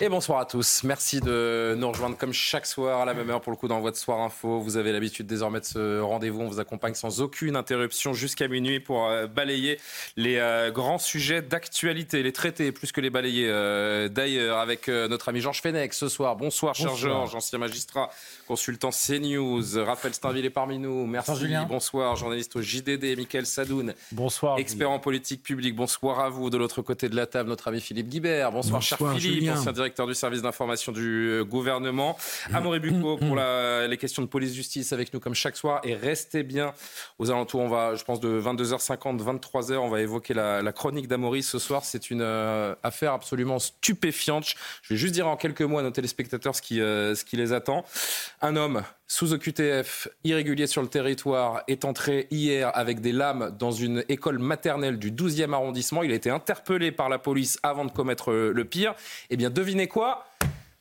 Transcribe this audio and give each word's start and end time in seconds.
Et 0.00 0.08
bonsoir 0.08 0.38
à 0.38 0.44
tous. 0.44 0.84
Merci 0.84 1.18
de 1.18 1.74
nous 1.76 1.88
rejoindre 1.90 2.16
comme 2.16 2.32
chaque 2.32 2.66
soir 2.66 3.00
à 3.00 3.04
la 3.04 3.14
même 3.14 3.28
heure 3.30 3.40
pour 3.40 3.50
le 3.50 3.56
coup 3.56 3.66
d'envoi 3.66 3.90
de 3.90 3.96
Soir 3.96 4.20
Info. 4.20 4.60
Vous 4.60 4.76
avez 4.76 4.92
l'habitude 4.92 5.26
désormais 5.26 5.58
de 5.58 5.64
ce 5.64 6.00
rendez-vous. 6.00 6.40
On 6.40 6.46
vous 6.46 6.60
accompagne 6.60 6.94
sans 6.94 7.20
aucune 7.20 7.56
interruption 7.56 8.12
jusqu'à 8.12 8.46
minuit 8.46 8.78
pour 8.78 9.08
euh, 9.08 9.26
balayer 9.26 9.80
les 10.16 10.36
euh, 10.36 10.70
grands 10.70 10.98
sujets 10.98 11.42
d'actualité, 11.42 12.22
les 12.22 12.32
traités 12.32 12.70
plus 12.70 12.92
que 12.92 13.00
les 13.00 13.10
balayer 13.10 13.48
euh, 13.48 14.08
d'ailleurs 14.08 14.58
avec 14.58 14.86
notre 14.86 15.30
ami 15.30 15.40
Georges 15.40 15.62
Fenech 15.62 15.92
ce 15.94 16.08
soir. 16.08 16.36
Bonsoir, 16.36 16.76
cher 16.76 16.94
Georges, 16.94 17.34
ancien 17.34 17.58
magistrat, 17.58 18.08
consultant 18.46 18.90
CNews. 18.90 19.84
Raphaël 19.84 20.14
Steinville 20.14 20.44
est 20.44 20.50
parmi 20.50 20.78
nous. 20.78 21.06
Merci. 21.06 21.34
Julien. 21.34 21.64
Bonsoir, 21.68 22.14
journaliste 22.14 22.54
au 22.54 22.62
JDD. 22.62 23.16
Michael 23.16 23.46
Sadoun, 23.46 23.94
Bonsoir. 24.12 24.60
expert 24.60 24.92
en 24.92 25.00
politique 25.00 25.42
publique. 25.42 25.74
Bonsoir 25.74 26.20
à 26.20 26.28
vous. 26.28 26.50
De 26.50 26.56
l'autre 26.56 26.82
côté 26.82 27.08
de 27.08 27.16
la 27.16 27.26
table, 27.26 27.48
notre 27.48 27.66
ami 27.66 27.80
Philippe 27.80 28.08
Guibert. 28.08 28.52
Bonsoir, 28.52 28.80
cher 28.80 28.96
Bonsoir, 28.98 29.18
Philippe, 29.18 29.40
Julien. 29.40 29.58
ancien 29.58 29.72
directeur 29.72 29.87
du 29.96 30.14
service 30.14 30.42
d'information 30.42 30.92
du 30.92 31.28
euh, 31.30 31.44
gouvernement. 31.44 32.16
Amaury 32.52 32.78
Bucco 32.80 33.16
pour 33.16 33.34
la- 33.34 33.86
les 33.86 33.96
questions 33.96 34.22
de 34.22 34.26
police-justice 34.28 34.92
avec 34.92 35.12
nous 35.12 35.20
comme 35.20 35.34
chaque 35.34 35.56
soir. 35.56 35.80
Et 35.84 35.94
restez 35.94 36.42
bien 36.42 36.72
aux 37.18 37.30
alentours. 37.30 37.60
On 37.60 37.68
va, 37.68 37.94
je 37.94 38.04
pense, 38.04 38.20
de 38.20 38.40
22h50, 38.40 39.18
23h, 39.22 39.76
on 39.76 39.88
va 39.88 40.00
évoquer 40.00 40.34
la, 40.34 40.62
la 40.62 40.72
chronique 40.72 41.08
d'Amaury 41.08 41.42
ce 41.42 41.58
soir. 41.58 41.84
C'est 41.84 42.10
une 42.10 42.22
euh, 42.22 42.74
affaire 42.82 43.12
absolument 43.12 43.58
stupéfiante. 43.58 44.54
Je 44.82 44.94
vais 44.94 44.98
juste 44.98 45.14
dire 45.14 45.26
en 45.28 45.36
quelques 45.36 45.62
mots 45.62 45.78
à 45.78 45.82
nos 45.82 45.90
téléspectateurs 45.90 46.54
ce 46.54 46.62
qui, 46.62 46.80
euh, 46.80 47.14
ce 47.14 47.24
qui 47.24 47.36
les 47.36 47.52
attend. 47.52 47.84
Un 48.40 48.56
homme 48.56 48.82
sous 49.08 49.32
OQTF, 49.32 50.08
irrégulier 50.22 50.66
sur 50.66 50.82
le 50.82 50.88
territoire, 50.88 51.62
est 51.66 51.84
entré 51.84 52.28
hier 52.30 52.70
avec 52.74 53.00
des 53.00 53.12
lames 53.12 53.56
dans 53.58 53.72
une 53.72 54.04
école 54.08 54.38
maternelle 54.38 54.98
du 54.98 55.10
12e 55.10 55.52
arrondissement. 55.52 56.02
Il 56.02 56.12
a 56.12 56.14
été 56.14 56.30
interpellé 56.30 56.92
par 56.92 57.08
la 57.08 57.18
police 57.18 57.58
avant 57.62 57.84
de 57.84 57.90
commettre 57.90 58.30
euh, 58.30 58.52
le 58.54 58.64
pire. 58.64 58.94
Eh 59.30 59.36
bien, 59.36 59.50
devinez 59.50 59.88
quoi? 59.88 60.24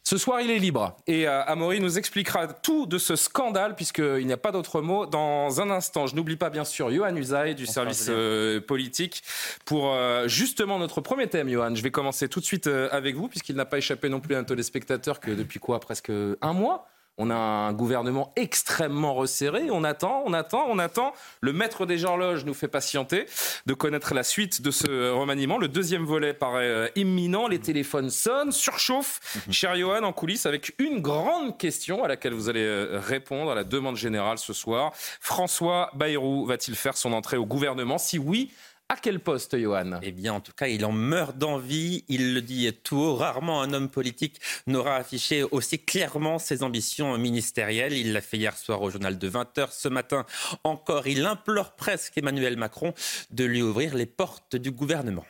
Ce 0.08 0.18
soir, 0.18 0.40
il 0.40 0.50
est 0.50 0.60
libre. 0.60 0.96
Et 1.06 1.28
euh, 1.28 1.44
Amaury 1.44 1.82
nous 1.82 1.98
expliquera 1.98 2.48
tout 2.48 2.86
de 2.86 2.98
ce 2.98 3.18
scandale, 3.18 3.76
puisqu'il 3.76 4.26
n'y 4.26 4.32
a 4.32 4.38
pas 4.38 4.54
d'autre 4.54 4.80
mot, 4.80 5.06
dans 5.06 5.60
un 5.60 5.70
instant. 5.70 6.08
Je 6.08 6.16
n'oublie 6.16 6.38
pas, 6.38 6.50
bien 6.50 6.64
sûr, 6.64 6.90
Johan 6.90 7.14
Usaï 7.18 7.56
du 7.56 7.66
service 7.66 8.08
euh, 8.08 8.62
politique 8.62 9.22
pour 9.66 9.92
euh, 9.92 10.26
justement 10.30 10.80
notre 10.80 11.02
premier 11.02 11.28
thème, 11.28 11.50
Johan. 11.50 11.76
Je 11.76 11.84
vais 11.84 11.92
commencer 11.92 12.30
tout 12.30 12.40
de 12.40 12.46
suite 12.46 12.68
avec 12.68 13.18
vous, 13.18 13.28
puisqu'il 13.28 13.58
n'a 13.58 13.66
pas 13.66 13.80
échappé 13.80 14.08
non 14.08 14.22
plus 14.22 14.36
à 14.36 14.40
un 14.40 14.46
téléspectateur 14.46 15.20
que 15.20 15.32
depuis 15.32 15.60
quoi? 15.60 15.82
Presque 15.82 16.10
un 16.42 16.54
mois? 16.54 16.88
On 17.18 17.30
a 17.30 17.36
un 17.36 17.74
gouvernement 17.74 18.32
extrêmement 18.36 19.16
resserré. 19.16 19.72
On 19.72 19.84
attend, 19.84 20.24
on 20.26 20.34
attend, 20.34 20.66
on 20.70 20.78
attend. 20.78 21.14
Le 21.42 21.52
maître 21.52 21.86
des 21.86 22.06
horloges 22.06 22.46
nous 22.46 22.54
fait 22.54 22.68
patienter 22.68 23.26
de 23.66 23.74
connaître 23.74 24.14
la 24.14 24.24
suite 24.24 24.62
de 24.62 24.70
ce 24.70 25.12
remaniement. 25.12 25.58
Le 25.58 25.68
deuxième 25.68 26.06
volet 26.06 26.34
paraît 26.34 26.68
euh, 26.68 26.88
imminent. 26.96 27.48
Les 27.48 27.60
téléphones 27.60 28.10
sonnent, 28.10 28.52
surchauffent. 28.52 29.20
Cher 29.50 29.76
Johan, 29.76 30.04
en 30.04 30.14
coulisses, 30.14 30.46
avec 30.46 30.76
une 30.80 31.02
grande 31.02 31.58
question 31.58 32.04
à 32.04 32.08
laquelle 32.08 32.34
vous 32.34 32.50
allez 32.50 32.64
euh, 32.64 33.00
répondre 33.04 33.52
à 33.52 33.56
la 33.56 33.64
demande 33.64 33.98
générale 33.98 34.38
ce 34.38 34.54
soir. 34.54 34.92
François 35.20 35.90
Bayrou 35.96 36.46
va-t-il 36.46 36.76
faire 36.76 36.98
son 36.98 37.14
entrée 37.14 37.38
au 37.38 37.46
gouvernement? 37.46 37.98
Si 37.98 38.20
oui, 38.20 38.52
à 38.90 38.96
quel 38.96 39.20
poste, 39.20 39.58
Johan? 39.58 40.00
Eh 40.02 40.12
bien, 40.12 40.34
en 40.34 40.40
tout 40.40 40.54
cas, 40.54 40.68
il 40.68 40.86
en 40.86 40.94
meurt 40.94 41.38
d'envie. 41.38 42.06
Il 42.08 42.34
le 42.34 42.42
dit 42.42 42.72
tout 42.84 42.96
haut. 42.96 43.16
Rarement 43.16 43.62
un 43.62 43.74
homme 43.74 43.90
politique 43.90 44.40
n'aura 44.66 44.96
affiché 44.96 45.44
aussi 45.44 45.80
clairement 45.80 46.40
ses 46.40 46.64
ambitions 46.64 47.18
ministérielles. 47.18 47.94
Il 47.94 48.14
l'a 48.14 48.22
fait 48.22 48.38
hier 48.38 48.58
soir 48.58 48.82
au 48.82 48.90
journal 48.90 49.18
de 49.18 49.30
20h. 49.30 49.70
Ce 49.72 49.90
matin 49.90 50.26
encore, 50.64 51.08
il 51.08 51.26
implore 51.26 51.76
presque 51.76 52.18
Emmanuel 52.18 52.56
Macron 52.56 52.94
de 53.32 53.44
lui 53.44 53.62
ouvrir 53.62 53.94
les 53.94 54.06
portes 54.06 54.56
du 54.56 54.72
gouvernement. 54.72 55.26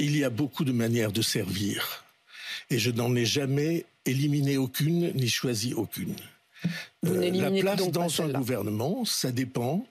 Il 0.00 0.16
y 0.16 0.24
a 0.24 0.30
beaucoup 0.30 0.64
de 0.64 0.72
manières 0.72 1.12
de 1.12 1.22
servir. 1.22 2.04
Et 2.70 2.78
je 2.78 2.90
n'en 2.90 3.14
ai 3.14 3.24
jamais 3.24 3.86
éliminé 4.04 4.56
aucune, 4.56 5.12
ni 5.14 5.28
choisi 5.28 5.74
aucune. 5.74 6.16
Vous 7.02 7.14
Euh, 7.14 7.30
la 7.30 7.50
place 7.50 7.88
dans 7.90 8.22
un 8.22 8.28
gouvernement, 8.28 9.04
ça 9.04 9.30
dépend 9.30 9.86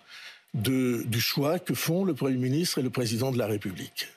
du 0.53 1.21
choix 1.21 1.59
que 1.59 1.73
font 1.73 2.03
le 2.03 2.13
Premier 2.13 2.37
ministre 2.37 2.79
et 2.79 2.81
le 2.81 2.89
Président 2.89 3.31
de 3.31 3.37
la 3.37 3.47
République. 3.47 4.07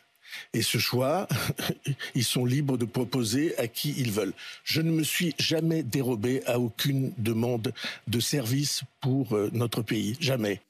Et 0.54 0.62
ce 0.62 0.78
choix, 0.78 1.28
ils 2.15 2.25
sont 2.25 2.44
libres 2.44 2.78
de 2.78 2.84
proposer 2.84 3.56
à 3.59 3.69
qui 3.69 3.94
ils 3.98 4.12
veulent. 4.12 4.32
Je 4.65 4.81
ne 4.81 4.91
me 4.91 5.03
suis 5.03 5.34
jamais 5.38 5.82
dérobé 5.82 6.43
à 6.47 6.59
aucune 6.59 7.12
demande 7.19 7.72
de 8.09 8.20
service 8.20 8.82
pour 9.00 9.37
euh, 9.37 9.50
notre 9.53 9.82
pays. 9.82 10.16
Jamais. 10.20 10.60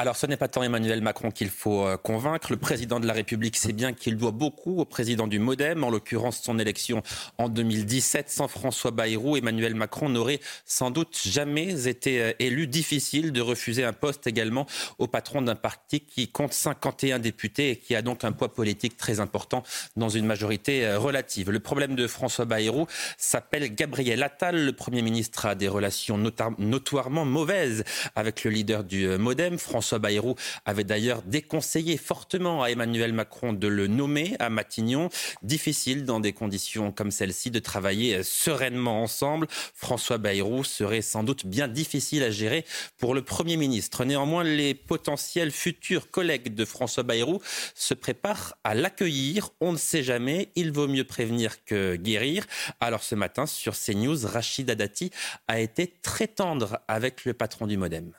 Alors, 0.00 0.16
ce 0.16 0.24
n'est 0.24 0.38
pas 0.38 0.48
tant 0.48 0.62
Emmanuel 0.62 1.02
Macron 1.02 1.30
qu'il 1.30 1.50
faut 1.50 1.84
euh, 1.84 1.98
convaincre. 1.98 2.50
Le 2.50 2.56
président 2.56 3.00
de 3.00 3.06
la 3.06 3.12
République 3.12 3.58
sait 3.58 3.74
bien 3.74 3.92
qu'il 3.92 4.16
doit 4.16 4.30
beaucoup 4.30 4.80
au 4.80 4.86
président 4.86 5.26
du 5.26 5.38
Modem, 5.38 5.84
en 5.84 5.90
l'occurrence 5.90 6.40
son 6.40 6.58
élection 6.58 7.02
en 7.36 7.50
2017. 7.50 8.30
Sans 8.30 8.48
François 8.48 8.92
Bayrou, 8.92 9.36
Emmanuel 9.36 9.74
Macron 9.74 10.08
n'aurait 10.08 10.40
sans 10.64 10.90
doute 10.90 11.20
jamais 11.22 11.86
été 11.86 12.22
euh, 12.22 12.32
élu. 12.38 12.66
Difficile 12.66 13.30
de 13.30 13.42
refuser 13.42 13.84
un 13.84 13.92
poste 13.92 14.26
également 14.26 14.64
au 14.96 15.06
patron 15.06 15.42
d'un 15.42 15.54
parti 15.54 16.00
qui 16.00 16.28
compte 16.28 16.54
51 16.54 17.18
députés 17.18 17.72
et 17.72 17.76
qui 17.76 17.94
a 17.94 18.00
donc 18.00 18.24
un 18.24 18.32
poids 18.32 18.54
politique 18.54 18.96
très 18.96 19.20
important 19.20 19.64
dans 19.96 20.08
une 20.08 20.24
majorité 20.24 20.86
euh, 20.86 20.98
relative. 20.98 21.50
Le 21.50 21.60
problème 21.60 21.94
de 21.94 22.06
François 22.06 22.46
Bayrou 22.46 22.86
s'appelle 23.18 23.74
Gabriel 23.74 24.22
Attal. 24.22 24.64
Le 24.64 24.72
Premier 24.72 25.02
ministre 25.02 25.44
a 25.44 25.54
des 25.54 25.68
relations 25.68 26.16
notoirement 26.16 27.26
mauvaises 27.26 27.84
avec 28.16 28.44
le 28.44 28.50
leader 28.50 28.82
du 28.82 29.06
Modem. 29.18 29.58
François 29.58 29.89
Bayrou 29.98 30.34
avait 30.64 30.84
d'ailleurs 30.84 31.22
déconseillé 31.22 31.96
fortement 31.96 32.62
à 32.62 32.70
Emmanuel 32.70 33.12
Macron 33.12 33.52
de 33.52 33.66
le 33.66 33.86
nommer 33.86 34.36
à 34.38 34.50
Matignon. 34.50 35.08
Difficile 35.42 36.04
dans 36.04 36.20
des 36.20 36.32
conditions 36.32 36.92
comme 36.92 37.10
celle-ci 37.10 37.50
de 37.50 37.58
travailler 37.58 38.22
sereinement 38.22 39.02
ensemble. 39.02 39.46
François 39.74 40.18
Bayrou 40.18 40.64
serait 40.64 41.02
sans 41.02 41.22
doute 41.22 41.46
bien 41.46 41.68
difficile 41.68 42.22
à 42.22 42.30
gérer 42.30 42.64
pour 42.98 43.14
le 43.14 43.22
Premier 43.22 43.56
ministre. 43.56 44.04
Néanmoins, 44.04 44.44
les 44.44 44.74
potentiels 44.74 45.50
futurs 45.50 46.10
collègues 46.10 46.54
de 46.54 46.64
François 46.64 47.02
Bayrou 47.02 47.40
se 47.74 47.94
préparent 47.94 48.54
à 48.64 48.74
l'accueillir. 48.74 49.50
On 49.60 49.72
ne 49.72 49.78
sait 49.78 50.02
jamais, 50.02 50.50
il 50.54 50.72
vaut 50.72 50.88
mieux 50.88 51.04
prévenir 51.04 51.64
que 51.64 51.96
guérir. 51.96 52.46
Alors 52.80 53.02
ce 53.02 53.14
matin, 53.14 53.46
sur 53.46 53.74
CNews, 53.76 54.26
Rachida 54.26 54.74
Dati 54.74 55.10
a 55.48 55.60
été 55.60 55.92
très 56.02 56.26
tendre 56.26 56.80
avec 56.88 57.24
le 57.24 57.34
patron 57.34 57.66
du 57.66 57.76
Modem. 57.76 58.12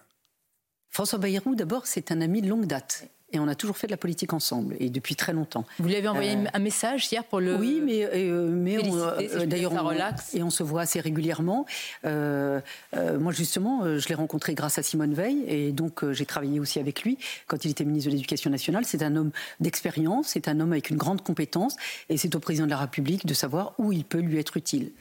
François 0.91 1.19
Bayrou, 1.19 1.55
d'abord, 1.55 1.87
c'est 1.87 2.11
un 2.11 2.19
ami 2.19 2.41
de 2.41 2.49
longue 2.49 2.65
date. 2.65 3.07
Et 3.33 3.39
on 3.39 3.47
a 3.47 3.55
toujours 3.55 3.77
fait 3.77 3.87
de 3.87 3.91
la 3.91 3.97
politique 3.97 4.33
ensemble, 4.33 4.75
et 4.81 4.89
depuis 4.89 5.15
très 5.15 5.31
longtemps. 5.31 5.63
Vous 5.79 5.87
lui 5.87 5.95
avez 5.95 6.09
envoyé 6.09 6.35
Euh, 6.35 6.43
un 6.53 6.59
message 6.59 7.09
hier 7.09 7.23
pour 7.23 7.39
le. 7.39 7.55
Oui, 7.55 7.81
mais, 7.81 8.03
euh, 8.13 8.49
mais 8.51 8.77
euh, 8.77 9.39
si 9.39 9.47
d'ailleurs, 9.47 9.71
on, 9.71 9.87
relax. 9.87 10.35
et 10.35 10.43
on 10.43 10.49
se 10.49 10.63
voit 10.63 10.81
assez 10.81 10.99
régulièrement. 10.99 11.65
Euh, 12.03 12.59
moi, 12.93 13.31
justement, 13.31 13.85
je 13.97 14.05
l'ai 14.09 14.15
rencontré 14.15 14.53
grâce 14.53 14.79
à 14.79 14.83
Simone 14.83 15.13
Veil, 15.13 15.45
et 15.47 15.71
donc 15.71 16.03
j'ai 16.11 16.25
travaillé 16.25 16.59
aussi 16.59 16.77
avec 16.77 17.03
lui 17.03 17.17
quand 17.47 17.63
il 17.63 17.71
était 17.71 17.85
ministre 17.85 18.09
de 18.09 18.15
l'Éducation 18.15 18.49
nationale. 18.49 18.83
C'est 18.83 19.01
un 19.01 19.15
homme 19.15 19.31
d'expérience, 19.61 20.27
c'est 20.27 20.49
un 20.49 20.59
homme 20.59 20.73
avec 20.73 20.89
une 20.89 20.97
grande 20.97 21.23
compétence, 21.23 21.77
et 22.09 22.17
c'est 22.17 22.35
au 22.35 22.39
président 22.39 22.65
de 22.65 22.71
la 22.71 22.77
République 22.79 23.25
de 23.25 23.33
savoir 23.33 23.75
où 23.77 23.93
il 23.93 24.03
peut 24.03 24.19
lui 24.19 24.39
être 24.39 24.57
utile. 24.57 24.91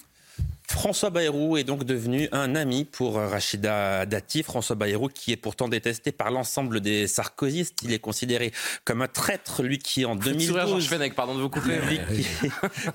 François 0.70 1.10
Bayrou 1.10 1.56
est 1.56 1.64
donc 1.64 1.82
devenu 1.82 2.28
un 2.30 2.54
ami 2.54 2.84
pour 2.84 3.16
Rachida 3.16 4.06
Dati. 4.06 4.44
François 4.44 4.76
Bayrou 4.76 5.08
qui 5.08 5.32
est 5.32 5.36
pourtant 5.36 5.68
détesté 5.68 6.12
par 6.12 6.30
l'ensemble 6.30 6.80
des 6.80 7.08
sarkozystes. 7.08 7.80
Il 7.82 7.92
est 7.92 7.98
considéré 7.98 8.52
comme 8.84 9.02
un 9.02 9.08
traître, 9.08 9.64
lui 9.64 9.78
qui 9.78 10.04
en 10.04 10.18
Faites 10.18 10.40
sourire 10.40 10.68
Georges 10.68 10.88
2012... 10.88 10.88
Fenech, 10.88 11.14
pardon 11.14 11.34
de 11.34 11.42
vous 11.42 11.50
couper. 11.50 11.80
Lui 11.80 11.98
qui, 11.98 12.26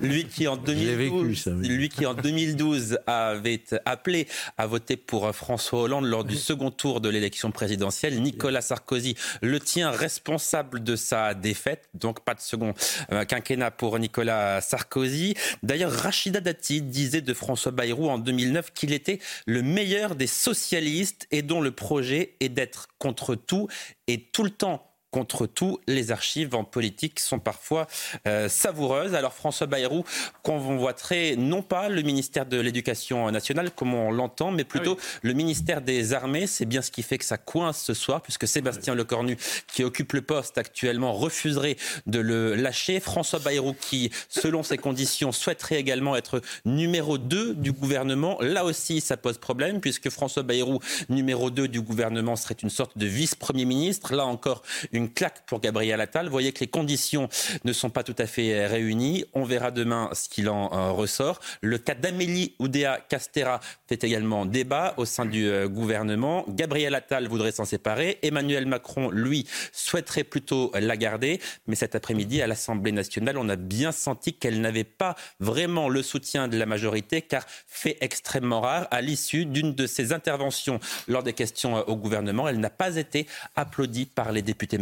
lui 0.00 0.24
qui 0.24 0.48
en 0.48 0.56
l'ai 0.56 0.96
vécu, 0.96 1.10
2012, 1.10 1.38
ça, 1.38 1.50
oui. 1.50 1.68
lui 1.68 1.88
qui 1.90 2.06
en 2.06 2.14
2012 2.14 2.98
avait 3.06 3.62
appelé 3.84 4.26
à 4.56 4.66
voter 4.66 4.96
pour 4.96 5.30
François 5.34 5.82
Hollande 5.82 6.06
lors 6.06 6.24
du 6.24 6.36
second 6.36 6.70
tour 6.70 7.02
de 7.02 7.10
l'élection 7.10 7.50
présidentielle, 7.50 8.20
Nicolas 8.22 8.62
Sarkozy 8.62 9.16
le 9.42 9.60
tient 9.60 9.90
responsable 9.90 10.82
de 10.82 10.96
sa 10.96 11.34
défaite. 11.34 11.90
Donc 11.92 12.20
pas 12.20 12.34
de 12.34 12.40
second 12.40 12.72
euh, 13.12 13.24
quinquennat 13.26 13.70
pour 13.70 13.98
Nicolas 13.98 14.62
Sarkozy. 14.62 15.34
D'ailleurs, 15.62 15.92
Rachida 15.92 16.40
Dati 16.40 16.80
disait 16.80 17.20
de 17.20 17.34
François 17.36 17.72
Bayrou 17.72 18.08
en 18.08 18.18
2009 18.18 18.72
qu'il 18.72 18.92
était 18.92 19.20
le 19.46 19.62
meilleur 19.62 20.16
des 20.16 20.26
socialistes 20.26 21.26
et 21.30 21.42
dont 21.42 21.60
le 21.60 21.70
projet 21.70 22.36
est 22.40 22.48
d'être 22.48 22.88
contre 22.98 23.34
tout 23.34 23.68
et 24.08 24.22
tout 24.32 24.42
le 24.42 24.50
temps 24.50 24.95
contre 25.10 25.46
tout. 25.46 25.78
Les 25.86 26.10
archives 26.10 26.54
en 26.54 26.64
politique 26.64 27.20
sont 27.20 27.38
parfois 27.38 27.86
euh, 28.26 28.48
savoureuses. 28.48 29.14
Alors 29.14 29.32
François 29.32 29.66
Bayrou 29.66 30.04
convoiterait 30.42 31.36
non 31.36 31.62
pas 31.62 31.88
le 31.88 32.02
ministère 32.02 32.46
de 32.46 32.60
l'Éducation 32.60 33.30
nationale 33.30 33.70
comme 33.70 33.94
on 33.94 34.10
l'entend, 34.10 34.50
mais 34.50 34.64
plutôt 34.64 34.96
ah 34.98 35.18
le 35.22 35.32
ministère 35.32 35.80
des 35.80 36.12
Armées. 36.12 36.46
C'est 36.46 36.66
bien 36.66 36.82
ce 36.82 36.90
qui 36.90 37.02
fait 37.02 37.18
que 37.18 37.24
ça 37.24 37.38
coince 37.38 37.82
ce 37.82 37.94
soir, 37.94 38.20
puisque 38.22 38.46
Sébastien 38.46 38.94
Lecornu, 38.94 39.36
qui 39.66 39.84
occupe 39.84 40.12
le 40.12 40.22
poste 40.22 40.58
actuellement, 40.58 41.12
refuserait 41.12 41.76
de 42.06 42.18
le 42.18 42.54
lâcher. 42.54 43.00
François 43.00 43.38
Bayrou, 43.38 43.74
qui, 43.74 44.10
selon 44.28 44.62
ses 44.62 44.78
conditions, 44.78 45.32
souhaiterait 45.32 45.76
également 45.76 46.16
être 46.16 46.40
numéro 46.64 47.18
2 47.18 47.54
du 47.54 47.72
gouvernement. 47.72 48.38
Là 48.40 48.64
aussi, 48.64 49.00
ça 49.00 49.16
pose 49.16 49.38
problème, 49.38 49.80
puisque 49.80 50.10
François 50.10 50.42
Bayrou, 50.42 50.80
numéro 51.08 51.50
2 51.50 51.68
du 51.68 51.80
gouvernement, 51.80 52.36
serait 52.36 52.56
une 52.62 52.70
sorte 52.70 52.96
de 52.98 53.06
vice-premier 53.06 53.64
ministre. 53.64 54.14
Là 54.14 54.26
encore, 54.26 54.62
une 54.96 55.10
claque 55.10 55.44
pour 55.46 55.60
Gabriel 55.60 56.00
Attal. 56.00 56.26
Vous 56.26 56.32
voyez 56.32 56.52
que 56.52 56.60
les 56.60 56.66
conditions 56.66 57.28
ne 57.64 57.72
sont 57.72 57.90
pas 57.90 58.02
tout 58.02 58.14
à 58.18 58.26
fait 58.26 58.66
réunies. 58.66 59.24
On 59.34 59.44
verra 59.44 59.70
demain 59.70 60.10
ce 60.12 60.28
qu'il 60.28 60.48
en 60.48 60.72
euh, 60.72 60.90
ressort. 60.90 61.40
Le 61.60 61.78
cas 61.78 61.94
d'Amélie 61.94 62.54
Oudéa 62.58 63.00
Castera 63.08 63.60
fait 63.86 64.02
également 64.04 64.46
débat 64.46 64.94
au 64.96 65.04
sein 65.04 65.24
du 65.24 65.46
euh, 65.46 65.68
gouvernement. 65.68 66.44
Gabriel 66.48 66.94
Attal 66.94 67.28
voudrait 67.28 67.52
s'en 67.52 67.64
séparer. 67.64 68.18
Emmanuel 68.22 68.66
Macron, 68.66 69.10
lui, 69.10 69.46
souhaiterait 69.72 70.24
plutôt 70.24 70.72
la 70.74 70.96
garder. 70.96 71.40
Mais 71.66 71.76
cet 71.76 71.94
après-midi, 71.94 72.42
à 72.42 72.46
l'Assemblée 72.46 72.92
nationale, 72.92 73.38
on 73.38 73.48
a 73.48 73.56
bien 73.56 73.92
senti 73.92 74.32
qu'elle 74.34 74.60
n'avait 74.60 74.84
pas 74.84 75.14
vraiment 75.40 75.88
le 75.88 76.02
soutien 76.02 76.48
de 76.48 76.56
la 76.56 76.66
majorité, 76.66 77.22
car 77.22 77.44
fait 77.66 77.98
extrêmement 78.00 78.60
rare, 78.60 78.88
à 78.90 79.00
l'issue 79.00 79.44
d'une 79.44 79.74
de 79.74 79.86
ses 79.86 80.12
interventions 80.12 80.80
lors 81.08 81.22
des 81.22 81.32
questions 81.32 81.76
euh, 81.76 81.82
au 81.86 81.96
gouvernement, 81.96 82.48
elle 82.48 82.60
n'a 82.60 82.70
pas 82.70 82.96
été 82.96 83.26
applaudie 83.54 84.06
par 84.06 84.32
les 84.32 84.42
députés 84.42 84.78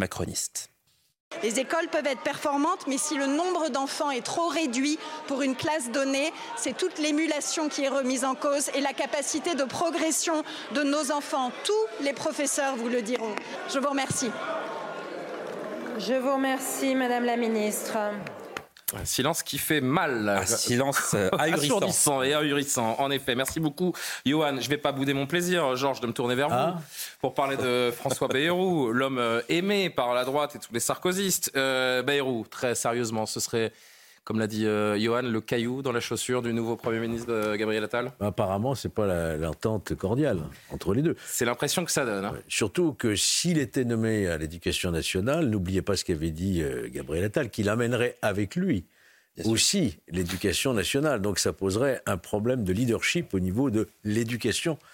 Les 1.42 1.58
écoles 1.58 1.88
peuvent 1.88 2.06
être 2.06 2.22
performantes, 2.22 2.86
mais 2.86 2.98
si 2.98 3.16
le 3.16 3.26
nombre 3.26 3.68
d'enfants 3.68 4.10
est 4.10 4.24
trop 4.24 4.48
réduit 4.48 4.98
pour 5.26 5.42
une 5.42 5.56
classe 5.56 5.90
donnée, 5.90 6.32
c'est 6.56 6.76
toute 6.76 6.98
l'émulation 6.98 7.68
qui 7.68 7.82
est 7.82 7.88
remise 7.88 8.24
en 8.24 8.34
cause 8.34 8.70
et 8.74 8.80
la 8.80 8.92
capacité 8.92 9.54
de 9.54 9.64
progression 9.64 10.42
de 10.74 10.82
nos 10.82 11.10
enfants. 11.10 11.50
Tous 11.64 12.04
les 12.04 12.12
professeurs 12.12 12.76
vous 12.76 12.88
le 12.88 13.02
diront. 13.02 13.34
Je 13.72 13.78
vous 13.78 13.88
remercie. 13.88 14.30
Je 15.98 16.14
vous 16.14 16.34
remercie, 16.34 16.94
Madame 16.94 17.24
la 17.24 17.36
Ministre. 17.36 17.96
Un 19.00 19.05
silence 19.05 19.43
qui 19.43 19.58
fait 19.58 19.81
mal. 19.81 20.29
Un 20.29 20.46
silence 20.46 21.14
euh, 21.14 21.29
ahurissant. 21.38 22.23
et 22.23 22.35
ahurissant, 22.35 22.96
en 22.99 23.11
effet. 23.11 23.35
Merci 23.35 23.61
beaucoup, 23.61 23.93
Johan. 24.25 24.56
Je 24.61 24.64
ne 24.64 24.69
vais 24.69 24.79
pas 24.79 24.93
bouder 24.93 25.14
mon 25.14 25.26
plaisir, 25.26 25.76
Georges, 25.76 26.00
de 26.00 26.06
me 26.06 26.12
tourner 26.12 26.35
vers 26.35 26.49
vous 26.49 26.55
ah. 26.55 26.81
pour 27.20 27.35
parler 27.35 27.56
de 27.56 27.93
François 27.96 28.29
Bayrou, 28.29 28.93
l'homme 28.93 29.19
euh, 29.19 29.41
aimé 29.49 29.91
par 29.91 30.14
la 30.14 30.25
droite 30.25 30.56
et 30.56 30.58
tous 30.58 30.73
les 30.73 30.81
sarkozystes. 30.81 31.52
Euh, 31.56 32.02
Bayrou, 32.02 32.46
très 32.50 32.75
sérieusement, 32.75 33.26
ce 33.26 33.41
serait 33.41 33.73
comme 34.24 34.38
l'a 34.38 34.46
dit 34.46 34.66
euh, 34.66 34.98
Johan, 34.98 35.22
le 35.22 35.40
caillou 35.40 35.82
dans 35.82 35.92
la 35.92 36.00
chaussure 36.00 36.40
du 36.42 36.52
nouveau 36.54 36.76
Premier 36.76 36.98
ministre 36.98 37.56
Gabriel 37.56 37.84
Attal 37.84 38.12
Apparemment, 38.20 38.74
ce 38.74 38.88
n'est 38.88 38.94
pas 38.94 39.36
l'entente 39.36 39.94
cordiale 39.94 40.40
entre 40.70 40.94
les 40.94 41.02
deux. 41.02 41.14
C'est 41.26 41.44
l'impression 41.44 41.84
que 41.84 41.90
ça 41.90 42.06
donne. 42.06 42.24
Hein. 42.24 42.32
Surtout 42.48 42.94
que 42.94 43.14
s'il 43.16 43.58
était 43.58 43.84
nommé 43.84 44.26
à 44.26 44.38
l'éducation 44.38 44.90
nationale, 44.90 45.48
n'oubliez 45.50 45.82
pas 45.82 45.96
ce 45.96 46.04
qu'avait 46.04 46.30
dit 46.30 46.62
euh, 46.62 46.88
Gabriel 46.90 47.24
Attal, 47.24 47.50
qu'il 47.50 47.68
amènerait 47.68 48.16
avec 48.22 48.56
lui 48.56 48.86
aussi 49.44 49.98
l'éducation 50.08 50.72
nationale. 50.72 51.20
Donc 51.20 51.38
ça 51.38 51.52
poserait 51.52 52.00
un 52.06 52.16
problème 52.16 52.64
de 52.64 52.72
leadership 52.72 53.34
au 53.34 53.40
niveau 53.40 53.70
de 53.70 53.88
l'éducation 54.04 54.72
nationale. 54.74 54.90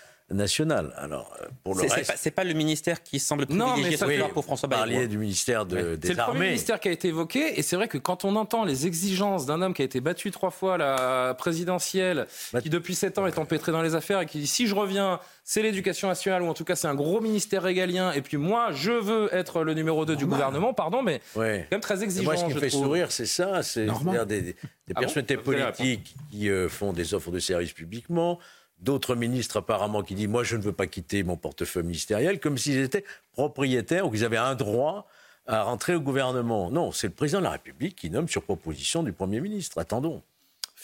Alors, 0.96 1.36
euh, 1.42 1.46
pour 1.64 1.74
le 1.74 1.82
reste... 1.82 2.12
C'est 2.16 2.30
pas, 2.30 2.44
le 2.44 2.54
ministère 2.54 3.02
qui 3.02 3.18
semble 3.18 3.46
privilégier 3.46 3.96
ce 3.96 4.16
soir 4.16 4.30
pour 4.30 4.44
François 4.44 4.68
Bayrou. 4.68 4.82
Parliez 4.84 5.08
du 5.08 5.18
ministère 5.18 5.66
de, 5.66 5.96
des 5.96 6.08
C'est 6.08 6.14
le 6.14 6.22
premier 6.22 6.46
ministère 6.46 6.78
qui 6.78 6.88
a 6.88 6.92
été 6.92 7.08
évoqué, 7.08 7.58
et 7.58 7.62
c'est 7.62 7.76
vrai 7.76 7.88
que 7.88 7.98
quand 7.98 8.24
on 8.24 8.36
entend 8.36 8.64
les 8.64 8.86
exigences 8.86 9.46
d'un 9.46 9.60
homme 9.60 9.74
qui 9.74 9.82
a 9.82 9.84
été 9.84 10.00
battu 10.00 10.30
trois 10.30 10.50
fois 10.50 10.74
à 10.74 10.78
la 10.78 11.34
présidentielle, 11.34 12.26
qui 12.62 12.70
depuis 12.70 12.94
sept 12.94 13.18
ans 13.18 13.26
est 13.26 13.38
empêtré 13.38 13.72
dans 13.72 13.82
les 13.82 13.94
affaires, 13.94 14.20
et 14.20 14.26
qui 14.26 14.38
dit 14.38 14.46
si 14.46 14.66
je 14.66 14.74
reviens, 14.74 15.18
c'est 15.44 15.62
l'éducation 15.62 16.08
nationale, 16.08 16.42
ou 16.42 16.46
en 16.46 16.54
tout 16.54 16.64
cas 16.64 16.76
c'est 16.76 16.88
un 16.88 16.94
gros 16.94 17.20
ministère 17.20 17.62
régalien, 17.62 18.12
et 18.12 18.22
puis 18.22 18.36
moi 18.36 18.70
je 18.72 18.92
veux 18.92 19.34
être 19.34 19.64
le 19.64 19.74
numéro 19.74 20.04
2 20.04 20.16
du 20.16 20.26
gouvernement, 20.26 20.72
pardon, 20.74 21.02
mais 21.02 21.20
ouais. 21.34 21.66
quand 21.68 21.76
même 21.76 21.80
très 21.80 22.04
exigeant. 22.04 22.24
moi, 22.24 22.36
ce 22.36 22.44
qui 22.44 22.54
me 22.54 22.60
fait 22.60 22.70
sourire, 22.70 23.10
c'est 23.10 23.26
ça, 23.26 23.62
c'est 23.62 23.86
des, 24.26 24.42
des, 24.42 24.56
ah 24.94 25.00
personnalités 25.00 25.36
politiques 25.36 26.14
qui 26.30 26.48
euh, 26.48 26.68
font 26.68 26.92
des 26.92 27.14
offres 27.14 27.30
de 27.30 27.38
services 27.38 27.72
publiquement 27.72 28.38
d'autres 28.80 29.14
ministres 29.14 29.58
apparemment 29.58 30.02
qui 30.02 30.14
disent 30.14 30.28
moi 30.28 30.44
je 30.44 30.56
ne 30.56 30.62
veux 30.62 30.72
pas 30.72 30.86
quitter 30.86 31.22
mon 31.22 31.36
portefeuille 31.36 31.84
ministériel 31.84 32.40
comme 32.40 32.58
s'ils 32.58 32.78
étaient 32.78 33.04
propriétaires 33.32 34.06
ou 34.06 34.10
qu'ils 34.10 34.24
avaient 34.24 34.36
un 34.36 34.54
droit 34.54 35.06
à 35.46 35.62
rentrer 35.62 35.94
au 35.94 36.00
gouvernement. 36.00 36.70
Non, 36.70 36.92
c'est 36.92 37.08
le 37.08 37.14
président 37.14 37.40
de 37.40 37.44
la 37.44 37.50
République 37.50 37.96
qui 37.96 38.10
nomme 38.10 38.28
sur 38.28 38.42
proposition 38.42 39.02
du 39.02 39.12
Premier 39.12 39.40
ministre. 39.40 39.78
Attendons. 39.78 40.22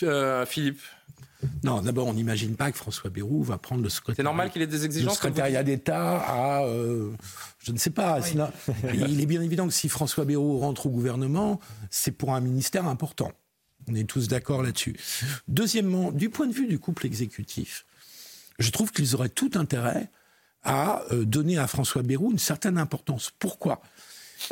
Euh, 0.02 0.44
Philippe 0.44 0.80
non, 1.64 1.82
d'abord, 1.82 2.06
on 2.06 2.14
n'imagine 2.14 2.56
pas 2.56 2.72
que 2.72 2.78
François 2.78 3.10
Bayrou 3.10 3.42
va 3.42 3.58
prendre 3.58 3.82
le 3.82 3.88
secrétariat. 3.88 4.16
C'est 4.16 4.22
normal 4.22 4.50
qu'il 4.50 4.62
ait 4.62 4.66
des 4.66 4.84
exigences. 4.84 5.12
Le 5.12 5.16
secrétariat 5.16 5.62
d'État 5.62 6.16
à, 6.16 6.64
euh, 6.64 7.12
je 7.58 7.72
ne 7.72 7.78
sais 7.78 7.90
pas. 7.90 8.20
il 8.94 9.20
est 9.20 9.26
bien 9.26 9.42
évident 9.42 9.66
que 9.66 9.74
si 9.74 9.88
François 9.88 10.24
Bayrou 10.24 10.58
rentre 10.58 10.86
au 10.86 10.90
gouvernement, 10.90 11.60
c'est 11.90 12.12
pour 12.12 12.34
un 12.34 12.40
ministère 12.40 12.86
important. 12.86 13.32
On 13.88 13.94
est 13.94 14.08
tous 14.08 14.28
d'accord 14.28 14.62
là-dessus. 14.62 14.96
Deuxièmement, 15.48 16.10
du 16.12 16.30
point 16.30 16.46
de 16.46 16.52
vue 16.52 16.66
du 16.66 16.78
couple 16.78 17.06
exécutif, 17.06 17.86
je 18.58 18.70
trouve 18.70 18.90
qu'ils 18.90 19.14
auraient 19.14 19.28
tout 19.28 19.50
intérêt 19.54 20.10
à 20.62 21.02
euh, 21.12 21.24
donner 21.24 21.58
à 21.58 21.66
François 21.66 22.02
Bayrou 22.02 22.32
une 22.32 22.38
certaine 22.38 22.78
importance. 22.78 23.32
Pourquoi? 23.38 23.80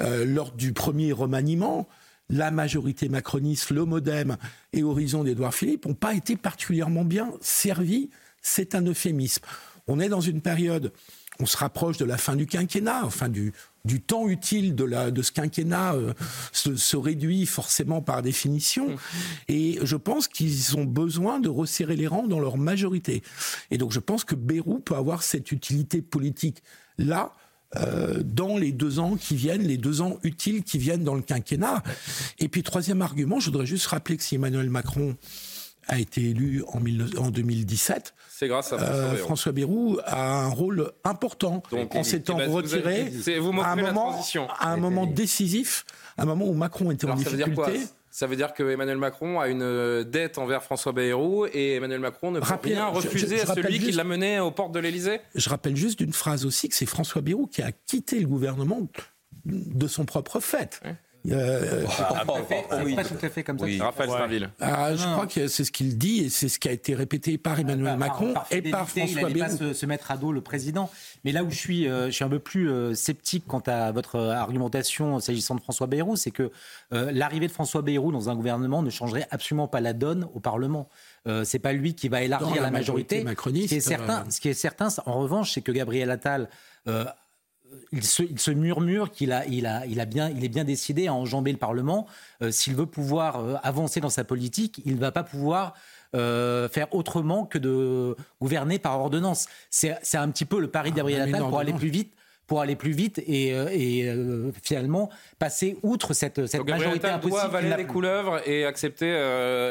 Euh, 0.00 0.24
Lors 0.24 0.52
du 0.52 0.72
premier 0.72 1.12
remaniement, 1.12 1.88
la 2.30 2.50
majorité 2.50 3.08
macroniste, 3.08 3.70
le 3.70 3.84
Modem 3.84 4.36
et 4.72 4.82
Horizon 4.82 5.24
d'Édouard 5.24 5.54
Philippe 5.54 5.86
n'ont 5.86 5.94
pas 5.94 6.14
été 6.14 6.36
particulièrement 6.36 7.04
bien 7.04 7.32
servis. 7.40 8.10
C'est 8.40 8.74
un 8.74 8.82
euphémisme. 8.82 9.42
On 9.86 10.00
est 10.00 10.08
dans 10.08 10.20
une 10.20 10.40
période, 10.40 10.92
on 11.40 11.46
se 11.46 11.56
rapproche 11.56 11.98
de 11.98 12.04
la 12.04 12.16
fin 12.16 12.36
du 12.36 12.46
quinquennat, 12.46 13.04
enfin 13.04 13.28
du, 13.28 13.52
du 13.84 14.00
temps 14.00 14.28
utile 14.28 14.74
de, 14.74 14.84
la, 14.84 15.10
de 15.10 15.22
ce 15.22 15.32
quinquennat 15.32 15.94
euh, 15.94 16.14
se, 16.52 16.96
réduit 16.96 17.46
forcément 17.46 18.00
par 18.00 18.22
définition. 18.22 18.90
Mmh. 18.90 18.98
Et 19.48 19.78
je 19.82 19.96
pense 19.96 20.28
qu'ils 20.28 20.76
ont 20.76 20.84
besoin 20.84 21.40
de 21.40 21.48
resserrer 21.48 21.96
les 21.96 22.06
rangs 22.06 22.26
dans 22.26 22.40
leur 22.40 22.56
majorité. 22.56 23.22
Et 23.70 23.78
donc 23.78 23.92
je 23.92 24.00
pense 24.00 24.24
que 24.24 24.34
Bérou 24.34 24.80
peut 24.80 24.96
avoir 24.96 25.22
cette 25.22 25.52
utilité 25.52 26.02
politique 26.02 26.62
là. 26.98 27.32
Euh, 27.76 28.22
dans 28.24 28.56
les 28.56 28.70
deux 28.70 29.00
ans 29.00 29.16
qui 29.16 29.34
viennent, 29.34 29.66
les 29.66 29.78
deux 29.78 30.00
ans 30.00 30.18
utiles 30.22 30.62
qui 30.62 30.78
viennent 30.78 31.02
dans 31.02 31.16
le 31.16 31.22
quinquennat. 31.22 31.82
Et 32.38 32.48
puis 32.48 32.62
troisième 32.62 33.02
argument, 33.02 33.40
je 33.40 33.46
voudrais 33.46 33.66
juste 33.66 33.86
rappeler 33.86 34.16
que 34.16 34.22
si 34.22 34.36
Emmanuel 34.36 34.70
Macron 34.70 35.16
a 35.88 35.98
été 35.98 36.30
élu 36.30 36.62
en, 36.68 36.80
en 37.18 37.30
2017. 37.30 38.14
C'est 38.28 38.48
grâce 38.48 38.72
à 38.72 38.78
François, 38.78 38.94
euh, 38.96 39.16
François 39.16 39.52
Bayrou. 39.52 39.98
a 40.04 40.44
un 40.44 40.48
rôle 40.48 40.92
important 41.04 41.62
en 41.72 42.02
s'étant 42.02 42.36
retiré 42.36 43.12
à 43.62 43.72
un 43.72 43.76
moment, 43.76 44.20
à 44.58 44.68
un 44.70 44.76
moment 44.76 45.06
décisif, 45.06 45.84
à 46.16 46.22
un 46.22 46.26
moment 46.26 46.46
où 46.46 46.54
Macron 46.54 46.90
était 46.90 47.06
en 47.06 47.14
difficulté. 47.14 47.80
Ça 48.10 48.28
veut 48.28 48.36
dire 48.36 48.54
que 48.54 48.62
Emmanuel 48.62 48.96
Macron 48.98 49.40
a 49.40 49.48
une 49.48 49.62
euh, 49.62 50.04
dette 50.04 50.38
envers 50.38 50.62
François 50.62 50.92
Bayrou 50.92 51.46
et 51.46 51.74
Emmanuel 51.74 51.98
Macron 51.98 52.30
ne 52.30 52.38
peut 52.38 52.46
rien 52.62 52.86
refuser 52.86 53.40
à 53.40 53.46
celui 53.46 53.80
qui 53.80 53.90
l'a 53.90 54.04
mené 54.04 54.38
aux 54.38 54.52
portes 54.52 54.70
de 54.70 54.78
l'Élysée 54.78 55.20
Je 55.34 55.50
rappelle 55.50 55.74
juste 55.74 55.98
d'une 55.98 56.12
phrase 56.12 56.46
aussi 56.46 56.68
que 56.68 56.76
c'est 56.76 56.86
François 56.86 57.22
Bayrou 57.22 57.48
qui 57.48 57.60
a 57.60 57.72
quitté 57.72 58.20
le 58.20 58.28
gouvernement 58.28 58.86
de 59.44 59.86
son 59.88 60.04
propre 60.04 60.38
fait. 60.38 60.80
Euh, 61.30 61.86
ah, 61.98 62.24
oui. 62.84 62.94
pas 62.94 63.04
tout 63.04 63.14
à 63.22 63.28
fait 63.30 63.42
comme 63.42 63.58
ça. 63.58 63.66
Raphaël 63.80 64.10
ouais. 64.10 64.48
Ah, 64.60 64.94
je 64.94 65.04
crois 65.04 65.26
que 65.26 65.48
c'est 65.48 65.64
ce 65.64 65.72
qu'il 65.72 65.96
dit 65.96 66.24
et 66.24 66.28
c'est 66.28 66.48
ce 66.48 66.58
qui 66.58 66.68
a 66.68 66.72
été 66.72 66.94
répété 66.94 67.38
par 67.38 67.58
Emmanuel 67.58 67.92
ah, 67.94 67.96
Macron 67.96 68.34
et 68.50 68.60
par 68.62 68.88
François 68.88 69.30
Bayrou. 69.30 69.38
pas 69.38 69.48
se, 69.48 69.72
se, 69.72 69.86
mettre 69.86 70.10
à 70.10 70.18
dos 70.18 70.32
le 70.32 70.42
président. 70.42 70.90
Mais 71.24 71.32
là 71.32 71.42
où 71.42 71.50
je 71.50 71.56
suis, 71.56 71.88
euh, 71.88 72.06
je 72.06 72.10
suis 72.10 72.24
un 72.24 72.28
peu 72.28 72.40
plus 72.40 72.70
euh, 72.70 72.94
sceptique 72.94 73.44
quant 73.46 73.62
à 73.66 73.90
votre 73.92 74.18
argumentation 74.18 75.18
s'agissant 75.18 75.54
de 75.54 75.60
François 75.60 75.86
Bayrou, 75.86 76.16
c'est 76.16 76.30
que 76.30 76.50
euh, 76.92 77.10
l'arrivée 77.10 77.46
de 77.46 77.52
François 77.52 77.80
Bayrou 77.80 78.12
dans 78.12 78.28
un 78.28 78.36
gouvernement 78.36 78.82
ne 78.82 78.90
changerait 78.90 79.26
absolument 79.30 79.68
pas 79.68 79.80
la 79.80 79.94
donne 79.94 80.28
au 80.34 80.40
Parlement. 80.40 80.88
Euh, 81.26 81.44
c'est 81.44 81.58
pas 81.58 81.72
lui 81.72 81.94
qui 81.94 82.08
va 82.08 82.22
élargir 82.22 82.60
la, 82.60 82.70
majorité. 82.70 83.24
majorité 83.24 83.62
ce, 83.62 83.68
qui 83.68 83.76
est 83.76 83.80
certain, 83.80 84.24
ce 84.28 84.40
qui 84.40 84.48
est 84.50 84.54
certain, 84.54 84.88
en 85.06 85.20
revanche, 85.20 85.52
c'est 85.52 85.62
que 85.62 85.72
Gabriel 85.72 86.10
Attal 86.10 86.50
il 87.92 88.04
se, 88.04 88.50
murmure 88.50 89.10
qu'il 89.10 89.32
a, 89.32 89.46
il 89.46 89.66
a, 89.66 89.86
il 89.86 90.00
a 90.00 90.04
bien, 90.04 90.30
il 90.30 90.44
est 90.44 90.48
bien 90.48 90.64
décidé 90.64 91.06
à 91.06 91.14
enjamber 91.14 91.52
le 91.52 91.58
Parlement. 91.58 92.06
Euh, 92.42 92.50
s'il 92.50 92.74
veut 92.74 92.86
pouvoir 92.86 93.40
euh, 93.40 93.54
avancer 93.62 94.00
dans 94.00 94.10
sa 94.10 94.24
politique, 94.24 94.80
il 94.84 94.94
ne 94.94 95.00
va 95.00 95.12
pas 95.12 95.22
pouvoir 95.22 95.74
euh, 96.14 96.68
faire 96.68 96.94
autrement 96.94 97.44
que 97.44 97.58
de 97.58 98.16
gouverner 98.40 98.78
par 98.78 98.98
ordonnance. 99.00 99.46
C'est 99.70 99.96
un 100.14 100.30
petit 100.30 100.44
peu 100.44 100.60
le 100.60 100.68
pari 100.68 100.90
de 100.90 100.96
Gabriel 100.96 101.22
Attal 101.22 101.48
pour 101.48 101.58
aller 101.58 101.72
plus 101.72 101.90
vite 101.90 102.12
pour 102.46 102.60
aller 102.60 102.76
plus 102.76 102.90
vite 102.90 103.22
et, 103.26 104.06
finalement 104.62 105.08
passer 105.38 105.78
outre 105.82 106.12
cette, 106.12 106.44
cette 106.44 106.68
majorité 106.68 107.06
impossible. 107.06 107.30
doit 107.30 107.40
avaler 107.40 107.74
les 107.74 107.86
couleuvres 107.86 108.46
et 108.46 108.66
accepter 108.66 109.10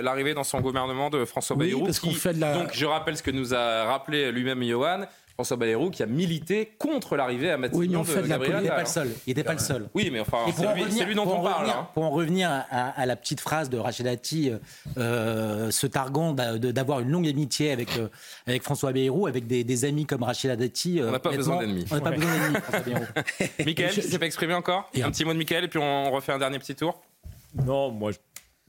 l'arrivée 0.02 0.34
dans 0.34 0.44
son 0.44 0.60
gouvernement 0.60 1.12
de 1.12 1.24
François 1.24 1.56
Bayrou. 1.56 1.86
Parce 1.86 2.00
qu'on 2.00 2.10
fait 2.10 2.34
de 2.34 2.40
la... 2.40 2.58
Donc 2.58 2.72
je 2.74 2.88
rappelle 2.88 3.16
ce 3.16 3.22
que 3.22 3.30
nous 3.30 3.54
a 3.54 3.84
rappelé 3.84 4.32
lui-même 4.32 4.64
Johan 4.64 5.06
François 5.36 5.58
Bayrou 5.58 5.90
qui 5.90 6.04
a 6.04 6.06
milité 6.06 6.72
contre 6.78 7.16
l'arrivée 7.16 7.50
à 7.50 7.58
Matignon 7.58 7.82
oui, 7.82 7.96
en 7.96 8.04
fait, 8.04 8.22
de 8.22 8.28
Gabriel 8.28 8.58
Il 8.58 8.62
n'était 8.63 8.75
pas 8.75 8.82
le 8.82 8.86
seul. 8.88 9.08
Il 9.25 9.30
n'était 9.32 9.44
pas 9.44 9.54
le 9.54 9.60
seul. 9.60 9.90
Oui, 9.96 10.10
mais 10.12 10.20
enfin, 10.20 10.38
c'est 10.56 10.62
lui, 10.62 10.68
revenir- 10.68 10.92
c'est 10.92 11.06
lui 11.06 11.16
dont 11.16 11.24
on 11.28 11.42
parle. 11.44 11.70
hein. 11.70 11.88
Pour 11.96 12.04
en 12.04 12.12
revenir 12.12 12.50
à, 12.52 12.90
à 12.90 13.06
la 13.08 13.16
petite 13.16 13.40
phrase 13.42 13.70
de 13.70 13.78
Rachid 13.80 14.06
Dati, 14.06 14.52
euh, 14.52 14.58
euh, 14.98 15.72
se 15.72 15.88
targuant 15.88 16.34
d'a- 16.34 16.60
de- 16.60 16.72
d'avoir 16.72 17.00
une 17.00 17.10
longue 17.10 17.28
amitié 17.28 17.72
avec, 17.72 17.98
euh, 17.98 18.10
avec 18.46 18.62
François 18.62 18.92
Bayrou, 18.94 19.25
avec 19.25 19.48
des, 19.48 19.63
des 19.63 19.86
amis 19.86 20.06
comme 20.06 20.22
Rachid 20.24 20.52
Dati. 20.52 21.00
euh, 21.02 21.10
On 21.10 21.12
n'a 21.12 21.20
pas 21.20 21.32
besoin 21.32 21.60
d'ennemis. 21.60 21.86
On 21.90 21.96
n'a 21.96 22.02
pas 22.02 22.10
Ouais. 22.12 22.16
besoin 22.18 22.34
d'ennemis, 22.38 22.56
François 22.62 22.80
Bayrou. 22.82 23.06
Michael, 23.66 23.92
tu 23.92 24.02
s'est 24.04 24.20
pas 24.20 24.25
exprimé 24.28 24.54
encore? 24.54 24.92
Un 25.02 25.10
petit 25.12 25.25
mot 25.25 25.34
de 25.34 25.38
Michael 25.40 25.63
et 25.63 25.68
puis 25.68 25.80
on 25.80 26.12
refait 26.12 26.32
un 26.34 26.38
dernier 26.40 26.60
petit 26.60 26.75
tour? 26.75 27.02
Non, 27.66 27.90
moi. 27.92 28.12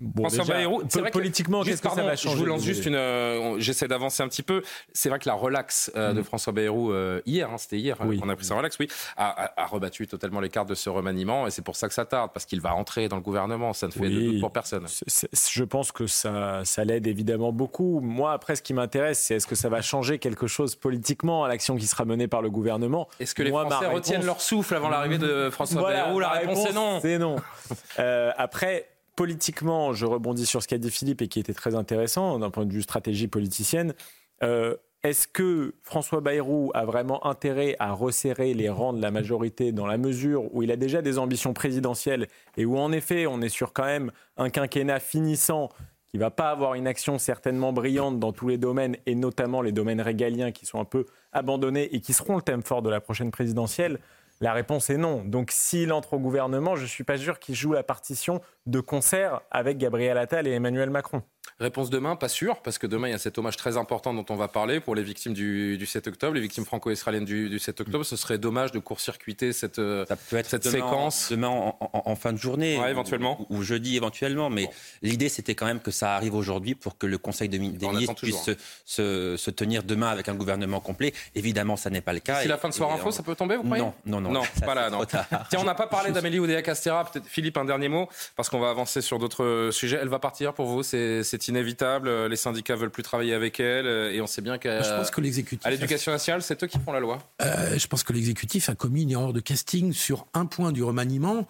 Bon, 0.01 0.25
François 0.29 0.45
Bayrou, 0.53 0.83
c'est 0.89 0.99
vrai 0.99 1.11
que- 1.11 1.15
politiquement, 1.15 1.63
qu'est-ce 1.63 1.81
que 1.81 1.89
ça 1.89 2.03
va 2.03 2.17
changer 2.17 2.35
Je 2.37 2.41
vous 2.41 2.47
lance 2.47 2.65
juste 2.65 2.85
une. 2.85 2.97
euh, 2.97 3.59
J'essaie 3.61 3.87
d'avancer 3.87 4.23
un 4.25 4.29
petit 4.29 4.43
peu. 4.43 4.63
C'est 4.93 5.09
vrai 5.09 5.21
que 5.21 5.29
la 5.29 5.35
relax 5.35 5.91
euh, 5.95 6.13
Mm. 6.13 6.17
de 6.17 6.23
François 6.23 6.53
Bayrou 6.53 6.93
euh, 6.93 7.21
hier, 7.27 7.49
hein, 7.49 7.59
c'était 7.59 7.79
hier, 7.79 7.97
on 8.01 8.29
a 8.29 8.35
pris 8.35 8.45
ça 8.45 8.57
relax, 8.57 8.77
oui, 8.81 8.89
a, 9.17 9.29
a- 9.45 9.63
a 9.63 9.67
rebattu 9.67 10.09
totalement 10.09 10.41
les 10.41 10.49
cartes 10.49 10.69
de 10.69 10.75
ce 10.75 10.91
remaniement 10.91 11.47
et 11.47 11.51
c'est 11.53 11.63
pour 11.63 11.77
ça 11.77 11.87
que 11.87 11.95
ça 11.95 12.05
tarde 12.05 12.31
parce 12.35 12.45
qu'il 12.45 12.61
va 12.61 12.75
entrer 12.75 13.09
dans 13.09 13.15
le 13.17 13.23
gouvernement. 13.23 13.73
Ça 13.73 13.87
ne 13.87 13.93
fait 13.93 14.01
de 14.01 14.19
Oui. 14.19 14.33
doute 14.33 14.41
pour 14.41 14.51
personne. 14.51 14.87
Je 15.33 15.63
pense 15.65 15.93
que 15.93 16.09
ça, 16.09 16.63
ça 16.65 16.85
l'aide 16.85 17.07
évidemment 17.07 17.53
beaucoup. 17.53 18.01
Moi, 18.01 18.33
après, 18.33 18.57
ce 18.57 18.63
qui 18.63 18.75
m'intéresse, 18.75 19.21
c'est 19.21 19.37
est-ce 19.37 19.47
que 19.47 19.55
ça 19.55 19.69
va 19.69 19.81
changer 19.81 20.19
quelque 20.19 20.49
chose 20.49 20.75
politiquement 20.75 21.45
à 21.45 21.49
l'action 21.49 21.77
qui 21.77 21.87
sera 21.87 22.05
menée 22.05 22.27
par 22.27 22.43
le 22.43 22.51
gouvernement? 22.51 23.09
Est-ce 23.21 23.35
que 23.35 23.45
les 23.45 23.51
Moi, 23.53 23.63
Français 23.67 23.87
réponse- 23.87 23.95
retiennent 23.95 24.27
leur 24.27 24.41
souffle 24.41 24.75
avant 24.75 24.89
l'arrivée 24.89 25.19
de 25.19 25.51
François 25.51 25.81
Voilà, 25.81 26.05
Bayrou? 26.07 26.19
La 26.19 26.31
réponse, 26.31 26.67
est 26.69 26.73
non. 26.73 26.99
C'est 27.01 27.19
non. 27.19 27.37
Euh, 28.01 28.33
après, 28.37 28.89
politiquement, 29.17 29.93
je 29.93 30.07
rebondis 30.07 30.47
sur 30.47 30.63
ce 30.63 30.69
qu'a 30.69 30.79
dit 30.79 30.91
Philippe 30.91 31.23
et 31.23 31.29
qui 31.29 31.41
était 31.41 31.55
très 31.55 31.75
intéressant 31.75 32.39
d'un 32.39 32.51
point 32.51 32.67
de 32.67 32.73
vue 32.73 32.83
stratégie 32.83 33.29
politicienne. 33.29 33.95
Euh, 34.43 34.77
Est-ce 35.03 35.29
que 35.29 35.75
François 35.83 36.21
Bayrou 36.21 36.71
a 36.75 36.85
vraiment 36.85 37.25
intérêt 37.27 37.77
à 37.79 37.93
resserrer 37.93 38.55
les 38.55 38.69
rangs 38.69 38.93
de 38.93 39.03
la 39.03 39.11
majorité 39.11 39.73
dans 39.73 39.87
la 39.87 39.99
mesure 39.99 40.55
où 40.55 40.63
il 40.63 40.73
a 40.73 40.77
déjà 40.77 41.03
des 41.03 41.19
ambitions 41.19 41.53
présidentielles 41.53 42.27
et 42.57 42.65
où 42.65 42.79
en 42.79 42.91
effet 42.91 43.27
on 43.27 43.41
est 43.41 43.49
sur 43.49 43.73
quand 43.73 43.85
même 43.85 44.11
un 44.37 44.51
quinquennat 44.51 45.01
finissant 45.01 45.69
qui 46.07 46.19
va 46.19 46.31
pas 46.31 46.51
avoir 46.51 46.75
une 46.75 46.87
action 46.87 47.19
certainement 47.19 47.73
brillante 47.73 48.21
dans 48.21 48.33
tous 48.33 48.49
les 48.49 48.57
domaines 48.57 48.97
et 49.05 49.15
notamment 49.15 49.63
les 49.63 49.73
domaines 49.73 50.01
régaliens 50.01 50.53
qui 50.53 50.65
sont 50.65 50.81
un 50.81 50.85
peu 50.85 51.07
abandonnés 51.33 51.95
et 51.95 52.01
qui 52.01 52.13
seront 52.13 52.37
le 52.37 52.43
thème 52.43 52.63
fort 52.63 52.83
de 52.83 52.89
la 52.89 53.01
prochaine 53.01 53.33
présidentielle 53.33 53.99
la 54.41 54.53
réponse 54.53 54.91
est 54.91 54.97
non. 54.97 55.25
Donc 55.25 55.51
s'il 55.51 55.93
entre 55.93 56.15
au 56.15 56.19
gouvernement, 56.19 56.77
je 56.77 56.83
ne 56.83 56.89
suis 56.89 57.05
pas 57.05 57.17
sûr 57.17 57.39
qu'il 57.39 57.55
joue 57.55 57.73
la 57.73 57.83
partition 57.83 58.41
de 58.67 58.81
concert 58.81 59.41
avec 59.51 59.79
Gabriel 59.79 60.19
Attal 60.19 60.47
et 60.47 60.53
Emmanuel 60.53 60.91
Macron. 60.91 61.23
Réponse 61.61 61.89
demain, 61.89 62.17
pas 62.17 62.29
sûr, 62.29 62.57
parce 62.63 62.79
que 62.79 62.87
demain 62.87 63.09
il 63.09 63.11
y 63.13 63.15
a 63.15 63.19
cet 63.19 63.39
hommage 63.39 63.57
très 63.57 63.77
important 63.77 64.13
dont 64.13 64.25
on 64.29 64.35
va 64.35 64.49
parler 64.49 64.81
pour 64.81 64.95
les 64.97 65.03
victimes 65.05 65.35
du, 65.35 65.79
du 65.79 65.87
7 65.87 66.09
octobre, 66.09 66.35
les 66.35 66.41
victimes 66.41 66.65
franco-israéliennes 66.65 67.25
du, 67.25 67.49
du 67.49 67.59
7 67.61 67.81
octobre. 67.83 68.05
Ce 68.05 68.17
serait 68.17 68.39
dommage 68.39 68.73
de 68.73 68.81
court-circuiter 68.81 69.53
cette, 69.53 69.79
euh, 69.79 70.05
cette 70.31 70.65
demain, 70.65 70.73
séquence. 70.73 71.29
Demain 71.31 71.49
en, 71.49 71.77
en- 71.81 72.03
en 72.07 72.17
fin 72.17 72.33
de 72.33 72.39
journée. 72.39 72.77
Ouais, 72.79 72.87
ou- 72.87 72.89
éventuellement. 72.89 73.47
Ou, 73.51 73.59
ou 73.59 73.63
jeudi 73.63 73.97
éventuellement. 73.97 74.51
Mais 74.51 74.69
l'idée, 75.03 75.29
c'était 75.29 75.55
quand 75.55 75.67
même 75.67 75.81
que 75.81 75.91
ça 75.93 76.15
arrive 76.17 76.35
aujourd'hui 76.35 76.75
pour 76.75 76.99
que 76.99 77.07
le 77.07 77.19
Conseil 77.19 77.49
de 77.49 77.57
des 77.59 77.87
ministres 77.89 78.15
puisse 78.17 78.43
se, 78.43 78.51
se- 78.85 79.37
se 79.37 79.51
tenir 79.51 79.85
demain 79.85 80.09
avec 80.09 80.29
un 80.29 80.35
gouvernement 80.35 80.81
complet. 80.81 81.15
Évidemment, 81.37 81.77
ça 81.77 81.89
n'est 81.89 82.01
pas 82.01 82.13
le 82.13 82.21
cas. 82.21 82.41
Si 82.43 82.49
la 82.49 82.59
fin 82.59 82.69
de 82.69 82.75
soir 82.75 82.91
info, 82.93 83.09
on- 83.09 83.13
ça 83.13 83.23
peut 83.23 83.37
tomber, 83.37 83.57
vous 83.57 83.63
croyez? 83.63 83.83
Non, 83.85 83.95
non, 84.07 84.21
non. 84.21 84.33
Non, 84.33 84.43
Ça, 84.59 84.67
pas 84.67 84.75
là, 84.75 84.91
non. 84.91 85.05
Tiens, 85.05 85.61
on 85.61 85.65
n'a 85.65 85.75
pas 85.75 85.87
parlé 85.87 86.11
d'Amélie 86.11 86.41
Oudéa-Castéra. 86.41 87.05
Peut-être 87.05 87.27
Philippe, 87.29 87.57
un 87.59 87.65
dernier 87.65 87.89
mot, 87.89 88.09
parce 88.35 88.49
qu'on 88.49 88.59
va 88.61 88.71
avancer 88.71 89.01
sur 89.03 89.19
d'autres 89.21 89.69
sujets. 89.73 89.99
Elle 90.03 90.09
va 90.09 90.19
partir 90.19 90.53
pour 90.53 90.67
vous, 90.67 90.83
c'est 90.83 91.23
c'est 91.35 91.49
inévitable. 91.49 92.27
Les 92.27 92.37
syndicats 92.37 92.77
veulent 92.77 92.91
plus 92.91 93.03
travailler 93.03 93.35
avec 93.35 93.59
elle, 93.59 93.87
et 93.87 94.21
on 94.21 94.27
sait 94.27 94.43
bien 94.43 94.59
qu'à 94.59 94.83
Je 94.83 94.89
pense 94.91 95.11
que 95.11 95.21
l'exécutif 95.21 95.67
à 95.67 95.71
l'éducation 95.71 96.13
nationale, 96.13 96.43
c'est 96.43 96.63
eux 96.63 96.67
qui 96.67 96.79
font 96.79 96.93
la 96.93 97.01
loi. 97.01 97.19
Euh, 97.43 97.77
je 97.77 97.87
pense 97.87 98.05
que 98.05 98.13
l'exécutif 98.13 98.69
a 98.69 98.75
commis 98.75 99.03
une 99.03 99.11
erreur 99.11 99.33
de 99.33 99.41
casting 99.41 99.93
sur 99.93 100.27
un 100.35 100.47
point 100.47 100.73
du 100.73 100.83
remaniement 100.83 101.47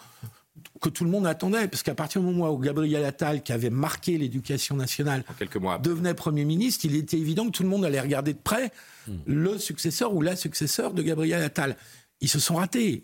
que 0.81 0.89
tout 0.89 1.05
le 1.05 1.11
monde 1.11 1.27
attendait, 1.27 1.69
parce 1.69 1.83
qu'à 1.83 1.95
partir 1.95 2.21
du 2.21 2.27
moment 2.27 2.51
où 2.51 2.59
Gabriel 2.59 3.05
Attal, 3.05 3.43
qui 3.43 3.53
avait 3.53 3.71
marqué 3.71 4.17
l'éducation 4.17 4.77
nationale, 4.77 5.25
quelques 5.39 5.57
mois 5.57 5.79
devenait 5.79 6.15
Premier 6.15 6.45
ministre, 6.45 6.87
il 6.87 6.97
était 6.97 7.19
évident 7.19 7.47
que 7.47 7.51
tout 7.51 7.63
le 7.63 7.69
monde 7.69 7.85
allait 7.85 8.01
regarder 8.01 8.33
de 8.33 8.39
près 8.39 8.71
le 9.27 9.59
successeur 9.59 10.15
ou 10.15 10.23
la 10.23 10.37
successeur 10.37 10.95
de 10.95 11.03
Gabriel 11.03 11.43
Attal. 11.43 11.77
Ils 12.21 12.29
se 12.29 12.39
sont 12.39 12.55
ratés. 12.55 13.03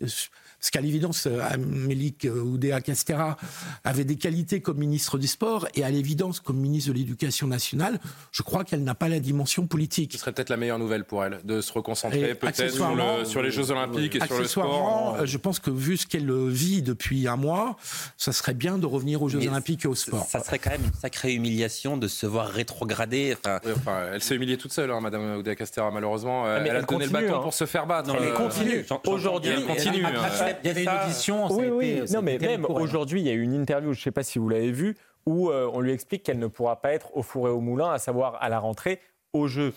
Parce 0.61 0.69
qu'à 0.69 0.81
l'évidence, 0.81 1.25
euh, 1.25 1.39
Amélie 1.49 2.13
Oudéa-Castera 2.23 3.35
avait 3.83 4.03
des 4.03 4.15
qualités 4.15 4.61
comme 4.61 4.77
ministre 4.77 5.17
du 5.17 5.25
Sport, 5.25 5.67
et 5.73 5.83
à 5.83 5.89
l'évidence, 5.89 6.39
comme 6.39 6.57
ministre 6.57 6.91
de 6.91 6.97
l'Éducation 6.97 7.47
nationale, 7.47 7.99
je 8.31 8.43
crois 8.43 8.63
qu'elle 8.63 8.83
n'a 8.83 8.93
pas 8.93 9.09
la 9.09 9.19
dimension 9.19 9.65
politique. 9.65 10.11
Ce 10.13 10.19
serait 10.19 10.31
peut-être 10.33 10.49
la 10.49 10.57
meilleure 10.57 10.77
nouvelle 10.77 11.03
pour 11.03 11.25
elle, 11.25 11.39
de 11.43 11.61
se 11.61 11.73
reconcentrer 11.73 12.35
peut-être 12.35 12.55
sur, 12.55 12.65
accessoirement, 12.65 13.17
le- 13.17 13.25
sur 13.25 13.41
les 13.41 13.49
Jeux 13.49 13.71
Olympiques 13.71 14.15
et 14.15 14.25
sur 14.25 14.37
le 14.37 14.45
sport. 14.45 15.17
euh, 15.19 15.25
je 15.25 15.37
pense 15.37 15.59
que 15.59 15.71
vu 15.71 15.97
ce 15.97 16.05
qu'elle 16.05 16.31
vit 16.49 16.83
depuis 16.83 17.27
un 17.27 17.37
mois, 17.37 17.75
ça 18.17 18.31
serait 18.31 18.53
bien 18.53 18.77
de 18.77 18.85
revenir 18.85 19.23
aux 19.23 19.29
Jeux 19.29 19.39
Mais 19.39 19.47
Olympiques 19.47 19.85
et 19.85 19.87
au 19.87 19.95
sport. 19.95 20.27
Ça 20.29 20.43
serait 20.43 20.59
quand 20.59 20.69
même 20.69 20.83
une 20.85 20.93
sacrée 20.93 21.33
humiliation 21.33 21.97
de 21.97 22.07
se 22.07 22.27
voir 22.27 22.47
rétrograder. 22.47 23.35
Enfin, 23.43 23.59
Oui, 23.65 23.71
enfin, 23.75 23.97
elle 24.13 24.21
s'est 24.21 24.35
humiliée 24.35 24.57
toute 24.57 24.73
seule, 24.73 24.91
hein, 24.91 24.99
Madame 25.01 25.37
Oudéa 25.37 25.55
Castera, 25.55 25.89
malheureusement. 25.89 26.45
Ah, 26.45 26.59
mais 26.61 26.69
elle 26.69 26.75
a 26.75 26.79
elle 26.79 26.85
donné 26.85 27.05
le 27.05 27.11
bâton 27.11 27.35
hein. 27.37 27.39
pour 27.41 27.53
se 27.53 27.65
faire 27.65 27.87
battre. 27.87 28.13
Elle 28.15 28.27
Euh, 28.29 28.33
continue. 28.33 28.85
Aujourd'hui, 29.07 29.51
elle 29.51 29.65
continue. 29.65 30.05
Euh, 30.05 30.50
il 30.63 30.67
y 30.67 30.69
avait 30.71 30.83
une 30.83 30.89
audition, 31.03 31.47
ça 31.49 31.55
a 31.55 31.57
Oui, 31.57 31.65
été- 31.65 32.01
oui. 32.01 32.09
a 32.09 32.13
Non, 32.15 32.21
mais 32.21 32.37
même 32.37 32.65
aujourd'hui, 32.65 33.21
il 33.21 33.27
y 33.27 33.29
a 33.29 33.33
eu 33.33 33.41
une 33.41 33.53
interview, 33.53 33.93
je 33.93 33.99
ne 33.99 34.03
sais 34.03 34.11
pas 34.11 34.23
si 34.23 34.39
vous 34.39 34.49
l'avez 34.49 34.71
vue, 34.71 34.95
où 35.25 35.49
euh, 35.49 35.69
on 35.73 35.79
lui 35.81 35.91
explique 35.91 36.23
qu'elle 36.23 36.39
ne 36.39 36.47
pourra 36.47 36.81
pas 36.81 36.93
être 36.93 37.15
au 37.15 37.21
four 37.23 37.47
et 37.47 37.51
au 37.51 37.59
moulin, 37.61 37.91
à 37.91 37.99
savoir 37.99 38.37
à 38.41 38.49
la 38.49 38.59
rentrée, 38.59 38.99
aux 39.33 39.47
Jeux 39.47 39.73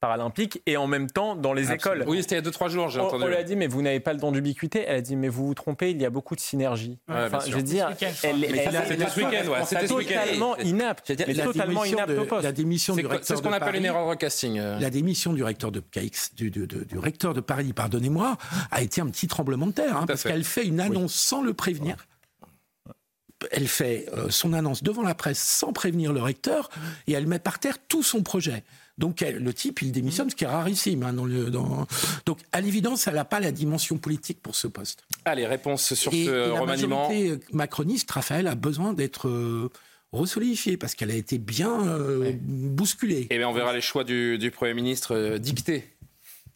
paralympiques 0.00 0.62
et 0.66 0.76
en 0.76 0.86
même 0.86 1.10
temps 1.10 1.36
dans 1.36 1.52
les 1.52 1.70
Absolument. 1.70 2.02
écoles. 2.02 2.10
Oui, 2.10 2.22
c'était 2.22 2.36
il 2.38 2.44
y 2.44 2.48
a 2.48 2.50
2-3 2.50 2.68
jours, 2.70 2.88
j'ai 2.88 3.00
On, 3.00 3.04
entendu. 3.06 3.24
on 3.24 3.26
lui 3.26 3.36
a 3.36 3.42
dit, 3.42 3.54
mais 3.54 3.66
vous 3.66 3.82
n'avez 3.82 4.00
pas 4.00 4.12
le 4.14 4.18
don 4.18 4.32
d'ubiquité. 4.32 4.84
Elle 4.86 4.96
a 4.96 5.00
dit, 5.02 5.14
mais 5.14 5.28
vous 5.28 5.46
vous 5.46 5.54
trompez, 5.54 5.90
il 5.90 6.00
y 6.00 6.06
a 6.06 6.10
beaucoup 6.10 6.34
de 6.34 6.40
synergie. 6.40 6.98
Ouais, 7.08 7.16
enfin, 7.26 7.38
je 7.46 7.54
veux 7.54 7.62
dire, 7.62 7.90
C'était 7.98 8.12
ce 8.12 8.26
elle, 8.26 8.36
week-end, 8.36 8.50
je 8.50 8.56
elle, 8.58 8.64
crois. 8.64 8.80
elle- 8.80 8.86
C'était 8.88 9.08
ce 9.10 9.20
week-end, 9.20 9.50
ouais, 9.50 9.64
c'était 9.66 9.86
ce 9.86 9.92
week-end. 9.94 10.20
totalement 10.24 10.56
inapte. 10.58 11.08
La 11.10 11.44
totalement 11.44 11.84
inapte 11.84 12.10
de- 12.10 12.18
au 12.18 12.24
poste. 12.24 12.44
La 12.44 12.52
démission 12.52 12.94
C'est 12.94 13.00
du 13.02 13.06
recteur 13.06 13.26
c'est 13.26 13.36
ce 13.36 13.42
qu'on 13.42 13.52
appelle 13.52 13.76
une 13.76 13.82
Paris- 13.82 13.86
erreur 13.86 14.10
de 14.10 14.14
casting. 14.14 14.58
euh. 14.58 14.78
La 14.80 14.90
démission 14.90 15.32
du 15.32 15.44
recteur 15.44 15.70
de 15.70 15.80
Caix, 15.80 16.10
du, 16.34 16.50
du- 16.50 16.66
du- 16.66 16.86
du 16.86 16.98
recteur 16.98 17.34
de 17.34 17.40
Paris, 17.40 17.72
pardonnez-moi, 17.72 18.36
a 18.70 18.82
été 18.82 19.00
un 19.02 19.06
petit 19.06 19.28
tremblement 19.28 19.66
de 19.66 19.72
terre, 19.72 19.96
hein, 19.96 20.06
parce 20.06 20.22
qu'elle 20.22 20.44
fait 20.44 20.66
une 20.66 20.80
annonce 20.80 21.14
sans 21.14 21.42
le 21.42 21.52
prévenir. 21.54 21.96
Elle 23.52 23.68
fait 23.68 24.06
euh, 24.14 24.26
son 24.28 24.52
annonce 24.52 24.82
devant 24.82 25.02
la 25.02 25.14
presse 25.14 25.42
sans 25.42 25.72
prévenir 25.72 26.12
le 26.12 26.20
recteur 26.20 26.68
et 27.06 27.12
elle 27.12 27.26
met 27.26 27.38
par 27.38 27.58
terre 27.58 27.76
tout 27.88 28.02
son 28.02 28.22
projet. 28.22 28.64
Donc 29.00 29.22
le 29.22 29.52
type, 29.54 29.82
il 29.82 29.90
démissionne, 29.92 30.30
ce 30.30 30.36
qui 30.36 30.44
est 30.44 30.46
rarissime. 30.46 31.02
hein, 31.02 31.12
dans 31.14 31.24
le, 31.24 31.50
dans- 31.50 31.86
Donc 32.26 32.38
à 32.52 32.60
l'évidence, 32.60 33.06
elle 33.08 33.14
n'a 33.14 33.24
pas 33.24 33.40
la 33.40 33.50
dimension 33.50 33.96
politique 33.98 34.40
pour 34.42 34.54
ce 34.54 34.68
poste. 34.68 35.02
Allez, 35.24 35.46
réponse 35.46 35.94
sur 35.94 36.12
Et, 36.14 36.26
ce 36.26 36.30
et 36.30 36.48
la 36.54 36.60
remaniement. 36.60 37.08
majorité 37.08 37.40
macroniste, 37.52 38.10
Raphaël, 38.10 38.46
a 38.46 38.54
besoin 38.54 38.92
d'être 38.92 39.28
euh, 39.28 39.70
resolidifiée 40.12 40.76
parce 40.76 40.94
qu'elle 40.94 41.10
a 41.10 41.14
été 41.14 41.38
bien 41.38 41.86
euh, 41.88 42.32
bousculée. 42.40 43.26
Eh 43.30 43.38
bien, 43.38 43.48
on 43.48 43.52
verra 43.52 43.72
les 43.72 43.80
choix 43.80 44.04
du, 44.04 44.38
du 44.38 44.50
Premier 44.50 44.74
ministre 44.74 45.14
euh, 45.16 45.38
dictés 45.38 45.84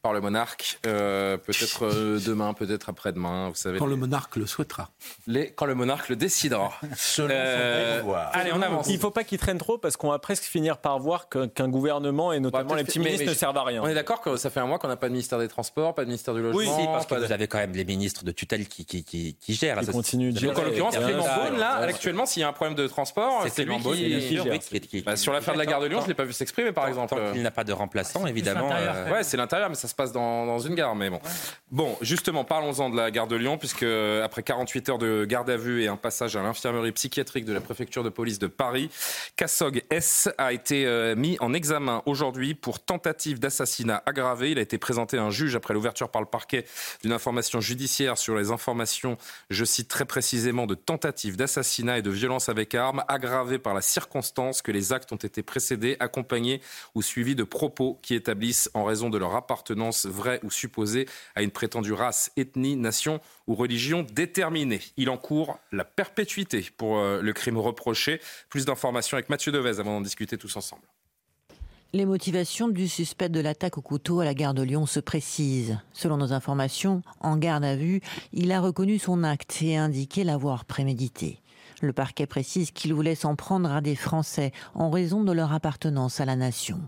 par 0.04 0.12
le 0.12 0.20
monarque. 0.20 0.78
euh, 0.86 1.38
peut-être 1.38 1.86
euh, 1.86 2.20
demain, 2.26 2.52
peut-être 2.52 2.90
après-demain, 2.90 3.48
vous 3.48 3.54
savez. 3.54 3.78
Quand 3.78 3.86
le 3.86 3.96
monarque 3.96 4.36
le 4.36 4.44
souhaitera. 4.44 4.90
Les- 5.26 5.50
quand 5.52 5.64
le 5.64 5.74
monarque 5.74 6.10
le 6.10 6.16
décidera. 6.16 6.72
Selon 6.94 7.28
Euh, 7.32 8.02
son 8.02 8.12
allez, 8.38 8.50
on 8.52 8.60
avance. 8.60 8.86
Il 8.88 8.96
ne 8.96 8.98
faut 9.00 9.10
pas 9.10 9.24
qu'il 9.24 9.38
traîne 9.38 9.56
trop 9.56 9.78
parce 9.78 9.96
qu'on 9.96 10.10
va 10.10 10.18
presque 10.18 10.42
finir 10.44 10.76
par 10.76 10.98
voir 10.98 11.30
qu'un 11.30 11.68
gouvernement 11.70 12.34
et 12.34 12.38
notamment 12.40 12.64
peut-être 12.74 12.76
les 12.80 12.84
petits 12.84 12.98
mais- 12.98 13.06
ministres 13.06 13.24
mais 13.24 13.32
ne 13.32 13.36
servent 13.36 13.56
à 13.56 13.64
rien. 13.64 13.80
On 13.82 13.86
est 13.88 13.94
d'accord 13.94 14.20
que 14.20 14.36
ça 14.36 14.50
fait 14.50 14.60
un 14.60 14.66
mois 14.66 14.78
qu'on 14.78 14.88
n'a 14.88 14.96
pas 14.96 15.06
de 15.08 15.12
ministère 15.12 15.38
des 15.38 15.48
Transports, 15.48 15.94
pas 15.94 16.02
de 16.02 16.08
ministère 16.08 16.34
du 16.34 16.42
Logement. 16.42 16.58
oui, 16.58 16.66
si, 16.66 16.84
parce 16.86 17.06
que 17.06 17.14
de- 17.14 17.24
vous 17.24 17.32
avez 17.32 17.48
quand 17.48 17.56
même 17.58 17.72
les 17.72 17.86
ministres 17.86 18.24
de 18.24 18.32
tutelle 18.32 18.68
qui, 18.68 18.84
qui, 18.84 19.04
qui, 19.04 19.38
qui 19.40 19.54
gèrent. 19.54 19.78
Qui 19.78 19.86
Ça, 19.86 19.92
continuent 19.92 20.34
de 20.34 20.40
Donc 20.40 20.58
en 20.58 20.64
l'occurrence, 20.64 20.96
Clément. 20.98 21.24
Beaune, 21.24 21.58
là, 21.58 21.76
actuellement, 21.76 22.26
s'il 22.26 22.42
y 22.42 22.44
a 22.44 22.48
un 22.48 22.52
problème 22.52 22.74
de 22.76 22.86
transport, 22.88 23.46
c'est 23.48 23.64
lui 23.64 23.78
Beaune, 23.78 23.96
qui... 23.96 25.00
Bah, 25.00 25.16
sur 25.16 25.32
l'affaire 25.32 25.54
de 25.54 25.58
la 25.60 25.64
gare 25.66 25.80
de 25.80 25.86
Lyon, 25.86 26.00
je 26.00 26.04
ne 26.04 26.08
l'ai 26.08 26.14
pas 26.14 26.24
vu 26.24 26.34
s'exprimer, 26.34 26.72
par 26.72 26.88
exemple. 26.88 27.14
Qu'il 27.32 27.40
n'a 27.42 27.50
pas 27.50 27.64
de 27.64 27.72
remplaçant, 27.72 28.26
évidemment. 28.26 28.68
Ouais, 29.10 29.22
c'est 29.22 29.38
l'intérieur, 29.38 29.70
mais 29.70 29.74
ça 29.76 29.88
se 29.94 29.96
passe 29.96 30.12
dans, 30.12 30.44
dans 30.44 30.58
une 30.58 30.74
gare. 30.74 30.96
Mais 30.96 31.08
bon. 31.08 31.20
Bon, 31.70 31.96
justement, 32.00 32.44
parlons-en 32.44 32.90
de 32.90 32.96
la 32.96 33.10
gare 33.10 33.26
de 33.26 33.36
Lyon, 33.36 33.58
puisque 33.58 33.84
après 33.84 34.42
48 34.42 34.88
heures 34.88 34.98
de 34.98 35.24
garde 35.24 35.50
à 35.50 35.56
vue 35.56 35.82
et 35.82 35.88
un 35.88 35.96
passage 35.96 36.36
à 36.36 36.42
l'infirmerie 36.42 36.92
psychiatrique 36.92 37.44
de 37.44 37.52
la 37.52 37.60
préfecture 37.60 38.02
de 38.02 38.08
police 38.08 38.38
de 38.38 38.46
Paris, 38.46 38.90
Kassog 39.36 39.82
S 39.90 40.28
a 40.38 40.52
été 40.52 40.86
euh, 40.86 41.14
mis 41.16 41.36
en 41.40 41.52
examen 41.52 42.02
aujourd'hui 42.06 42.54
pour 42.54 42.80
tentative 42.80 43.38
d'assassinat 43.38 44.02
aggravé. 44.06 44.50
Il 44.50 44.58
a 44.58 44.62
été 44.62 44.78
présenté 44.78 45.18
à 45.18 45.22
un 45.22 45.30
juge 45.30 45.56
après 45.56 45.74
l'ouverture 45.74 46.10
par 46.10 46.22
le 46.22 46.28
parquet 46.28 46.64
d'une 47.02 47.12
information 47.12 47.60
judiciaire 47.60 48.18
sur 48.18 48.36
les 48.36 48.50
informations, 48.50 49.16
je 49.50 49.64
cite 49.64 49.88
très 49.88 50.04
précisément, 50.04 50.66
de 50.66 50.74
tentative 50.74 51.36
d'assassinat 51.36 51.98
et 51.98 52.02
de 52.02 52.10
violence 52.10 52.48
avec 52.48 52.74
arme 52.74 53.04
aggravée 53.08 53.58
par 53.58 53.74
la 53.74 53.80
circonstance 53.80 54.62
que 54.62 54.72
les 54.72 54.92
actes 54.92 55.12
ont 55.12 55.16
été 55.16 55.42
précédés, 55.42 55.96
accompagnés 56.00 56.60
ou 56.94 57.02
suivis 57.02 57.34
de 57.34 57.44
propos 57.44 57.98
qui 58.02 58.14
établissent, 58.14 58.70
en 58.74 58.84
raison 58.84 59.10
de 59.10 59.18
leur 59.18 59.34
appartenance 59.34 59.83
vraie 60.06 60.40
ou 60.42 60.50
supposée, 60.50 61.06
à 61.34 61.42
une 61.42 61.50
prétendue 61.50 61.92
race, 61.92 62.30
ethnie, 62.36 62.76
nation 62.76 63.20
ou 63.46 63.54
religion 63.54 64.06
déterminée. 64.12 64.80
Il 64.96 65.10
encourt 65.10 65.58
la 65.72 65.84
perpétuité 65.84 66.68
pour 66.76 66.98
euh, 66.98 67.20
le 67.20 67.32
crime 67.32 67.58
reproché. 67.58 68.20
Plus 68.48 68.64
d'informations 68.64 69.16
avec 69.16 69.28
Mathieu 69.28 69.52
Devez 69.52 69.80
avant 69.80 69.92
d'en 69.92 70.00
discuter 70.00 70.38
tous 70.38 70.56
ensemble. 70.56 70.82
Les 71.92 72.06
motivations 72.06 72.66
du 72.66 72.88
suspect 72.88 73.28
de 73.28 73.38
l'attaque 73.38 73.78
au 73.78 73.80
couteau 73.80 74.18
à 74.18 74.24
la 74.24 74.34
gare 74.34 74.52
de 74.52 74.62
Lyon 74.62 74.84
se 74.84 74.98
précisent. 74.98 75.78
Selon 75.92 76.16
nos 76.16 76.32
informations, 76.32 77.02
en 77.20 77.36
garde 77.36 77.64
à 77.64 77.76
vue, 77.76 78.00
il 78.32 78.50
a 78.50 78.60
reconnu 78.60 78.98
son 78.98 79.22
acte 79.22 79.62
et 79.62 79.76
indiqué 79.76 80.24
l'avoir 80.24 80.64
prémédité. 80.64 81.38
Le 81.82 81.92
parquet 81.92 82.26
précise 82.26 82.72
qu'il 82.72 82.94
voulait 82.94 83.14
s'en 83.14 83.36
prendre 83.36 83.70
à 83.70 83.80
des 83.80 83.94
Français 83.94 84.50
en 84.74 84.90
raison 84.90 85.22
de 85.22 85.30
leur 85.30 85.52
appartenance 85.52 86.18
à 86.18 86.24
la 86.24 86.34
nation. 86.34 86.80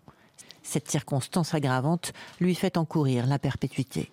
Cette 0.66 0.90
circonstance 0.90 1.54
aggravante 1.54 2.12
lui 2.40 2.56
fait 2.56 2.76
encourir 2.76 3.26
la 3.26 3.38
perpétuité. 3.38 4.10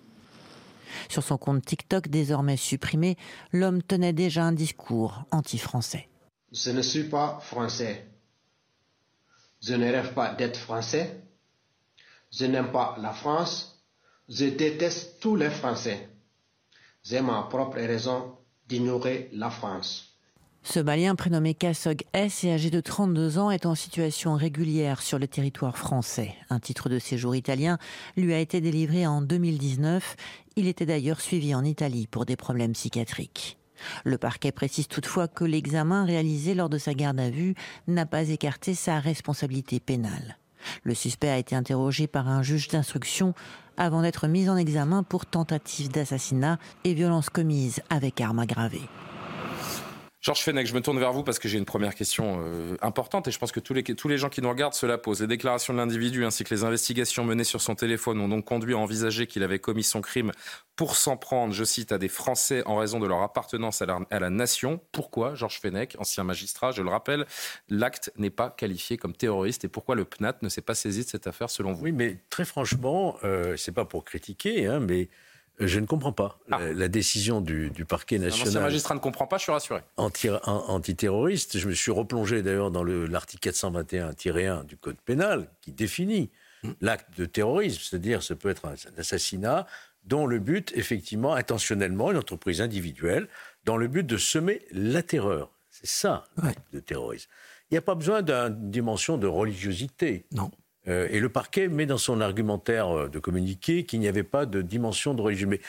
Sur 1.09 1.23
son 1.23 1.39
compte 1.39 1.65
TikTok 1.65 2.09
désormais 2.09 2.57
supprimé, 2.57 3.17
l'homme 3.51 3.81
tenait 3.81 4.13
déjà 4.13 4.43
un 4.43 4.51
discours 4.51 5.23
anti-français. 5.31 6.07
Je 6.51 6.69
ne 6.69 6.83
suis 6.83 7.05
pas 7.05 7.39
français. 7.41 8.05
Je 9.61 9.73
ne 9.73 9.91
rêve 9.91 10.13
pas 10.13 10.35
d'être 10.35 10.59
français. 10.59 11.23
Je 12.31 12.45
n'aime 12.45 12.71
pas 12.71 12.97
la 13.01 13.13
France. 13.13 13.83
Je 14.29 14.45
déteste 14.45 15.19
tous 15.19 15.35
les 15.35 15.49
Français. 15.49 16.07
J'ai 17.03 17.21
ma 17.21 17.41
propre 17.49 17.77
raison 17.77 18.37
d'ignorer 18.67 19.29
la 19.33 19.49
France. 19.49 20.12
Ce 20.65 20.79
Malien 20.79 21.15
prénommé 21.15 21.53
Kassog 21.53 22.03
S 22.13 22.45
et 22.45 22.53
âgé 22.53 22.69
de 22.69 22.79
32 22.79 23.37
ans 23.37 23.51
est 23.51 23.65
en 23.65 23.75
situation 23.75 24.35
régulière 24.35 25.01
sur 25.01 25.19
le 25.19 25.27
territoire 25.27 25.77
français. 25.77 26.35
Un 26.49 26.59
titre 26.59 26.87
de 26.87 26.99
séjour 26.99 27.35
italien 27.35 27.77
lui 28.15 28.33
a 28.33 28.39
été 28.39 28.61
délivré 28.61 29.05
en 29.05 29.21
2019. 29.21 30.15
Il 30.55 30.67
était 30.67 30.85
d'ailleurs 30.85 31.19
suivi 31.19 31.53
en 31.53 31.65
Italie 31.65 32.07
pour 32.07 32.25
des 32.25 32.37
problèmes 32.37 32.71
psychiatriques. 32.71 33.57
Le 34.05 34.17
parquet 34.17 34.53
précise 34.53 34.87
toutefois 34.87 35.27
que 35.27 35.43
l'examen 35.43 36.05
réalisé 36.05 36.55
lors 36.55 36.69
de 36.69 36.77
sa 36.77 36.93
garde 36.93 37.19
à 37.19 37.29
vue 37.29 37.55
n'a 37.87 38.05
pas 38.05 38.29
écarté 38.29 38.73
sa 38.73 39.01
responsabilité 39.01 39.81
pénale. 39.81 40.37
Le 40.83 40.95
suspect 40.95 41.29
a 41.29 41.37
été 41.37 41.57
interrogé 41.57 42.07
par 42.07 42.29
un 42.29 42.41
juge 42.41 42.69
d'instruction 42.69 43.33
avant 43.75 44.01
d'être 44.01 44.29
mis 44.29 44.49
en 44.49 44.55
examen 44.55 45.03
pour 45.03 45.25
tentative 45.25 45.91
d'assassinat 45.91 46.57
et 46.85 46.93
violence 46.93 47.29
commise 47.29 47.81
avec 47.89 48.21
arme 48.21 48.39
aggravée. 48.39 48.87
Georges 50.23 50.41
Fenech, 50.43 50.67
je 50.67 50.73
me 50.73 50.79
tourne 50.79 50.97
vers 50.99 51.11
vous 51.11 51.21
parce 51.21 51.37
que 51.37 51.49
j'ai 51.49 51.57
une 51.57 51.65
première 51.65 51.95
question 51.95 52.41
euh, 52.45 52.77
importante 52.81 53.27
et 53.27 53.31
je 53.31 53.37
pense 53.37 53.51
que 53.51 53.59
tous 53.59 53.73
les, 53.73 53.83
tous 53.83 54.07
les 54.07 54.17
gens 54.17 54.29
qui 54.29 54.41
nous 54.41 54.47
regardent 54.47 54.73
se 54.73 54.85
la 54.85 54.97
posent. 54.97 55.19
Les 55.19 55.27
déclarations 55.27 55.73
de 55.73 55.79
l'individu 55.79 56.23
ainsi 56.23 56.45
que 56.45 56.53
les 56.55 56.63
investigations 56.63 57.25
menées 57.25 57.43
sur 57.43 57.59
son 57.59 57.75
téléphone 57.75 58.21
ont 58.21 58.29
donc 58.29 58.45
conduit 58.45 58.73
à 58.73 58.77
envisager 58.77 59.27
qu'il 59.27 59.43
avait 59.43 59.59
commis 59.59 59.83
son 59.83 59.99
crime 59.99 60.31
pour 60.77 60.95
s'en 60.95 61.17
prendre, 61.17 61.53
je 61.53 61.65
cite, 61.65 61.91
à 61.91 61.97
des 61.97 62.07
Français 62.07 62.63
en 62.65 62.77
raison 62.77 63.01
de 63.01 63.05
leur 63.05 63.21
appartenance 63.21 63.81
à 63.81 63.85
la, 63.85 64.29
nation. 64.29 64.79
Pourquoi, 64.93 65.35
Georges 65.35 65.59
Fenech, 65.59 65.97
ancien 65.99 66.23
magistrat, 66.23 66.71
je 66.71 66.81
le 66.81 66.89
rappelle, 66.89 67.25
l'acte 67.67 68.09
n'est 68.15 68.29
pas 68.29 68.49
qualifié 68.49 68.95
comme 68.95 69.13
terroriste 69.13 69.65
et 69.65 69.67
pourquoi 69.67 69.95
le 69.95 70.05
PNAT 70.05 70.37
ne 70.41 70.47
s'est 70.47 70.61
pas 70.61 70.73
saisi 70.73 71.03
de 71.03 71.09
cette 71.09 71.27
affaire 71.27 71.49
selon 71.49 71.73
vous? 71.73 71.83
Oui, 71.83 71.91
mais 71.91 72.19
très 72.29 72.45
franchement, 72.45 73.17
euh, 73.25 73.57
c'est 73.57 73.73
pas 73.73 73.83
pour 73.83 74.05
critiquer, 74.05 74.67
hein, 74.67 74.79
mais 74.79 75.09
je 75.59 75.79
ne 75.79 75.85
comprends 75.85 76.11
pas 76.11 76.39
ah. 76.51 76.59
la, 76.73 76.87
décision 76.87 77.41
du, 77.41 77.71
parquet 77.87 78.17
national. 78.17 78.57
Un 78.57 78.61
magistrat 78.61 78.95
ne 78.95 78.99
comprend 78.99 79.27
pas, 79.27 79.37
je 79.37 79.43
suis 79.43 79.51
rassuré. 79.51 79.81
Anti, 79.97 80.29
antiterroriste. 80.29 81.57
Je 81.57 81.67
me 81.67 81.73
suis 81.73 81.91
replongé 81.91 82.41
d'ailleurs 82.41 82.71
dans 82.71 82.83
l'article 82.83 83.49
421-1 83.49 84.65
du 84.65 84.77
Code 84.77 84.97
pénal 85.05 85.47
qui 85.61 85.71
définit 85.71 86.31
hmm. 86.63 86.71
l'acte 86.81 87.17
de 87.17 87.25
terrorisme, 87.25 87.81
c'est-à-dire 87.81 88.23
ce 88.23 88.33
peut 88.33 88.49
être 88.49 88.65
un, 88.65 88.75
assassinat 88.97 89.67
dont 90.05 90.25
le 90.25 90.39
but, 90.39 90.73
effectivement, 90.75 91.33
intentionnellement, 91.33 92.11
une 92.11 92.17
entreprise 92.17 92.59
individuelle, 92.59 93.29
dans 93.63 93.77
le 93.77 93.87
but 93.87 94.05
de 94.05 94.17
semer 94.17 94.65
la 94.71 95.01
terreur. 95.01 95.51
C'est 95.69 95.87
ça, 95.87 96.25
l'acte 96.41 96.73
de 96.73 96.79
terrorisme. 96.79 97.29
Il 97.71 97.75
n'y 97.75 97.77
a 97.77 97.81
pas 97.81 97.95
besoin 97.95 98.21
d'une 98.21 98.69
dimension 98.69 99.17
de 99.17 99.27
religiosité. 99.27 100.25
Non. 100.31 100.51
Euh, 100.87 101.07
et 101.09 101.19
le 101.19 101.29
parquet 101.29 101.67
met 101.67 101.85
dans 101.85 101.97
son 101.97 102.21
argumentaire 102.21 102.89
euh, 102.89 103.09
de 103.09 103.19
communiqué 103.19 103.83
qu'il 103.83 103.99
n'y 103.99 104.07
avait 104.07 104.23
pas 104.23 104.45
de 104.45 104.61
dimension 104.61 105.13
de 105.13 105.21
religion. 105.21 105.47
Mais 105.47 105.61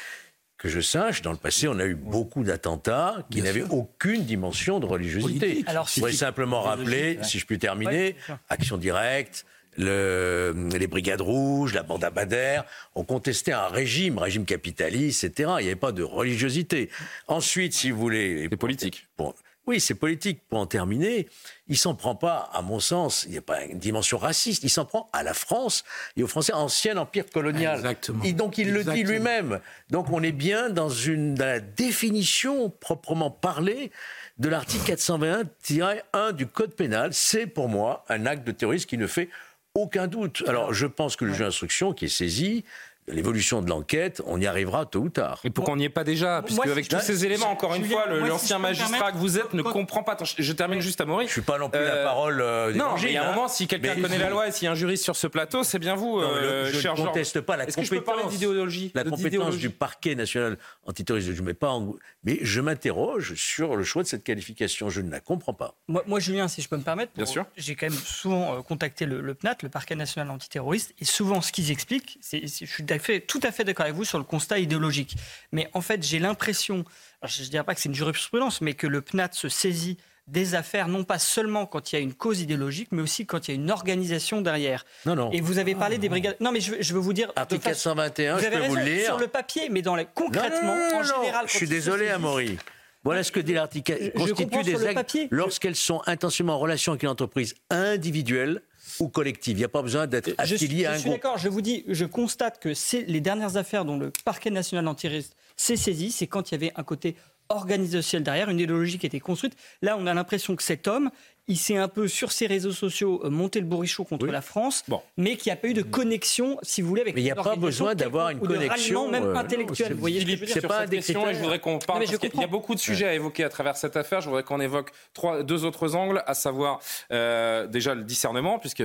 que 0.58 0.68
je 0.68 0.80
sache, 0.80 1.22
dans 1.22 1.32
le 1.32 1.36
passé, 1.36 1.68
on 1.68 1.78
a 1.78 1.84
eu 1.84 1.94
beaucoup 1.94 2.42
d'attentats 2.42 3.26
qui 3.30 3.42
n'avaient 3.42 3.62
aucune 3.62 4.24
dimension 4.24 4.80
de 4.80 4.86
religiosité. 4.86 5.62
Alors, 5.66 5.88
je 5.88 5.96
voudrais 5.96 6.12
simplement 6.12 6.62
rappeler, 6.62 7.18
si 7.22 7.38
je 7.38 7.44
puis 7.44 7.58
terminer, 7.58 8.16
Action 8.48 8.78
Directe, 8.78 9.44
les 9.76 10.86
Brigades 10.88 11.20
Rouges, 11.20 11.74
la 11.74 11.82
bande 11.82 12.04
Abadère, 12.04 12.64
ont 12.94 13.04
contesté 13.04 13.52
un 13.52 13.66
régime, 13.66 14.18
régime 14.18 14.44
capitaliste, 14.44 15.24
etc. 15.24 15.50
Il 15.58 15.64
n'y 15.64 15.68
avait 15.68 15.76
pas 15.76 15.92
de 15.92 16.02
religiosité. 16.02 16.88
Ensuite, 17.26 17.74
si 17.74 17.90
vous 17.90 17.98
voulez... 17.98 18.46
C'est 18.48 18.56
politique. 18.56 19.08
Bon, 19.18 19.34
oui, 19.66 19.80
c'est 19.80 19.94
politique. 19.94 20.42
Pour 20.48 20.58
en 20.58 20.66
terminer, 20.66 21.28
il 21.68 21.78
s'en 21.78 21.94
prend 21.94 22.14
pas, 22.14 22.50
à 22.52 22.62
mon 22.62 22.80
sens, 22.80 23.24
il 23.24 23.32
n'y 23.32 23.38
a 23.38 23.42
pas 23.42 23.64
une 23.64 23.78
dimension 23.78 24.18
raciste, 24.18 24.62
il 24.64 24.68
s'en 24.68 24.84
prend 24.84 25.08
à 25.12 25.22
la 25.22 25.34
France 25.34 25.84
et 26.16 26.22
aux 26.22 26.26
Français, 26.26 26.52
ancien 26.52 26.96
empire 26.96 27.24
colonial. 27.30 27.76
Exactement. 27.76 28.22
Et 28.24 28.32
donc 28.32 28.58
il 28.58 28.72
le 28.72 28.84
dit 28.84 29.02
lui-même. 29.02 29.60
Donc 29.90 30.10
on 30.10 30.22
est 30.22 30.32
bien 30.32 30.70
dans, 30.70 30.90
une, 30.90 31.34
dans 31.34 31.46
la 31.46 31.60
définition 31.60 32.68
proprement 32.68 33.30
parlée 33.30 33.90
de 34.38 34.48
l'article 34.48 34.92
421-1 34.92 36.32
du 36.32 36.46
Code 36.46 36.74
pénal. 36.74 37.10
C'est 37.12 37.46
pour 37.46 37.68
moi 37.68 38.04
un 38.08 38.26
acte 38.26 38.46
de 38.46 38.52
terrorisme 38.52 38.86
qui 38.86 38.98
ne 38.98 39.06
fait 39.06 39.30
aucun 39.74 40.06
doute. 40.06 40.44
Alors 40.46 40.74
je 40.74 40.86
pense 40.86 41.16
que 41.16 41.24
le 41.24 41.32
juge 41.32 41.40
d'instruction 41.40 41.92
qui 41.92 42.04
est 42.04 42.08
saisi 42.08 42.64
l'évolution 43.08 43.60
de 43.60 43.68
l'enquête, 43.68 44.22
on 44.26 44.40
y 44.40 44.46
arrivera 44.46 44.86
tôt 44.86 45.00
ou 45.00 45.08
tard. 45.10 45.40
Et 45.44 45.50
pourquoi 45.50 45.74
on 45.74 45.76
n'y 45.76 45.84
est 45.84 45.90
pas 45.90 46.04
déjà 46.04 46.42
Puisque 46.42 46.66
avec 46.66 46.88
tous 46.88 47.00
ces 47.00 47.24
éléments, 47.26 47.50
encore 47.50 47.74
une 47.74 47.84
fois, 47.84 48.06
l'ancien 48.06 48.58
magistrat 48.58 49.12
que 49.12 49.18
vous 49.18 49.38
êtes 49.38 49.52
ne 49.54 49.62
comprend 49.62 50.02
pas. 50.02 50.16
je, 50.22 50.52
termine 50.52 50.80
juste 50.80 51.00
à 51.00 51.04
Maurice. 51.04 51.28
Je 51.28 51.32
suis 51.34 51.42
pas 51.42 51.58
non 51.58 51.68
plus 51.68 51.80
la 51.80 51.94
euh, 51.94 52.04
parole 52.04 52.40
euh, 52.40 52.72
Non, 52.72 52.94
mais 52.94 53.08
il 53.08 53.12
y 53.12 53.16
a 53.16 53.28
un 53.28 53.34
moment, 53.34 53.48
si 53.48 53.66
quelqu'un 53.66 54.00
connaît 54.00 54.18
la 54.18 54.30
loi 54.30 54.48
et 54.48 54.52
s'il 54.52 54.64
y 54.64 54.68
a 54.68 54.72
un 54.72 54.76
juriste 54.76 55.04
sur 55.04 55.16
ce 55.16 55.26
plateau, 55.26 55.64
c'est 55.64 55.78
bien 55.78 55.94
vous, 55.94 56.18
euh, 56.18 56.70
je 56.72 56.88
ne 56.88 56.94
conteste 56.94 57.40
pas 57.40 57.56
la 57.56 57.66
compétence 57.66 58.30
d'idéologie. 58.30 58.92
La 58.94 59.04
compétence 59.04 59.56
du 59.56 59.70
parquet 59.70 60.14
national 60.14 60.58
antiterroriste. 60.86 61.32
Je 61.32 61.42
mets 61.42 61.54
pas 61.54 61.70
en... 61.70 61.94
Mais 62.24 62.38
je 62.40 62.60
m'interroge 62.60 63.34
sur 63.34 63.76
le 63.76 63.84
choix 63.84 64.02
de 64.02 64.08
cette 64.08 64.24
qualification. 64.24 64.88
Je 64.88 65.00
ne 65.00 65.10
la 65.10 65.20
comprends 65.20 65.54
pas. 65.54 65.74
Moi, 65.88 66.20
Julien, 66.20 66.48
si 66.48 66.62
je 66.62 66.68
peux 66.68 66.76
me 66.76 66.82
permettre, 66.82 67.12
bien 67.14 67.26
sûr. 67.26 67.44
J'ai 67.56 67.74
quand 67.74 67.88
même 67.88 67.98
souvent 67.98 68.62
contacté 68.62 69.04
le, 69.06 69.34
PNAT, 69.34 69.58
le 69.62 69.68
parquet 69.68 69.94
national 69.94 70.30
antiterroriste, 70.30 70.94
et 71.00 71.04
souvent 71.04 71.40
ce 71.40 71.52
qu'ils 71.52 71.70
expliquent, 71.70 72.18
c'est, 72.20 72.46
je 72.46 72.66
suis 72.66 72.82
tout 73.26 73.40
à 73.42 73.52
fait 73.52 73.68
avec 73.68 73.94
vous 73.94 74.04
sur 74.04 74.18
le 74.18 74.24
constat 74.24 74.58
idéologique. 74.58 75.16
Mais 75.52 75.68
en 75.72 75.80
fait, 75.80 76.02
j'ai 76.02 76.18
l'impression, 76.18 76.84
je 77.24 77.42
ne 77.42 77.48
dirais 77.48 77.64
pas 77.64 77.74
que 77.74 77.80
c'est 77.80 77.88
une 77.88 77.94
jurisprudence, 77.94 78.60
mais 78.60 78.74
que 78.74 78.86
le 78.86 79.00
PNAT 79.00 79.30
se 79.32 79.48
saisit 79.48 79.98
des 80.26 80.54
affaires, 80.54 80.88
non 80.88 81.04
pas 81.04 81.18
seulement 81.18 81.66
quand 81.66 81.92
il 81.92 81.96
y 81.96 81.98
a 81.98 82.00
une 82.00 82.14
cause 82.14 82.40
idéologique, 82.40 82.88
mais 82.92 83.02
aussi 83.02 83.26
quand 83.26 83.46
il 83.46 83.50
y 83.50 83.54
a 83.54 83.60
une 83.60 83.70
organisation 83.70 84.40
derrière. 84.40 84.86
Non, 85.04 85.14
non. 85.14 85.30
Et 85.32 85.40
vous 85.40 85.58
avez 85.58 85.74
parlé 85.74 85.98
des 85.98 86.08
brigades. 86.08 86.36
Non, 86.40 86.50
mais 86.50 86.60
je, 86.60 86.94
veux 86.94 87.00
vous 87.00 87.12
dire. 87.12 87.30
Article 87.36 87.62
421, 87.62 88.38
je 88.38 88.48
peux 88.48 88.66
vous 88.66 88.76
le 88.76 88.82
lire. 88.82 89.04
Sur 89.04 89.18
le 89.18 89.28
papier, 89.28 89.68
mais 89.70 89.82
dans 89.82 89.96
les... 89.96 90.06
concrètement, 90.06 90.76
en 90.94 91.02
général. 91.02 91.46
Je 91.46 91.56
suis 91.56 91.68
désolé, 91.68 92.08
Amaury. 92.08 92.58
Voilà 93.04 93.22
ce 93.22 93.30
que 93.30 93.40
dit 93.40 93.52
l'article. 93.52 94.12
Constitue 94.16 94.62
des 94.62 94.86
actes 94.86 95.18
lorsqu'elles 95.30 95.76
sont 95.76 96.00
intentionnellement 96.06 96.56
en 96.56 96.60
relation 96.60 96.92
avec 96.92 97.02
une 97.02 97.10
entreprise 97.10 97.54
individuelle 97.68 98.62
ou 99.00 99.08
collective. 99.08 99.56
Il 99.56 99.60
n'y 99.60 99.64
a 99.64 99.68
pas 99.68 99.82
besoin 99.82 100.06
d'être 100.06 100.32
affilié 100.38 100.86
à 100.86 100.92
un. 100.92 100.94
Je 100.94 101.00
suis 101.00 101.10
d'accord, 101.10 101.38
je 101.38 101.48
vous 101.48 101.60
dis, 101.60 101.84
je 101.88 102.04
constate 102.04 102.60
que 102.60 102.72
les 103.06 103.20
dernières 103.20 103.56
affaires 103.56 103.84
dont 103.84 103.98
le 103.98 104.12
parquet 104.24 104.50
national 104.50 104.86
antiriste 104.88 105.36
s'est 105.56 105.76
saisi, 105.76 106.10
c'est 106.10 106.26
quand 106.26 106.50
il 106.50 106.54
y 106.54 106.56
avait 106.56 106.72
un 106.76 106.82
côté 106.82 107.16
organisationnel 107.48 108.24
derrière, 108.24 108.48
une 108.48 108.58
idéologie 108.58 108.98
qui 108.98 109.06
était 109.06 109.20
construite. 109.20 109.54
Là, 109.82 109.96
on 109.98 110.06
a 110.06 110.14
l'impression 110.14 110.56
que 110.56 110.62
cet 110.62 110.88
homme, 110.88 111.10
il 111.46 111.58
s'est 111.58 111.76
un 111.76 111.88
peu 111.88 112.08
sur 112.08 112.32
ses 112.32 112.46
réseaux 112.46 112.72
sociaux 112.72 113.20
euh, 113.24 113.30
monté 113.30 113.60
le 113.60 113.66
bourrichot 113.66 114.04
contre 114.04 114.26
la 114.26 114.40
France, 114.40 114.82
mais 115.18 115.36
qu'il 115.36 115.50
n'y 115.50 115.52
a 115.52 115.56
pas 115.56 115.68
eu 115.68 115.74
de 115.74 115.82
connexion, 115.82 116.58
si 116.62 116.80
vous 116.80 116.88
voulez, 116.88 117.02
avec. 117.02 117.14
Mais 117.14 117.20
il 117.20 117.24
n'y 117.24 117.30
a 117.30 117.34
pas 117.34 117.56
besoin 117.56 117.94
d'avoir 117.94 118.30
une 118.30 118.40
connexion, 118.40 119.10
même 119.10 119.24
euh, 119.24 119.34
intellectuelle. 119.34 119.92
Vous 119.92 120.00
voyez, 120.00 120.24
c'est 120.46 120.66
pas 120.66 120.86
des 120.86 120.98
question. 120.98 121.24
je 121.32 121.38
voudrais 121.38 121.58
qu'on 121.58 121.78
parle. 121.78 122.04
parce 122.04 122.16
qu'il 122.16 122.40
y 122.40 122.44
a 122.44 122.46
beaucoup 122.46 122.74
de 122.74 122.80
sujets 122.80 123.06
à 123.06 123.14
évoquer 123.14 123.44
à 123.44 123.50
travers 123.50 123.76
cette 123.76 123.96
affaire. 123.96 124.22
Je 124.22 124.28
voudrais 124.28 124.42
qu'on 124.42 124.60
évoque 124.60 124.90
trois, 125.12 125.42
deux 125.42 125.64
autres 125.64 125.94
angles, 125.94 126.22
à 126.26 126.34
savoir 126.34 126.80
euh, 127.12 127.66
déjà 127.66 127.94
le 127.94 128.04
discernement, 128.04 128.58
puisque 128.58 128.84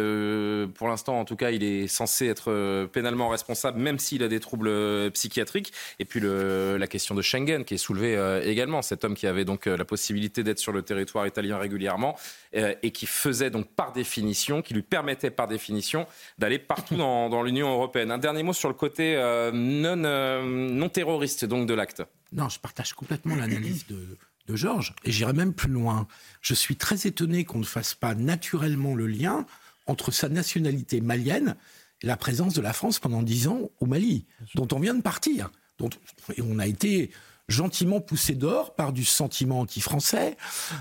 pour 0.74 0.88
l'instant, 0.90 1.20
en 1.20 1.26
tout 1.26 1.38
cas, 1.38 1.52
il 1.52 1.64
est 1.64 1.88
censé 1.88 2.28
être 2.28 2.86
pénalement 2.92 3.30
responsable, 3.30 3.80
même 3.80 4.00
s'il 4.00 4.22
a 4.22 4.28
des 4.28 4.42
troubles 4.42 5.12
psychiatriques. 5.12 5.72
Et 6.00 6.06
puis 6.06 6.20
le, 6.20 6.76
la 6.78 6.88
question 6.88 7.16
de 7.16 7.22
Schengen, 7.22 7.64
qui 7.64 7.76
est 7.76 7.78
soulevée 7.78 8.42
également. 8.44 8.82
Cet 8.82 9.06
homme 9.06 9.16
qui 9.16 9.28
avait 9.28 9.46
donc 9.46 9.66
la 9.66 9.86
possibilité 9.86 10.44
d'être 10.44 10.60
sur 10.60 10.74
le 10.74 10.82
territoire 10.82 11.26
italien 11.26 11.58
régulièrement 11.58 12.18
et 12.54 12.92
qui 12.92 13.06
faisait 13.06 13.52
donc 13.52 13.68
par 13.70 13.92
définition, 13.92 14.62
qui 14.62 14.74
lui 14.74 14.82
permettait 14.82 15.30
par 15.30 15.48
définition 15.48 16.08
d'aller 16.38 16.58
partout 16.58 16.96
dans, 16.98 17.44
l'Union 17.44 17.72
européenne. 17.72 18.12
Un 18.12 18.18
dernier 18.18 18.44
mot 18.44 18.54
sur 18.54 18.70
le 18.70 18.76
côté 18.76 19.16
euh, 19.16 19.52
non, 19.54 20.04
euh, 20.04 20.44
non 20.44 20.90
terroriste 20.90 21.46
donc 21.46 21.68
de 21.68 21.74
l'acte. 21.74 22.04
Non, 22.32 22.50
je 22.50 22.60
partage 22.60 22.94
complètement 22.94 23.36
l'analyse 23.36 23.86
de, 23.88 24.18
de 24.48 24.56
Georges 24.56 24.96
et 25.04 25.12
j'irai 25.12 25.34
même 25.34 25.54
plus 25.54 25.72
loin. 25.72 26.08
Je 26.42 26.54
suis 26.54 26.76
très 26.76 27.08
étonné 27.08 27.46
qu'on 27.46 27.60
ne 27.60 27.66
fasse 27.66 27.94
pas 27.94 28.16
naturellement 28.16 28.96
le 28.96 29.08
lien 29.08 29.46
entre 29.86 30.12
sa 30.12 30.30
nationalité 30.30 31.02
malienne 31.02 31.56
et 32.02 32.08
la 32.08 32.18
présence 32.18 32.54
de 32.54 32.62
la 32.62 32.74
France 32.74 33.00
pendant 33.00 33.22
dix 33.22 33.48
ans 33.48 33.70
au 33.80 33.86
Mali, 33.86 34.26
dont 34.56 34.68
on 34.72 34.80
vient 34.80 34.94
de 34.94 35.02
partir. 35.02 35.52
Dont, 35.78 35.90
et 36.36 36.42
on 36.42 36.60
a 36.60 36.68
été 36.68 37.12
gentiment 37.50 38.00
poussé 38.00 38.36
dehors 38.36 38.76
par 38.76 38.94
du 38.94 39.04
sentiment 39.04 39.60
anti-français, 39.62 40.38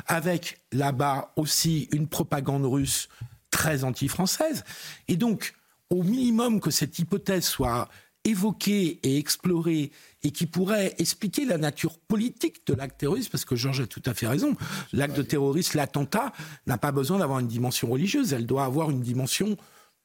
avec 0.07 0.61
là-bas 0.71 1.33
aussi 1.37 1.89
une 1.93 2.07
propagande 2.07 2.65
russe 2.67 3.09
très 3.51 3.83
anti-française. 3.83 4.65
Et 5.09 5.17
donc, 5.17 5.55
au 5.91 6.03
minimum 6.03 6.61
que 6.61 6.71
cette 6.71 6.99
hypothèse 6.99 7.45
soit 7.45 7.89
évoquée 8.25 9.01
et 9.03 9.17
explorée 9.17 9.91
et 10.23 10.31
qui 10.31 10.47
pourrait 10.47 10.95
expliquer 10.99 11.47
la 11.47 11.57
nature 11.57 11.99
politique 11.99 12.67
de 12.67 12.75
l'acte 12.75 12.99
terroriste, 12.99 13.31
parce 13.31 13.45
que 13.45 13.57
Georges 13.57 13.81
a 13.81 13.87
tout 13.87 14.03
à 14.05 14.13
fait 14.13 14.27
raison. 14.27 14.55
L'acte 14.93 15.17
de 15.17 15.23
terroriste, 15.23 15.75
l'attentat, 15.75 16.33
n'a 16.67 16.77
pas 16.77 16.93
besoin 16.93 17.19
d'avoir 17.19 17.39
une 17.39 17.47
dimension 17.47 17.89
religieuse, 17.89 18.33
elle 18.33 18.47
doit 18.47 18.65
avoir 18.65 18.91
une 18.91 19.01
dimension 19.01 19.57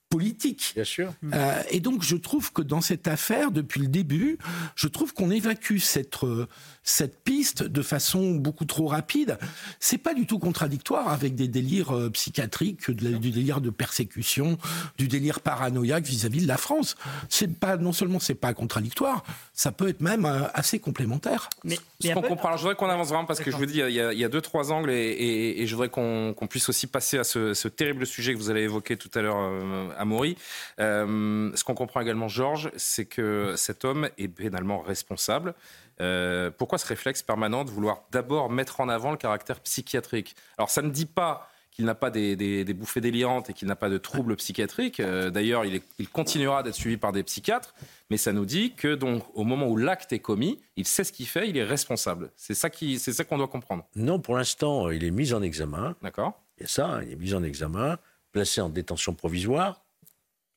politique. 0.09 0.73
Bien 0.75 0.83
sûr. 0.83 1.13
Euh, 1.33 1.63
et 1.71 1.79
donc, 1.79 2.03
je 2.03 2.15
trouve 2.15 2.53
que 2.53 2.61
dans 2.61 2.81
cette 2.81 3.07
affaire, 3.07 3.51
depuis 3.51 3.81
le 3.81 3.87
début, 3.87 4.37
je 4.75 4.87
trouve 4.87 5.13
qu'on 5.13 5.31
évacue 5.31 5.79
cette, 5.79 6.23
euh, 6.23 6.45
cette 6.83 7.23
piste 7.23 7.63
de 7.63 7.81
façon 7.81 8.35
beaucoup 8.35 8.65
trop 8.65 8.85
rapide. 8.87 9.39
C'est 9.79 9.97
pas 9.97 10.13
du 10.13 10.27
tout 10.27 10.37
contradictoire 10.37 11.09
avec 11.09 11.33
des 11.33 11.47
délires 11.47 11.95
euh, 11.95 12.09
psychiatriques, 12.11 12.91
de 12.91 13.13
du 13.17 13.31
délire 13.31 13.59
de 13.59 13.69
persécution, 13.69 14.57
du 14.97 15.07
délire 15.07 15.39
paranoïaque 15.39 16.05
vis-à-vis 16.05 16.41
de 16.41 16.47
la 16.47 16.57
France. 16.57 16.95
C'est 17.29 17.59
pas, 17.59 17.77
non 17.77 17.91
seulement 17.91 18.19
c'est 18.19 18.35
pas 18.35 18.53
contradictoire, 18.53 19.23
ça 19.53 19.71
peut 19.71 19.87
être 19.87 20.01
même 20.01 20.25
assez 20.53 20.79
complémentaire. 20.79 21.49
Mais, 21.63 21.79
ce 22.09 22.13
qu'on 22.13 22.21
comprend, 22.21 22.49
alors 22.49 22.57
je 22.57 22.63
voudrais 22.63 22.75
qu'on 22.75 22.89
avance 22.89 23.09
vraiment 23.09 23.25
parce 23.25 23.39
que 23.39 23.51
je 23.51 23.57
vous 23.57 23.65
dis, 23.65 23.79
il 23.79 23.91
y 23.91 24.01
a, 24.01 24.13
il 24.13 24.19
y 24.19 24.25
a 24.25 24.29
deux, 24.29 24.41
trois 24.41 24.71
angles 24.71 24.91
et, 24.91 25.61
et, 25.61 25.67
je 25.67 25.75
voudrais 25.75 25.89
qu'on 25.89 26.47
puisse 26.49 26.69
aussi 26.69 26.87
passer 26.87 27.17
à 27.17 27.23
ce, 27.23 27.53
ce, 27.53 27.67
terrible 27.67 28.05
sujet 28.05 28.33
que 28.33 28.37
vous 28.37 28.49
avez 28.49 28.63
évoqué 28.63 28.97
tout 28.97 29.09
à 29.15 29.21
l'heure 29.21 29.51
Amaury. 29.97 30.37
Euh, 30.79 31.51
ce 31.55 31.63
qu'on 31.63 31.75
comprend 31.75 32.01
également, 32.01 32.27
Georges, 32.27 32.71
c'est 32.75 33.05
que 33.05 33.53
cet 33.57 33.85
homme 33.85 34.09
est 34.17 34.27
pénalement 34.27 34.79
responsable. 34.79 35.53
Euh, 36.01 36.49
pourquoi 36.55 36.77
ce 36.77 36.87
réflexe 36.87 37.21
permanent 37.21 37.63
de 37.63 37.69
vouloir 37.69 38.03
d'abord 38.11 38.49
mettre 38.49 38.79
en 38.81 38.89
avant 38.89 39.11
le 39.11 39.17
caractère 39.17 39.59
psychiatrique? 39.59 40.35
Alors, 40.57 40.69
ça 40.69 40.81
ne 40.81 40.89
dit 40.89 41.05
pas 41.05 41.49
qu'il 41.73 41.85
n'a 41.85 41.95
pas 41.95 42.11
des, 42.11 42.63
bouffées 42.73 43.01
délirantes 43.01 43.49
et 43.49 43.53
qu'il 43.53 43.67
n'a 43.67 43.75
pas 43.75 43.89
de 43.89 43.97
troubles 43.97 44.35
psychiatriques. 44.35 44.99
Euh, 44.99 45.31
d'ailleurs, 45.31 45.65
il, 45.65 45.81
il, 45.97 46.07
continuera 46.07 46.61
d'être 46.61 46.75
suivi 46.75 46.97
par 46.97 47.11
des 47.11 47.23
psychiatres, 47.23 47.73
mais 48.09 48.17
ça 48.17 48.31
nous 48.31 48.45
dit 48.45 48.73
que 48.73 48.93
donc 48.93 49.23
au 49.33 49.43
moment 49.43 49.67
où 49.67 49.75
l'acte 49.75 50.13
est 50.13 50.19
commis, 50.19 50.59
il 50.75 50.85
sait 50.85 51.03
ce 51.03 51.11
qu'il 51.11 51.27
fait, 51.27 51.49
il 51.49 51.57
est 51.57 51.63
responsable. 51.63 52.31
C'est 52.35 52.53
ça 52.53 52.69
qui, 52.69 52.99
c'est 52.99 53.13
ça 53.13 53.23
qu'on 53.23 53.37
doit 53.37 53.47
comprendre. 53.47 53.85
Non, 53.95 54.19
pour 54.19 54.37
l'instant, 54.37 54.89
il 54.91 55.03
est 55.03 55.11
mis 55.11 55.33
en 55.33 55.41
examen. 55.41 55.95
D'accord. 56.01 56.39
Il 56.57 56.63
y 56.63 56.65
a 56.65 56.69
ça, 56.69 56.87
hein, 56.87 57.03
il 57.03 57.13
est 57.13 57.15
mis 57.15 57.33
en 57.33 57.43
examen, 57.43 57.97
placé 58.31 58.61
en 58.61 58.69
détention 58.69 59.13
provisoire. 59.13 59.83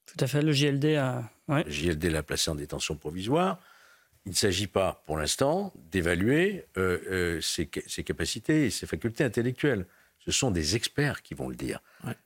Tout 0.05 0.23
à 0.23 0.27
fait, 0.27 0.43
le 0.43 0.53
JLD 0.53 0.97
a. 0.97 1.25
Le 1.49 1.71
JLD 1.71 2.05
l'a 2.05 2.23
placé 2.23 2.51
en 2.51 2.55
détention 2.55 2.97
provisoire. 2.97 3.59
Il 4.27 4.31
ne 4.31 4.35
s'agit 4.35 4.67
pas, 4.67 5.03
pour 5.07 5.17
l'instant, 5.17 5.73
d'évaluer 5.91 6.65
euh, 6.77 6.99
euh, 7.11 7.41
ses, 7.41 7.67
capacités 7.67 8.67
et 8.67 8.71
ses 8.71 8.87
facultés 8.87 9.23
intellectuelles. 9.23 9.87
Ce 10.27 10.33
sont 10.33 10.51
des 10.51 10.75
experts 10.75 11.23
qui 11.23 11.35
vont 11.35 11.49
le 11.49 11.55
dire. 11.55 11.81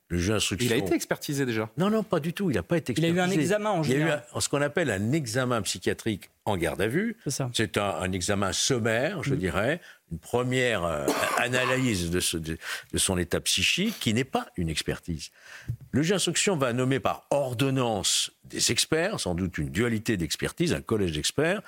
Le 0.09 0.19
juge 0.19 0.29
d'instruction. 0.29 0.69
Il 0.69 0.73
a 0.73 0.77
été 0.77 0.95
expertisé 0.95 1.45
déjà 1.45 1.71
Non, 1.77 1.91
non, 1.91 2.03
pas 2.03 2.19
du 2.19 2.33
tout. 2.33 2.51
Il 2.51 2.55
n'a 2.55 2.63
pas 2.63 2.79
été 2.79 2.93
expertisé. 2.93 3.15
Il 3.15 3.21
a 3.21 3.27
eu 3.27 3.29
un 3.29 3.31
examen 3.31 3.71
en 3.71 3.83
général. 3.83 4.25
Il 4.33 4.35
a 4.35 4.39
eu 4.39 4.41
ce 4.41 4.49
qu'on 4.49 4.63
appelle 4.63 4.91
un 4.91 5.13
examen 5.13 5.61
psychiatrique 5.63 6.31
en 6.47 6.57
garde 6.57 6.81
à 6.81 6.89
vue. 6.89 7.17
C'est 7.53 7.77
un, 7.77 8.11
examen 8.13 8.53
sommaire, 8.53 9.23
je 9.23 9.35
mm. 9.35 9.39
dirais, 9.39 9.81
une 10.11 10.19
première 10.19 10.85
euh, 10.85 11.07
analyse 11.39 12.11
de, 12.11 12.21
de, 12.39 12.99
son 12.99 13.19
état 13.19 13.41
psychique 13.41 14.01
qui 14.01 14.15
n'est 14.15 14.25
pas 14.25 14.47
une 14.57 14.69
expertise. 14.69 15.31
Le 15.93 16.03
juge 16.03 16.13
d'instruction 16.13 16.57
va 16.57 16.73
nommer 16.73 17.01
par 17.01 17.27
ordonnance 17.31 18.33
des 18.45 18.73
experts, 18.73 19.21
sans 19.21 19.35
doute 19.35 19.59
une 19.59 19.69
dualité 19.69 20.17
d'expertise, 20.17 20.73
un 20.73 20.81
collège 20.81 21.13
d'experts, 21.13 21.63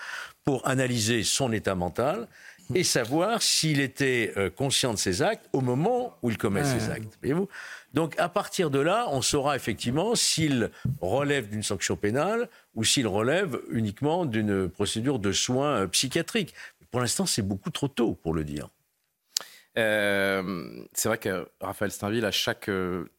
pour 0.45 0.66
analyser 0.66 1.23
son 1.23 1.53
état 1.53 1.75
mental 1.75 2.27
et 2.75 2.85
savoir 2.85 3.42
s'il 3.42 3.81
était 3.81 4.33
euh, 4.37 4.51
conscient 4.51 4.92
de 4.92 4.98
ses 4.98 5.22
actes 5.22 5.48
au 5.53 5.61
moment 5.61 6.16
où 6.22 6.31
il 6.31 6.38
commet 6.38 6.64
ses 6.64 6.90
actes. 6.90 7.18
Voyez-vous 7.22 7.48
Donc 7.94 8.14
à 8.18 8.29
partir 8.29 8.70
de 8.70 8.79
là, 8.79 9.07
on 9.11 9.22
saura 9.22 9.57
effectivement 9.57 10.14
s'il 10.14 10.70
relève 11.01 11.48
d'une 11.48 11.62
sanction 11.62 11.96
pénale 11.96 12.48
ou 12.75 12.85
s'il 12.85 13.07
relève 13.07 13.61
uniquement 13.70 14.25
d'une 14.25 14.68
procédure 14.68 15.18
de 15.18 15.33
soins 15.33 15.83
euh, 15.83 15.87
psychiatriques. 15.87 16.55
Pour 16.90 17.01
l'instant, 17.01 17.27
c'est 17.27 17.42
beaucoup 17.42 17.70
trop 17.70 17.88
tôt 17.88 18.14
pour 18.14 18.35
le 18.35 18.44
dire. 18.44 18.68
Euh, 19.79 20.85
c'est 20.92 21.09
vrai 21.09 21.16
que 21.16 21.48
Raphaël 21.59 21.90
Steinville, 21.90 22.27
à 22.27 22.31
chaque 22.31 22.70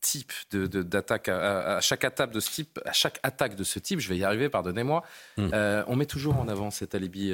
type 0.02 0.32
d'attaque, 0.52 1.28
à, 1.28 1.82
chaque 1.82 2.04
attaque 2.04 2.32
de 2.32 2.40
ce 2.40 2.52
type, 2.52 2.80
à 2.86 2.94
chaque 2.94 3.20
attaque 3.24 3.56
de 3.56 3.64
ce 3.64 3.80
type, 3.80 4.00
je 4.00 4.08
vais 4.08 4.18
y 4.18 4.24
arriver, 4.24 4.50
pardonnez-moi, 4.50 5.04
hmm. 5.38 5.50
on 5.88 5.96
met 5.96 6.06
toujours 6.06 6.38
en 6.38 6.48
avant 6.48 6.70
cet 6.70 6.94
alibi 6.94 7.34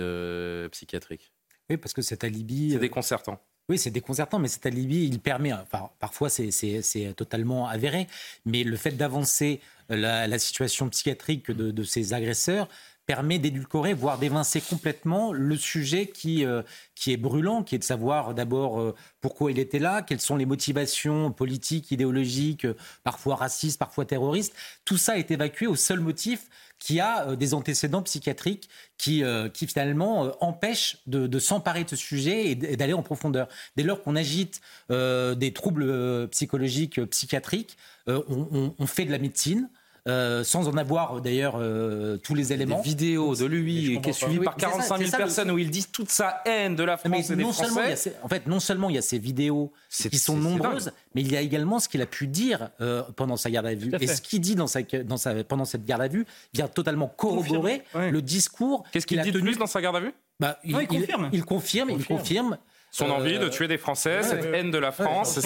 psychiatrique. 0.72 1.34
Oui, 1.70 1.78
parce 1.78 1.94
que 1.94 2.02
cet 2.02 2.24
alibi. 2.24 2.72
C'est 2.72 2.78
euh, 2.78 2.80
déconcertant. 2.80 3.40
Oui, 3.70 3.78
c'est 3.78 3.92
déconcertant, 3.92 4.40
mais 4.40 4.48
cet 4.48 4.66
alibi, 4.66 5.06
il 5.06 5.20
permet, 5.20 5.54
enfin, 5.54 5.92
parfois 6.00 6.30
c'est 6.30 7.14
totalement 7.16 7.68
avéré, 7.68 8.08
mais 8.44 8.64
le 8.64 8.76
fait 8.76 8.92
d'avancer 8.92 9.62
la, 9.90 10.40
situation 10.40 10.90
psychiatrique 10.90 11.52
de, 11.52 11.84
ces 11.84 12.14
agresseurs 12.14 12.68
permet 13.10 13.40
d'édulcorer, 13.40 13.96
voire 13.96 14.20
d'évincer 14.20 14.62
complètement 14.62 15.34
le 15.34 15.58
sujet 15.58 16.06
qui, 16.06 16.46
euh, 16.46 16.62
qui 16.94 17.12
est 17.12 17.18
brûlant, 17.18 17.64
qui 17.64 17.74
est 17.74 17.80
de 17.80 17.84
savoir 17.84 18.36
d'abord 18.36 18.80
euh, 18.80 18.94
pourquoi 19.20 19.50
il 19.50 19.58
était 19.58 19.80
là, 19.80 20.04
quelles 20.04 20.22
sont 20.22 20.36
les 20.36 20.46
motivations 20.46 21.32
politiques, 21.32 21.90
idéologiques, 21.90 22.68
parfois 23.04 23.36
racistes, 23.36 23.80
parfois 23.80 24.06
terroristes. 24.06 24.54
Tout 24.86 25.00
ça 25.00 25.18
est 25.18 25.32
évacué 25.32 25.66
au 25.66 25.76
seul 25.76 26.02
motif 26.02 26.46
qui 26.80 27.00
a 27.00 27.28
euh, 27.28 27.36
des 27.36 27.54
antécédents 27.54 28.02
psychiatriques 28.02 28.70
qui, 28.98 29.24
euh, 29.24 29.50
qui 29.50 29.68
finalement 29.68 30.26
euh, 30.26 30.32
empêchent 30.40 30.98
de, 31.06 31.40
s'emparer 31.40 31.84
de 31.84 31.90
ce 31.90 31.96
sujet 31.96 32.52
et 32.52 32.56
d'aller 32.56 32.94
en 32.94 33.04
profondeur. 33.04 33.48
Dès 33.76 33.84
lors 33.84 34.02
qu'on 34.02 34.16
agite 34.16 34.62
des 34.90 35.54
troubles 35.54 36.28
psychologiques, 36.30 37.04
psychiatriques, 37.06 37.78
on, 38.08 38.86
fait 38.86 39.06
de 39.06 39.12
la 39.12 39.20
médecine, 39.20 39.70
euh, 40.08 40.44
sans 40.44 40.68
en 40.68 40.78
avoir 40.78 41.18
euh, 41.18 41.22
d'ailleurs 41.22 41.56
euh, 41.58 42.18
tous 42.18 42.36
les 42.36 42.54
éléments. 42.54 42.78
Des 42.78 42.90
vidéos 42.90 43.36
de 43.36 43.46
lui 43.46 44.00
qui 44.02 44.10
est 44.10 44.14
suivi 44.14 44.40
par 44.40 44.56
45 44.56 44.98
000 44.98 45.12
personnes 45.12 45.52
où 45.52 45.58
il 45.58 45.70
dit 45.70 45.86
toute 45.92 46.10
sa 46.10 46.42
haine 46.46 46.76
de 46.76 46.84
la 46.84 46.98
France 46.98 47.30
et 47.30 47.36
des 47.36 47.44
Français. 47.44 48.16
en 48.24 48.28
fait, 48.28 48.48
non 48.48 48.60
seulement 48.60 48.90
il 48.90 48.96
y 48.96 48.98
a 48.98 49.02
ces 49.02 49.20
vidéos 49.20 49.72
qui 49.90 50.18
sont 50.18 50.38
nombreuses, 50.38 50.92
mais 51.16 51.22
il 51.22 51.32
y 51.32 51.38
a 51.38 51.42
également 51.42 51.80
ce 51.80 51.90
qu'il 51.90 52.02
a 52.02 52.06
pu 52.06 52.28
dire 52.28 52.70
pendant 53.16 53.38
sa 53.38 53.50
garde 53.50 53.68
à 53.68 53.74
vue. 53.74 53.92
Et 54.00 54.08
ce 54.08 54.22
qu'il 54.22 54.42
dit 54.42 54.56
dans 54.56 54.68
sa, 54.68 54.82
dans 54.82 55.18
sa, 55.18 55.44
pendant 55.44 55.66
cette 55.66 55.86
garde 55.86 56.02
à 56.02 56.08
vue 56.08 56.26
vient 56.54 56.68
totalement 56.68 57.08
corroborer 57.08 57.84
le 57.94 58.22
discours. 58.22 58.84
Qu'est-ce 58.92 59.08
qu'il 59.08 59.22
dit 59.22 59.32
de 59.32 59.40
plus 59.40 59.58
dans 59.58 59.68
sa 59.68 59.82
garde 59.82 59.98
à 59.98 60.00
vue? 60.00 60.14
Bah, 60.40 60.58
il, 60.64 60.88
confirme. 60.88 61.30
Il, 61.34 61.44
confirme, 61.44 61.90
il 61.90 62.06
confirme 62.06 62.58
son 62.92 63.10
envie 63.10 63.40
de 63.40 63.48
tuer 63.48 63.68
des 63.68 63.78
Français, 63.78 64.24
cette 64.24 64.46
haine 64.46 64.72
de 64.72 64.78
la 64.78 64.92
France, 64.92 65.40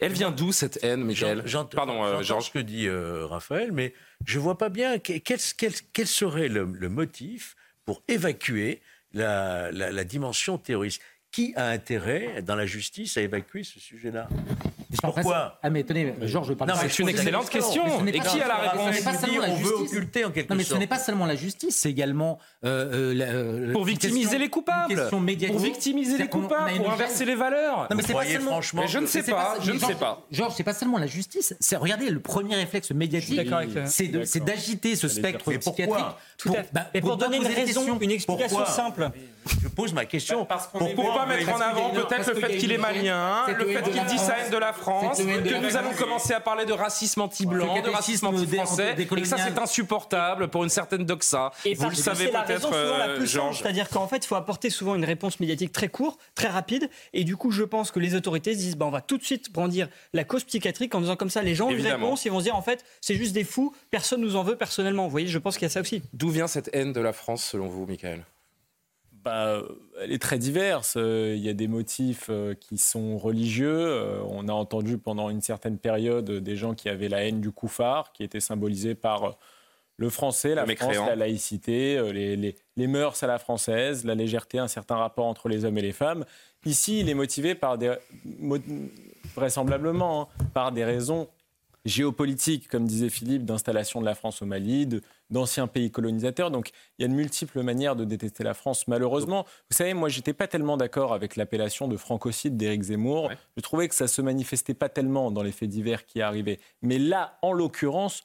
elle 0.00 0.12
vient 0.12 0.30
d'où 0.30 0.52
cette 0.52 0.82
haine, 0.82 1.04
Michel 1.04 1.44
Pardon, 1.74 2.04
euh, 2.04 2.22
Georges. 2.22 2.46
ce 2.46 2.50
que 2.50 2.58
dit 2.58 2.88
euh, 2.88 3.26
Raphaël, 3.26 3.72
mais 3.72 3.94
je 4.24 4.38
vois 4.38 4.58
pas 4.58 4.68
bien 4.68 4.98
quel, 4.98 5.38
serait 5.40 6.48
le, 6.48 6.66
motif 6.88 7.56
pour 7.84 8.02
évacuer 8.08 8.80
la 9.12 10.04
dimension 10.04 10.58
terroriste? 10.58 11.02
Qui 11.32 11.52
a 11.54 11.66
intérêt 11.66 12.40
dans 12.40 12.56
la 12.56 12.64
justice 12.64 13.18
à 13.18 13.20
évacuer 13.20 13.62
ce 13.62 13.78
sujet-là? 13.78 14.26
Pourquoi 15.02 15.58
Ah 15.62 15.70
mais 15.70 15.82
tenez, 15.84 16.14
Georges, 16.22 16.54
parle 16.54 16.70
Non, 16.70 16.76
c'est 16.80 16.98
une 16.98 17.08
excellente 17.08 17.48
question. 17.48 17.84
Et 18.06 18.12
qui 18.12 18.40
a 18.40 18.48
la 18.48 18.56
réponse 18.56 18.96
On 19.48 19.56
veut 19.56 19.74
occulter 19.74 20.24
en 20.24 20.30
quelque 20.30 20.48
sorte. 20.48 20.50
Non, 20.50 20.56
mais 20.56 20.64
ce 20.64 20.74
n'est 20.74 20.86
pas 20.86 20.98
seulement 20.98 21.26
la 21.26 21.36
justice, 21.36 21.76
c'est 21.76 21.90
également 21.90 22.38
euh, 22.64 23.14
euh, 23.14 23.72
pour 23.72 23.84
victimiser 23.84 24.38
les 24.38 24.48
coupables. 24.48 25.08
Pour 25.10 25.20
victimiser 25.20 26.18
les 26.18 26.28
coupables, 26.28 26.72
pour 26.76 26.92
inverser 26.92 27.24
les 27.24 27.34
valeurs. 27.34 27.86
Non, 27.90 27.96
mais 27.96 28.02
c'est 28.02 28.12
pas 28.12 28.24
seulement. 28.24 28.50
Franchement, 28.50 28.86
je 28.86 28.98
ne 28.98 29.06
sais 29.06 29.22
pas. 29.22 29.56
Je 29.60 29.72
ne 29.72 29.78
sais 29.78 29.94
pas. 29.94 30.22
Georges, 30.30 30.54
c'est 30.56 30.64
pas 30.64 30.74
seulement 30.74 30.98
la 30.98 31.06
justice. 31.06 31.54
C'est 31.60 31.76
regardez 31.76 32.10
le 32.10 32.20
premier 32.20 32.56
réflexe 32.56 32.90
médiatique, 32.92 33.48
c'est 33.86 34.44
d'agiter 34.44 34.96
ce 34.96 35.08
spectre 35.08 35.52
psychiatrique. 35.52 36.04
Bah, 36.72 36.86
pour 37.00 37.16
donner 37.16 37.38
une 37.38 37.46
raison, 37.46 37.98
une 38.00 38.10
explication 38.10 38.64
simple. 38.66 39.10
Je 39.62 39.68
pose 39.68 39.92
ma 39.92 40.04
question. 40.04 40.46
Pourquoi 40.72 41.26
mettre 41.26 41.52
en 41.52 41.60
avant 41.60 41.90
peut-être 41.90 42.34
le 42.34 42.40
fait 42.40 42.56
qu'il 42.56 42.72
est 42.72 42.78
malien, 42.78 43.46
le 43.48 43.66
fait 43.66 43.82
qu'il 43.82 44.04
dit 44.04 44.18
sa 44.18 44.38
haine 44.38 44.50
de 44.50 44.56
la 44.56 44.72
France, 44.72 44.85
que 44.86 45.66
nous 45.66 45.76
allons 45.76 45.92
commencer 45.92 46.32
à 46.32 46.40
parler 46.40 46.64
de 46.64 46.72
racisme 46.72 47.20
anti-blanc, 47.20 47.82
de 47.82 47.90
racisme 47.90 48.26
anti-français, 48.26 48.94
et 48.98 49.06
que 49.06 49.24
ça 49.24 49.36
c'est 49.38 49.58
insupportable 49.58 50.48
pour 50.48 50.64
une 50.64 50.70
certaine 50.70 51.04
doxa. 51.04 51.50
Vous 51.76 51.88
le 51.88 51.94
savez 51.94 52.28
peut-être, 52.28 52.70
euh, 52.72 53.24
Georges. 53.24 53.60
C'est-à-dire 53.62 53.88
qu'en 53.88 54.08
fait, 54.08 54.18
il 54.18 54.26
faut 54.26 54.34
apporter 54.34 54.70
souvent 54.70 54.94
une 54.94 55.04
réponse 55.04 55.40
médiatique 55.40 55.72
très 55.72 55.88
courte, 55.88 56.20
très 56.34 56.48
rapide, 56.48 56.88
et 57.12 57.24
du 57.24 57.36
coup, 57.36 57.50
je 57.50 57.62
pense 57.62 57.90
que 57.90 58.00
les 58.00 58.14
autorités 58.14 58.54
se 58.54 58.58
disent, 58.58 58.76
bah, 58.76 58.86
on 58.86 58.90
va 58.90 59.00
tout 59.00 59.18
de 59.18 59.24
suite 59.24 59.52
brandir 59.52 59.88
la 60.12 60.24
cause 60.24 60.44
psychiatrique 60.44 60.94
en 60.94 61.00
disant 61.00 61.16
comme 61.16 61.30
ça, 61.30 61.42
les 61.42 61.54
gens 61.54 61.68
ont 61.68 61.70
une 61.70 61.86
réponse, 61.86 62.24
ils 62.24 62.32
vont 62.32 62.38
se 62.38 62.44
dire, 62.44 62.56
en 62.56 62.62
fait, 62.62 62.84
c'est 63.00 63.14
juste 63.14 63.32
des 63.32 63.44
fous, 63.44 63.74
personne 63.90 64.20
nous 64.20 64.36
en 64.36 64.42
veut 64.42 64.56
personnellement. 64.56 65.04
Vous 65.04 65.10
voyez, 65.10 65.26
je 65.26 65.38
pense 65.38 65.56
qu'il 65.56 65.64
y 65.64 65.66
a 65.66 65.70
ça 65.70 65.80
aussi. 65.80 66.02
D'où 66.12 66.30
vient 66.30 66.46
cette 66.46 66.70
haine 66.72 66.92
de 66.92 67.00
la 67.00 67.12
France, 67.12 67.44
selon 67.44 67.68
vous, 67.68 67.86
Michael? 67.86 68.24
Bah, 69.26 69.60
elle 70.00 70.12
est 70.12 70.22
très 70.22 70.38
diverse. 70.38 70.94
Euh, 70.96 71.34
il 71.36 71.44
y 71.44 71.48
a 71.48 71.52
des 71.52 71.66
motifs 71.66 72.28
euh, 72.30 72.54
qui 72.54 72.78
sont 72.78 73.18
religieux. 73.18 73.76
Euh, 73.76 74.20
on 74.28 74.46
a 74.46 74.52
entendu 74.52 74.98
pendant 74.98 75.30
une 75.30 75.40
certaine 75.40 75.78
période 75.78 76.30
des 76.30 76.54
gens 76.54 76.74
qui 76.74 76.88
avaient 76.88 77.08
la 77.08 77.24
haine 77.24 77.40
du 77.40 77.50
koufar, 77.50 78.12
qui 78.12 78.22
était 78.22 78.38
symbolisé 78.38 78.94
par 78.94 79.36
le 79.96 80.10
français, 80.10 80.54
la 80.54 80.64
France, 80.64 80.94
la 80.94 81.16
laïcité, 81.16 82.00
les, 82.12 82.36
les, 82.36 82.54
les, 82.76 82.86
mœurs 82.86 83.20
à 83.24 83.26
la 83.26 83.40
française, 83.40 84.04
la 84.04 84.14
légèreté, 84.14 84.60
un 84.60 84.68
certain 84.68 84.94
rapport 84.94 85.26
entre 85.26 85.48
les 85.48 85.64
hommes 85.64 85.78
et 85.78 85.82
les 85.82 85.92
femmes. 85.92 86.24
Ici, 86.64 87.00
il 87.00 87.08
est 87.08 87.14
motivé 87.14 87.56
par 87.56 87.78
des, 87.78 87.96
vraisemblablement, 89.34 90.22
hein, 90.22 90.44
par 90.54 90.70
des 90.70 90.84
raisons 90.84 91.26
géopolitique, 91.86 92.68
comme 92.68 92.84
disait 92.84 93.08
Philippe, 93.08 93.44
d'installation 93.44 94.00
de 94.00 94.06
la 94.06 94.14
France 94.14 94.42
au 94.42 94.46
Mali, 94.46 94.88
d'anciens 95.30 95.66
pays 95.68 95.90
colonisateurs. 95.90 96.50
Donc 96.50 96.70
il 96.98 97.02
y 97.02 97.04
a 97.04 97.08
de 97.08 97.14
multiples 97.14 97.62
manières 97.62 97.96
de 97.96 98.04
détester 98.04 98.44
la 98.44 98.54
France, 98.54 98.88
malheureusement. 98.88 99.44
Vous 99.70 99.76
savez, 99.76 99.94
moi, 99.94 100.08
j'étais 100.08 100.32
pas 100.32 100.48
tellement 100.48 100.76
d'accord 100.76 101.14
avec 101.14 101.36
l'appellation 101.36 101.88
de 101.88 101.96
francocide 101.96 102.56
d'Éric 102.56 102.82
Zemmour. 102.82 103.30
Je 103.56 103.62
trouvais 103.62 103.88
que 103.88 103.94
ça 103.94 104.08
se 104.08 104.20
manifestait 104.20 104.74
pas 104.74 104.88
tellement 104.88 105.30
dans 105.30 105.42
les 105.42 105.52
faits 105.52 105.70
divers 105.70 106.04
qui 106.04 106.20
arrivaient. 106.20 106.58
Mais 106.82 106.98
là, 106.98 107.38
en 107.42 107.52
l'occurrence, 107.52 108.24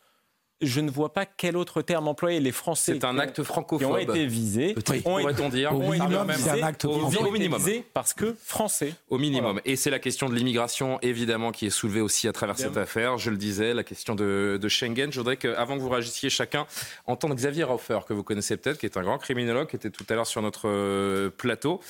je 0.62 0.80
ne 0.80 0.90
vois 0.90 1.14
pas 1.14 1.26
quel 1.26 1.58
autre 1.58 1.82
terme 1.82 2.08
employer. 2.08 2.40
Les 2.40 2.52
Français 2.52 2.94
c'est 2.94 3.06
un 3.06 3.18
acte 3.18 3.44
francophobe. 3.44 3.80
qui 3.80 3.94
ont 3.94 3.98
été 3.98 4.26
visés, 4.26 4.76
pourrait-on 5.04 5.50
dire, 5.50 5.76
au 5.76 5.80
minimum, 5.80 6.32
c'est 6.38 6.50
un 6.50 6.64
acte 6.64 6.86
au, 6.86 7.32
minimum. 7.32 7.62
parce 7.94 8.14
que 8.14 8.36
français. 8.44 8.94
Au 9.10 9.18
minimum. 9.18 9.62
Et 9.66 9.76
c'est 9.76 9.90
la 9.90 10.00
question 10.00 10.30
de 10.30 10.36
l'immigration, 10.36 11.00
évidemment, 11.02 11.52
qui 11.52 11.66
est 11.66 11.72
soulevée 11.72 12.02
aussi 12.02 12.28
à 12.28 12.34
travers 12.34 12.58
cette 12.58 12.78
affaire. 12.78 13.18
Je 13.18 13.30
le 13.30 13.38
disais, 13.38 13.74
la 13.74 13.84
question 13.84 14.16
de, 14.16 14.60
Schengen. 14.68 15.12
Je 15.12 15.20
voudrais 15.20 15.38
qu'avant 15.38 15.76
que 15.76 15.82
vous 15.82 15.90
réagissiez 15.90 16.30
chacun, 16.30 16.66
entendre 17.06 17.36
Xavier 17.36 17.64
Raufer, 17.64 18.00
que 18.08 18.14
vous 18.14 18.24
connaissez 18.24 18.56
peut-être, 18.58 18.78
qui 18.78 18.86
est 18.86 18.98
un 18.98 19.02
grand 19.02 19.18
criminologue, 19.18 19.68
qui 19.68 19.76
était 19.76 19.90
tout 19.90 20.06
à 20.10 20.14
l'heure 20.14 20.28
sur 20.28 20.42
notre 20.42 20.70
euh, 20.70 21.30
plateau. 21.30 21.82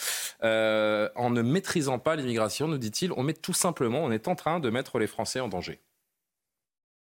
Euh, 0.43 1.09
en 1.15 1.29
ne 1.29 1.41
maîtrisant 1.41 1.99
pas 1.99 2.15
l'immigration, 2.15 2.67
nous 2.67 2.77
dit-il, 2.77 3.11
on 3.13 3.23
met 3.23 3.33
tout 3.33 3.53
simplement, 3.53 4.03
on 4.03 4.11
est 4.11 4.27
en 4.27 4.35
train 4.35 4.59
de 4.59 4.69
mettre 4.69 4.97
les 4.99 5.07
Français 5.07 5.39
en 5.39 5.47
danger. 5.47 5.79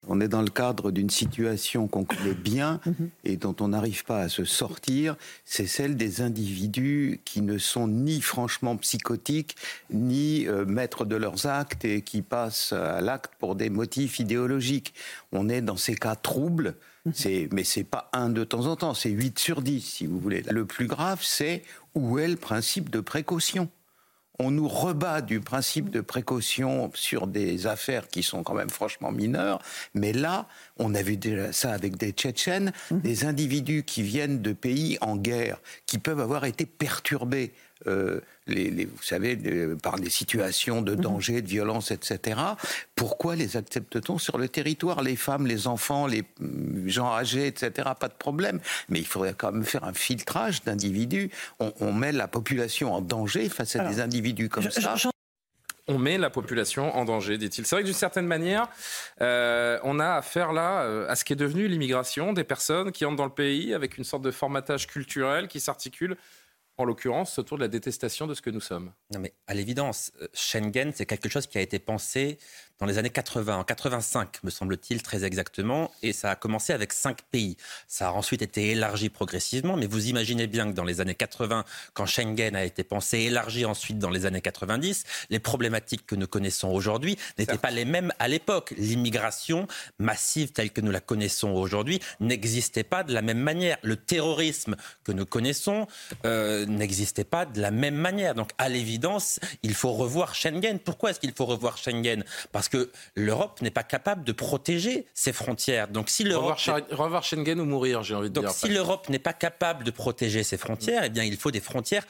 On 0.07 0.19
est 0.19 0.27
dans 0.27 0.41
le 0.41 0.49
cadre 0.49 0.89
d'une 0.89 1.11
situation 1.11 1.87
qu'on 1.87 2.05
connaît 2.05 2.33
bien 2.33 2.79
mhm. 2.87 3.09
et 3.23 3.37
dont 3.37 3.55
on 3.59 3.67
n'arrive 3.67 4.03
pas 4.03 4.21
à 4.21 4.29
se 4.29 4.45
sortir, 4.45 5.15
c'est 5.45 5.67
celle 5.67 5.95
des 5.95 6.21
individus 6.21 7.19
qui 7.23 7.41
ne 7.41 7.59
sont 7.59 7.87
ni 7.87 8.19
franchement 8.19 8.75
psychotiques, 8.77 9.55
ni 9.91 10.47
euh, 10.47 10.65
maîtres 10.65 11.05
de 11.05 11.15
leurs 11.15 11.45
actes 11.45 11.85
et 11.85 12.01
qui 12.01 12.23
passent 12.23 12.73
à 12.73 12.99
l'acte 13.01 13.33
pour 13.37 13.55
des 13.55 13.69
motifs 13.69 14.17
idéologiques. 14.17 14.95
On 15.31 15.49
est 15.49 15.61
dans 15.61 15.77
ces 15.77 15.93
cas 15.93 16.15
troubles, 16.15 16.75
mhm. 17.05 17.49
mais 17.51 17.63
c'est 17.63 17.83
pas 17.83 18.09
un 18.11 18.29
de 18.29 18.43
temps 18.43 18.65
en 18.65 18.75
temps, 18.75 18.95
c'est 18.95 19.11
8 19.11 19.37
sur 19.37 19.61
10 19.61 19.81
si 19.81 20.07
vous 20.07 20.19
voulez. 20.19 20.43
Le 20.49 20.65
plus 20.65 20.87
grave, 20.87 21.19
c'est 21.21 21.61
où 21.93 22.17
est 22.17 22.27
le 22.27 22.37
principe 22.37 22.89
de 22.89 23.01
précaution? 23.01 23.69
On 24.39 24.51
nous 24.51 24.67
rebat 24.67 25.21
du 25.21 25.39
principe 25.39 25.89
de 25.89 26.01
précaution 26.01 26.91
sur 26.93 27.27
des 27.27 27.67
affaires 27.67 28.07
qui 28.07 28.23
sont 28.23 28.43
quand 28.43 28.53
même 28.53 28.69
franchement 28.69 29.11
mineures. 29.11 29.61
Mais 29.93 30.13
là, 30.13 30.47
on 30.77 30.95
a 30.95 31.01
vu 31.01 31.17
déjà 31.17 31.51
ça 31.51 31.71
avec 31.73 31.97
des 31.97 32.11
Tchétchènes, 32.11 32.71
mmh. 32.89 32.99
des 32.99 33.25
individus 33.25 33.83
qui 33.83 34.01
viennent 34.01 34.41
de 34.41 34.53
pays 34.53 34.97
en 35.01 35.15
guerre, 35.15 35.61
qui 35.85 35.97
peuvent 35.97 36.19
avoir 36.19 36.45
été 36.45 36.65
perturbés 36.65 37.53
euh, 37.87 38.19
les, 38.47 38.85
vous 38.85 39.03
savez, 39.03 39.37
par 39.81 39.99
des 39.99 40.09
situations 40.09 40.81
de 40.81 40.93
mhm. 40.93 41.01
danger, 41.01 41.41
de 41.41 41.47
violence, 41.47 41.91
etc. 41.91 42.39
Pourquoi 42.95 43.35
les 43.35 43.57
accepte-t-on 43.57 44.17
sur 44.17 44.37
le 44.37 44.49
territoire? 44.49 45.01
Les 45.01 45.15
femmes, 45.15 45.47
les 45.47 45.67
enfants, 45.67 46.07
les 46.07 46.23
mm, 46.39 46.87
gens 46.87 47.11
âgés, 47.11 47.47
etc. 47.47 47.89
Pas 47.99 48.07
de 48.07 48.13
problème. 48.13 48.59
Mais 48.89 48.99
il 48.99 49.07
faudrait 49.07 49.35
quand 49.37 49.51
même 49.51 49.65
faire 49.65 49.83
un 49.83 49.93
filtrage 49.93 50.63
d'individus. 50.63 51.29
On, 51.59 51.93
met 51.93 52.11
la 52.11 52.27
population 52.27 52.93
en 52.93 53.01
danger 53.01 53.49
face 53.49 53.75
à 53.75 53.87
des 53.87 53.99
individus 53.99 54.49
comme 54.49 54.69
ça. 54.71 54.95
on 55.87 55.97
met 55.97 56.17
la 56.17 56.29
population 56.29 56.95
en 56.95 57.05
danger, 57.05 57.37
dit-il. 57.37 57.65
C'est 57.65 57.75
vrai 57.75 57.83
que 57.83 57.87
d'une 57.87 57.95
certaine 57.95 58.27
manière, 58.27 58.67
euh, 59.21 59.77
on 59.83 59.99
a 59.99 60.13
affaire 60.13 60.53
là 60.53 60.83
euh, 60.83 61.09
à 61.09 61.15
ce 61.15 61.25
qui 61.25 61.33
est 61.33 61.37
devenu 61.37 61.67
l'immigration, 61.67 62.33
des 62.33 62.43
personnes 62.43 62.91
qui 62.91 63.05
entrent 63.05 63.17
dans 63.17 63.25
le 63.25 63.31
pays 63.31 63.73
avec 63.73 63.97
une 63.97 64.03
sorte 64.03 64.23
de 64.23 64.31
formatage 64.31 64.87
culturel 64.87 65.47
qui 65.47 65.59
s'articule 65.59 66.17
en 66.77 66.85
l'occurrence, 66.85 67.37
autour 67.37 67.57
de 67.57 67.63
la 67.63 67.67
détestation 67.67 68.27
de 68.27 68.33
ce 68.33 68.41
que 68.41 68.49
nous 68.49 68.61
sommes. 68.61 68.91
Non, 69.13 69.19
mais 69.19 69.33
à 69.47 69.53
l'évidence, 69.53 70.11
euh, 70.21 70.27
Schengen, 70.33 70.91
c'est 70.93 71.05
quelque 71.05 71.29
chose 71.29 71.47
qui 71.47 71.57
a 71.57 71.61
été 71.61 71.79
pensé 71.79 72.39
dans 72.81 72.87
les 72.87 72.97
années 72.97 73.11
80, 73.11 73.57
en 73.57 73.63
85 73.63 74.43
me 74.43 74.49
semble-t-il 74.49 75.03
très 75.03 75.23
exactement, 75.23 75.91
et 76.01 76.13
ça 76.13 76.31
a 76.31 76.35
commencé 76.35 76.73
avec 76.73 76.93
cinq 76.93 77.19
pays. 77.29 77.55
Ça 77.87 78.09
a 78.09 78.11
ensuite 78.11 78.41
été 78.41 78.71
élargi 78.71 79.09
progressivement, 79.09 79.77
mais 79.77 79.85
vous 79.85 80.07
imaginez 80.07 80.47
bien 80.47 80.67
que 80.67 80.75
dans 80.75 80.83
les 80.83 80.99
années 80.99 81.13
80, 81.13 81.63
quand 81.93 82.07
Schengen 82.07 82.55
a 82.55 82.65
été 82.65 82.83
pensé, 82.83 83.19
élargi 83.19 83.65
ensuite 83.65 83.99
dans 83.99 84.09
les 84.09 84.25
années 84.25 84.41
90, 84.41 85.03
les 85.29 85.37
problématiques 85.37 86.07
que 86.07 86.15
nous 86.15 86.25
connaissons 86.25 86.69
aujourd'hui 86.69 87.19
n'étaient 87.37 87.59
pas 87.59 87.69
les 87.69 87.85
mêmes 87.85 88.11
à 88.17 88.27
l'époque. 88.27 88.73
L'immigration 88.75 89.67
massive 89.99 90.51
telle 90.51 90.71
que 90.71 90.81
nous 90.81 90.91
la 90.91 91.01
connaissons 91.01 91.51
aujourd'hui 91.51 91.99
n'existait 92.19 92.83
pas 92.83 93.03
de 93.03 93.13
la 93.13 93.21
même 93.21 93.37
manière. 93.37 93.77
Le 93.83 93.95
terrorisme 93.95 94.75
que 95.03 95.11
nous 95.11 95.27
connaissons 95.27 95.85
euh, 96.25 96.65
n'existait 96.65 97.25
pas 97.25 97.45
de 97.45 97.61
la 97.61 97.69
même 97.69 97.93
manière. 97.93 98.33
Donc 98.33 98.49
à 98.57 98.69
l'évidence, 98.69 99.39
il 99.61 99.75
faut 99.75 99.91
revoir 99.91 100.33
Schengen. 100.33 100.79
Pourquoi 100.79 101.11
est-ce 101.11 101.19
qu'il 101.19 101.33
faut 101.33 101.45
revoir 101.45 101.77
Schengen? 101.77 102.23
Parce 102.51 102.70
que 102.71 102.91
l'Europe 103.15 103.61
n'est 103.61 103.71
pas 103.71 103.83
capable 103.83 104.23
de 104.23 104.31
protéger 104.31 105.05
ses 105.13 105.33
frontières. 105.33 105.89
Donc 105.89 106.09
si 106.09 106.23
l'Europe 106.23 106.57
revoir, 106.91 107.23
Schengen 107.23 107.59
ou 107.59 107.65
mourir, 107.65 108.01
j'ai 108.01 108.15
envie 108.15 108.29
de 108.29 108.33
dire. 108.33 108.43
Donc 108.43 108.51
si 108.51 108.69
l'Europe 108.69 109.09
n'est 109.09 109.19
pas 109.19 109.33
capable 109.33 109.83
de 109.83 109.91
protéger 109.91 110.43
ses 110.43 110.57
frontières, 110.57 111.03
eh 111.03 111.09
bien 111.09 111.23
il 111.23 111.37
faut 111.37 111.51
des 111.51 111.59
frontières 111.59 112.05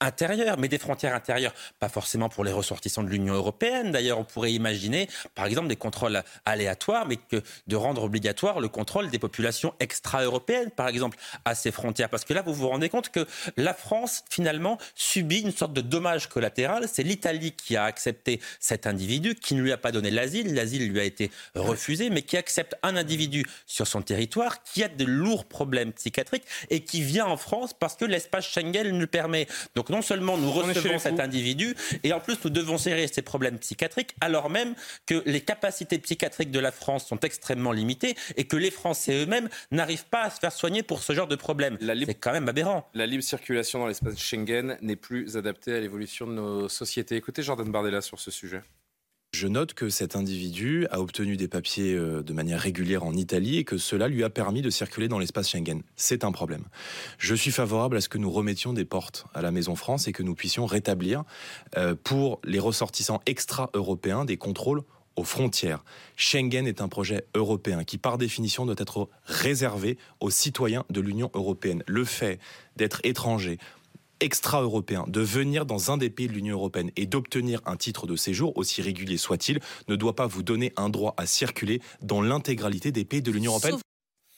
intérieures, 0.00 0.58
mais 0.58 0.68
des 0.68 0.78
frontières 0.78 1.14
intérieures, 1.14 1.54
pas 1.78 1.88
forcément 1.88 2.28
pour 2.28 2.44
les 2.44 2.52
ressortissants 2.52 3.02
de 3.02 3.08
l'Union 3.08 3.34
européenne. 3.34 3.92
D'ailleurs, 3.92 4.18
on 4.18 4.24
pourrait 4.24 4.52
imaginer, 4.52 5.08
par 5.34 5.46
exemple, 5.46 5.68
des 5.68 5.76
contrôles 5.76 6.22
aléatoires, 6.44 7.06
mais 7.06 7.16
que 7.16 7.42
de 7.66 7.76
rendre 7.76 8.02
obligatoire 8.02 8.60
le 8.60 8.68
contrôle 8.68 9.10
des 9.10 9.18
populations 9.18 9.74
extra-européennes, 9.80 10.70
par 10.70 10.88
exemple, 10.88 11.18
à 11.44 11.54
ces 11.54 11.70
frontières. 11.70 12.08
Parce 12.08 12.24
que 12.24 12.34
là, 12.34 12.42
vous 12.42 12.54
vous 12.54 12.68
rendez 12.68 12.88
compte 12.88 13.10
que 13.10 13.26
la 13.56 13.74
France, 13.74 14.24
finalement, 14.30 14.78
subit 14.94 15.40
une 15.40 15.52
sorte 15.52 15.72
de 15.72 15.80
dommage 15.80 16.28
collatéral. 16.28 16.86
C'est 16.90 17.02
l'Italie 17.02 17.52
qui 17.52 17.76
a 17.76 17.84
accepté 17.84 18.40
cet 18.60 18.86
individu, 18.86 19.34
qui 19.34 19.54
ne 19.54 19.62
lui 19.62 19.72
a 19.72 19.78
pas 19.78 19.92
donné 19.92 20.10
l'asile. 20.10 20.54
L'asile 20.54 20.88
lui 20.88 21.00
a 21.00 21.04
été 21.04 21.30
refusé, 21.54 22.10
mais 22.10 22.22
qui 22.22 22.36
accepte 22.36 22.74
un 22.82 22.96
individu 22.96 23.44
sur 23.66 23.86
son 23.86 24.02
territoire, 24.02 24.62
qui 24.62 24.82
a 24.82 24.88
de 24.88 25.04
lourds 25.04 25.46
problèmes 25.46 25.92
psychiatriques 25.92 26.44
et 26.70 26.84
qui 26.84 27.02
vient 27.02 27.26
en 27.26 27.36
France 27.36 27.72
parce 27.74 27.96
que 27.96 28.04
l'espace 28.04 28.46
Schengen 28.46 28.98
le 28.98 29.06
permet. 29.06 29.46
Donc 29.74 29.83
non 29.90 30.02
seulement 30.02 30.36
nous 30.36 30.50
recevons 30.50 30.98
cet 30.98 31.20
individu, 31.20 31.74
et 32.02 32.12
en 32.12 32.20
plus 32.20 32.38
nous 32.44 32.50
devons 32.50 32.76
gérer 32.76 33.06
ses 33.06 33.22
problèmes 33.22 33.58
psychiatriques, 33.58 34.14
alors 34.20 34.50
même 34.50 34.74
que 35.06 35.22
les 35.26 35.40
capacités 35.40 35.98
psychiatriques 35.98 36.50
de 36.50 36.60
la 36.60 36.72
France 36.72 37.06
sont 37.06 37.20
extrêmement 37.20 37.72
limitées 37.72 38.16
et 38.36 38.44
que 38.44 38.56
les 38.56 38.70
Français 38.70 39.22
eux-mêmes 39.22 39.48
n'arrivent 39.70 40.06
pas 40.06 40.22
à 40.22 40.30
se 40.30 40.38
faire 40.38 40.52
soigner 40.52 40.82
pour 40.82 41.02
ce 41.02 41.12
genre 41.12 41.28
de 41.28 41.36
problème. 41.36 41.78
C'est 41.80 42.14
quand 42.14 42.32
même 42.32 42.48
aberrant. 42.48 42.88
La 42.94 43.06
libre 43.06 43.22
circulation 43.24 43.78
dans 43.78 43.86
l'espace 43.86 44.18
Schengen 44.18 44.76
n'est 44.80 44.96
plus 44.96 45.36
adaptée 45.36 45.74
à 45.74 45.80
l'évolution 45.80 46.26
de 46.26 46.32
nos 46.32 46.68
sociétés. 46.68 47.16
Écoutez 47.16 47.42
Jordan 47.42 47.70
Bardella 47.70 48.00
sur 48.00 48.20
ce 48.20 48.30
sujet. 48.30 48.62
Je 49.34 49.48
note 49.48 49.74
que 49.74 49.88
cet 49.88 50.14
individu 50.14 50.86
a 50.92 51.00
obtenu 51.00 51.36
des 51.36 51.48
papiers 51.48 51.92
euh, 51.92 52.22
de 52.22 52.32
manière 52.32 52.60
régulière 52.60 53.02
en 53.02 53.14
Italie 53.14 53.58
et 53.58 53.64
que 53.64 53.78
cela 53.78 54.06
lui 54.06 54.22
a 54.22 54.30
permis 54.30 54.62
de 54.62 54.70
circuler 54.70 55.08
dans 55.08 55.18
l'espace 55.18 55.50
Schengen. 55.50 55.82
C'est 55.96 56.22
un 56.22 56.30
problème. 56.30 56.62
Je 57.18 57.34
suis 57.34 57.50
favorable 57.50 57.96
à 57.96 58.00
ce 58.00 58.08
que 58.08 58.16
nous 58.16 58.30
remettions 58.30 58.72
des 58.72 58.84
portes 58.84 59.26
à 59.34 59.42
la 59.42 59.50
Maison 59.50 59.74
France 59.74 60.06
et 60.06 60.12
que 60.12 60.22
nous 60.22 60.36
puissions 60.36 60.66
rétablir 60.66 61.24
euh, 61.76 61.96
pour 62.00 62.40
les 62.44 62.60
ressortissants 62.60 63.22
extra-européens 63.26 64.24
des 64.24 64.36
contrôles 64.36 64.82
aux 65.16 65.24
frontières. 65.24 65.82
Schengen 66.14 66.68
est 66.68 66.80
un 66.80 66.88
projet 66.88 67.26
européen 67.34 67.82
qui, 67.82 67.98
par 67.98 68.18
définition, 68.18 68.66
doit 68.66 68.76
être 68.78 69.08
réservé 69.24 69.98
aux 70.20 70.30
citoyens 70.30 70.84
de 70.90 71.00
l'Union 71.00 71.32
européenne. 71.34 71.82
Le 71.88 72.04
fait 72.04 72.38
d'être 72.76 73.00
étranger 73.02 73.58
extra-européen 74.20 75.04
de 75.08 75.20
venir 75.20 75.66
dans 75.66 75.90
un 75.90 75.96
des 75.96 76.10
pays 76.10 76.28
de 76.28 76.32
l'Union 76.32 76.56
européenne 76.56 76.90
et 76.96 77.06
d'obtenir 77.06 77.60
un 77.66 77.76
titre 77.76 78.06
de 78.06 78.16
séjour, 78.16 78.56
aussi 78.56 78.82
régulier 78.82 79.16
soit-il, 79.16 79.60
ne 79.88 79.96
doit 79.96 80.16
pas 80.16 80.26
vous 80.26 80.42
donner 80.42 80.72
un 80.76 80.88
droit 80.88 81.14
à 81.16 81.26
circuler 81.26 81.80
dans 82.02 82.22
l'intégralité 82.22 82.92
des 82.92 83.04
pays 83.04 83.22
de 83.22 83.30
l'Union 83.30 83.52
européenne. 83.52 83.78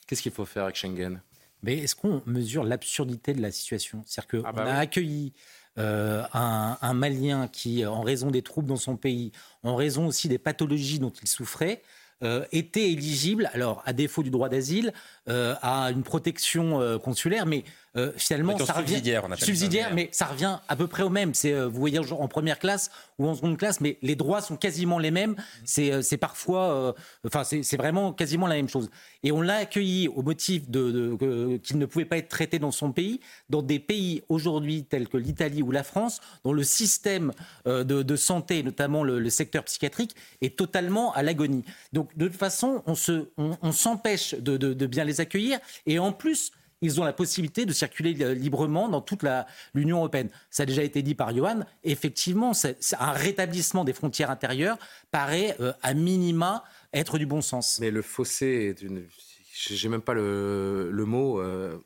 Qu'est-ce 0.07 0.21
qu'il 0.21 0.31
faut 0.31 0.45
faire 0.45 0.63
avec 0.63 0.75
Schengen? 0.75 1.21
Mais 1.63 1.77
est-ce 1.79 1.95
qu'on 1.95 2.21
mesure 2.25 2.63
l'absurdité 2.63 3.33
de 3.33 3.41
la 3.41 3.51
situation? 3.51 4.03
C'est-à-dire 4.05 4.41
qu'on 4.41 4.47
ah 4.47 4.51
bah 4.51 4.63
a 4.65 4.77
accueilli 4.77 5.33
euh, 5.77 6.23
un, 6.33 6.77
un, 6.81 6.93
Malien 6.93 7.47
qui, 7.47 7.85
en 7.85 8.01
raison 8.01 8.31
des 8.31 8.41
troubles 8.41 8.67
dans 8.67 8.77
son 8.77 8.95
pays, 8.95 9.31
en 9.63 9.75
raison 9.75 10.07
aussi 10.07 10.27
des 10.27 10.37
pathologies 10.37 10.99
dont 10.99 11.13
il 11.21 11.27
souffrait, 11.27 11.81
euh, 12.23 12.45
était 12.51 12.91
éligible, 12.91 13.47
alors 13.53 13.83
à 13.85 13.93
défaut 13.93 14.23
du 14.23 14.31
droit 14.31 14.49
d'asile, 14.49 14.91
euh, 15.29 15.55
à 15.61 15.91
une 15.91 16.03
protection 16.03 16.99
consulaire, 16.99 17.45
mais 17.45 17.63
euh, 17.97 18.11
finalement, 18.15 18.57
ça 18.57 18.73
revient 18.73 19.01
subsidiaire, 19.37 19.93
mais 19.93 20.09
ça 20.11 20.25
revient 20.25 20.59
à 20.67 20.75
peu 20.75 20.87
près 20.87 21.03
au 21.03 21.09
même. 21.09 21.33
C'est 21.33 21.53
euh, 21.53 21.67
vous 21.67 21.79
voyez 21.79 21.99
en 21.99 22.27
première 22.27 22.59
classe 22.59 22.91
ou 23.17 23.27
en 23.27 23.33
seconde 23.33 23.57
classe, 23.57 23.81
mais 23.81 23.97
les 24.03 24.15
droits 24.15 24.41
sont 24.41 24.55
quasiment 24.55 24.99
les 24.99 25.09
mêmes. 25.09 25.35
C'est 25.65 25.91
euh, 25.91 26.17
parfois, 26.19 26.95
enfin 27.25 27.43
c'est 27.43 27.77
vraiment 27.77 28.13
quasiment 28.13 28.47
la 28.47 28.55
même 28.55 28.69
chose. 28.69 28.89
Et 29.23 29.31
on 29.31 29.41
l'a 29.41 29.57
accueilli 29.57 30.07
au 30.07 30.21
motif 30.21 30.69
de, 30.69 31.57
qu'il 31.63 31.77
ne 31.77 31.85
pouvait 31.85 32.05
pas 32.05 32.17
être 32.17 32.29
traité 32.29 32.59
dans 32.59 32.71
son 32.71 32.91
pays, 32.91 33.19
dans 33.49 33.61
des 33.61 33.79
pays 33.79 34.23
aujourd'hui 34.29 34.83
tels 34.83 35.07
que 35.07 35.17
l'Italie 35.17 35.61
ou 35.61 35.71
la 35.71 35.83
France, 35.83 36.21
dont 36.43 36.53
le 36.53 36.63
système 36.63 37.31
de, 37.65 38.15
santé, 38.15 38.63
notamment 38.63 39.03
le, 39.03 39.29
secteur 39.29 39.63
psychiatrique, 39.63 40.15
est 40.41 40.57
totalement 40.57 41.13
à 41.13 41.23
l'agonie. 41.23 41.63
Donc 41.93 42.15
de 42.17 42.27
toute 42.27 42.37
façon, 42.37 42.83
on 42.85 42.95
se, 42.95 43.29
on, 43.37 43.71
s'empêche 43.71 44.35
de, 44.35 44.57
de 44.57 44.85
bien 44.85 45.03
les 45.03 45.16
accueillir, 45.19 45.59
et 45.85 45.99
en 45.99 46.11
plus 46.11 46.51
ils 46.81 47.01
ont 47.01 47.03
la 47.03 47.13
possibilité 47.13 47.65
de 47.65 47.73
circuler 47.73 48.13
librement 48.35 48.87
dans 48.87 49.01
toute 49.01 49.25
l'Union 49.73 49.97
européenne. 49.97 50.29
Ça 50.51 50.63
a 50.63 50.65
déjà 50.65 50.83
été 50.83 51.01
dit 51.01 51.15
par 51.15 51.35
Johan. 51.35 51.61
Effectivement, 51.83 52.51
un 52.99 53.11
rétablissement 53.11 53.83
des 53.83 53.93
frontières 53.93 54.29
intérieures 54.29 54.77
paraît 55.09 55.55
euh, 55.59 55.73
à 55.81 55.95
minima 55.95 56.63
être 56.93 57.17
du 57.17 57.25
bon 57.25 57.41
sens. 57.41 57.79
Mais 57.81 57.89
le 57.89 58.01
fossé 58.01 58.75
est 58.77 58.81
une 58.83 59.05
j'ai 59.59 59.89
même 59.89 60.01
pas 60.01 60.13
le, 60.13 60.91
le 60.91 61.05
mot, 61.05 61.41
euh, 61.41 61.79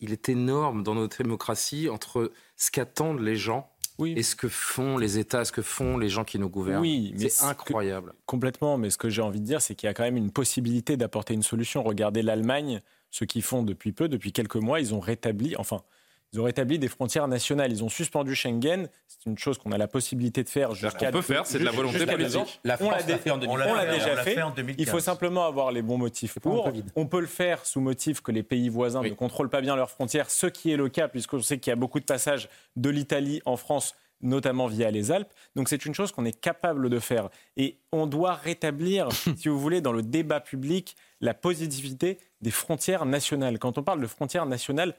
il 0.00 0.12
est 0.12 0.28
énorme 0.28 0.84
dans 0.84 0.94
notre 0.94 1.20
démocratie 1.20 1.88
entre 1.88 2.30
ce 2.56 2.70
qu'attendent 2.70 3.20
les 3.20 3.34
gens 3.34 3.68
oui. 3.98 4.14
et 4.16 4.22
ce 4.22 4.36
que 4.36 4.48
font 4.48 4.98
les 4.98 5.18
États, 5.18 5.44
ce 5.44 5.52
que 5.52 5.62
font 5.62 5.98
les 5.98 6.08
gens 6.08 6.24
qui 6.24 6.38
nous 6.38 6.48
gouvernent. 6.48 6.80
Oui, 6.80 7.14
c'est 7.18 7.44
incroyable. 7.44 8.14
complètement, 8.26 8.78
mais 8.78 8.90
ce 8.90 8.98
que 8.98 9.08
j'ai 9.08 9.22
envie 9.22 9.40
de 9.40 9.46
dire, 9.46 9.60
c'est 9.60 9.74
qu'il 9.74 9.86
y 9.86 9.90
a 9.90 9.94
quand 9.94 10.02
même 10.02 10.16
une 10.16 10.30
possibilité 10.30 10.96
d'apporter 10.96 11.34
une 11.34 11.42
solution. 11.42 11.82
Regardez 11.82 12.22
l'Allemagne, 12.22 12.80
ce 13.10 13.24
qu'ils 13.24 13.42
font 13.42 13.62
depuis 13.62 13.92
peu, 13.92 14.08
depuis 14.08 14.32
quelques 14.32 14.56
mois, 14.56 14.80
ils 14.80 14.94
ont 14.94 15.00
rétabli, 15.00 15.56
enfin, 15.56 15.82
ils 16.32 16.40
ont 16.40 16.44
rétabli 16.44 16.78
des 16.78 16.88
frontières 16.88 17.28
nationales. 17.28 17.72
Ils 17.72 17.84
ont 17.84 17.90
suspendu 17.90 18.34
Schengen. 18.34 18.88
C'est 19.06 19.26
une 19.26 19.36
chose 19.36 19.58
qu'on 19.58 19.70
a 19.70 19.78
la 19.78 19.86
possibilité 19.86 20.42
de 20.42 20.48
faire 20.48 20.74
jusqu'à. 20.74 21.08
On 21.08 21.12
peut 21.12 21.22
faire, 21.22 21.46
c'est 21.46 21.58
de 21.58 21.64
la 21.64 21.70
volonté 21.70 22.06
politique. 22.06 22.60
La 22.64 22.78
France 22.78 23.06
l'a 23.06 23.18
fait 23.18 23.30
en 23.30 23.38
2015. 23.38 23.68
On 23.70 23.74
l'a 23.74 23.92
déjà 23.92 24.16
fait. 24.16 24.38
Il 24.78 24.86
faut 24.86 25.00
simplement 25.00 25.46
avoir 25.46 25.72
les 25.72 25.82
bons 25.82 25.98
motifs 25.98 26.38
pour. 26.38 26.72
On 26.96 27.06
peut 27.06 27.20
le 27.20 27.26
faire 27.26 27.66
sous 27.66 27.80
motif 27.80 28.22
que 28.22 28.32
les 28.32 28.42
pays 28.42 28.68
voisins 28.68 29.02
ne 29.02 29.10
contrôlent 29.10 29.50
pas 29.50 29.60
bien 29.60 29.76
leurs 29.76 29.90
frontières, 29.90 30.30
ce 30.30 30.46
qui 30.46 30.72
est 30.72 30.76
le 30.76 30.88
cas, 30.88 31.08
puisqu'on 31.08 31.42
sait 31.42 31.58
qu'il 31.58 31.70
y 31.70 31.74
a 31.74 31.76
beaucoup 31.76 32.00
de 32.00 32.04
passages 32.04 32.48
de 32.76 32.88
l'Italie 32.88 33.42
en 33.44 33.56
France 33.56 33.94
notamment 34.22 34.68
via 34.68 34.90
les 34.90 35.10
Alpes. 35.10 35.32
Donc 35.56 35.68
c'est 35.68 35.84
une 35.84 35.94
chose 35.94 36.12
qu'on 36.12 36.24
est 36.24 36.40
capable 36.40 36.88
de 36.88 36.98
faire. 37.00 37.28
Et 37.56 37.78
on 37.90 38.06
doit 38.06 38.34
rétablir, 38.34 39.08
si 39.36 39.48
vous 39.48 39.58
voulez, 39.58 39.80
dans 39.80 39.92
le 39.92 40.02
débat 40.02 40.40
public, 40.40 40.96
la 41.20 41.34
positivité 41.34 42.18
des 42.40 42.52
frontières 42.52 43.04
nationales. 43.04 43.58
Quand 43.58 43.78
on 43.78 43.82
parle 43.82 44.00
de 44.00 44.06
frontières 44.06 44.46
nationales, 44.46 44.94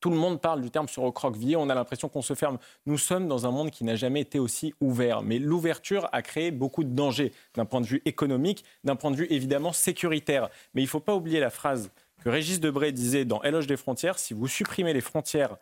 tout 0.00 0.10
le 0.10 0.16
monde 0.16 0.40
parle 0.40 0.60
du 0.60 0.70
terme 0.70 0.88
sur 0.88 1.02
recroquevillé, 1.02 1.56
on 1.56 1.68
a 1.68 1.74
l'impression 1.74 2.08
qu'on 2.08 2.22
se 2.22 2.34
ferme. 2.34 2.58
Nous 2.84 2.98
sommes 2.98 3.28
dans 3.28 3.46
un 3.46 3.50
monde 3.50 3.70
qui 3.70 3.84
n'a 3.84 3.96
jamais 3.96 4.20
été 4.20 4.38
aussi 4.38 4.74
ouvert, 4.80 5.22
mais 5.22 5.38
l'ouverture 5.38 6.08
a 6.12 6.22
créé 6.22 6.50
beaucoup 6.50 6.84
de 6.84 6.90
dangers 6.90 7.32
d'un 7.54 7.64
point 7.64 7.80
de 7.80 7.86
vue 7.86 8.02
économique, 8.04 8.64
d'un 8.84 8.96
point 8.96 9.10
de 9.10 9.16
vue 9.16 9.26
évidemment 9.30 9.72
sécuritaire. 9.72 10.48
Mais 10.74 10.82
il 10.82 10.86
ne 10.86 10.90
faut 10.90 11.00
pas 11.00 11.14
oublier 11.14 11.40
la 11.40 11.50
phrase 11.50 11.90
que 12.22 12.28
Régis 12.28 12.60
Debray 12.60 12.92
disait 12.92 13.24
dans 13.24 13.42
Éloge 13.42 13.66
des 13.66 13.76
frontières, 13.76 14.18
si 14.18 14.34
vous 14.34 14.48
supprimez 14.48 14.92
les 14.92 15.00
frontières 15.00 15.56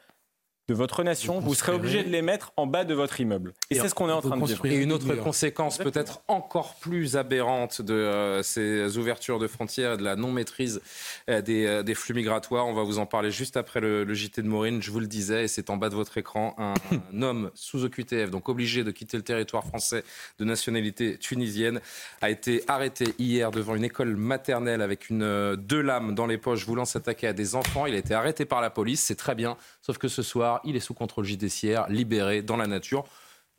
de 0.66 0.72
votre 0.72 1.02
nation, 1.02 1.40
vous, 1.40 1.54
serez 1.54 1.72
obligé 1.72 2.02
de 2.02 2.08
les 2.08 2.22
mettre 2.22 2.52
en 2.56 2.66
bas 2.66 2.84
de 2.84 2.94
votre 2.94 3.20
immeuble. 3.20 3.52
Et, 3.68 3.74
c'est 3.74 3.88
ce 3.88 3.94
qu'on 3.94 4.08
est 4.08 4.12
en 4.12 4.22
train 4.22 4.36
de 4.36 4.46
dire. 4.46 4.64
Et 4.64 4.76
une 4.76 4.92
autre 4.92 5.14
conséquence 5.16 5.76
peut-être 5.76 6.22
encore 6.26 6.76
plus 6.76 7.18
aberrante 7.18 7.82
de 7.82 7.92
euh, 7.92 8.42
ces 8.42 8.96
ouvertures 8.96 9.38
de 9.38 9.46
frontières 9.46 9.94
et 9.94 9.96
de 9.98 10.02
la 10.02 10.16
non-maîtrise 10.16 10.80
euh, 11.28 11.42
euh, 11.46 11.82
des, 11.82 11.94
flux 11.94 12.14
migratoires, 12.14 12.66
on 12.66 12.72
va 12.72 12.82
vous 12.82 12.98
en 12.98 13.04
parler 13.04 13.30
juste 13.30 13.58
après 13.58 13.80
le, 13.80 14.12
JT 14.14 14.40
de 14.40 14.48
Maureen, 14.48 14.80
je 14.80 14.90
vous 14.90 15.00
le 15.00 15.06
disais, 15.06 15.44
et 15.44 15.48
c'est 15.48 15.68
en 15.68 15.76
bas 15.76 15.90
de 15.90 15.94
votre 15.94 16.16
écran, 16.16 16.56
un, 16.56 17.22
homme 17.22 17.50
sous 17.54 17.84
OQTF, 17.84 18.30
donc 18.30 18.48
obligé 18.48 18.84
de 18.84 18.90
quitter 18.90 19.18
le 19.18 19.22
territoire 19.22 19.64
français 19.64 20.02
de 20.38 20.44
nationalité 20.46 21.18
tunisienne, 21.18 21.80
a 22.22 22.30
été 22.30 22.64
arrêté 22.68 23.14
hier 23.18 23.50
devant 23.50 23.74
une 23.74 23.84
école 23.84 24.16
maternelle 24.16 24.80
avec 24.80 25.10
une, 25.10 25.56
deux 25.56 25.82
lames 25.82 26.14
dans 26.14 26.26
les 26.26 26.38
poches 26.38 26.64
voulant 26.66 26.86
s'attaquer 26.86 27.26
à 27.26 27.32
des 27.34 27.54
enfants. 27.54 27.86
Il 27.86 27.94
a 27.94 27.98
été 27.98 28.14
arrêté 28.14 28.46
par 28.46 28.62
la 28.62 28.70
police, 28.70 29.02
c'est 29.02 29.14
très 29.14 29.34
bien, 29.34 29.56
sauf 29.84 29.98
que 29.98 30.08
ce 30.08 30.22
soir, 30.22 30.60
il 30.64 30.76
est 30.76 30.80
sous 30.80 30.94
contrôle 30.94 31.26
judiciaire, 31.26 31.86
libéré 31.90 32.40
dans 32.40 32.56
la 32.56 32.66
nature. 32.66 33.04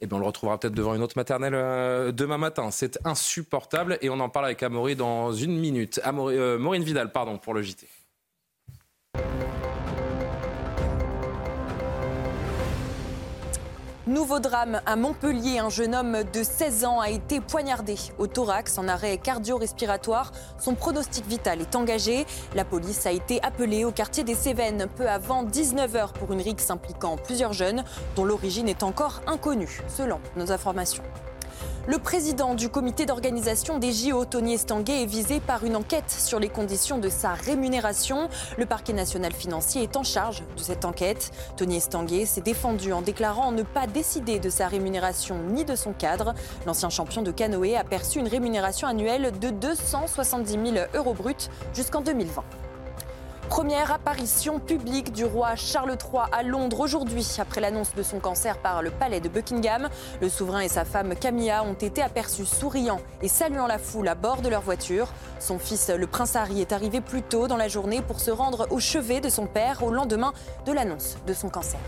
Eh 0.01 0.07
bien, 0.07 0.17
on 0.17 0.19
le 0.19 0.25
retrouvera 0.25 0.59
peut-être 0.59 0.73
devant 0.73 0.95
une 0.95 1.03
autre 1.03 1.17
maternelle 1.17 1.53
euh, 1.53 2.11
demain 2.11 2.39
matin. 2.39 2.71
C'est 2.71 2.97
insupportable 3.05 3.99
et 4.01 4.09
on 4.09 4.19
en 4.19 4.29
parle 4.29 4.45
avec 4.45 4.63
Amaury 4.63 4.95
dans 4.95 5.31
une 5.31 5.55
minute. 5.55 6.01
Euh, 6.03 6.57
Maureen 6.57 6.83
Vidal, 6.83 7.11
pardon, 7.11 7.38
pour 7.38 7.53
le 7.53 7.61
JT. 7.61 7.88
Nouveau 14.07 14.39
drame 14.39 14.81
à 14.85 14.95
Montpellier, 14.95 15.57
un 15.57 15.69
jeune 15.69 15.95
homme 15.95 16.17
de 16.31 16.43
16 16.43 16.85
ans 16.85 16.99
a 16.99 17.09
été 17.09 17.41
poignardé 17.41 17.95
au 18.19 18.27
thorax 18.27 18.77
en 18.77 18.87
arrêt 18.87 19.17
cardio-respiratoire. 19.17 20.31
Son 20.59 20.75
pronostic 20.75 21.25
vital 21.25 21.59
est 21.59 21.75
engagé. 21.75 22.27
La 22.53 22.65
police 22.65 23.07
a 23.07 23.11
été 23.11 23.41
appelée 23.41 23.83
au 23.83 23.91
quartier 23.91 24.23
des 24.23 24.35
Cévennes 24.35 24.85
peu 24.95 25.09
avant 25.09 25.43
19h 25.43 26.13
pour 26.13 26.31
une 26.33 26.41
rixe 26.41 26.69
impliquant 26.69 27.17
plusieurs 27.17 27.53
jeunes 27.53 27.83
dont 28.15 28.25
l'origine 28.25 28.69
est 28.69 28.83
encore 28.83 29.21
inconnue, 29.25 29.81
selon 29.87 30.19
nos 30.35 30.51
informations. 30.51 31.03
Le 31.88 32.00
président 32.00 32.56
du 32.56 32.69
comité 32.69 33.06
d'organisation 33.06 33.78
des 33.78 33.91
JO, 33.91 34.26
Tony 34.26 34.56
Estanguet, 34.56 35.04
est 35.04 35.06
visé 35.06 35.39
par 35.39 35.63
une 35.63 35.76
enquête 35.76 36.10
sur 36.10 36.39
les 36.39 36.50
conditions 36.50 36.98
de 36.98 37.10
sa 37.10 37.34
rémunération. 37.34 38.28
Le 38.58 38.65
parquet 38.65 38.91
national 38.91 39.32
financier 39.34 39.84
est 39.84 39.95
en 39.95 40.02
charge 40.02 40.41
de 40.58 40.63
cette 40.63 40.84
enquête. 40.84 41.30
Tony 41.58 41.78
Estanguet 41.78 42.26
s'est 42.26 42.41
défendu 42.41 42.91
en 42.91 43.04
déclarant 43.04 43.52
ne 43.52 43.62
pas 43.62 43.86
décider 43.86 44.39
de 44.39 44.50
sa 44.50 44.67
rémunération 44.67 45.38
ni 45.50 45.63
de 45.63 45.76
son 45.76 45.93
cadre. 45.93 46.34
L'ancien 46.65 46.89
champion 46.89 47.21
de 47.21 47.30
canoë 47.30 47.76
a 47.76 47.84
perçu 47.84 48.17
une 48.17 48.30
rémunération 48.30 48.88
annuelle 48.88 49.32
de 49.39 49.52
270 49.52 50.52
000 50.54 50.88
euros 50.95 51.13
bruts 51.13 51.50
jusqu'en 51.76 52.02
2020. 52.02 52.64
Première 53.49 53.91
apparition 53.91 54.60
publique 54.60 55.13
du 55.13 55.23
roi 55.23 55.55
Charles 55.55 55.91
III 55.91 56.23
à 56.31 56.43
Londres 56.43 56.79
aujourd'hui, 56.79 57.25
après 57.39 57.62
l'annonce 57.62 57.93
de 57.95 58.03
son 58.03 58.19
cancer 58.19 58.58
par 58.58 58.81
le 58.81 58.89
palais 58.89 59.19
de 59.19 59.29
Buckingham. 59.29 59.88
Le 60.19 60.29
souverain 60.29 60.62
et 60.62 60.67
sa 60.67 60.84
femme 60.84 61.15
Camilla 61.15 61.63
ont 61.63 61.73
été 61.73 62.01
aperçus 62.01 62.45
souriant 62.45 62.99
et 63.21 63.27
saluant 63.27 63.67
la 63.67 63.77
foule 63.77 64.08
à 64.08 64.15
bord 64.15 64.41
de 64.41 64.49
leur 64.49 64.62
voiture. 64.62 65.13
Son 65.39 65.60
fils, 65.60 65.89
le 65.89 66.08
prince 66.08 66.36
Harry, 66.36 66.60
est 66.60 66.73
arrivé 66.73 67.01
plus 67.01 67.21
tôt 67.21 67.47
dans 67.47 67.58
la 67.58 67.67
journée 67.67 68.01
pour 68.01 68.19
se 68.19 68.31
rendre 68.31 68.67
au 68.71 68.79
chevet 68.79 69.21
de 69.21 69.29
son 69.29 69.45
père 69.45 69.84
au 69.84 69.91
lendemain 69.91 70.34
de 70.65 70.71
l'annonce 70.73 71.17
de 71.27 71.34
son 71.34 71.49
cancer. 71.49 71.79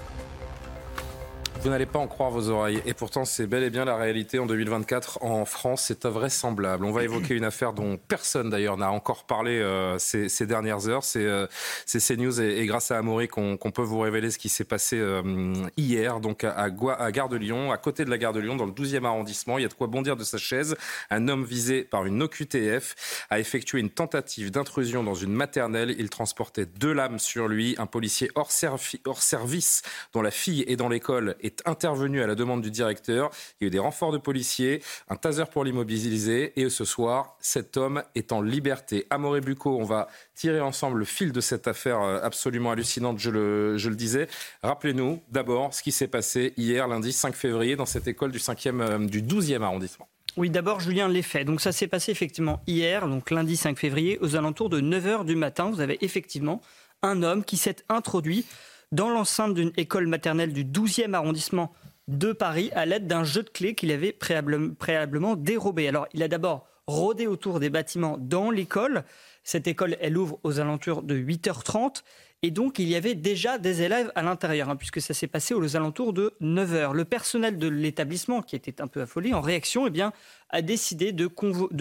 Vous 1.62 1.70
n'allez 1.72 1.88
pas 1.88 2.00
en 2.00 2.08
croire 2.08 2.30
vos 2.30 2.50
oreilles. 2.50 2.82
Et 2.86 2.93
pourtant, 2.93 3.26
c'est 3.26 3.48
bel 3.48 3.63
et 3.63 3.70
bien 3.70 3.84
la 3.84 3.96
réalité 3.96 4.38
en 4.38 4.46
2024 4.46 5.24
en 5.24 5.43
France. 5.46 5.86
C'est 5.88 6.06
invraisemblable. 6.06 6.86
On 6.86 6.91
va 6.91 7.04
évoquer 7.04 7.34
une 7.34 7.43
affaire 7.43 7.74
dont 7.74 7.98
personne 7.98 8.50
d'ailleurs 8.50 8.78
n'a 8.78 8.91
encore 8.91 9.26
parlé 9.26 9.60
euh, 9.60 9.98
ces, 9.98 10.46
dernières 10.46 10.88
heures. 10.88 11.04
C'est 11.04 11.26
euh, 11.26 11.48
CNews 11.88 12.39
et, 12.39 12.65
grâce 12.67 12.91
à 12.91 12.98
Amaury 12.98 13.28
qu'on 13.28 13.58
peut 13.58 13.82
vous 13.82 14.00
révéler 14.00 14.30
ce 14.30 14.38
qui 14.38 14.50
s'est 14.50 14.65
passé 14.65 14.98
euh, 15.00 15.54
hier, 15.78 16.20
donc 16.20 16.43
à, 16.43 16.70
Gare 16.70 17.30
de 17.30 17.38
Lyon, 17.38 17.72
à 17.72 17.78
côté 17.78 18.06
de 18.06 18.10
la 18.10 18.20
Gare 18.20 18.34
de 18.34 18.39
Lyon, 18.39 18.56
dans 18.56 18.65
le 18.65 18.72
12e 18.72 19.04
arrondissement. 19.06 19.58
Il 19.58 19.63
y 19.63 19.65
a 19.65 19.70
de 19.70 19.74
quoi 19.74 19.88
bondir 19.88 20.15
de 20.15 20.24
sa 20.24 20.38
chaise. 20.38 20.76
Un 21.10 21.28
homme 21.28 21.43
visé 21.43 21.84
par 21.84 22.06
une 22.06 22.22
OQTF 22.22 23.26
a 23.30 23.39
effectué 23.39 23.80
une 23.80 23.89
tentative 23.89 24.52
d'intrusion 24.52 25.04
dans 25.04 25.15
une 25.15 25.34
maternelle. 25.34 25.96
Il 25.98 26.10
transportait 26.10 26.67
deux 26.67 26.93
lames 26.93 27.20
sur 27.20 27.48
lui. 27.48 27.76
Un 27.80 27.88
policier 27.88 28.30
hors 28.36 28.52
service 28.52 29.82
dont 30.13 30.22
la 30.22 30.32
fille 30.32 30.63
est 30.67 30.76
dans 30.76 30.89
l'école 30.89 31.36
est 31.48 31.62
intervenu 31.66 32.22
à 32.22 32.28
la 32.28 32.36
demande 32.36 32.62
du 32.62 32.70
directeur. 32.70 33.32
Il 33.60 33.64
y 33.64 33.66
a 33.66 33.68
eu 33.68 33.72
des 33.72 33.80
renforts 33.80 34.12
de 34.12 34.18
policiers, 34.18 34.84
un 35.10 35.16
taser 35.16 35.46
pour 35.52 35.64
l'immobiliser. 35.64 36.54
Et 36.60 36.70
ce 36.70 36.86
soir, 36.86 37.36
cet 37.40 37.78
homme 37.78 38.04
est 38.14 38.32
en 38.32 38.42
liberté. 38.42 39.08
Amoré 39.10 39.42
Bucco, 39.42 39.76
on 39.76 39.84
va 39.84 40.08
tirer 40.36 40.62
ensemble 40.62 41.00
le 41.00 41.06
fil 41.06 41.32
de 41.32 41.42
cette 41.42 41.68
affaire 41.68 42.02
euh, 42.02 42.20
absolument 42.22 42.72
hallucinante, 42.72 43.18
je 43.18 43.30
le, 43.32 43.96
disais. 43.96 44.28
Rappelez-nous 44.62 45.24
d'abord 45.32 45.74
ce 45.74 45.82
qui 45.82 45.92
s'est 45.92 46.08
passé 46.08 46.54
hier, 46.58 46.88
lundi 46.88 47.12
5 47.12 47.34
février, 47.34 47.76
dans 47.76 47.86
cette 47.86 48.08
école 48.08 48.32
du, 48.32 48.38
5e, 48.38 48.82
euh, 48.82 49.00
du 49.00 49.24
12e 49.24 49.64
arrondissement. 49.64 50.08
Oui, 50.36 50.52
d'abord, 50.52 50.80
Julien, 50.80 51.08
les 51.08 51.24
faits. 51.24 51.48
Donc, 51.48 51.62
ça 51.62 51.72
s'est 51.72 51.88
passé 51.88 52.12
effectivement 52.12 52.62
hier, 52.68 53.08
donc 53.08 53.32
lundi 53.32 53.58
5 53.58 53.80
février, 53.80 54.20
aux 54.22 54.36
alentours 54.36 54.70
de 54.70 54.80
9 54.80 55.06
h 55.06 55.26
du 55.26 55.36
matin. 55.36 55.72
Vous 55.72 55.82
avez 55.82 55.98
effectivement 56.06 56.62
un 57.02 57.24
homme 57.24 57.44
qui 57.44 57.58
s'est 57.58 57.78
introduit 57.90 58.46
dans 58.91 59.10
l'enceinte 59.10 59.54
d'une 59.54 59.71
école 59.78 60.08
maternelle 60.08 60.54
du 60.54 60.63
12e 60.63 61.13
arrondissement 61.13 61.73
de 62.08 62.32
Paris 62.32 62.71
à 62.73 62.86
l'aide 62.86 63.08
d'un 63.08 63.23
jeu 63.23 63.43
de 63.43 63.50
clés 63.50 63.76
qu'il 63.76 63.91
avait 63.91 64.13
préalablement 64.13 65.36
dérobé. 65.36 65.88
Alors, 65.88 66.08
il 66.13 66.23
a 66.23 66.28
d'abord 66.28 66.67
rôdé 66.88 67.28
autour 67.28 67.60
des 67.60 67.69
bâtiments 67.69 68.17
dans 68.17 68.50
l'école. 68.50 69.04
Cette 69.43 69.67
école, 69.67 69.97
elle 70.00 70.17
ouvre 70.17 70.39
aux 70.43 70.60
alentours 70.60 71.04
de 71.04 71.15
8h30. 71.17 72.04
Et 72.43 72.52
donc, 72.52 72.80
il 72.80 72.88
y 72.88 72.95
avait 72.95 73.15
déjà 73.15 73.58
des 73.58 73.82
élèves 73.82 74.12
à 74.15 74.21
l'intérieur, 74.21 74.69
hein, 74.69 74.76
puisque 74.76 75.02
ça 75.02 75.13
s'est 75.13 75.28
passé 75.28 75.54
aux 75.54 75.76
alentours 75.76 76.13
de 76.13 76.34
9h. 76.39 76.93
Le 76.93 77.04
personnel 77.04 77.58
de 77.58 77.67
l'établissement, 77.67 78.41
qui 78.41 78.56
était 78.56 78.80
un 78.80 78.88
peu 78.88 79.02
affolé, 79.02 79.34
en 79.34 79.41
réaction, 79.41 79.88
eh 79.88 79.89
bien, 79.89 80.13
a 80.50 80.62
décidé 80.62 81.12
de 81.12 81.28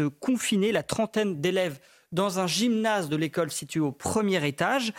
confiner 0.09 0.73
la 0.73 0.83
trentaine 0.83 1.40
d'élèves 1.40 1.79
dans 2.12 2.38
un 2.38 2.47
gymnase 2.47 3.09
de 3.09 3.16
l'école 3.16 3.51
situé 3.51 3.81
au 3.81 3.92
premier 3.92 4.47
étage, 4.47 4.92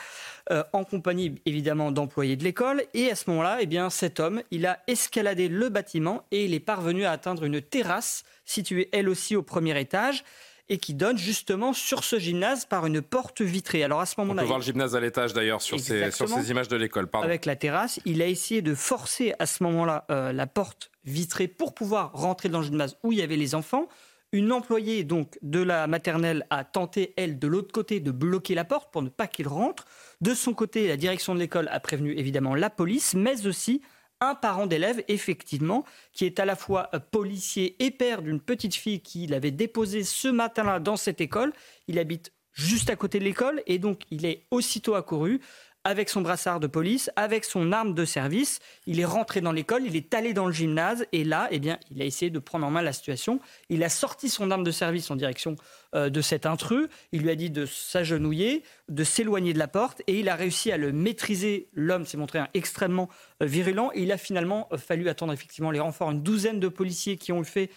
euh, 0.52 0.64
en 0.74 0.84
compagnie 0.84 1.36
évidemment 1.46 1.92
d'employés 1.92 2.36
de 2.36 2.44
l'école. 2.44 2.84
Et 2.94 3.10
à 3.10 3.16
ce 3.16 3.30
moment-là, 3.30 3.58
eh 3.62 3.66
bien, 3.66 3.90
cet 3.90 4.20
homme, 4.20 4.42
il 4.52 4.66
a 4.66 4.80
escaladé 4.88 5.48
le 5.48 5.70
bâtiment 5.70 6.26
et 6.32 6.46
il 6.46 6.54
est 6.54 6.60
parvenu 6.60 7.06
à 7.06 7.12
atteindre 7.12 7.44
une 7.44 7.62
terrasse 7.62 8.24
située 8.46 8.90
elle 8.92 9.10
aussi 9.10 9.36
au 9.36 9.44
premier 9.44 9.80
étage 9.80 10.24
et 10.70 10.78
qui 10.78 10.94
donne 10.94 11.18
justement 11.18 11.74
sur 11.74 12.04
ce 12.04 12.20
gymnase 12.20 12.66
par 12.66 12.86
une 12.86 13.02
porte 13.02 13.42
vitrée. 13.42 13.84
Alors 13.84 14.02
à 14.02 14.06
ce 14.06 14.16
moment-là, 14.20 14.42
on 14.42 14.44
peut 14.44 14.48
voir 14.48 14.60
le 14.60 14.66
gymnase 14.66 14.96
à 14.96 15.00
l'étage 15.00 15.34
d'ailleurs 15.34 15.62
sur 15.62 15.80
ces, 15.80 16.12
sur 16.12 16.28
ces 16.28 16.52
images 16.52 16.68
de 16.68 16.76
l'école. 16.76 17.08
Avec 17.14 17.46
la 17.46 17.56
terrasse, 17.56 18.00
il 18.06 18.22
a 18.22 18.28
essayé 18.28 18.62
de 18.62 18.76
forcer 18.76 19.34
à 19.40 19.46
ce 19.46 19.64
moment-là 19.64 20.06
euh, 20.12 20.34
la 20.34 20.48
porte 20.48 20.92
vitrée 21.06 21.48
pour 21.48 21.74
pouvoir 21.74 22.12
rentrer 22.14 22.50
dans 22.50 22.60
le 22.60 22.66
gymnase 22.66 22.98
où 23.04 23.14
il 23.14 23.20
y 23.20 23.22
avait 23.22 23.38
les 23.38 23.56
enfants. 23.56 23.88
Une 24.34 24.52
employée 24.52 25.06
donc 25.06 25.38
de 25.42 25.62
la 25.62 25.88
maternelle 25.88 26.46
a 26.50 26.66
tenté, 26.66 27.14
elle, 27.16 27.40
de 27.40 27.48
l'autre 27.48 27.72
côté, 27.72 28.02
de 28.02 28.12
bloquer 28.12 28.56
la 28.56 28.66
porte 28.66 28.92
pour 28.92 29.02
ne 29.02 29.10
pas 29.10 29.28
qu'il 29.28 29.48
rentre. 29.48 29.86
De 30.20 30.34
son 30.34 30.54
côté, 30.54 30.88
la 30.88 30.98
direction 30.98 31.34
de 31.34 31.40
l'école 31.40 31.70
a 31.72 31.80
prévenu 31.80 32.14
évidemment 32.14 32.54
la 32.54 32.70
police, 32.70 33.14
mais 33.14 33.48
aussi 33.48 33.82
un 34.20 34.36
parent 34.36 34.68
d'élève, 34.68 35.02
effectivement, 35.08 35.86
qui 36.12 36.26
est 36.26 36.40
à 36.40 36.46
la 36.46 36.56
fois 36.56 36.90
policier 37.12 37.82
et 37.84 37.92
père 37.92 38.22
d'une 38.22 38.42
petite 38.42 38.76
fille 38.76 39.00
qu'il 39.00 39.34
avait 39.34 39.52
déposée 39.52 40.04
ce 40.04 40.28
matin-là 40.28 40.80
dans 40.80 40.98
cette 40.98 41.22
école. 41.22 41.54
Il 41.88 41.98
habite 41.98 42.34
juste 42.52 42.90
à 42.90 42.96
côté 42.96 43.20
de 43.20 43.24
l'école 43.24 43.62
et 43.68 43.78
donc 43.78 44.02
il 44.10 44.26
est 44.26 44.46
aussitôt 44.52 44.96
accouru 44.96 45.40
avec 45.88 46.10
son 46.10 46.20
brassard 46.20 46.60
de 46.60 46.68
police, 46.68 47.10
avec 47.16 47.46
son 47.46 47.72
arme 47.72 47.94
de 47.94 48.04
service. 48.04 48.60
Il 48.88 49.00
est 49.00 49.06
rentré 49.06 49.40
dans 49.40 49.54
l'école, 49.54 49.84
il 49.86 49.96
est 49.96 50.14
allé 50.14 50.34
dans 50.34 50.46
le 50.46 50.52
gymnase 50.52 51.06
et 51.14 51.24
là, 51.24 51.48
eh 51.50 51.60
bien, 51.60 51.80
il 51.90 52.02
a 52.02 52.06
essayé 52.06 52.30
de 52.30 52.40
prendre 52.40 52.68
en 52.68 52.70
main 52.70 52.82
la 52.82 52.92
situation. 52.92 53.40
Il 53.70 53.82
a 53.86 53.88
sorti 53.88 54.28
son 54.28 54.52
arme 54.52 54.66
de 54.66 54.72
service 54.72 55.10
en 55.12 55.16
direction 55.16 55.56
euh, 55.96 56.10
de 56.10 56.20
cet 56.20 56.46
intrus. 56.46 56.90
Il 57.14 57.22
lui 57.22 57.30
a 57.30 57.36
dit 57.36 57.50
de 57.50 57.66
s'agenouiller, 57.66 58.64
de 58.90 59.06
s'éloigner 59.06 59.54
de 59.54 59.60
la 59.60 59.70
porte 59.70 60.02
et 60.08 60.20
il 60.20 60.28
a 60.28 60.36
réussi 60.36 60.74
à 60.74 60.78
le 60.78 60.92
maîtriser. 60.92 61.70
L'homme 61.74 62.06
s'est 62.06 62.18
montré 62.18 62.42
extrêmement 62.54 63.08
euh, 63.42 63.46
virulent 63.46 63.92
et 63.94 64.02
il 64.02 64.12
a 64.12 64.18
finalement 64.18 64.68
euh, 64.74 64.78
fallu 64.78 65.08
attendre 65.08 65.32
effectivement 65.32 65.72
les 65.72 65.80
renforts. 65.80 66.12
Une 66.12 66.22
douzaine 66.22 66.60
de 66.60 66.68
policiers 66.68 67.16
qui 67.16 67.32
ont 67.32 67.46
fait 67.46 67.70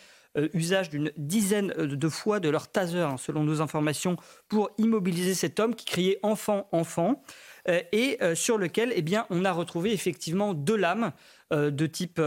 usage 0.54 0.90
d'une 0.90 1.10
dizaine 1.16 1.72
de 1.76 2.08
fois 2.08 2.38
de 2.38 2.48
leur 2.48 2.68
taser, 2.68 3.00
hein, 3.00 3.16
selon 3.18 3.42
nos 3.42 3.60
informations, 3.60 4.16
pour 4.48 4.70
immobiliser 4.78 5.34
cet 5.34 5.58
homme 5.58 5.74
qui 5.74 5.84
criait 5.84 6.20
enfant, 6.22 6.68
enfant. 6.70 7.20
Euh, 7.68 7.80
et 7.92 8.18
euh, 8.22 8.34
sur 8.34 8.58
lequel 8.58 8.92
eh 8.94 9.02
bien, 9.02 9.26
on 9.30 9.44
a 9.44 9.52
retrouvé 9.52 9.92
effectivement 9.92 10.54
deux 10.54 10.76
lames 10.76 11.12
euh, 11.52 11.70
de 11.70 11.86
type 11.86 12.20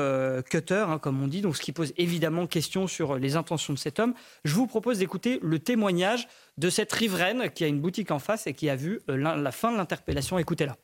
cutter, 0.49 0.86
hein, 0.88 0.99
comme 0.99 1.21
on 1.23 1.27
dit, 1.27 1.41
donc 1.41 1.55
ce 1.55 1.61
qui 1.61 1.71
pose 1.71 1.93
évidemment 1.97 2.47
question 2.47 2.88
sur 2.88 3.17
les 3.17 3.36
intentions 3.36 3.73
de 3.73 3.79
cet 3.79 3.99
homme. 3.99 4.13
Je 4.43 4.55
vous 4.55 4.67
propose 4.67 4.99
d'écouter 4.99 5.39
le 5.41 5.59
témoignage 5.59 6.27
de 6.57 6.69
cette 6.69 6.91
riveraine 6.91 7.49
qui 7.51 7.63
a 7.63 7.67
une 7.67 7.79
boutique 7.79 8.11
en 8.11 8.19
face 8.19 8.47
et 8.47 8.53
qui 8.53 8.69
a 8.69 8.75
vu 8.75 9.01
la 9.07 9.51
fin 9.51 9.71
de 9.71 9.77
l'interpellation. 9.77 10.38
Écoutez-la. 10.38 10.77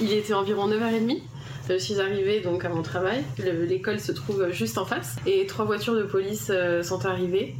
Il 0.00 0.12
était 0.12 0.34
environ 0.34 0.68
9h30. 0.68 1.20
Je 1.68 1.76
suis 1.76 2.00
arrivée 2.00 2.40
donc 2.40 2.64
à 2.64 2.68
mon 2.68 2.82
travail. 2.82 3.24
L'école 3.38 4.00
se 4.00 4.12
trouve 4.12 4.50
juste 4.50 4.78
en 4.78 4.84
face. 4.84 5.16
Et 5.26 5.46
trois 5.46 5.64
voitures 5.64 5.94
de 5.94 6.04
police 6.04 6.50
sont 6.82 7.06
arrivées. 7.06 7.54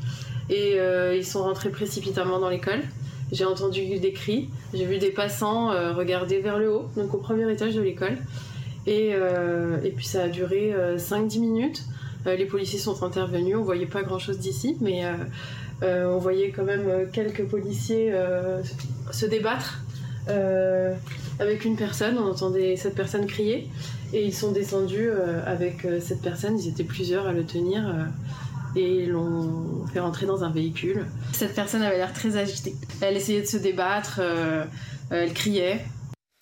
Et 0.48 0.78
ils 1.16 1.26
sont 1.26 1.42
rentrés 1.42 1.70
précipitamment 1.70 2.38
dans 2.38 2.48
l'école. 2.48 2.82
J'ai 3.32 3.44
entendu 3.44 3.98
des 3.98 4.12
cris, 4.12 4.48
j'ai 4.74 4.84
vu 4.84 4.98
des 4.98 5.10
passants 5.10 5.70
euh, 5.70 5.92
regarder 5.92 6.40
vers 6.40 6.58
le 6.58 6.72
haut, 6.72 6.88
donc 6.96 7.14
au 7.14 7.18
premier 7.18 7.50
étage 7.50 7.74
de 7.74 7.80
l'école. 7.80 8.18
Et, 8.86 9.10
euh, 9.12 9.78
et, 9.84 9.90
puis 9.90 10.06
ça 10.06 10.24
a 10.24 10.28
duré 10.28 10.74
5-10 10.96 11.36
euh, 11.36 11.40
minutes. 11.40 11.84
les 12.26 12.46
policiers 12.46 12.78
sont 12.78 13.02
intervenus, 13.04 13.56
on 13.56 13.62
voyait 13.62 13.86
pas 13.86 14.02
grand-chose 14.02 14.38
d'ici, 14.38 14.76
mais 14.80 15.02
on 15.82 16.18
voyait 16.18 16.50
quand 16.50 16.64
même 16.64 17.08
quelques 17.12 17.44
policiers 17.44 18.12
se 19.10 19.26
débattre 19.26 19.82
avec 21.38 21.64
une 21.64 21.76
personne, 21.76 22.18
on 22.18 22.30
entendait 22.30 22.76
cette 22.76 22.94
personne 22.94 23.26
crier, 23.26 23.68
et 24.12 24.24
ils 24.24 24.34
sont 24.34 24.52
descendus 24.52 25.10
avec 25.46 25.86
cette 26.00 26.22
personne, 26.22 26.58
ils 26.58 26.68
étaient 26.68 26.84
plusieurs 26.84 27.26
à 27.26 27.32
le 27.32 27.44
tenir 27.44 27.94
et 28.76 29.06
l'ont 29.06 29.86
fait 29.92 30.00
rentrer 30.00 30.26
dans 30.26 30.44
un 30.44 30.50
véhicule. 30.50 31.06
Cette 31.32 31.54
personne 31.54 31.82
avait 31.82 31.96
l'air 31.96 32.12
très 32.12 32.36
agitée. 32.36 32.74
Elle 33.00 33.16
essayait 33.16 33.42
de 33.42 33.46
se 33.46 33.56
débattre, 33.56 34.18
euh, 34.22 34.64
elle 35.10 35.32
criait. 35.32 35.84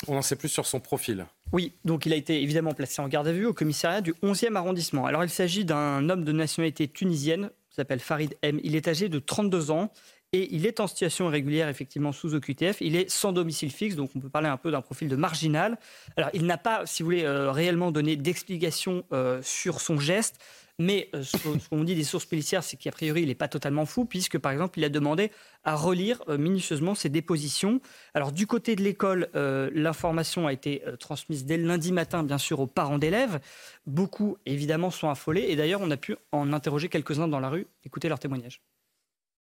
On 0.06 0.14
n'en 0.14 0.22
sait 0.22 0.36
plus 0.36 0.48
sur 0.48 0.66
son 0.66 0.80
profil. 0.80 1.26
Oui, 1.52 1.72
donc 1.84 2.06
il 2.06 2.12
a 2.12 2.16
été 2.16 2.42
évidemment 2.42 2.72
placé 2.72 3.00
en 3.02 3.08
garde 3.08 3.26
à 3.26 3.32
vue 3.32 3.46
au 3.46 3.54
commissariat 3.54 4.00
du 4.00 4.12
11e 4.22 4.54
arrondissement. 4.54 5.06
Alors 5.06 5.24
il 5.24 5.30
s'agit 5.30 5.64
d'un 5.64 6.08
homme 6.08 6.24
de 6.24 6.32
nationalité 6.32 6.88
tunisienne, 6.88 7.50
s'appelle 7.78 8.00
Farid 8.00 8.36
M. 8.42 8.60
Il 8.62 8.76
est 8.76 8.88
âgé 8.88 9.08
de 9.08 9.18
32 9.18 9.70
ans 9.70 9.92
et 10.32 10.54
il 10.54 10.66
est 10.66 10.80
en 10.80 10.86
situation 10.86 11.28
irrégulière, 11.28 11.68
effectivement, 11.68 12.12
sous 12.12 12.34
OQTF. 12.34 12.80
Il 12.80 12.96
est 12.96 13.08
sans 13.08 13.32
domicile 13.32 13.70
fixe, 13.70 13.96
donc 13.96 14.10
on 14.14 14.20
peut 14.20 14.28
parler 14.28 14.48
un 14.48 14.56
peu 14.56 14.70
d'un 14.70 14.82
profil 14.82 15.08
de 15.08 15.16
marginal. 15.16 15.78
Alors, 16.16 16.30
il 16.34 16.44
n'a 16.44 16.58
pas, 16.58 16.84
si 16.84 17.02
vous 17.02 17.06
voulez, 17.06 17.24
euh, 17.24 17.50
réellement 17.50 17.90
donné 17.90 18.16
d'explication 18.16 19.04
euh, 19.12 19.40
sur 19.42 19.80
son 19.80 19.98
geste. 19.98 20.38
Mais 20.80 21.08
euh, 21.12 21.24
ce 21.24 21.68
qu'on 21.68 21.82
dit 21.82 21.96
des 21.96 22.04
sources 22.04 22.24
policières, 22.24 22.62
c'est 22.62 22.76
qu'a 22.76 22.92
priori, 22.92 23.22
il 23.22 23.28
n'est 23.28 23.34
pas 23.34 23.48
totalement 23.48 23.84
fou, 23.84 24.04
puisque, 24.04 24.38
par 24.38 24.52
exemple, 24.52 24.78
il 24.78 24.84
a 24.84 24.88
demandé 24.88 25.32
à 25.64 25.74
relire 25.74 26.22
euh, 26.28 26.38
minutieusement 26.38 26.94
ses 26.94 27.08
dépositions. 27.08 27.80
Alors, 28.14 28.30
du 28.30 28.46
côté 28.46 28.76
de 28.76 28.82
l'école, 28.82 29.28
euh, 29.34 29.70
l'information 29.74 30.46
a 30.46 30.52
été 30.52 30.82
transmise 31.00 31.44
dès 31.44 31.56
le 31.56 31.66
lundi 31.66 31.90
matin, 31.90 32.22
bien 32.22 32.38
sûr, 32.38 32.60
aux 32.60 32.68
parents 32.68 32.98
d'élèves. 32.98 33.40
Beaucoup, 33.86 34.38
évidemment, 34.46 34.90
sont 34.90 35.10
affolés. 35.10 35.46
Et 35.48 35.56
d'ailleurs, 35.56 35.80
on 35.82 35.90
a 35.90 35.96
pu 35.96 36.14
en 36.30 36.52
interroger 36.52 36.88
quelques-uns 36.88 37.26
dans 37.26 37.40
la 37.40 37.48
rue. 37.48 37.66
Écoutez 37.84 38.08
leur 38.08 38.20
témoignage. 38.20 38.60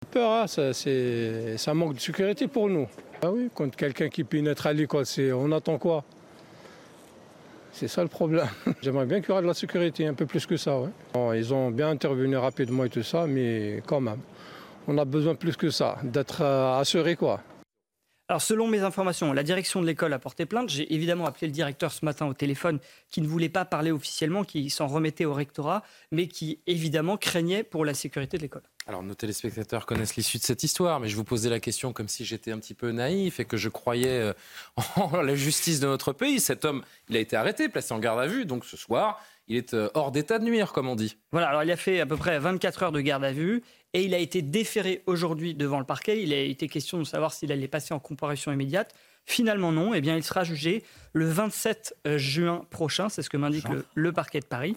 Peur, 0.10 0.32
hein, 0.32 0.48
ça, 0.48 0.74
ça 0.74 1.74
manque 1.76 1.94
de 1.94 2.00
sécurité 2.00 2.48
pour 2.48 2.70
nous. 2.70 2.88
Ah 3.22 3.32
oui, 3.32 3.50
quand 3.54 3.76
quelqu'un 3.76 4.10
qui 4.10 4.24
pénètre 4.24 4.66
à 4.66 4.74
l'école, 4.74 5.06
on 5.36 5.52
attend 5.52 5.78
quoi? 5.78 6.06
C'est 7.80 7.88
ça 7.88 8.02
le 8.02 8.10
problème. 8.10 8.48
J'aimerais 8.82 9.06
bien 9.06 9.22
qu'il 9.22 9.30
y 9.30 9.32
aura 9.32 9.42
de 9.42 9.48
la 9.48 9.54
sécurité, 9.54 10.06
un 10.06 10.14
peu 10.14 10.26
plus 10.26 10.46
que 10.46 10.58
ça. 10.58 10.78
ils 11.34 11.54
ont 11.54 11.72
bien 11.72 11.90
intervenu 11.90 12.36
rapidement 12.36 12.84
et 12.84 12.90
tout 12.90 13.04
ça, 13.04 13.26
mais 13.26 13.82
quand 13.88 14.02
même, 14.02 14.20
on 14.88 14.98
a 14.98 15.06
besoin 15.06 15.34
plus 15.36 15.56
que 15.56 15.70
ça, 15.70 15.98
d'être 16.04 16.42
euh, 16.42 16.80
assuré 16.80 17.16
quoi. 17.16 17.40
Alors, 18.30 18.44
selon 18.44 18.68
mes 18.68 18.82
informations, 18.82 19.34
la 19.34 19.42
direction 19.42 19.82
de 19.82 19.88
l'école 19.88 20.14
a 20.14 20.20
porté 20.20 20.46
plainte. 20.46 20.70
J'ai 20.70 20.94
évidemment 20.94 21.26
appelé 21.26 21.48
le 21.48 21.52
directeur 21.52 21.92
ce 21.92 22.06
matin 22.06 22.28
au 22.28 22.36
téléphone 22.36 22.78
qui 23.10 23.22
ne 23.22 23.28
voulait 23.28 23.50
pas 23.50 23.66
parler 23.66 23.92
officiellement, 23.92 24.44
qui 24.44 24.70
s'en 24.70 24.86
remettait 24.86 25.26
au 25.26 25.34
rectorat, 25.34 25.82
mais 26.12 26.28
qui 26.28 26.60
évidemment 26.68 27.18
craignait 27.18 27.64
pour 27.64 27.86
la 27.86 27.96
sécurité 27.96 28.38
de 28.38 28.44
l'école. 28.44 28.62
Alors, 28.86 29.02
nos 29.02 29.16
téléspectateurs 29.16 29.88
connaissent 29.88 30.16
l'issue 30.16 30.38
de 30.38 30.44
cette 30.44 30.62
histoire, 30.62 31.00
mais 31.00 31.10
je 31.10 31.16
vous 31.16 31.24
posais 31.24 31.50
la 31.50 31.60
question 31.60 31.92
comme 31.92 32.08
si 32.08 32.24
j'étais 32.24 32.52
un 32.52 32.60
petit 32.60 32.76
peu 32.76 32.92
naïf 32.92 33.40
et 33.40 33.46
que 33.46 33.58
je 33.58 33.68
croyais 33.68 34.22
euh, 34.22 34.34
en 34.96 35.24
la 35.24 35.34
justice 35.34 35.80
de 35.80 35.88
notre 35.88 36.14
pays. 36.14 36.40
Cet 36.40 36.66
homme, 36.66 36.84
il 37.10 37.18
a 37.18 37.20
été 37.20 37.36
arrêté, 37.36 37.68
placé 37.68 37.96
en 37.96 38.00
garde 38.00 38.20
à 38.20 38.28
vue, 38.28 38.46
donc 38.46 38.64
ce 38.64 38.78
soir, 38.78 39.20
il 39.48 39.58
est 39.58 39.74
euh, 39.74 39.90
hors 39.96 40.12
d'état 40.12 40.38
de 40.38 40.44
nuire, 40.44 40.72
comme 40.72 40.88
on 40.88 40.96
dit. 40.96 41.18
Voilà, 41.32 41.50
alors 41.50 41.64
il 41.64 41.72
a 41.72 41.78
fait 41.78 42.00
à 42.00 42.06
peu 42.06 42.16
près 42.16 42.38
24 42.38 42.84
heures 42.84 42.92
de 42.92 43.02
garde 43.02 43.24
à 43.24 43.32
vue 43.32 43.64
et 43.94 44.04
il 44.04 44.14
a 44.14 44.18
été 44.18 44.42
déféré 44.42 45.04
aujourd'hui 45.06 45.56
devant 45.56 45.80
le 45.80 45.86
parquet. 45.86 46.22
Il 46.22 46.34
a 46.34 46.40
été 46.40 46.68
question 46.68 47.00
de 47.00 47.04
savoir 47.04 47.34
s'il 47.34 47.52
allait 47.52 47.68
passer 47.68 47.94
en 47.94 48.00
comparution 48.00 48.52
immédiate. 48.52 48.94
Finalement 49.26 49.72
non, 49.72 49.94
eh 49.94 50.02
bien 50.02 50.16
il 50.16 50.24
sera 50.24 50.44
jugé 50.44 50.84
le 51.14 51.28
27 51.28 51.96
euh, 52.08 52.18
juin 52.18 52.66
prochain, 52.72 53.10
c'est 53.10 53.22
ce 53.22 53.30
que 53.30 53.38
m'indique 53.38 53.66
le, 53.94 54.12
parquet 54.12 54.40
de 54.40 54.46
Paris. 54.46 54.76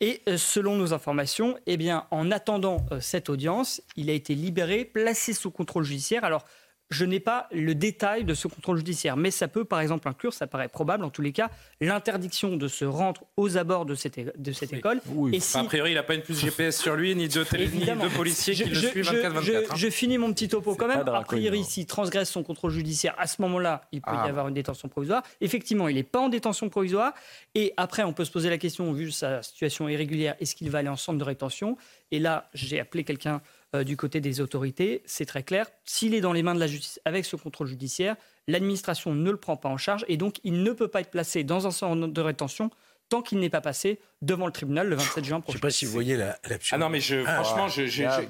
Et 0.00 0.20
euh, 0.28 0.36
selon 0.36 0.76
nos 0.76 0.92
informations, 0.92 1.56
eh 1.66 1.76
bien 1.76 2.06
en 2.10 2.32
attendant 2.32 2.84
euh, 2.90 2.98
cette 3.00 3.28
audience, 3.28 3.82
il 3.96 4.10
a 4.10 4.12
été 4.12 4.34
libéré, 4.34 4.84
placé 4.84 5.32
sous 5.32 5.52
contrôle 5.52 5.84
judiciaire. 5.84 6.24
Alors 6.24 6.44
je 6.90 7.04
n'ai 7.04 7.20
pas 7.20 7.48
le 7.50 7.74
détail 7.74 8.24
de 8.24 8.34
ce 8.34 8.46
contrôle 8.46 8.76
judiciaire, 8.76 9.16
mais 9.16 9.30
ça 9.30 9.48
peut 9.48 9.64
par 9.64 9.80
exemple 9.80 10.08
inclure, 10.08 10.32
ça 10.32 10.46
paraît 10.46 10.68
probable 10.68 11.04
en 11.04 11.10
tous 11.10 11.22
les 11.22 11.32
cas, 11.32 11.50
l'interdiction 11.80 12.56
de 12.56 12.68
se 12.68 12.84
rendre 12.84 13.22
aux 13.36 13.56
abords 13.56 13.86
de 13.86 13.94
cette, 13.94 14.40
de 14.40 14.52
cette 14.52 14.72
école. 14.72 15.00
Et 15.32 15.40
si... 15.40 15.56
A 15.56 15.64
priori, 15.64 15.92
il 15.92 15.94
n'a 15.94 16.02
pas 16.02 16.14
une 16.14 16.22
puce 16.22 16.40
GPS 16.40 16.80
sur 16.80 16.94
lui, 16.94 17.14
ni 17.14 17.28
de, 17.28 17.40
de 17.40 18.16
policiers 18.16 18.54
qui 18.54 18.64
le 18.64 18.74
suivent 18.74 19.10
24-24. 19.10 19.64
Hein. 19.70 19.74
Je, 19.74 19.90
finis 19.90 20.18
mon 20.18 20.32
petit 20.32 20.48
topo 20.48 20.74
quand 20.74 20.88
même. 20.88 21.06
A 21.08 21.22
priori, 21.22 21.64
s'il 21.64 21.86
transgresse 21.86 22.30
son 22.30 22.42
contrôle 22.42 22.70
judiciaire, 22.70 23.14
à 23.18 23.26
ce 23.26 23.40
moment-là, 23.42 23.88
il 23.92 24.00
peut 24.00 24.12
y 24.12 24.16
ah. 24.16 24.24
avoir 24.24 24.48
une 24.48 24.54
détention 24.54 24.88
provisoire. 24.88 25.22
Effectivement, 25.40 25.88
il 25.88 25.96
n'est 25.96 26.02
pas 26.02 26.20
en 26.20 26.28
détention 26.28 26.68
provisoire. 26.68 27.12
Et 27.54 27.72
après, 27.76 28.02
on 28.02 28.12
peut 28.12 28.24
se 28.24 28.30
poser 28.30 28.50
la 28.50 28.58
question, 28.58 28.92
vu 28.92 29.10
sa 29.10 29.42
situation 29.42 29.88
irrégulière, 29.88 30.36
est-ce 30.40 30.54
qu'il 30.54 30.70
va 30.70 30.78
aller 30.78 30.88
en 30.88 30.96
centre 30.96 31.18
de 31.18 31.24
rétention? 31.24 31.76
Et 32.10 32.18
là, 32.18 32.48
j'ai 32.54 32.78
appelé 32.78 33.04
quelqu'un 33.04 33.40
euh, 33.74 33.84
du 33.84 33.96
côté 33.96 34.20
des 34.20 34.40
autorités. 34.40 35.02
C'est 35.04 35.26
très 35.26 35.42
clair. 35.42 35.66
S'il 35.84 36.14
est 36.14 36.20
dans 36.20 36.32
les 36.32 36.42
mains 36.42 36.54
de 36.54 36.60
la 36.60 36.66
justice 36.66 37.00
avec 37.04 37.24
ce 37.24 37.36
contrôle 37.36 37.66
judiciaire, 37.66 38.16
l'administration 38.46 39.14
ne 39.14 39.30
le 39.30 39.36
prend 39.36 39.56
pas 39.56 39.68
en 39.68 39.76
charge 39.76 40.04
et 40.08 40.16
donc 40.16 40.38
il 40.44 40.62
ne 40.62 40.72
peut 40.72 40.88
pas 40.88 41.00
être 41.00 41.10
placé 41.10 41.44
dans 41.44 41.66
un 41.66 41.70
centre 41.70 42.06
de 42.06 42.20
rétention 42.20 42.70
tant 43.14 43.22
qu'il 43.22 43.38
n'est 43.38 43.48
pas 43.48 43.60
passé 43.60 44.00
devant 44.22 44.46
le 44.46 44.50
tribunal 44.50 44.88
le 44.88 44.96
27 44.96 45.24
juin 45.24 45.40
prochain. 45.40 45.52
Je 45.52 45.58
ne 45.58 45.60
sais 45.60 45.66
pas 45.68 45.70
si 45.70 45.84
vous 45.84 45.92
voyez 45.92 46.16
la, 46.16 46.36
Ah 46.72 46.78
non, 46.78 46.88
mais 46.88 46.98
je, 46.98 47.22
ah, 47.24 47.44
franchement, 47.44 47.68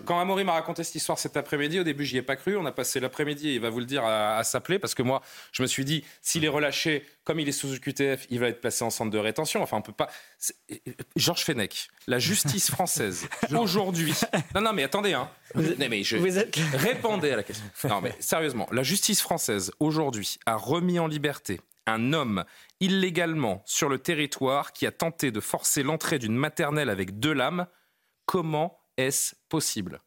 quand 0.04 0.20
Amaury 0.20 0.44
m'a 0.44 0.52
raconté 0.52 0.84
cette 0.84 0.96
histoire 0.96 1.18
cet 1.18 1.38
après-midi, 1.38 1.80
au 1.80 1.84
début, 1.84 2.04
j'y 2.04 2.18
ai 2.18 2.22
pas 2.22 2.36
cru. 2.36 2.58
On 2.58 2.66
a 2.66 2.72
passé 2.72 3.00
l'après-midi, 3.00 3.54
il 3.54 3.60
va 3.60 3.70
vous 3.70 3.78
le 3.78 3.86
dire, 3.86 4.04
à, 4.04 4.44
s'appeler, 4.44 4.78
parce 4.78 4.94
que 4.94 5.02
moi, 5.02 5.22
je 5.52 5.62
me 5.62 5.66
suis 5.66 5.86
dit, 5.86 6.04
s'il 6.20 6.44
est 6.44 6.48
relâché, 6.48 7.06
comme 7.24 7.40
il 7.40 7.48
est 7.48 7.52
sous 7.52 7.80
QTF, 7.80 8.26
il 8.28 8.40
va 8.40 8.48
être 8.48 8.60
placé 8.60 8.84
en 8.84 8.90
centre 8.90 9.10
de 9.10 9.18
rétention. 9.18 9.62
Enfin, 9.62 9.78
on 9.78 9.82
peut 9.82 9.92
pas. 9.92 10.10
Georges 11.16 11.44
Fenech, 11.44 11.88
la 12.06 12.18
justice 12.18 12.70
française, 12.70 13.26
aujourd'hui. 13.56 14.12
Non, 14.54 14.60
non, 14.60 14.74
mais 14.74 14.82
attendez, 14.82 15.14
hein. 15.14 15.30
mais 15.54 16.02
je... 16.02 16.18
Répondez 16.76 17.30
à 17.30 17.36
la 17.36 17.42
question. 17.42 17.64
Non, 17.88 18.02
mais 18.02 18.14
sérieusement, 18.20 18.68
la 18.70 18.82
justice 18.82 19.22
française, 19.22 19.72
aujourd'hui, 19.80 20.36
a 20.44 20.56
remis 20.56 20.98
en 20.98 21.06
liberté 21.06 21.60
un 21.86 22.12
homme 22.12 22.44
illégalement 22.84 23.62
sur 23.64 23.88
le 23.88 23.98
territoire 23.98 24.72
qui 24.72 24.86
a 24.86 24.92
tenté 24.92 25.30
de 25.30 25.40
forcer 25.40 25.82
l'entrée 25.82 26.18
d'une 26.18 26.36
maternelle 26.36 26.90
avec 26.90 27.18
deux 27.18 27.32
lames. 27.32 27.66
Comment 28.26 28.78
est-ce 28.96 29.34
possible? 29.48 30.00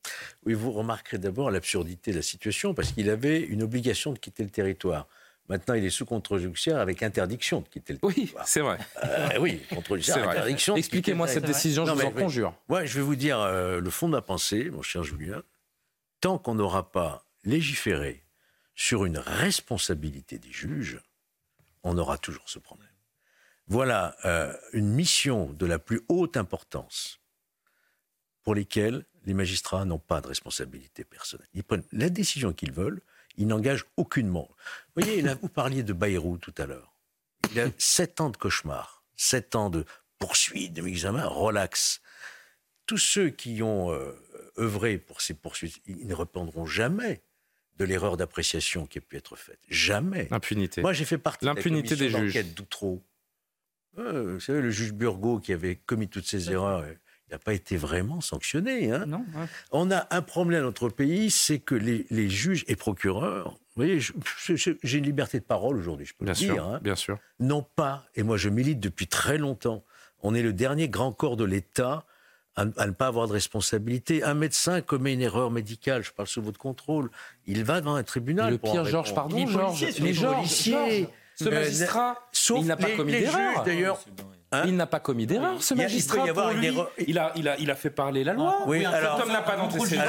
Oui, 0.45 0.53
vous 0.53 0.71
remarquerez 0.71 1.17
d'abord 1.17 1.51
l'absurdité 1.51 2.11
de 2.11 2.17
la 2.17 2.21
situation 2.21 2.73
parce 2.73 2.91
qu'il 2.91 3.09
avait 3.09 3.41
une 3.41 3.63
obligation 3.63 4.13
de 4.13 4.19
quitter 4.19 4.43
le 4.43 4.49
territoire. 4.49 5.07
Maintenant, 5.49 5.75
il 5.75 5.85
est 5.85 5.89
sous 5.89 6.05
contrôle 6.05 6.39
judiciaire 6.39 6.77
avec 6.77 7.01
interdiction 7.03 7.61
de 7.61 7.67
quitter 7.67 7.93
le 7.93 7.99
territoire. 7.99 8.43
Oui, 8.43 8.45
c'est 8.45 8.59
vrai. 8.59 8.77
Euh, 9.03 9.39
oui, 9.39 9.61
contrôle 9.69 9.99
judiciaire, 9.99 10.29
interdiction. 10.29 10.75
Expliquez-moi 10.75 11.27
cette 11.27 11.45
décision, 11.45 11.85
je 11.85 11.91
vous 11.91 12.01
en 12.01 12.11
conjure. 12.11 12.53
Moi, 12.67 12.85
je 12.85 12.95
vais 12.95 13.03
vous 13.03 13.15
dire 13.15 13.39
euh, 13.39 13.79
le 13.79 13.89
fond 13.89 14.07
de 14.07 14.11
ma 14.11 14.21
pensée, 14.21 14.69
mon 14.69 14.81
cher 14.81 15.03
Julien. 15.03 15.41
Tant 16.19 16.37
qu'on 16.37 16.55
n'aura 16.55 16.91
pas 16.91 17.23
légiféré 17.45 18.23
sur 18.75 19.05
une 19.05 19.17
responsabilité 19.17 20.37
des 20.37 20.51
juges, 20.51 20.99
on 21.83 21.97
aura 21.97 22.17
toujours 22.17 22.49
ce 22.49 22.59
problème. 22.59 22.89
voilà 23.67 24.15
euh, 24.25 24.53
une 24.73 24.89
mission 24.89 25.51
de 25.53 25.65
la 25.65 25.79
plus 25.79 26.01
haute 26.07 26.37
importance 26.37 27.19
pour 28.43 28.55
lesquelles 28.55 29.05
les 29.25 29.33
magistrats 29.33 29.83
n'ont 29.83 29.99
pas 29.99 30.21
de 30.21 30.27
responsabilité 30.27 31.03
personnelle. 31.03 31.49
Ils 31.53 31.63
prennent 31.63 31.83
la 31.91 32.09
décision 32.09 32.53
qu'ils 32.53 32.71
veulent, 32.71 33.01
ils 33.35 33.45
n'engagent 33.45 33.85
aucunement. 33.97 34.47
Vous 34.95 35.03
voyez, 35.03 35.21
là, 35.21 35.35
vous 35.35 35.49
parliez 35.49 35.83
de 35.83 35.91
Bayrou 35.93 36.37
tout 36.37 36.53
à 36.57 36.65
l'heure. 36.65 36.95
Il 37.51 37.59
a 37.59 37.67
sept 37.77 38.21
ans 38.21 38.29
de 38.29 38.37
cauchemar, 38.37 39.03
sept 39.17 39.55
ans 39.55 39.69
de 39.69 39.85
poursuites, 40.17 40.73
de 40.73 40.81
relax. 40.81 42.01
Tous 42.85 42.97
ceux 42.97 43.29
qui 43.29 43.61
ont 43.61 43.91
euh, 43.91 44.13
œuvré 44.57 44.97
pour 44.97 45.19
ces 45.19 45.33
poursuites, 45.33 45.81
ils 45.85 46.07
ne 46.07 46.15
reprendront 46.15 46.65
jamais 46.65 47.21
de 47.77 47.85
l'erreur 47.85 48.17
d'appréciation 48.17 48.85
qui 48.85 48.97
a 48.97 49.01
pu 49.01 49.17
être 49.17 49.35
faite. 49.35 49.59
Jamais. 49.69 50.27
L'impunité. 50.31 50.81
Moi, 50.81 50.93
j'ai 50.93 51.05
fait 51.05 51.17
partie 51.17 51.45
L'impunité 51.45 51.95
de 51.95 52.01
la 52.01 52.07
des 52.07 52.11
commission 52.13 52.19
juges. 52.21 52.33
d'enquête 52.33 52.53
d'Outreau. 52.55 53.03
Euh, 53.99 54.33
vous 54.33 54.39
savez, 54.39 54.61
le 54.61 54.69
juge 54.71 54.93
Burgot 54.93 55.39
qui 55.39 55.53
avait 55.53 55.75
commis 55.75 56.07
toutes 56.07 56.25
ces 56.27 56.51
erreurs, 56.51 56.79
euh, 56.81 56.93
il 57.27 57.31
n'a 57.33 57.39
pas 57.39 57.53
été 57.53 57.77
vraiment 57.77 58.21
sanctionné. 58.21 58.91
hein. 58.91 59.05
On 59.71 59.91
a 59.91 60.07
un 60.15 60.21
problème 60.21 60.61
dans 60.61 60.67
notre 60.67 60.89
pays, 60.89 61.29
c'est 61.31 61.59
que 61.59 61.75
les, 61.75 62.05
les 62.09 62.29
juges 62.29 62.63
et 62.67 62.75
procureurs, 62.75 63.51
vous 63.75 63.83
voyez, 63.83 63.99
j'ai 63.99 64.97
une 64.97 65.03
liberté 65.03 65.39
de 65.39 65.45
parole 65.45 65.77
aujourd'hui, 65.77 66.05
je 66.07 66.13
peux 66.15 66.25
Bien 66.25 66.33
le 66.33 66.37
sûr, 66.39 66.53
dire. 66.55 66.63
hein, 66.65 66.79
bien 66.81 66.95
sûr. 66.95 67.19
n'ont 67.39 67.61
pas, 67.75 68.05
et 68.15 68.23
moi 68.23 68.37
je 68.37 68.49
milite 68.49 68.79
depuis 68.79 69.07
très 69.07 69.37
longtemps, 69.37 69.83
on 70.21 70.33
est 70.33 70.41
le 70.41 70.51
dernier 70.53 70.89
grand 70.89 71.11
corps 71.11 71.37
de 71.37 71.43
l'État 71.43 72.05
à, 72.57 72.65
à 72.77 72.85
ne 72.87 72.91
pas 72.91 73.07
avoir 73.07 73.27
de 73.27 73.33
responsabilité. 73.33 74.23
Un 74.23 74.33
médecin 74.33 74.81
commet 74.81 75.13
une 75.13 75.21
erreur 75.21 75.49
médicale, 75.51 76.03
je 76.03 76.11
parle 76.11 76.27
sous 76.27 76.41
votre 76.41 76.59
contrôle, 76.59 77.09
il 77.45 77.63
va 77.63 77.79
devant 77.79 77.95
un 77.95 78.03
tribunal. 78.03 78.51
Le 78.51 78.57
pour 78.57 78.71
pire, 78.73 78.83
Georges, 78.83 79.13
pardon, 79.13 79.47
Georges, 79.47 79.85
mais 80.01 80.13
Georges, 80.13 80.63
Georges, 80.65 81.07
ce 81.35 81.45
Euh, 81.45 81.51
magistrat, 81.51 82.17
sauf 82.31 82.57
il 82.59 82.65
n'a 82.65 82.75
pas 82.75 82.87
les- 82.89 82.95
commis 82.97 83.11
les 83.13 83.21
d'erreur. 83.21 83.53
juges, 83.55 83.63
d'ailleurs. 83.65 83.99
Hein 84.51 84.63
il 84.65 84.75
n'a 84.77 84.87
pas 84.87 84.99
commis 85.01 85.25
d'erreur, 85.27 85.61
ce 85.61 85.73
Il 85.73 85.77
il 85.77 85.83
magistrat. 85.83 86.25
y 86.25 86.29
avoir 86.29 86.47
pour 86.47 86.55
une 86.55 86.61
lui. 86.61 86.67
erreur- 86.67 86.89
Il 87.05 87.19
a, 87.19 87.33
il, 87.35 87.47
a, 87.49 87.57
il 87.59 87.69
a 87.69 87.75
fait 87.75 87.89
parler 87.89 88.23
la 88.23 88.33
loi. 88.33 88.59
Oui, 88.65 88.79
Cet 88.83 88.93
alors, 88.93 89.19
homme 89.21 89.31
n'a 89.31 89.41
pas 89.41 89.57
d'antécédent. 89.57 90.01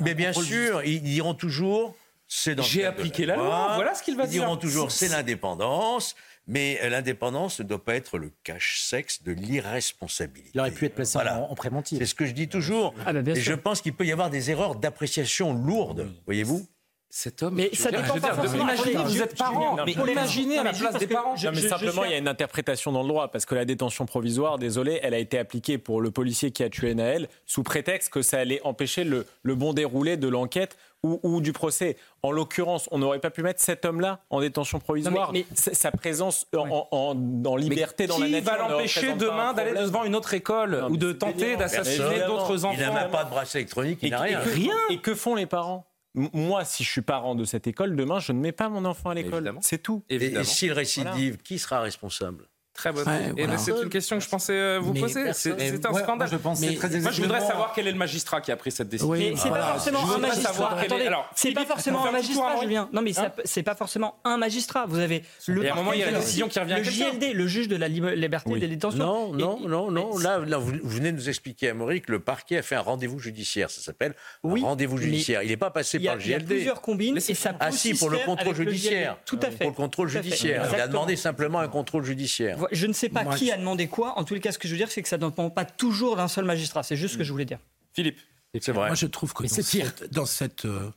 mais 0.00 0.14
bien 0.14 0.32
sûr, 0.34 0.82
ils 0.84 1.02
diront 1.02 1.32
toujours, 1.34 1.96
c'est 2.28 2.54
dans 2.54 2.62
J'ai 2.62 2.84
appliqué 2.84 3.24
la 3.26 3.36
loi, 3.36 3.72
voilà 3.74 3.94
ce 3.94 4.02
qu'il 4.02 4.16
va 4.16 4.24
Ils 4.24 4.30
diront 4.30 4.48
dire. 4.50 4.58
toujours, 4.58 4.90
c'est 4.92 5.08
l'indépendance, 5.08 6.14
mais 6.50 6.78
euh, 6.82 6.88
l'indépendance 6.90 7.60
ne 7.60 7.64
doit 7.64 7.82
pas 7.84 7.94
être 7.94 8.18
le 8.18 8.30
cache-sexe 8.44 9.22
de 9.22 9.32
l'irresponsabilité. 9.32 10.50
Il 10.54 10.60
aurait 10.60 10.70
pu 10.72 10.84
être 10.86 10.94
placé 10.96 11.16
en- 11.18 11.50
en. 11.50 11.54
C'est 11.98 12.06
ce 12.06 12.14
que 12.14 12.26
je 12.26 12.32
dis 12.32 12.48
toujours. 12.48 12.92
Ah, 13.06 13.12
bah, 13.12 13.20
Et 13.32 13.40
je 13.40 13.52
pense 13.54 13.80
qu'il 13.80 13.94
peut 13.94 14.04
y 14.04 14.12
avoir 14.12 14.30
des 14.30 14.50
erreurs 14.50 14.74
d'appréciation 14.74 15.54
lourdes, 15.54 16.12
voyez-vous 16.26 16.66
Cet 17.12 17.42
homme. 17.42 17.54
Mais 17.56 17.70
ça 17.74 17.90
dépend 17.90 18.20
pas 18.20 18.34
forcément. 18.34 18.62
Imaginez, 18.62 18.94
vous 19.02 19.20
êtes 19.20 19.36
parents, 19.36 19.76
je- 19.78 19.82
mais 19.84 20.12
imaginez 20.12 20.58
à 20.58 20.62
la 20.62 20.72
place 20.72 20.94
des 20.94 21.08
parents. 21.08 21.34
Non, 21.42 21.50
mais 21.52 21.60
simplement, 21.60 22.04
il 22.04 22.12
y 22.12 22.14
a 22.14 22.18
une 22.18 22.28
interprétation 22.28 22.92
dans 22.92 23.02
le 23.02 23.08
droit, 23.08 23.28
parce 23.28 23.44
que 23.46 23.56
la 23.56 23.64
détention 23.64 24.06
provisoire, 24.06 24.58
désolé, 24.58 25.00
elle 25.02 25.14
a 25.14 25.18
été 25.18 25.36
appliquée 25.36 25.76
pour 25.76 26.00
le 26.00 26.12
policier 26.12 26.52
qui 26.52 26.62
a 26.62 26.70
tué 26.70 26.94
Naël, 26.94 27.28
sous 27.46 27.64
prétexte 27.64 28.10
que 28.12 28.22
ça 28.22 28.38
allait 28.38 28.60
empêcher 28.62 29.02
le, 29.02 29.26
le 29.42 29.54
bon 29.56 29.72
déroulé 29.72 30.16
de 30.16 30.28
l'enquête 30.28 30.76
ou, 31.02 31.18
ou 31.24 31.40
du 31.40 31.52
procès. 31.52 31.96
En 32.22 32.30
l'occurrence, 32.30 32.86
on 32.92 32.98
n'aurait 32.98 33.18
pas 33.18 33.30
pu 33.30 33.42
mettre 33.42 33.60
cet 33.60 33.84
homme-là 33.84 34.20
en 34.30 34.40
détention 34.40 34.78
provisoire. 34.78 35.32
mais- 35.32 35.46
Sa- 35.54 35.74
Sa 35.74 35.90
présence 35.90 36.46
en, 36.56 36.86
en- 36.92 37.16
en 37.44 37.56
liberté 37.56 38.06
dans 38.06 38.18
la 38.18 38.26
Qui 38.26 38.32
nature 38.32 38.52
va 38.52 38.64
ne 38.68 38.70
l'empêcher 38.72 39.14
demain 39.14 39.52
d'aller 39.52 39.72
devant 39.72 40.04
une 40.04 40.14
autre 40.14 40.32
école 40.34 40.78
Non, 40.82 40.90
ou 40.90 40.96
de 40.96 41.10
tenter 41.12 41.56
d'assassiner 41.56 42.20
d'autres 42.28 42.64
enfants 42.64 42.76
Il 42.78 42.80
n'a 42.86 42.92
même 42.92 43.10
pas 43.10 43.24
de 43.24 43.30
bracelet 43.30 43.62
électronique, 43.62 43.98
il 44.02 44.08
Et, 44.08 44.10
n'a 44.10 44.28
et 44.30 44.36
rien. 44.36 44.70
que, 44.88 44.92
et 44.92 44.98
que 44.98 45.14
font 45.16 45.34
les 45.34 45.46
parents? 45.46 45.86
Moi, 46.14 46.64
si 46.64 46.82
je 46.82 46.90
suis 46.90 47.02
parent 47.02 47.34
de 47.34 47.44
cette 47.44 47.66
école, 47.66 47.94
demain, 47.94 48.18
je 48.18 48.32
ne 48.32 48.40
mets 48.40 48.52
pas 48.52 48.68
mon 48.68 48.84
enfant 48.84 49.10
à 49.10 49.14
l'école. 49.14 49.54
C'est 49.60 49.82
tout. 49.82 50.04
Et, 50.08 50.42
s'il 50.44 50.72
récidive, 50.72 51.38
qui 51.38 51.58
sera 51.58 51.80
responsable? 51.80 52.49
Très 52.80 52.92
bonne. 52.92 53.06
Ouais, 53.06 53.32
Et 53.36 53.44
voilà. 53.44 53.58
c'est 53.58 53.72
une 53.72 53.90
question 53.90 54.16
que 54.16 54.24
je 54.24 54.28
pensais 54.30 54.54
euh, 54.54 54.78
vous 54.80 54.94
Mais 54.94 55.00
poser. 55.00 55.32
C'est 55.34 55.50
un 55.52 55.92
Ouais, 55.92 56.00
scandale. 56.02 56.16
moi, 56.16 56.26
je 56.32 56.36
pense 56.36 56.60
que 56.60 56.64
c'est 56.66 56.70
Mais 56.72 56.76
très 56.78 57.00
moi, 57.00 57.10
je 57.10 57.20
voudrais 57.22 57.40
savoir 57.40 57.72
quel 57.74 57.86
est 57.86 57.92
le 57.92 57.98
magistrat 57.98 58.40
qui 58.40 58.50
a 58.50 58.56
pris 58.56 58.70
cette 58.70 58.88
décision. 58.88 59.10
Oui, 59.12 59.32
Mais 59.32 59.36
c'est 59.36 59.48
Voilà. 59.48 59.64
pas 59.66 59.72
forcément 59.74 60.06
Je 60.06 60.12
un 60.14 60.18
magistrat. 60.18 60.52
savoir 60.52 60.70
quel 60.76 60.80
est- 60.82 60.86
Attendez, 60.86 61.06
alors, 61.06 61.30
c'est 61.34 61.52
pas 61.52 61.66
forcément 61.66 62.06
un 62.06 62.10
magistrat. 62.12 62.60
Julien. 62.62 62.88
Non, 62.92 63.02
mais 63.02 63.18
Hein 63.18 63.32
c'est 63.44 63.62
pas 63.62 63.74
forcément 63.74 64.16
un 64.24 64.38
magistrat. 64.38 64.86
Vous 64.86 64.98
avez 64.98 65.22
le 65.46 65.62
Et 65.64 65.68
à 65.68 65.72
un 65.72 65.76
moment, 65.76 65.92
il 65.92 65.98
y 65.98 66.02
a 66.02 66.06
la 66.06 66.12
parquet, 66.12 66.24
décision 66.26 66.48
qui 66.48 66.58
revient 66.58 66.72
à 66.72 66.78
le. 66.78 66.84
JLD, 66.84 67.32
le 67.34 67.46
juge 67.46 67.68
de 67.68 67.76
la 67.76 67.88
liberté 67.88 68.50
Oui. 68.50 68.60
des 68.60 68.68
détentions. 68.68 68.98
Non, 68.98 69.32
non, 69.34 69.60
non, 69.68 69.90
non. 69.90 70.16
Là, 70.18 70.38
là, 70.38 70.56
vous, 70.56 70.72
venez 70.82 71.12
de 71.12 71.16
nous 71.16 71.28
expliquer, 71.28 71.68
Amaury, 71.70 72.00
que 72.00 72.12
le 72.12 72.20
parquet 72.20 72.56
a 72.58 72.62
fait 72.62 72.76
un 72.76 72.80
rendez-vous 72.80 73.18
judiciaire. 73.18 73.70
Ça 73.70 73.82
s'appelle 73.82 74.14
Oui, 74.42 74.62
rendez-vous 74.62 74.96
judiciaire. 74.96 75.42
Il 75.42 75.50
n'est 75.50 75.56
pas 75.58 75.70
passé 75.70 75.98
par 75.98 76.16
le 76.16 76.22
il 76.22 76.30
y 76.30 76.34
a 76.34 76.38
JLD. 76.38 76.46
plusieurs 76.46 76.80
combines 76.80 77.16
et 77.18 77.20
ça 77.34 77.50
peut 77.50 77.58
Ah 77.60 77.70
si, 77.72 77.92
pour 77.94 78.08
le 78.10 78.18
contrôle 78.18 78.54
judiciaire. 78.56 79.16
JLD. 79.16 79.24
Tout 79.26 79.38
à 79.46 79.50
fait. 79.50 79.56
Pour 79.58 79.66
le 79.68 79.74
contrôle 79.76 80.08
judiciaire. 80.08 80.66
Il 80.72 80.80
a 80.80 80.88
demandé 80.88 81.16
simplement 81.16 81.58
un 81.60 81.68
contrôle 81.68 82.04
judiciaire. 82.04 82.56
Je 82.72 82.86
ne 82.86 82.92
sais 82.92 83.08
pas 83.08 83.24
Moi, 83.24 83.36
qui 83.36 83.46
je- 83.48 83.52
a 83.52 83.56
demandé 83.56 83.88
quoi. 83.88 84.18
En 84.18 84.24
tous 84.24 84.34
les 84.34 84.40
cas, 84.40 84.52
ce 84.52 84.58
que 84.58 84.68
je 84.68 84.72
veux 84.74 84.78
dire, 84.78 84.90
c'est 84.90 85.02
que 85.02 85.08
ça 85.08 85.18
ne 85.18 85.26
dépend 85.26 85.50
pas 85.50 85.64
toujours 85.64 86.16
d'un 86.16 86.28
seul 86.28 86.44
magistrat. 86.44 86.82
C'est 86.82 86.96
juste 86.96 87.14
ce 87.14 87.18
que 87.18 87.24
je 87.24 87.32
voulais 87.32 87.44
dire. 87.44 87.58
Philippe. 87.92 88.18
C'est 88.60 88.72
vrai. 88.72 88.86
Moi, 88.88 88.94
je 88.96 89.06
trouve 89.06 89.32
que 89.32 89.42
dans, 89.44 89.48
c'est 89.48 89.62
pire. 89.68 89.86
cette- 89.96 90.12
dans, 90.12 90.26
cette, 90.26 90.64
euh, 90.64 90.90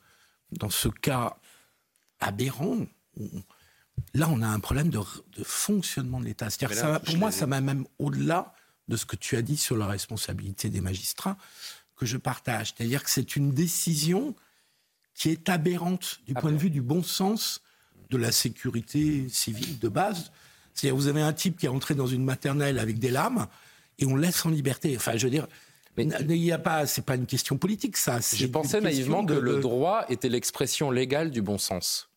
dans 0.53 0.69
ce 0.69 0.88
cas 0.89 1.38
aberrant, 2.19 2.78
on- 3.19 3.43
là, 4.13 4.28
on 4.30 4.41
a 4.41 4.47
un 4.47 4.59
problème 4.59 4.89
de, 4.89 4.99
de 5.38 5.43
fonctionnement 5.43 6.19
de 6.19 6.26
l'État. 6.26 6.49
C'est-à-dire 6.49 6.99
pour 7.01 7.17
moi, 7.17 7.32
ça 7.32 7.45
va 7.45 7.61
même 7.61 7.86
au-delà 7.99 8.53
de 8.88 8.97
ce 8.97 9.05
que 9.05 9.15
tu 9.15 9.36
as 9.38 9.41
dit 9.41 9.57
sur 9.57 9.78
la 9.78 9.88
responsabilité 9.88 10.69
des 10.69 10.82
magistrats, 10.82 11.38
que 11.95 12.05
je 12.05 12.17
partage. 12.17 12.74
C'est-à-dire 12.76 13.03
que 13.03 13.09
c'est 13.09 13.36
une 13.36 13.51
décision 13.51 14.36
qui 15.13 15.30
est 15.30 15.47
aberrante 15.47 16.19
du 16.26 16.34
point 16.34 16.51
de 16.51 16.57
vue 16.57 16.69
du 16.71 16.82
bon 16.82 17.03
sens 17.03 17.61
de 18.09 18.17
la 18.17 18.32
sécurité 18.32 19.30
civile 19.30 19.80
de 19.80 19.88
base. 19.89 20.32
C'est-à-dire 20.74 20.95
vous 20.95 21.07
avez 21.07 21.21
un 21.21 21.34
type 21.34 21.57
qui 21.57 21.65
est 21.65 21.69
entré 21.69 21.95
dans 21.95 22.07
une 22.07 22.24
maternelle 22.24 22.80
avec 22.80 22.99
des 22.99 23.09
lames 23.11 23.47
et 23.99 24.05
on 24.05 24.15
le 24.15 24.21
laisse 24.21 24.45
en 24.45 24.49
liberté. 24.49 24.95
Enfin, 24.95 25.17
je 25.17 25.26
veux 25.26 25.32
dire, 25.32 25.47
il 25.97 26.07
n'y 26.28 26.51
a 26.51 26.57
pas, 26.57 26.88
c'est 26.88 27.05
pas 27.05 27.15
une 27.15 27.26
question 27.28 27.57
politique, 27.57 27.97
ça. 27.97 28.19
pensais 28.47 28.80
question 28.80 28.82
naïvement 28.82 29.26
que 29.26 29.34
de- 29.34 29.39
le 29.39 29.59
droit 29.59 30.05
était 30.09 30.30
l'expression 30.30 30.89
légale 30.91 31.30
du 31.32 31.41
bon 31.41 31.57
sens. 31.57 32.09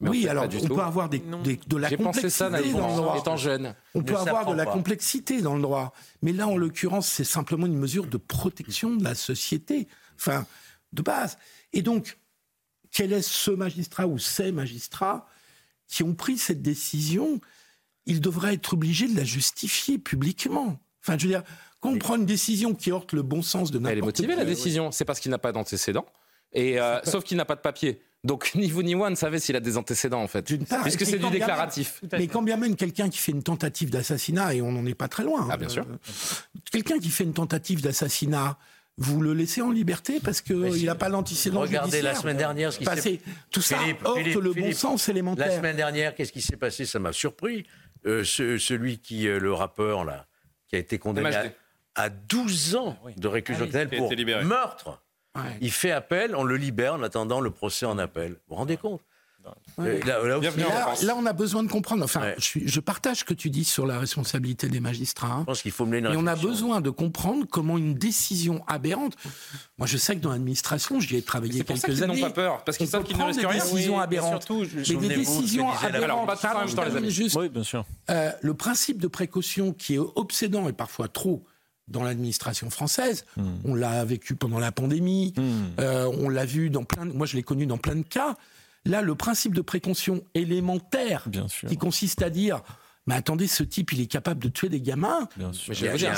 Mais 0.00 0.08
en 0.08 0.10
oui, 0.12 0.22
fait, 0.24 0.28
alors 0.28 0.44
on 0.44 0.48
tout. 0.66 0.74
peut 0.74 0.80
avoir 0.82 1.08
des, 1.08 1.22
des- 1.44 1.58
de 1.66 1.76
la 1.76 1.88
J'ai 1.88 1.96
pensé 1.96 2.06
complexité 2.22 2.30
ça 2.30 2.50
dans 2.50 2.56
le 2.56 2.62
naïvement, 2.62 2.96
droit. 2.96 3.18
étant 3.18 3.36
jeune. 3.36 3.74
On 3.94 4.00
Ne 4.00 4.04
peut 4.04 4.16
avoir 4.16 4.44
de 4.46 4.54
la 4.54 4.64
pas. 4.66 4.72
complexité 4.72 5.40
dans 5.40 5.54
le 5.54 5.62
droit, 5.62 5.94
mais 6.20 6.32
là, 6.32 6.48
en 6.48 6.56
l'occurrence, 6.56 7.06
c'est 7.08 7.24
simplement 7.24 7.64
une 7.66 7.78
mesure 7.78 8.06
de 8.06 8.16
protection 8.18 8.96
de 8.96 9.04
la 9.04 9.14
société, 9.14 9.86
enfin, 10.16 10.44
de 10.92 11.00
base. 11.00 11.38
Et 11.72 11.80
donc, 11.80 12.18
quel 12.90 13.12
est 13.12 13.22
ce 13.22 13.52
magistrat 13.52 14.06
ou 14.06 14.18
ces 14.18 14.52
magistrats 14.52 15.26
qui 15.88 16.02
ont 16.02 16.14
pris 16.14 16.36
cette 16.38 16.60
décision 16.60 17.40
Ils 18.06 18.20
devraient 18.20 18.54
être 18.54 18.74
obligés 18.74 19.08
de 19.08 19.16
la 19.16 19.24
justifier 19.24 19.98
publiquement. 19.98 20.78
Enfin, 21.02 21.18
je 21.18 21.24
veux 21.24 21.32
dire, 21.32 21.42
quand 21.80 21.90
on 21.90 21.98
prend 21.98 22.16
une 22.16 22.26
décision 22.26 22.74
qui 22.74 22.90
heurte 22.90 23.12
le 23.12 23.22
bon 23.22 23.42
sens 23.42 23.70
de 23.70 23.78
n'importe 23.78 23.92
Elle 23.92 23.98
est 23.98 24.02
motivée, 24.02 24.36
la 24.36 24.44
décision. 24.44 24.90
C'est 24.90 25.04
parce 25.04 25.20
qu'il 25.20 25.30
n'a 25.30 25.38
pas 25.38 25.52
d'antécédent. 25.52 26.06
Et 26.52 26.80
euh, 26.80 27.00
sauf 27.04 27.24
qu'il 27.24 27.36
n'a 27.36 27.44
pas 27.44 27.56
de 27.56 27.60
papier. 27.60 28.00
Donc 28.22 28.52
ni 28.54 28.70
vous 28.70 28.82
ni 28.82 28.94
moi 28.94 29.10
ne 29.10 29.14
savez 29.16 29.38
s'il 29.38 29.54
a 29.56 29.60
des 29.60 29.76
antécédents 29.76 30.22
en 30.22 30.28
fait, 30.28 30.64
part, 30.66 30.82
puisque 30.82 31.04
c'est 31.04 31.12
du 31.12 31.18
bien 31.18 31.30
même- 31.30 31.38
déclaratif. 31.40 32.00
Mais 32.12 32.26
quand 32.26 32.42
bien 32.42 32.56
même 32.56 32.74
quelqu'un 32.74 33.10
qui 33.10 33.18
fait 33.18 33.32
une 33.32 33.42
tentative 33.42 33.90
d'assassinat, 33.90 34.54
et 34.54 34.62
on 34.62 34.72
n'en 34.72 34.86
est 34.86 34.94
pas 34.94 35.08
très 35.08 35.24
loin. 35.24 35.46
Ah, 35.50 35.56
bien 35.56 35.68
euh, 35.68 35.70
sûr. 35.70 35.86
Quelqu'un 36.70 36.98
qui 36.98 37.10
fait 37.10 37.24
une 37.24 37.34
tentative 37.34 37.82
d'assassinat, 37.82 38.56
vous 38.96 39.20
le 39.20 39.34
laissez 39.34 39.60
en 39.60 39.70
liberté 39.70 40.20
parce 40.24 40.40
qu'il 40.40 40.84
n'a 40.86 40.94
pas 40.94 41.08
l'antécédent 41.08 41.60
Regardez 41.60 41.90
judiciaire. 41.90 42.14
la 42.14 42.18
semaine 42.18 42.36
dernière 42.36 42.72
ce 42.72 42.78
qui 42.78 42.84
s'est 42.84 42.96
c'est- 42.96 43.20
Tout 43.50 43.60
ça 43.60 43.78
Philippe, 43.78 44.00
le 44.02 44.40
bon 44.40 44.54
Philippe, 44.54 44.74
sens 44.74 45.08
élémentaire. 45.08 45.48
La 45.48 45.56
semaine 45.56 45.76
dernière, 45.76 46.14
qu'est-ce 46.14 46.32
qui 46.32 46.40
s'est 46.40 46.56
passé? 46.56 46.86
Ça 46.86 46.98
m'a 46.98 47.12
surpris. 47.12 47.66
Euh, 48.06 48.22
ce- 48.24 48.58
celui 48.58 48.98
qui, 48.98 49.26
euh, 49.28 49.38
le 49.38 49.52
rappeur 49.52 50.04
là, 50.04 50.26
qui 50.68 50.76
a 50.76 50.78
été 50.78 50.98
condamné 50.98 51.34
à, 51.34 51.44
MHD. 51.44 51.52
à 51.94 52.08
12 52.10 52.76
ans 52.76 52.98
de 53.16 53.28
réclusion 53.28 53.64
Ah 53.72 53.78
oui, 53.90 53.96
pour 53.96 54.06
été 54.06 54.16
libéré. 54.16 54.44
meurtre. 54.44 55.00
Il 55.60 55.72
fait 55.72 55.90
appel, 55.90 56.36
on 56.36 56.44
le 56.44 56.56
libère 56.56 56.94
en 56.94 57.02
attendant 57.02 57.40
le 57.40 57.50
procès 57.50 57.86
en 57.86 57.98
appel. 57.98 58.32
Vous 58.32 58.38
vous 58.50 58.54
rendez 58.56 58.76
compte? 58.76 59.00
Euh, 59.78 60.00
là- 60.04 60.20
je 61.00 61.10
on 61.12 61.26
a 61.26 61.32
besoin 61.32 61.62
de 61.64 61.68
comprendre. 61.70 62.04
Enfin, 62.04 62.32
je, 62.38 62.60
je 62.64 62.80
partage 62.80 63.18
ce 63.18 63.24
que 63.24 63.34
tu 63.34 63.50
dis 63.50 63.64
sur 63.64 63.86
la 63.86 63.98
responsabilité 63.98 64.68
des 64.68 64.80
magistrats. 64.80 65.28
hein. 65.32 65.38
Je 65.40 65.44
pense 65.46 65.62
qu'il 65.62 65.70
faut 65.72 65.84
mener 65.86 66.08
une 66.08 66.14
Et 66.14 66.16
on 66.16 66.26
a 66.26 66.36
besoin 66.36 66.80
de 66.80 66.90
comprendre 66.90 67.44
comment 67.50 67.76
une 67.76 67.94
décision 67.94 68.64
aberrante. 68.66 69.16
Moi, 69.78 69.86
je 69.86 69.96
sais 69.96 70.14
que 70.16 70.20
dans 70.20 70.30
l'administration, 70.30 71.00
j'y 71.00 71.16
ai 71.16 71.22
travaillé 71.22 71.58
C'est 71.58 71.64
pour 71.64 71.76
ça 71.76 71.86
quelques 71.88 71.98
qu'ils 71.98 72.06
n'ont 72.06 72.12
années. 72.12 72.22
pas 72.22 72.30
peur, 72.30 72.64
parce 72.64 72.78
qu'ils 72.78 72.86
savent 72.88 73.02
qu'ils 73.04 73.16
ne 73.18 73.22
risquent 73.24 73.40
des 73.40 73.46
rien. 73.46 73.62
décisions 73.64 73.96
Oui, 73.96 74.02
aberrantes. 74.02 74.42
surtout, 74.44 74.64
je- 74.64 74.94
mais 74.94 75.08
des 75.08 75.14
décisions 75.16 75.70
aberrantes. 75.70 76.28
Alors, 76.44 76.74
pas 76.74 76.88
les 76.88 76.96
amis. 76.96 77.10
Juste, 77.10 77.36
Oui, 77.36 77.48
bien 77.48 77.64
sûr. 77.64 77.84
euh, 78.10 78.30
le 78.40 78.54
principe 78.54 79.00
de 79.00 79.08
précaution 79.08 79.72
qui 79.72 79.94
est 79.94 79.98
obsédant 79.98 80.68
et 80.68 80.72
parfois 80.72 81.08
trop 81.08 81.44
dans 81.88 82.02
l'administration 82.02 82.70
française, 82.70 83.26
Hmm. 83.36 83.42
on 83.66 83.74
l'a 83.74 84.04
vécu 84.06 84.34
pendant 84.36 84.58
la 84.58 84.72
pandémie, 84.72 85.34
euh, 85.80 86.10
on 86.18 86.28
l'a 86.30 86.46
vu 86.46 86.70
dans 86.70 86.84
plein, 86.84 87.04
de- 87.04 87.12
moi 87.12 87.26
je 87.26 87.36
l'ai 87.36 87.42
connu 87.42 87.66
dans 87.66 87.76
plein 87.76 87.96
de 87.96 88.02
cas. 88.02 88.36
Là, 88.84 89.02
le 89.02 89.14
principe 89.14 89.54
de 89.54 89.62
précaution 89.62 90.22
élémentaire, 90.34 91.24
Bien 91.26 91.48
sûr. 91.48 91.68
qui 91.68 91.76
consiste 91.76 92.22
à 92.22 92.30
dire 92.30 92.62
mais 93.06 93.16
attendez, 93.16 93.46
ce 93.46 93.62
type, 93.62 93.92
il 93.92 94.00
est 94.00 94.06
capable 94.06 94.42
de 94.42 94.48
tuer 94.48 94.70
des 94.70 94.80
gamins. 94.80 95.28
Je 95.36 95.84
veux 95.84 95.98
dire, 95.98 96.12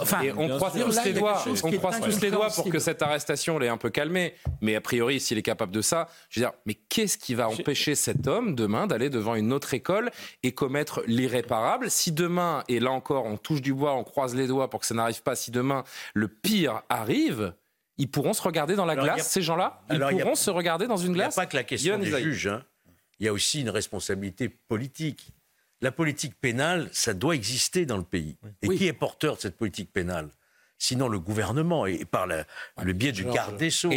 enfin, 0.00 0.22
et 0.22 0.32
on 0.32 0.48
croise 0.56 0.72
tous 0.72 1.04
les 1.04 1.12
doigts, 1.12 1.44
on 1.62 1.72
croise 1.72 2.00
tous 2.00 2.20
les 2.20 2.30
doigts 2.30 2.50
pour 2.50 2.68
que 2.68 2.80
cette 2.80 3.02
arrestation 3.02 3.58
l'ait 3.58 3.68
un 3.68 3.76
peu 3.76 3.90
calmé. 3.90 4.34
Mais 4.60 4.74
a 4.74 4.80
priori, 4.80 5.20
s'il 5.20 5.38
est 5.38 5.42
capable 5.42 5.72
de 5.72 5.80
ça, 5.80 6.08
je 6.30 6.40
veux 6.40 6.46
dire, 6.46 6.52
mais 6.66 6.74
qu'est-ce 6.74 7.18
qui 7.18 7.34
va 7.34 7.48
empêcher 7.48 7.94
cet 7.94 8.26
homme 8.26 8.56
demain 8.56 8.88
d'aller 8.88 9.10
devant 9.10 9.36
une 9.36 9.52
autre 9.52 9.74
école 9.74 10.10
et 10.42 10.52
commettre 10.52 11.02
l'irréparable? 11.06 11.88
Si 11.88 12.10
demain, 12.10 12.64
et 12.66 12.80
là 12.80 12.90
encore, 12.90 13.26
on 13.26 13.36
touche 13.36 13.62
du 13.62 13.72
bois, 13.72 13.94
on 13.94 14.02
croise 14.02 14.34
les 14.34 14.48
doigts 14.48 14.68
pour 14.70 14.80
que 14.80 14.86
ça 14.86 14.94
n'arrive 14.94 15.22
pas, 15.22 15.36
si 15.36 15.52
demain 15.52 15.84
le 16.14 16.26
pire 16.26 16.82
arrive, 16.88 17.54
ils 17.98 18.10
pourront 18.10 18.32
se 18.32 18.42
regarder 18.42 18.74
dans 18.76 18.84
la 18.84 18.96
glace, 18.96 19.30
ces 19.30 19.42
gens-là 19.42 19.82
Ils 19.90 20.00
pourront 20.00 20.34
se 20.34 20.50
regarder 20.50 20.86
dans 20.86 20.96
une 20.96 21.12
glace 21.12 21.34
Il 21.34 21.38
n'y 21.38 21.42
a 21.42 21.44
pas 21.44 21.50
que 21.50 21.56
la 21.56 21.64
question 21.64 21.98
du 21.98 22.10
juge. 22.10 22.48
Hein. 22.48 22.64
Il 23.20 23.26
y 23.26 23.28
a 23.28 23.32
aussi 23.32 23.60
une 23.60 23.70
responsabilité 23.70 24.48
politique 24.48 25.32
la 25.84 25.92
politique 25.92 26.34
pénale, 26.40 26.88
ça 26.92 27.12
doit 27.12 27.34
exister 27.34 27.84
dans 27.84 27.98
le 27.98 28.04
pays. 28.04 28.38
Et 28.62 28.68
qui 28.68 28.86
est 28.86 28.94
porteur 28.94 29.36
de 29.36 29.40
cette 29.42 29.56
politique 29.56 29.92
pénale? 29.92 30.30
Sinon 30.78 31.08
le 31.08 31.18
gouvernement 31.18 31.86
et 31.86 32.04
par 32.04 32.26
le 32.26 32.92
biais 32.92 33.12
du 33.12 33.24
garde 33.24 33.56
des 33.56 33.70
Sceaux. 33.70 33.90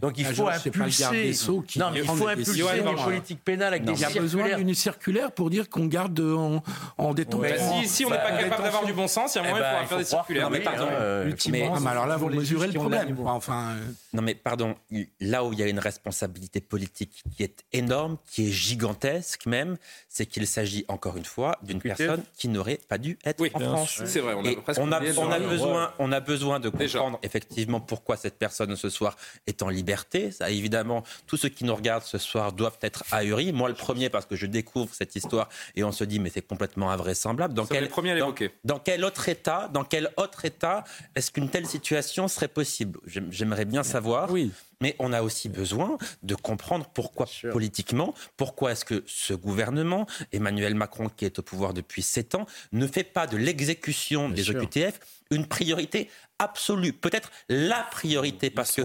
Donc 0.00 0.18
il 0.18 0.26
faut 0.26 0.48
impulser. 0.48 1.32
non, 1.76 1.90
mais 1.92 2.00
il 2.00 2.06
faut 2.06 2.28
impulser 2.28 2.60
une 2.78 3.04
politique 3.04 3.44
pénale 3.44 3.74
avec 3.74 3.84
des 3.84 3.92
Il 3.92 4.00
y 4.00 4.04
a 4.04 4.20
besoin 4.20 4.56
d'une 4.56 4.74
circulaire 4.74 5.32
pour 5.32 5.50
dire 5.50 5.68
qu'on 5.68 5.86
garde 5.86 6.18
en, 6.20 6.62
en 6.98 7.14
détention. 7.14 7.82
si, 7.82 7.88
si, 7.88 8.04
on 8.04 8.10
n'est 8.10 8.16
pas 8.16 8.32
capable 8.32 8.62
d'avoir 8.62 8.84
du 8.84 8.92
bon 8.92 9.08
sens, 9.08 9.34
il 9.34 9.38
y 9.38 9.46
a 9.46 9.48
moyen 9.50 9.82
de 9.82 9.86
faire 9.86 9.98
des 9.98 10.04
circulaires. 10.04 10.44
Non, 10.44 10.50
mais 10.50 10.60
pardon. 10.60 10.86
mais, 11.50 11.88
alors 11.88 12.06
là, 12.06 12.16
vous 12.16 12.28
mesurez 12.28 12.68
le 12.68 12.74
problème. 12.74 13.16
Enfin. 13.26 13.76
Non, 14.12 14.22
mais 14.22 14.34
pardon. 14.34 14.74
Là 15.20 15.44
où 15.44 15.52
il 15.52 15.58
y 15.58 15.62
a 15.62 15.68
une 15.68 15.78
responsabilité 15.78 16.60
politique 16.60 17.22
qui 17.36 17.42
est 17.42 17.64
énorme, 17.72 18.16
qui 18.30 18.48
est 18.48 18.50
gigantesque 18.50 19.46
même, 19.46 19.76
c'est 20.08 20.26
qu'il 20.26 20.46
s'agit 20.46 20.84
encore 20.88 21.16
une 21.16 21.24
fois 21.24 21.58
d'une 21.62 21.80
personne 21.80 22.22
qui 22.36 22.48
n'aurait 22.48 22.80
pas 22.88 22.98
dû 22.98 23.18
être 23.24 23.44
en 23.54 23.60
France. 23.60 24.02
C'est 24.04 24.20
vrai. 24.20 24.34
On 24.34 24.92
a, 24.92 25.00
on 25.18 25.32
a 25.32 25.40
besoin, 26.19 26.19
a 26.20 26.26
besoin 26.26 26.60
de 26.60 26.68
comprendre 26.68 27.18
effectivement 27.22 27.80
pourquoi 27.80 28.16
cette 28.16 28.38
personne 28.38 28.76
ce 28.76 28.90
soir 28.90 29.16
est 29.46 29.62
en 29.62 29.68
liberté. 29.68 30.30
Ça, 30.30 30.50
évidemment, 30.50 31.02
tous 31.26 31.36
ceux 31.36 31.48
qui 31.48 31.64
nous 31.64 31.74
regardent 31.74 32.04
ce 32.04 32.18
soir 32.18 32.52
doivent 32.52 32.78
être 32.82 33.04
ahuris. 33.10 33.52
Moi, 33.52 33.68
le 33.68 33.74
premier, 33.74 34.10
parce 34.10 34.26
que 34.26 34.36
je 34.36 34.46
découvre 34.46 34.92
cette 34.94 35.16
histoire 35.16 35.48
et 35.76 35.84
on 35.84 35.92
se 35.92 36.04
dit, 36.04 36.18
mais 36.18 36.30
c'est 36.30 36.46
complètement 36.46 36.90
invraisemblable. 36.90 37.54
Dans 37.54 37.66
quel, 37.66 37.88
premier 37.88 38.18
dans, 38.18 38.34
dans 38.64 38.78
quel 38.78 39.04
autre 39.04 39.28
État, 39.28 39.68
dans 39.72 39.84
quel 39.84 40.10
autre 40.16 40.44
État 40.44 40.84
est-ce 41.14 41.30
qu'une 41.30 41.48
telle 41.48 41.66
situation 41.66 42.28
serait 42.28 42.48
possible? 42.48 43.00
J'aimerais 43.06 43.64
bien 43.64 43.82
savoir. 43.82 44.30
Oui. 44.30 44.52
Mais 44.80 44.96
on 44.98 45.12
a 45.12 45.22
aussi 45.22 45.48
besoin 45.48 45.98
de 46.22 46.34
comprendre 46.34 46.86
pourquoi 46.94 47.26
politiquement, 47.50 48.14
pourquoi 48.36 48.72
est-ce 48.72 48.84
que 48.84 49.04
ce 49.06 49.34
gouvernement, 49.34 50.06
Emmanuel 50.32 50.74
Macron 50.74 51.08
qui 51.08 51.24
est 51.24 51.38
au 51.38 51.42
pouvoir 51.42 51.74
depuis 51.74 52.02
sept 52.02 52.34
ans, 52.34 52.46
ne 52.72 52.86
fait 52.86 53.04
pas 53.04 53.26
de 53.26 53.36
l'exécution 53.36 54.28
des 54.28 54.50
OQTF 54.50 55.00
une 55.30 55.46
priorité 55.46 56.10
absolue, 56.40 56.92
peut-être 56.92 57.30
la 57.48 57.86
priorité, 57.90 58.50
parce 58.50 58.72
que 58.72 58.82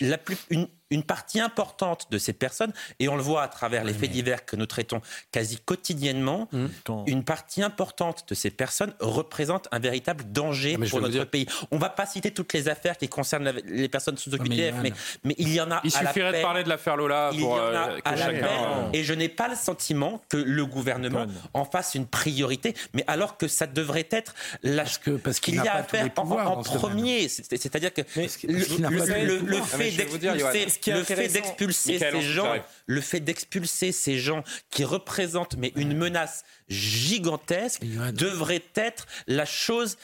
la 0.00 0.18
plus, 0.18 0.36
une, 0.50 0.68
une 0.90 1.04
partie 1.04 1.40
importante 1.40 2.08
de 2.10 2.18
ces 2.18 2.32
personnes, 2.32 2.72
et 2.98 3.08
on 3.08 3.16
le 3.16 3.22
voit 3.22 3.42
à 3.42 3.48
travers 3.48 3.84
les 3.84 3.94
faits 3.94 4.10
divers 4.10 4.44
que 4.44 4.56
nous 4.56 4.66
traitons 4.66 5.00
quasi 5.30 5.58
quotidiennement, 5.58 6.48
mmh. 6.52 6.66
une 7.06 7.24
partie 7.24 7.62
importante 7.62 8.24
de 8.28 8.34
ces 8.34 8.50
personnes 8.50 8.92
représente 8.98 9.68
un 9.70 9.78
véritable 9.78 10.24
danger 10.30 10.76
ah, 10.80 10.84
pour 10.90 11.00
notre 11.00 11.24
pays. 11.24 11.46
On 11.70 11.76
ne 11.76 11.80
va 11.80 11.90
pas 11.90 12.06
citer 12.06 12.32
toutes 12.32 12.52
les 12.52 12.68
affaires 12.68 12.96
qui 12.96 13.08
concernent 13.08 13.52
les 13.66 13.88
personnes 13.88 14.18
sous 14.18 14.34
OQTF, 14.34 14.74
mais, 14.82 14.92
mais, 15.24 15.34
il 15.38 15.52
y 15.52 15.60
en 15.60 15.70
a 15.70 15.80
il 15.84 15.94
à 15.94 16.06
suffirait 16.06 16.38
de 16.38 16.42
parler 16.42 16.64
de 16.64 16.68
l'affaire 16.68 16.96
Lola 16.96 17.30
pour 17.38 17.56
euh, 17.56 17.98
que 17.98 18.16
chacun... 18.16 18.46
Euh, 18.46 18.90
et 18.92 19.04
je 19.04 19.14
n'ai 19.14 19.28
pas 19.28 19.48
le 19.48 19.54
sentiment 19.54 20.22
que 20.28 20.36
le 20.36 20.66
gouvernement 20.66 21.26
en 21.54 21.64
fasse 21.64 21.94
une 21.94 22.06
priorité, 22.06 22.74
mais 22.94 23.04
alors 23.06 23.36
que 23.36 23.46
ça 23.46 23.66
devrait 23.66 24.08
être 24.10 24.34
la... 24.62 24.84
parce 25.22 25.38
qu'il 25.38 25.54
y 25.54 25.58
a 25.58 25.76
à 25.76 25.82
faire 25.84 26.08
en, 26.16 26.62
premier. 26.62 26.89
C'est-à-dire 27.28 27.92
que 27.92 28.02
le, 28.46 29.62
fait 29.62 29.90
d'expulser 29.92 31.04
fait 31.04 31.28
d'expulser 31.28 31.98
ces 31.98 32.22
gens, 32.22 32.54
le 32.86 33.00
fait 33.00 33.20
d'expulser 33.20 33.92
ces 33.92 34.18
gens 34.18 34.42
qui 34.70 34.84
représentent 34.84 35.56
mais 35.56 35.72
une 35.76 35.96
menace 35.96 36.44
gigantesque 36.68 37.82
devrait 38.14 38.64
être 38.74 39.06
la 39.26 39.44
chose 39.44 39.96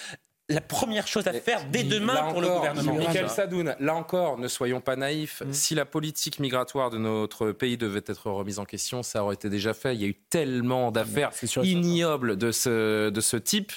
la 0.49 0.61
première 0.61 1.09
chose 1.09 1.27
à 1.27 1.33
faire 1.33 1.65
dès 1.71 1.83
demain 1.83 2.31
pour 2.31 2.41
le 2.41 2.49
gouvernement. 2.49 2.95
Michael 2.95 3.29
Sadoun, 3.29 3.75
là 3.81 3.95
encore, 3.95 4.39
ne 4.39 4.49
soyons 4.49 4.81
pas 4.81 4.95
naïfs. 4.95 5.43
Mm. 5.45 5.53
Si 5.53 5.75
la 5.75 5.85
politique 5.85 6.39
migratoire 6.39 6.91
de 6.91 6.99
notre 6.99 7.51
pays 7.53 7.77
devait 7.77 8.05
être 8.07 8.31
remise 8.31 8.59
en 8.59 8.65
question, 8.65 9.03
ça 9.03 9.25
aurait 9.25 9.35
été 9.35 9.51
déjà 9.51 9.75
fait. 9.75 9.95
Il 9.95 10.01
y 10.01 10.05
a 10.05 10.09
eu 10.09 10.15
tellement 10.15 10.93
d'affaires 10.93 11.33
ignobles 11.63 12.37
de 12.37 12.53
ce, 12.53 13.11
de 13.11 13.21
ce 13.21 13.37
type. 13.37 13.73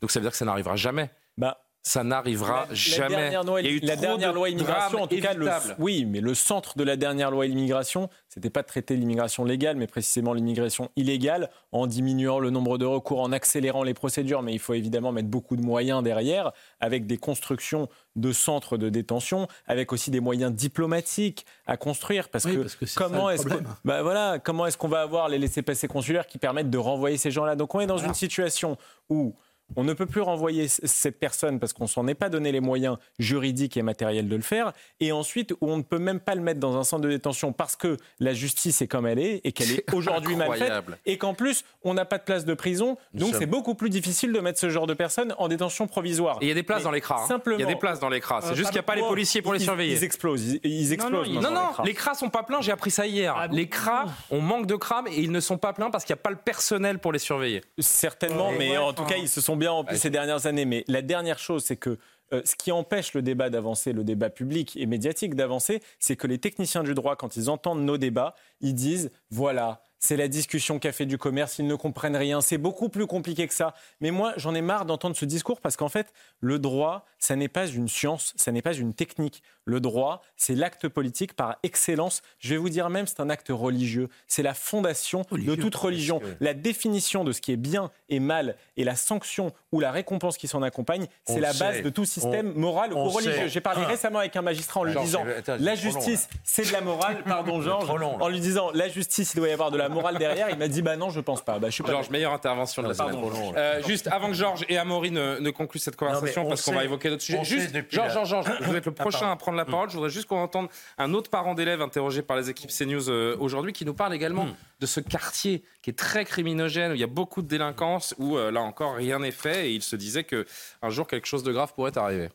Donc 0.00 0.10
ça 0.10 0.20
veut 0.20 0.24
dire 0.24 0.30
que 0.30 0.36
ça 0.36 0.44
n'arrivera 0.44 0.76
jamais. 0.76 1.10
Bah, 1.38 1.61
ça 1.82 2.04
n'arrivera 2.04 2.68
jamais. 2.70 3.32
il 3.58 3.66
y 3.66 3.68
a 3.68 3.70
eu 3.70 3.80
la 3.80 3.96
dernière 3.96 4.32
loi 4.32 4.48
immigration, 4.48 5.02
en 5.02 5.06
tout 5.08 5.20
cas, 5.20 5.34
oui, 5.78 6.04
mais 6.04 6.20
le 6.20 6.32
centre 6.34 6.78
de 6.78 6.84
la 6.84 6.96
dernière 6.96 7.32
loi 7.32 7.46
immigration, 7.46 8.08
c'était 8.28 8.50
pas 8.50 8.62
de 8.62 8.68
traiter 8.68 8.96
l'immigration 8.96 9.44
légale, 9.44 9.76
mais 9.76 9.88
précisément 9.88 10.32
l'immigration 10.32 10.90
illégale, 10.94 11.50
en 11.72 11.88
diminuant 11.88 12.38
le 12.38 12.50
nombre 12.50 12.78
de 12.78 12.84
recours, 12.84 13.20
en 13.20 13.32
accélérant 13.32 13.82
les 13.82 13.94
procédures. 13.94 14.42
Mais 14.42 14.52
il 14.52 14.60
faut 14.60 14.74
évidemment 14.74 15.10
mettre 15.10 15.28
beaucoup 15.28 15.56
de 15.56 15.62
moyens 15.62 16.04
derrière, 16.04 16.52
avec 16.78 17.06
des 17.06 17.18
constructions 17.18 17.88
de 18.14 18.30
centres 18.32 18.76
de 18.76 18.88
détention, 18.88 19.48
avec 19.66 19.92
aussi 19.92 20.12
des 20.12 20.20
moyens 20.20 20.52
diplomatiques 20.52 21.46
à 21.66 21.76
construire. 21.76 22.28
Parce 22.28 22.44
que, 22.44 22.66
comment 22.94 23.28
est-ce 23.28 23.46
que, 23.46 23.54
bah 23.84 24.02
voilà, 24.02 24.38
comment 24.38 24.66
est-ce 24.66 24.78
qu'on 24.78 24.88
va 24.88 25.00
avoir 25.00 25.28
les 25.28 25.38
laissés-passer 25.38 25.88
consulaires 25.88 26.28
qui 26.28 26.38
permettent 26.38 26.70
de 26.70 26.78
renvoyer 26.78 27.16
ces 27.16 27.32
gens-là? 27.32 27.56
Donc 27.56 27.74
on 27.74 27.80
est 27.80 27.86
dans 27.86 27.98
une 27.98 28.14
situation 28.14 28.76
où 29.08 29.34
on 29.76 29.84
ne 29.84 29.92
peut 29.92 30.06
plus 30.06 30.20
renvoyer 30.20 30.68
cette 30.68 31.18
personne 31.18 31.58
parce 31.58 31.72
qu'on 31.72 31.86
s'en 31.86 32.06
est 32.06 32.14
pas 32.14 32.28
donné 32.28 32.52
les 32.52 32.60
moyens 32.60 32.96
juridiques 33.18 33.76
et 33.76 33.82
matériels 33.82 34.28
de 34.28 34.36
le 34.36 34.42
faire. 34.42 34.72
Et 35.00 35.12
ensuite, 35.12 35.52
où 35.60 35.70
on 35.70 35.76
ne 35.78 35.82
peut 35.82 35.98
même 35.98 36.20
pas 36.20 36.34
le 36.34 36.42
mettre 36.42 36.60
dans 36.60 36.76
un 36.76 36.84
centre 36.84 37.02
de 37.02 37.08
détention 37.08 37.52
parce 37.52 37.76
que 37.76 37.96
la 38.20 38.34
justice 38.34 38.82
est 38.82 38.86
comme 38.86 39.06
elle 39.06 39.18
est 39.18 39.40
et 39.44 39.52
qu'elle 39.52 39.72
est 39.72 39.94
aujourd'hui 39.94 40.36
mal 40.36 40.54
faite. 40.56 40.72
Et 41.06 41.18
qu'en 41.18 41.34
plus, 41.34 41.64
on 41.82 41.94
n'a 41.94 42.04
pas 42.04 42.18
de 42.18 42.24
place 42.24 42.44
de 42.44 42.54
prison. 42.54 42.96
donc, 43.14 43.34
c'est 43.38 43.46
beaucoup 43.46 43.74
plus 43.74 43.90
difficile 43.90 44.32
de 44.32 44.40
mettre 44.40 44.58
ce 44.58 44.70
genre 44.70 44.86
de 44.86 44.94
personnes 44.94 45.34
en 45.38 45.48
détention 45.48 45.86
provisoire. 45.86 46.38
il 46.40 46.48
y 46.48 46.50
a 46.50 46.54
des 46.54 46.62
places 46.62 46.82
dans 46.82 46.90
les 46.90 47.00
cras. 47.00 47.26
Hein. 47.28 47.40
Il 47.46 47.60
y 47.60 47.62
a 47.62 47.66
des 47.66 47.76
places 47.76 48.00
dans 48.00 48.08
les 48.08 48.20
cras. 48.20 48.40
C'est 48.42 48.54
juste 48.54 48.70
qu'il 48.70 48.76
n'y 48.76 48.80
a 48.80 48.84
pas 48.84 48.94
les 48.94 49.02
policiers 49.02 49.42
pour 49.42 49.52
les 49.52 49.60
surveiller. 49.60 49.94
Ils 49.94 50.04
explosent. 50.04 50.58
Ils, 50.62 50.92
explosent. 50.92 51.28
Non, 51.30 51.50
non, 51.50 51.70
les 51.84 51.94
cras 51.94 52.14
sont 52.14 52.30
pas 52.30 52.42
pleins. 52.42 52.60
J'ai 52.60 52.72
appris 52.72 52.90
ça 52.90 53.06
hier. 53.06 53.34
Ah 53.36 53.46
les 53.50 53.68
cras, 53.68 54.06
on 54.30 54.40
manque 54.40 54.66
de 54.66 54.76
crânes 54.76 55.08
et 55.08 55.20
ils 55.20 55.32
ne 55.32 55.40
sont 55.40 55.58
pas 55.58 55.72
pleins 55.72 55.90
parce 55.90 56.04
qu'il 56.04 56.14
n'y 56.14 56.20
a 56.20 56.22
pas 56.22 56.30
le 56.30 56.36
personnel 56.36 56.98
pour 56.98 57.12
les 57.12 57.18
surveiller. 57.18 57.62
Certainement, 57.78 58.52
mais 58.52 58.76
en 58.76 58.92
tout 58.92 59.04
cas, 59.04 59.16
ils 59.16 59.28
se 59.28 59.40
sont 59.40 59.56
bien 59.62 59.70
remplis 59.70 59.98
ces 59.98 60.10
dernières 60.10 60.46
années. 60.46 60.64
Mais 60.64 60.84
la 60.88 61.02
dernière 61.02 61.38
chose, 61.38 61.64
c'est 61.64 61.76
que 61.76 61.98
euh, 62.32 62.42
ce 62.44 62.56
qui 62.56 62.72
empêche 62.72 63.14
le 63.14 63.22
débat 63.22 63.50
d'avancer, 63.50 63.92
le 63.92 64.04
débat 64.04 64.30
public 64.30 64.76
et 64.76 64.86
médiatique 64.86 65.34
d'avancer, 65.34 65.82
c'est 65.98 66.16
que 66.16 66.26
les 66.26 66.38
techniciens 66.38 66.82
du 66.82 66.94
droit, 66.94 67.16
quand 67.16 67.36
ils 67.36 67.48
entendent 67.48 67.84
nos 67.84 67.98
débats, 67.98 68.34
ils 68.60 68.74
disent 68.74 69.10
voilà, 69.30 69.82
c'est 69.98 70.16
la 70.16 70.26
discussion 70.26 70.80
qu'a 70.80 70.90
fait 70.90 71.06
du 71.06 71.16
commerce, 71.16 71.58
ils 71.60 71.66
ne 71.66 71.76
comprennent 71.76 72.16
rien, 72.16 72.40
c'est 72.40 72.58
beaucoup 72.58 72.88
plus 72.88 73.06
compliqué 73.06 73.46
que 73.46 73.54
ça. 73.54 73.74
Mais 74.00 74.10
moi, 74.10 74.32
j'en 74.36 74.54
ai 74.54 74.62
marre 74.62 74.84
d'entendre 74.84 75.14
ce 75.14 75.24
discours 75.24 75.60
parce 75.60 75.76
qu'en 75.76 75.88
fait, 75.88 76.12
le 76.40 76.58
droit, 76.58 77.06
ça 77.18 77.36
n'est 77.36 77.48
pas 77.48 77.68
une 77.68 77.88
science, 77.88 78.32
ça 78.36 78.50
n'est 78.50 78.62
pas 78.62 78.74
une 78.74 78.94
technique. 78.94 79.44
Le 79.64 79.80
droit, 79.80 80.22
c'est 80.36 80.54
l'acte 80.54 80.88
politique 80.88 81.34
par 81.34 81.56
excellence. 81.62 82.22
Je 82.38 82.50
vais 82.50 82.56
vous 82.56 82.68
dire 82.68 82.90
même, 82.90 83.06
c'est 83.06 83.20
un 83.20 83.30
acte 83.30 83.48
religieux. 83.50 84.08
C'est 84.26 84.42
la 84.42 84.54
fondation 84.54 85.24
de 85.30 85.54
toute 85.54 85.74
religion. 85.74 86.20
La 86.40 86.54
définition 86.54 87.24
de 87.24 87.32
ce 87.32 87.40
qui 87.40 87.52
est 87.52 87.56
bien 87.56 87.90
et 88.08 88.20
mal 88.20 88.56
et 88.76 88.84
la 88.84 88.96
sanction 88.96 89.52
ou 89.70 89.80
la 89.80 89.90
récompense 89.92 90.36
qui 90.36 90.48
s'en 90.48 90.62
accompagne, 90.62 91.06
c'est 91.24 91.40
la 91.40 91.52
base 91.52 91.82
de 91.82 91.90
tout 91.90 92.04
système 92.04 92.52
moral 92.54 92.92
ou 92.92 93.04
religieux. 93.04 93.48
J'ai 93.48 93.60
parlé 93.60 93.82
ah. 93.84 93.88
récemment 93.88 94.18
avec 94.18 94.36
un 94.36 94.42
magistrat 94.42 94.80
en 94.80 94.84
lui 94.84 94.96
disant 95.00 95.24
la 95.58 95.74
justice, 95.74 96.28
c'est 96.44 96.66
de 96.66 96.72
la 96.72 96.80
morale, 96.80 97.22
pardon 97.24 97.60
Georges, 97.60 97.90
en 97.90 98.28
lui 98.28 98.40
disant 98.40 98.70
la 98.72 98.88
justice, 98.88 99.34
il 99.34 99.38
doit 99.38 99.48
y 99.48 99.52
avoir 99.52 99.70
de 99.70 99.78
la 99.78 99.88
morale 99.88 100.18
derrière. 100.18 100.50
Il 100.50 100.58
m'a 100.58 100.68
dit 100.68 100.82
bah 100.82 100.96
non, 100.96 101.10
je 101.10 101.20
pense 101.20 101.42
pas. 101.42 101.58
Bah, 101.58 101.68
je 101.68 101.74
suis 101.74 101.82
pas 101.82 101.92
Georges, 101.92 102.10
meilleure 102.10 102.32
intervention 102.32 102.82
de 102.82 102.88
la 102.88 102.94
semaine. 102.94 103.16
Euh, 103.56 103.82
juste 103.86 104.08
avant 104.08 104.28
que 104.28 104.34
Georges 104.34 104.64
et 104.68 104.78
Amaury 104.78 105.10
ne, 105.10 105.50
concluent 105.50 105.80
cette 105.80 105.96
conversation, 105.96 106.46
parce 106.48 106.62
qu'on 106.62 106.72
va 106.72 106.84
évoquer 106.84 107.10
d'autres 107.10 107.22
sujets. 107.22 107.44
Juste, 107.44 107.74
Georges, 107.90 108.28
Georges, 108.28 108.50
vous 108.62 108.74
êtes 108.74 108.86
le 108.86 108.92
prochain 108.92 109.30
à 109.30 109.36
prendre 109.36 109.51
la 109.56 109.64
parole. 109.64 109.88
Je 109.88 109.94
voudrais 109.94 110.10
juste 110.10 110.26
qu'on 110.26 110.38
entende 110.38 110.68
un 110.98 111.14
autre 111.14 111.30
parent 111.30 111.54
d'élève 111.54 111.82
interrogé 111.82 112.22
par 112.22 112.36
les 112.36 112.50
équipes 112.50 112.70
CNews 112.70 113.08
euh, 113.08 113.36
aujourd'hui 113.38 113.72
qui 113.72 113.84
nous 113.84 113.94
parle 113.94 114.14
également 114.14 114.46
hmm. 114.46 114.54
de 114.80 114.86
ce 114.86 115.00
quartier 115.00 115.62
qui 115.82 115.90
est 115.90 115.98
très 115.98 116.24
criminogène, 116.24 116.92
où 116.92 116.94
il 116.94 117.00
y 117.00 117.04
a 117.04 117.08
beaucoup 117.08 117.42
de 117.42 117.48
délinquance, 117.48 118.14
où 118.18 118.36
euh, 118.36 118.50
là 118.50 118.60
encore 118.60 118.94
rien 118.96 119.18
n'est 119.18 119.30
fait. 119.30 119.68
Et 119.68 119.72
il 119.72 119.82
se 119.82 119.96
disait 119.96 120.24
qu'un 120.24 120.88
jour 120.88 121.06
quelque 121.06 121.26
chose 121.26 121.42
de 121.42 121.52
grave 121.52 121.72
pourrait 121.74 121.96
arriver. 121.96 122.28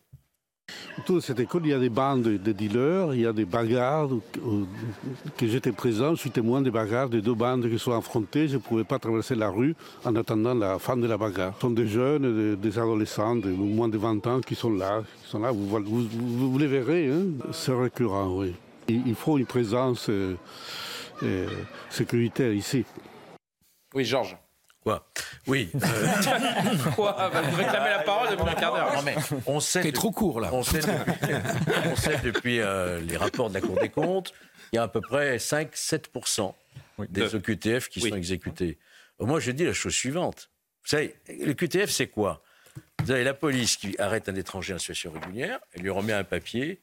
Autour 1.00 1.18
de 1.18 1.22
cette 1.22 1.40
école, 1.40 1.62
il 1.66 1.70
y 1.70 1.74
a 1.74 1.80
des 1.80 1.90
bandes 1.90 2.24
de 2.24 2.52
dealers, 2.52 3.14
il 3.14 3.22
y 3.22 3.26
a 3.28 3.32
des 3.32 3.46
bagarres 3.46 4.10
que 5.38 5.48
j'étais 5.48 5.72
présent, 5.72 6.16
je 6.16 6.22
suis 6.22 6.32
témoin 6.32 6.62
des 6.62 6.72
bagarres 6.72 7.08
de 7.08 7.20
deux 7.20 7.36
bandes 7.36 7.70
qui 7.70 7.78
sont 7.78 7.94
affrontées. 7.94 8.48
Je 8.48 8.56
ne 8.56 8.62
pouvais 8.62 8.84
pas 8.84 8.98
traverser 8.98 9.36
la 9.36 9.50
rue 9.50 9.76
en 10.04 10.16
attendant 10.16 10.56
la 10.56 10.80
fin 10.80 10.98
de 10.98 11.06
la 11.06 11.18
bagarre. 11.18 11.54
Ce 11.56 11.62
sont 11.62 11.70
des 11.70 11.88
jeunes, 11.88 12.56
des 12.56 12.80
adolescents 12.80 13.36
de 13.36 13.50
moins 13.50 13.90
de 13.90 13.98
20 13.98 14.26
ans 14.28 14.42
qui 14.42 14.56
sont 14.56 14.74
là. 14.74 15.04
Vous, 15.32 16.58
les 16.58 16.68
verrez, 16.68 17.12
hein. 17.12 17.26
c'est 17.52 17.74
récurrent, 17.74 18.36
oui. 18.36 18.54
Il 18.90 19.16
faut 19.16 19.38
une 19.38 19.46
présence 19.46 20.10
euh, 20.10 20.36
euh, 21.22 21.48
sécuritaire 21.90 22.54
ici. 22.54 22.86
Oui, 23.94 24.04
Georges. 24.04 24.38
Quoi 24.88 25.06
Oui. 25.48 25.70
Quoi 26.96 27.12
bah, 27.18 27.42
Vous 27.42 27.58
réclamez 27.58 27.90
la 27.90 28.04
parole 28.04 28.30
depuis 28.30 28.50
un 28.50 28.54
quart 28.54 28.74
d'heure. 28.74 28.94
Non, 28.96 29.02
mais 29.02 29.16
on 29.46 29.60
sait. 29.60 29.82
T'es 29.82 29.92
trop 29.92 30.12
court 30.12 30.40
là. 30.40 30.50
On 30.54 30.64
sait 30.64 30.80
depuis, 30.80 31.34
on 31.92 31.96
sait 31.98 32.18
depuis, 32.24 32.62
euh, 32.62 33.02
les 33.02 33.18
rapports 33.18 33.50
de 33.50 33.56
la 33.56 33.60
Cour 33.60 33.78
des 33.78 33.90
comptes, 33.90 34.34
il 34.72 34.78
y 34.78 34.80
a 34.80 34.84
à 34.84 34.88
peu 34.88 35.02
près 35.02 35.36
5-7% 35.36 36.54
des 37.10 37.36
OQTF 37.36 37.90
qui 37.90 38.00
sont 38.00 38.16
exécutés. 38.16 38.78
Moi, 39.20 39.42
je 39.42 39.52
dis 39.52 39.66
la 39.66 39.74
chose 39.74 39.94
suivante. 39.94 40.52
Vous 40.86 40.92
savez, 40.92 41.18
le 41.28 41.54
QTF, 41.54 41.90
c'est 41.90 42.08
quoi? 42.08 42.42
Vous 43.04 43.12
avez 43.12 43.26
la 43.26 43.34
police 43.34 43.76
qui 43.76 43.94
arrête 44.00 44.30
un 44.30 44.36
étranger 44.36 44.74
en 44.74 44.80
situation 44.80 45.12
régulière, 45.12 45.60
elle 45.74 45.82
lui 45.82 45.90
remet 45.90 46.14
un 46.14 46.24
papier. 46.24 46.80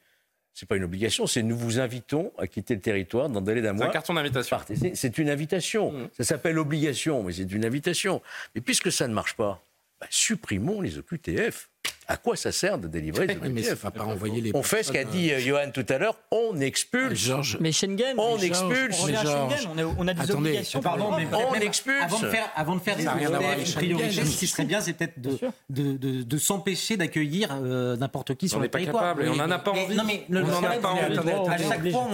C'est 0.55 0.67
pas 0.67 0.77
une 0.77 0.85
obligation, 0.85 1.27
c'est 1.27 1.43
nous 1.43 1.57
vous 1.57 1.81
invitons 1.81 2.33
à 2.39 2.47
quitter 2.47 2.77
le 2.77 2.81
territoire 2.81 3.29
dans 3.29 3.41
le 3.41 3.47
délai 3.47 3.61
d'un 3.61 3.73
mois. 3.73 3.87
C'est 3.87 3.91
un 3.91 3.93
carton 3.93 4.15
d'invitation. 4.15 4.57
C'est 4.95 5.19
une 5.19 5.29
invitation. 5.29 5.91
Mmh. 5.91 6.09
Ça 6.17 6.23
s'appelle 6.25 6.59
obligation, 6.61 7.25
mais 7.25 7.33
c'est 7.33 7.51
une 7.51 7.65
invitation. 7.65 8.23
Mais 8.55 8.61
puisque 8.61 8.93
ça 8.93 9.09
ne 9.09 9.15
marche 9.15 9.35
pas, 9.35 9.65
bah, 10.01 10.07
supprimons 10.11 10.81
les 10.81 10.97
OQTF. 10.99 11.71
À 12.07 12.17
quoi 12.17 12.37
ça 12.37 12.53
sert 12.53 12.79
de 12.79 12.87
délivrer 12.89 13.27
des 13.27 13.35
Oui, 13.43 13.49
mais 13.51 13.63
ça 13.63 13.73
OQTF 13.73 13.83
va 13.85 13.91
pas 13.91 14.05
envoyer 14.05 14.41
les 14.41 14.51
On 14.55 14.63
fait 14.63 14.83
ce 14.83 14.93
qu'a 14.93 15.05
dit 15.05 15.33
euh, 15.33 15.39
Johan 15.41 15.71
tout 15.73 15.87
à 15.89 15.99
l'heure, 15.99 16.17
on 16.31 16.59
expulse. 16.61 17.15
Georges, 17.19 17.57
Mais 17.61 17.73
Schengen, 17.73 18.15
On 18.19 18.39
expulse. 18.39 19.01
on 19.03 19.07
Schengen, 19.07 19.69
on 19.75 19.79
a, 19.79 19.85
on 19.99 20.09
a 20.09 20.15
des 20.15 20.21
attendez, 20.21 20.49
obligations. 20.51 20.81
On 20.85 21.55
expulse. 21.55 22.03
Avant 22.03 22.19
de 22.21 22.27
faire, 22.29 22.49
avant 22.57 22.77
de 22.77 22.81
faire 22.81 22.97
des 22.97 23.07
OQTF 23.07 24.25
ce 24.25 24.39
qui 24.39 24.47
serait 24.47 24.65
bien, 24.65 24.81
c'est 24.81 24.93
peut-être 24.93 25.21
de, 25.21 25.39
de, 25.71 25.97
de, 25.97 26.23
de 26.23 26.39
s'empêcher 26.39 26.97
d'accueillir 26.97 27.49
euh, 27.63 27.97
n'importe 27.97 28.35
qui 28.35 28.49
sur 28.49 28.61
le 28.61 28.69
territoire. 28.69 29.17
on 29.19 29.23
Mais- 29.23 29.41
en 29.41 29.51
a 29.51 29.59
pas 29.59 29.71
envie. 29.73 29.95
Non, 29.95 30.05
mais 30.07 30.25
le 30.29 30.41
On 30.43 30.47
en 30.47 30.49
a 30.49 30.53
problème, 30.53 30.81
pas 30.81 30.95
c'est 30.95 31.05
envie. 31.39 31.51
À 31.51 31.59
chaque 31.59 31.91
fois, 31.91 32.07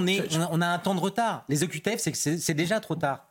on, 0.51 0.61
a, 0.61 0.66
un 0.66 0.78
temps 0.78 0.95
de 0.95 1.01
retard. 1.01 1.45
Les 1.49 1.62
OQTF, 1.64 1.99
c'est 1.99 2.12
que 2.12 2.18
c'est 2.18 2.38
c'est 2.38 2.55
déjà 2.55 2.80
trop 2.80 2.95
tard. 2.97 3.30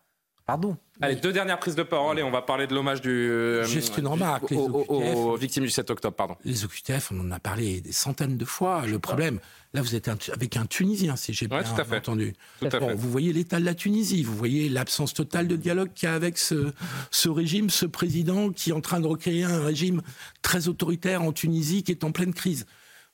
Pardon. 0.50 0.78
Allez, 1.00 1.16
deux 1.16 1.32
dernières 1.32 1.60
prises 1.60 1.76
de 1.76 1.84
parole 1.84 2.18
et 2.18 2.24
on 2.24 2.32
va 2.32 2.42
parler 2.42 2.66
de 2.66 2.74
l'hommage 2.74 3.02
du. 3.02 3.10
euh, 3.12 3.64
Juste 3.66 3.98
une 4.00 4.08
remarque, 4.08 4.48
du- 4.48 4.56
les 4.56 4.60
aux, 4.60 4.66
aux- 4.90 4.98
OQTF. 4.98 5.16
aux 5.16 5.36
victimes 5.38 5.64
du 5.64 5.70
7 5.70 5.92
octobre, 5.92 6.16
pardon. 6.16 6.36
Les 6.44 6.66
OQTF, 6.66 7.12
on 7.12 7.20
en 7.22 7.30
a 7.32 7.40
parlé 7.40 7.82
des 7.82 7.92
centaines 7.92 8.36
de 8.36 8.46
fois. 8.46 8.84
Le 8.88 8.98
problème, 8.98 9.40
là, 9.76 9.84
vous 9.84 9.94
êtes 9.94 10.08
un- 10.08 10.18
avec 10.34 10.58
un 10.58 10.66
Tunisien, 10.66 11.16
si 11.16 11.34
j'ai 11.34 11.46
Ouais, 11.46 11.62
bien 11.62 11.64
tout 11.64 11.80
à 11.80 11.86
fait. 11.86 11.98
entendu. 11.98 12.34
Tout 12.60 12.66
à 12.72 12.80
Bon, 12.80 12.88
fait. 12.90 12.96
Vous 12.96 13.12
voyez 13.12 13.32
l'état 13.32 13.60
de 13.60 13.66
la 13.66 13.76
Tunisie, 13.76 14.24
vous 14.24 14.36
voyez 14.36 14.70
l'absence 14.70 15.14
totale 15.14 15.48
de 15.48 15.56
dialogue 15.56 15.92
qu'il 15.94 16.10
y 16.10 16.12
a 16.12 16.16
avec 16.16 16.40
ce, 16.40 16.74
ce 17.12 17.30
régime, 17.30 17.70
ce 17.70 17.86
président 17.86 18.50
qui 18.50 18.72
est 18.72 18.74
en 18.74 18.82
train 18.82 19.00
de 19.00 19.08
recréer 19.08 19.44
un 19.44 19.64
régime 19.64 20.02
très 20.42 20.68
autoritaire 20.68 21.22
en 21.22 21.32
Tunisie 21.32 21.84
qui 21.84 21.92
est 21.92 22.04
en 22.04 22.12
pleine 22.12 22.34
crise. 22.34 22.66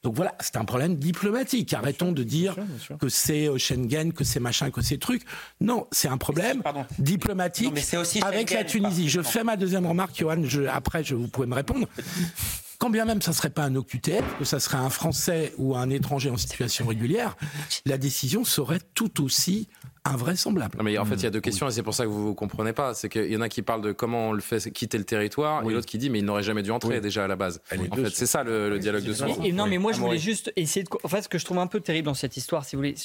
Donc 0.06 0.14
voilà, 0.14 0.36
c'est 0.40 0.56
un 0.58 0.66
problème 0.66 0.98
diplomatique. 0.98 1.74
Arrêtons 1.74 2.12
de 2.12 2.22
dire 2.22 2.56
que 3.00 3.10
c'est 3.10 3.50
euh, 3.50 3.58
Schengen, 3.58 4.14
que 4.14 4.24
c'est 4.24 4.40
machin, 4.40 4.70
que 4.70 4.82
c'est 4.82 5.00
truc. 5.00 5.24
Non, 5.60 5.88
c'est 5.92 6.08
un 6.08 6.20
problème 6.20 6.62
diplomatique 7.00 7.70
Non, 7.70 7.72
mais 7.74 7.82
c'est 7.82 7.98
aussi 7.98 8.22
avec 8.22 8.52
la 8.52 8.64
Tunisie. 8.64 9.10
Je 9.10 9.24
fais 9.24 9.44
ma 9.44 9.58
deuxième 9.58 9.88
remarque, 9.88 10.16
Johan. 10.16 10.44
Je, 10.44 10.62
après, 10.68 11.04
je, 11.04 11.16
vous 11.16 11.28
pouvez 11.28 11.48
me 11.48 11.56
répondre. 11.56 11.88
Quand 12.78 12.90
bien 12.90 13.06
même 13.06 13.22
ça 13.22 13.34
serait 13.34 13.50
pas 13.50 13.64
un 13.64 13.76
OQTF, 13.76 14.38
que 14.40 14.46
ça 14.46 14.60
serait 14.60 14.78
un 14.78 14.90
Français 14.90 15.54
ou 15.58 15.76
un 15.76 15.90
étranger 15.90 16.30
en 16.30 16.38
situation 16.38 16.86
régulière, 16.86 17.36
la 17.86 17.98
décision 17.98 18.44
serait 18.44 18.80
tout 18.94 19.24
aussi 19.24 19.68
invraisemblable. 20.04 20.78
Non, 20.78 20.84
mais 20.84 20.98
en 20.98 21.06
fait, 21.06 21.16
il 21.16 21.24
y 21.24 21.26
a 21.26 21.32
deux 21.32 21.42
questions 21.42 21.68
et 21.68 21.72
c'est 21.72 21.84
pour 21.84 21.96
ça 21.96 22.04
que 22.04 22.10
vous 22.10 22.30
ne 22.30 22.34
comprenez 22.34 22.74
pas. 22.74 22.94
C'est 22.94 23.10
qu'il 23.10 23.32
y 23.32 23.36
en 23.36 23.42
a 23.42 23.50
qui 23.50 23.62
parlent 23.62 23.82
de 23.82 23.92
comment 23.92 24.30
on 24.30 24.34
le 24.34 24.42
fait 24.42 24.72
quitter 24.72 24.98
le 24.98 25.04
territoire 25.04 25.68
et 25.68 25.74
l'autre 25.74 25.88
qui 25.88 25.98
dit 25.98 26.10
mais 26.10 26.20
il 26.20 26.26
n'aurait 26.26 26.44
jamais 26.44 26.64
dû 26.64 26.72
entrer 26.72 27.02
déjà 27.02 27.24
à 27.24 27.28
la 27.28 27.36
base. 27.36 27.62
En 27.92 27.96
fait, 27.96 28.10
c'est 28.12 28.28
ça 28.28 28.44
le, 28.44 28.70
le 28.70 28.80
dialogue 28.80 29.04
de 29.04 29.14
ce 29.14 29.24
Et, 29.26 29.50
et 29.50 29.52
non, 29.52 29.68
mais 29.68 29.78
moi, 29.78 29.92
je 29.92 30.00
voulais 30.00 30.18
juste 30.18 30.52
essayer 30.56 30.84
de. 30.84 30.90
En 31.04 31.08
fait, 31.08 31.24
ce 31.24 31.30
que 31.30 31.38
je 31.38 31.46
trouve 31.46 31.60
un 31.60 31.68
peu 31.68 31.80
terrible 31.80 32.06
dans 32.06 32.14
cette 32.14 32.38
histoire, 32.38 32.66
si 32.66 32.76
vous 32.76 32.82
voulez. 32.82 32.96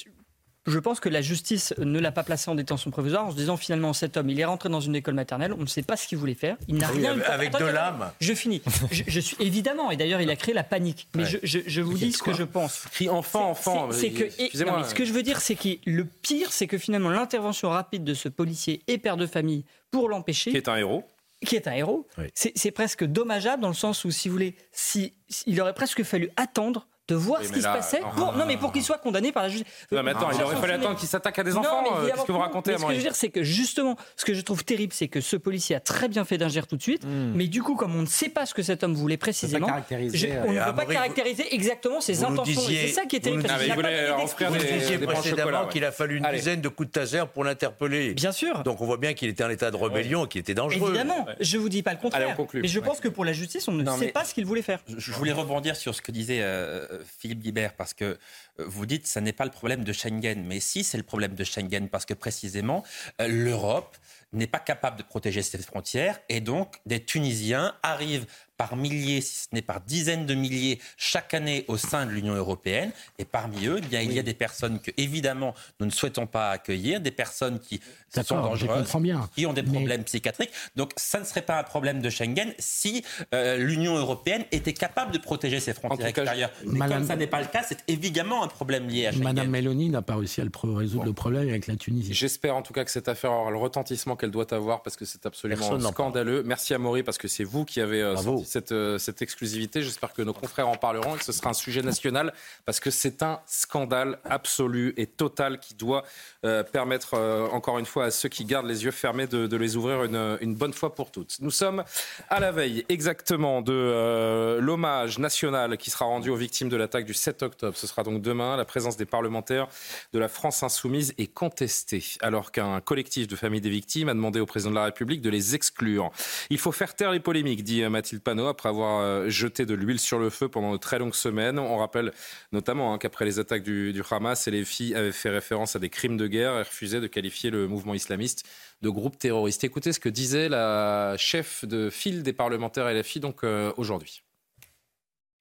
Je 0.67 0.79
pense 0.79 1.01
que 1.01 1.09
la 1.09 1.23
justice 1.23 1.73
ne 1.79 1.99
l'a 1.99 2.13
pas 2.13 2.23
placé 2.23 2.51
en 2.51 2.55
détention 2.55 2.91
provisoire 2.91 3.25
en 3.27 3.31
se 3.31 3.37
disant 3.37 3.57
finalement 3.57 3.93
cet 3.95 4.17
homme 4.19 4.29
il 4.29 4.39
est 4.39 4.45
rentré 4.45 4.69
dans 4.69 4.81
une 4.81 4.95
école 4.95 5.15
maternelle, 5.15 5.55
on 5.55 5.63
ne 5.63 5.67
sait 5.67 5.83
pas 5.83 5.97
ce 5.97 6.07
qu'il 6.07 6.19
voulait 6.19 6.35
faire, 6.35 6.57
il 6.69 6.77
n'a 6.77 6.91
oui, 6.93 6.99
rien 6.99 7.13
avec- 7.13 7.27
avec 7.29 7.53
de 7.59 7.65
l'âme. 7.65 8.11
Je 8.21 8.35
finis. 8.35 8.61
Je, 8.93 9.05
je 9.07 9.21
suis 9.21 9.37
évidemment 9.41 9.91
et 9.91 9.97
d'ailleurs 9.97 10.21
il 10.21 10.29
a 10.31 10.37
créé 10.37 10.55
la 10.55 10.63
panique. 10.65 11.09
Mais 11.15 11.23
Ouais. 11.25 11.41
je, 11.43 11.81
vous 11.81 11.97
dis 11.97 12.13
ce 12.13 12.23
que 12.23 12.35
je 12.35 12.43
pense. 12.43 12.83
Crie 12.93 13.09
enfant, 13.09 13.51
enfant. 13.51 13.89
C'est 13.91 14.01
c'est 14.01 14.11
que, 14.11 14.25
et- 14.25 14.45
Excusez-moi. 14.45 14.75
non, 14.75 14.81
mais 14.81 14.89
ce 14.89 14.95
que 14.95 15.05
je 15.07 15.13
veux 15.15 15.23
dire, 15.23 15.41
c'est 15.41 15.55
que 15.55 15.69
le 15.87 16.05
pire, 16.05 16.53
c'est 16.53 16.67
que 16.67 16.77
finalement 16.79 17.09
l'intervention 17.11 17.71
rapide 17.71 18.05
de 18.05 18.13
ce 18.15 18.29
policier 18.29 18.83
et 18.87 18.99
père 18.99 19.17
de 19.17 19.27
famille 19.27 19.65
pour 19.91 20.09
l'empêcher, 20.11 20.51
Qui 20.51 20.59
est 20.59 20.69
un 20.69 20.77
héros. 20.77 21.05
qui 21.45 21.57
est 21.57 21.69
un 21.69 21.73
héros, 21.73 22.07
c'est 22.35 22.53
c'est 22.55 22.71
presque 22.71 23.05
dommageable 23.05 23.63
dans 23.63 23.69
le 23.69 23.75
sens 23.75 24.05
où, 24.05 24.11
si 24.11 24.29
vous 24.29 24.35
voulez, 24.35 24.57
si- 24.73 25.15
il 25.47 25.59
aurait 25.63 25.73
presque 25.75 26.03
fallu 26.03 26.31
attendre 26.37 26.87
de 27.11 27.15
voir 27.17 27.41
Oui, 27.41 27.47
ce 27.49 27.53
qui 27.53 27.61
là, 27.61 27.73
se 27.73 27.77
passait 27.79 28.01
non. 28.01 28.11
pour, 28.17 28.33
non 28.37 28.45
mais 28.47 28.57
pour 28.57 28.73
qu'il 28.73 28.83
soit 28.83 28.99
condamné 28.99 29.33
par 29.33 29.43
la 29.43 29.49
justice. 29.49 29.67
Non, 29.91 30.03
mais 30.03 30.13
attends, 30.13 30.31
il 30.31 30.43
aurait 30.43 30.57
fallu 30.57 30.73
attendre 30.73 30.97
qu'il 30.97 31.09
s'attaque 31.09 31.39
à 31.39 31.45
des 31.45 31.57
enfants. 31.57 31.83
mais 31.83 31.91
euh, 32.09 32.11
Qu'est-ce 32.15 32.25
que 32.27 32.33
vous 32.33 32.39
racontez, 32.39 32.73
Mais 32.73 32.79
Ce 32.79 32.85
que 32.85 32.91
je 32.93 32.97
veux 32.97 33.03
dire, 33.03 33.15
c'est 33.17 33.29
que 33.31 33.43
justement, 33.43 33.97
ce 34.17 34.25
que 34.25 34.33
je 34.35 34.41
trouve 34.43 34.65
terrible, 34.65 34.93
c'est 34.93 35.09
que 35.09 35.21
ce 35.21 35.37
policier 35.37 35.75
a 35.77 35.81
très 35.81 36.09
bien 36.09 36.25
fait 36.25 36.39
d'ingérer 36.39 36.67
tout 36.67 36.77
de 36.77 36.83
suite, 36.83 37.05
Hmm. 37.05 37.33
mais 37.35 37.47
du 37.49 37.63
coup, 37.63 37.75
comme 37.77 37.95
on 37.97 38.03
ne 38.03 38.07
sait 38.07 38.29
pas 38.29 38.47
ce 38.47 38.55
que 38.55 38.63
cet 38.63 38.85
homme 38.85 38.95
voulait 38.95 39.17
précisément, 39.17 39.67
je- 39.91 39.95
euh, 40.27 40.43
on 40.47 40.53
ne 40.53 40.59
Et 40.59 40.65
peut 40.65 40.75
pas 40.77 40.87
caractériser 40.87 41.53
exactement 41.55 42.01
ses 42.01 42.23
intentions. 42.25 42.61
c'est 42.61 42.89
ça 42.89 43.05
qui 43.07 43.17
est 43.17 43.21
terrible. 43.21 43.43
Vous 43.43 44.57
disiez 44.57 44.99
précédemment 44.99 45.67
qu'il 45.67 45.85
a 45.85 45.93
fallu 45.93 46.19
une 46.19 46.29
dizaine 46.33 46.61
de 46.61 46.69
coups 46.69 46.89
de 46.89 46.93
taser 46.93 47.23
pour 47.33 47.45
l'interpeller. 47.45 48.15
Bien 48.15 48.33
sûr. 48.33 48.63
Donc 48.63 48.81
on 48.81 48.87
voit 48.87 48.97
bien 48.97 49.15
qu'il 49.15 49.29
était 49.29 49.45
en 49.45 49.51
état 49.51 49.71
de 49.71 49.77
rébellion 49.77 50.25
et 50.27 50.29
qu'il 50.29 50.41
était 50.41 50.55
dangereux. 50.55 50.91
Évidemment, 50.91 51.27
je 51.41 51.59
vous 51.59 51.69
dis 51.69 51.83
pas 51.83 51.93
le 51.93 51.99
contraire. 51.99 52.23
Allez, 52.23 52.33
on 52.33 52.37
conclut. 52.37 52.63
Mais 52.63 52.69
je 52.69 52.81
pense 52.81 53.01
que 53.01 53.09
pour 53.09 53.25
la 53.25 53.33
justice, 53.33 53.67
on 53.69 53.73
ne 53.73 53.89
sait 53.99 54.09
pas 54.09 54.25
ce 54.25 54.35
qu'il 54.35 54.45
voulait 54.47 54.63
faire. 54.63 54.81
Je 54.89 55.11
je 55.11 55.17
voulais 55.17 55.33
rebondir 55.33 55.77
sur 55.77 55.95
ce 55.95 56.01
que 56.03 56.13
disait 56.13 56.39
euh, 56.41 56.87
Philippe 57.05 57.41
Guibert, 57.41 57.75
parce 57.75 57.95
que 57.95 58.05
euh, 58.05 58.17
vous 58.59 58.87
dites 58.87 59.07
ce 59.07 59.19
n'est 59.19 59.33
pas 59.33 59.45
le 59.45 59.51
problème 59.51 59.85
de 59.85 59.93
Schengen. 59.93 60.45
Mais 60.47 60.61
si, 60.61 60.85
c'est 60.85 60.99
le 60.99 61.03
problème 61.03 61.35
de 61.35 61.45
Schengen, 61.45 61.89
parce 61.89 62.07
que 62.07 62.15
précisément, 62.15 62.85
euh, 63.21 63.29
l'Europe 63.29 63.97
n'est 64.33 64.47
pas 64.47 64.59
capable 64.59 64.97
de 64.97 65.03
protéger 65.03 65.43
ses 65.43 65.59
frontières, 65.59 66.21
et 66.29 66.41
donc 66.41 66.81
des 66.87 67.05
Tunisiens 67.05 67.75
arrivent 67.83 68.27
par 68.61 68.77
milliers, 68.77 69.23
si 69.23 69.37
ce 69.45 69.47
n'est 69.53 69.63
par 69.63 69.81
dizaines 69.81 70.27
de 70.27 70.35
milliers, 70.35 70.81
chaque 70.99 71.33
année 71.33 71.65
au 71.67 71.79
sein 71.79 72.05
de 72.05 72.11
l'Union 72.11 72.35
européenne. 72.35 72.93
Et 73.19 73.25
parmi 73.25 73.67
eux, 73.67 73.81
eh 73.83 73.87
bien, 73.87 74.03
il 74.03 74.13
y 74.13 74.19
a 74.19 74.23
des 74.23 74.35
personnes 74.35 74.81
que, 74.81 74.91
évidemment, 74.99 75.55
nous 75.79 75.87
ne 75.87 75.91
souhaitons 75.91 76.27
pas 76.27 76.51
accueillir, 76.51 77.01
des 77.01 77.11
personnes 77.11 77.59
qui 77.59 77.81
sont 78.13 78.35
dangereuses, 78.35 78.95
bien. 79.01 79.31
qui 79.35 79.47
ont 79.47 79.55
des 79.55 79.63
Mais- 79.63 79.71
problèmes 79.71 80.05
psychiatriques. 80.05 80.51
Donc, 80.77 80.91
ça 80.97 81.21
ne 81.21 81.25
serait 81.25 81.41
pas 81.41 81.59
un 81.59 81.63
problème 81.63 82.03
de 82.03 82.11
Schengen 82.11 82.53
si 82.59 83.03
euh, 83.35 83.57
l'Union 83.57 83.97
européenne 83.97 84.45
était 84.53 84.75
capable 84.75 85.13
de 85.13 85.19
protéger 85.19 85.59
ses 85.59 85.73
frontières 85.73 86.09
extérieures. 86.09 86.51
Mais 86.67 86.81
Madame- 86.81 86.99
comme 86.99 87.09
ça 87.09 87.17
n'est 87.17 87.27
pas 87.27 87.41
le 87.41 87.47
cas, 87.47 87.63
c'est 87.67 87.79
évidemment 87.89 88.45
un 88.45 88.49
problème 88.49 88.89
lié 88.89 89.07
à 89.07 89.13
Schengen. 89.13 89.25
Madame 89.25 89.49
Mélanie 89.49 89.89
n'a 89.89 90.03
pas 90.03 90.17
réussi 90.17 90.43
à 90.43 90.45
le 90.45 90.51
résoudre 90.75 91.07
le 91.07 91.13
problème 91.15 91.49
avec 91.49 91.67
la 91.67 91.77
Tunisie. 91.77 92.13
J'espère 92.13 92.57
en 92.57 92.63
tout 92.63 92.75
cas 92.75 92.85
que 92.85 92.91
cette 92.91 93.09
affaire 93.09 93.33
aura 93.33 93.51
le 93.51 93.57
retentissement 93.57 94.17
qu'elle 94.17 94.31
doit 94.31 94.53
avoir 94.53 94.83
parce 94.83 94.97
que 94.97 95.07
c'est 95.07 95.25
absolument 95.25 95.69
Personne 95.69 95.91
scandaleux. 95.91 96.43
Merci 96.45 96.75
à 96.75 96.79
Maury 96.79 97.03
parce 97.03 97.17
que 97.17 97.29
c'est 97.29 97.45
vous 97.45 97.65
qui 97.65 97.81
avez 97.81 98.03
euh, 98.03 98.17
cette, 98.51 98.73
euh, 98.73 98.99
cette 98.99 99.23
exclusivité. 99.23 99.83
J'espère 99.83 100.13
que 100.13 100.23
nos 100.23 100.33
confrères 100.33 100.69
en 100.69 100.77
parleront 100.77 101.15
et 101.15 101.19
que 101.19 101.25
ce 101.25 101.33
sera 101.33 101.51
un 101.51 101.55
sujet 101.55 101.83
national 101.83 102.33
parce 102.67 102.81
que 102.81 102.91
c'est 102.91 103.23
un 103.23 103.41
scandale 103.47 104.19
absolu 104.25 104.93
et 104.97 105.07
total 105.07 105.61
qui 105.61 105.75
doit 105.75 106.05
euh, 106.45 106.63
permettre 106.63 107.15
euh, 107.15 107.47
encore 107.49 107.79
une 107.79 107.87
fois 107.87 108.07
à 108.07 108.11
ceux 108.11 108.29
qui 108.29 108.45
gardent 108.45 108.67
les 108.67 108.85
yeux 108.85 108.91
fermés 108.91 109.27
de, 109.27 109.57
les 109.57 109.77
ouvrir 109.77 110.05
une, 110.05 110.55
bonne 110.55 110.73
fois 110.73 110.95
pour 110.95 111.11
toutes. 111.11 111.39
Nous 111.41 111.51
sommes 111.51 111.85
à 112.29 112.41
la 112.41 112.51
veille 112.51 112.85
exactement 112.89 113.63
de 113.63 114.59
l'hommage 114.61 115.19
national 115.19 115.77
qui 115.77 115.91
sera 115.91 116.07
rendu 116.07 116.31
aux 116.31 116.37
victimes 116.37 116.69
de 116.69 116.77
l'attaque 116.77 117.05
du 117.05 117.15
7 117.15 117.43
octobre. 117.43 117.77
Ce 117.77 117.87
sera 117.87 118.03
donc 118.03 118.23
demain. 118.23 118.57
La 118.57 118.65
présence 118.65 118.97
des 118.97 119.05
parlementaires 119.05 119.69
de 120.13 120.19
la 120.19 120.29
France 120.29 120.63
insoumise 120.63 121.15
est 121.19 121.33
contestée, 121.33 122.03
alors 122.21 122.53
qu'un 122.53 122.81
collectif 122.81 123.29
de 123.29 123.37
familles 123.37 123.61
des 123.61 123.71
victimes 123.71 124.09
a 124.09 124.15
demandé 124.15 124.41
au 124.41 124.47
président 124.47 124.71
de 124.71 124.77
la 124.77 124.85
République 124.85 125.21
de 125.21 125.31
les 125.31 125.55
exclure. 125.55 126.11
Il 126.49 126.59
faut 126.59 126.73
faire 126.73 126.95
taire 126.95 127.13
les 127.13 127.21
polémiques, 127.21 127.63
dit 127.63 127.83
Mathilde 127.89 128.23
Panot, 128.23 128.40
après 128.49 128.69
avoir 128.69 129.01
euh, 129.01 129.29
jeté 129.29 129.67
de 129.67 129.75
l'huile 129.75 129.99
sur 129.99 130.19
le 130.19 130.31
feu 130.31 130.49
pendant 130.49 130.73
de 130.73 130.77
très 130.77 130.99
longues 130.99 131.15
semaines. 131.15 131.59
On 131.59 131.77
rappelle 131.79 132.13
notamment 132.53 132.93
hein, 132.93 132.99
qu'après 132.99 133.25
les 133.25 133.39
attaques 133.39 133.63
du, 133.63 134.03
Hamas, 134.11 134.49
les 134.49 134.65
filles 134.65 134.95
avaient 134.95 135.13
fait 135.13 135.31
référence 135.31 135.77
à 135.77 135.79
des 135.79 135.89
crimes 135.89 136.17
de 136.17 136.27
guerre 136.27 136.55
et 136.55 136.63
refusaient 136.63 137.01
de 137.01 137.07
qualifier 137.07 137.51
le 137.51 137.69
mouvement 137.69 137.95
islamiste 137.95 138.47
de 138.83 138.89
groupe 138.89 139.19
terroriste. 139.19 139.65
Écoutez 139.65 139.93
ce 139.93 140.01
que 140.01 140.09
disait 140.09 140.49
la 140.49 141.15
chef 141.17 141.65
de 141.65 141.91
file 141.91 142.23
des 142.23 142.33
parlementaires 142.33 142.93
LFI 142.93 143.21
donc 143.21 143.45
euh, 143.45 143.73
aujourd'hui. 143.77 144.23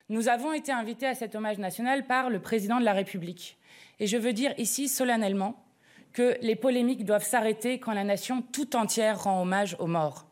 Nous 0.10 0.28
avons 0.28 0.54
été 0.54 0.72
invités 0.72 1.06
à 1.06 1.14
cet 1.14 1.36
hommage 1.36 1.60
national 1.60 2.08
par 2.08 2.30
le 2.30 2.39
président 2.39 2.80
de 2.80 2.86
la 2.86 2.93
République. 2.93 3.58
Et 4.00 4.08
je 4.08 4.18
veux 4.18 4.34
dire 4.34 4.54
ici 4.58 4.88
solennellement 4.88 5.64
que 6.14 6.38
les 6.41 6.56
polémiques 6.56 7.06
doivent 7.06 7.26
s'arrêter 7.26 7.80
quand 7.80 7.93
la 7.93 8.04
nation 8.04 8.41
tout 8.41 8.76
entière 8.76 9.24
rend 9.24 9.41
hommage 9.41 9.76
aux 9.80 9.88
morts. 9.88 10.29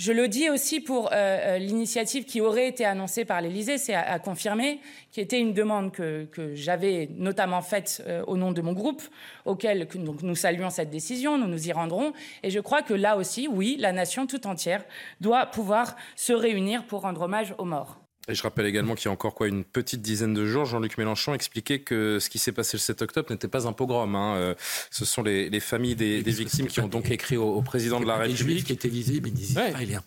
Je 0.00 0.12
le 0.12 0.28
dis 0.28 0.48
aussi 0.48 0.80
pour 0.80 1.08
euh, 1.08 1.10
euh, 1.12 1.58
l'initiative 1.58 2.24
qui 2.24 2.40
aurait 2.40 2.68
été 2.68 2.86
annoncée 2.86 3.26
par 3.26 3.42
l'Élysée, 3.42 3.76
c'est 3.76 3.92
à, 3.92 4.18
confirmer, 4.18 4.80
qui 5.12 5.20
était 5.20 5.38
une 5.38 5.52
demande 5.52 5.92
que, 5.92 6.26
j'avais 6.54 7.10
notamment 7.18 7.60
faite 7.60 8.02
euh, 8.06 8.24
au 8.26 8.38
nom 8.38 8.50
de 8.52 8.62
mon 8.62 8.72
groupe, 8.72 9.02
auquel 9.44 9.86
nous 9.94 10.34
saluons 10.34 10.70
cette 10.70 10.88
décision, 10.88 11.36
nous 11.36 11.48
nous 11.48 11.68
y 11.68 11.72
rendrons. 11.72 12.14
Et 12.42 12.48
je 12.48 12.60
crois 12.60 12.80
que 12.80 12.94
là 12.94 13.18
aussi, 13.18 13.46
oui, 13.46 13.76
la 13.78 13.92
nation 13.92 14.26
tout 14.26 14.46
entière 14.46 14.86
doit 15.20 15.44
pouvoir 15.44 15.96
se 16.16 16.32
réunir 16.32 16.86
pour 16.86 17.02
rendre 17.02 17.20
hommage 17.20 17.54
aux 17.58 17.66
morts. 17.66 17.99
Et 18.30 18.34
je 18.34 18.42
rappelle 18.42 18.66
également 18.66 18.94
qu'il 18.94 19.06
y 19.06 19.08
a 19.08 19.12
encore 19.12 19.34
quoi 19.34 19.48
une 19.48 19.64
petite 19.64 20.02
dizaine 20.02 20.34
de 20.34 20.46
jours, 20.46 20.64
Jean-Luc 20.64 20.96
Mélenchon 20.98 21.34
expliquait 21.34 21.80
que 21.80 22.18
ce 22.20 22.30
qui 22.30 22.38
s'est 22.38 22.52
passé 22.52 22.76
le 22.76 22.80
7 22.80 23.02
octobre 23.02 23.30
n'était 23.30 23.48
pas 23.48 23.66
un 23.66 23.72
pogrom. 23.72 24.14
Hein. 24.14 24.36
Euh, 24.36 24.54
ce 24.90 25.04
sont 25.04 25.22
les, 25.22 25.60
familles 25.60 25.96
des, 25.96 26.22
victimes 26.22 26.68
qui 26.68 26.80
ont 26.80 26.88
donc 26.88 27.10
écrit 27.10 27.36
au, 27.36 27.60
président 27.62 28.00
de 28.00 28.06
la 28.06 28.16
République. 28.16 28.66
qui 28.66 28.72
étaient 28.72 28.88
visés, 28.88 29.20
mais 29.20 29.30
des 29.30 29.58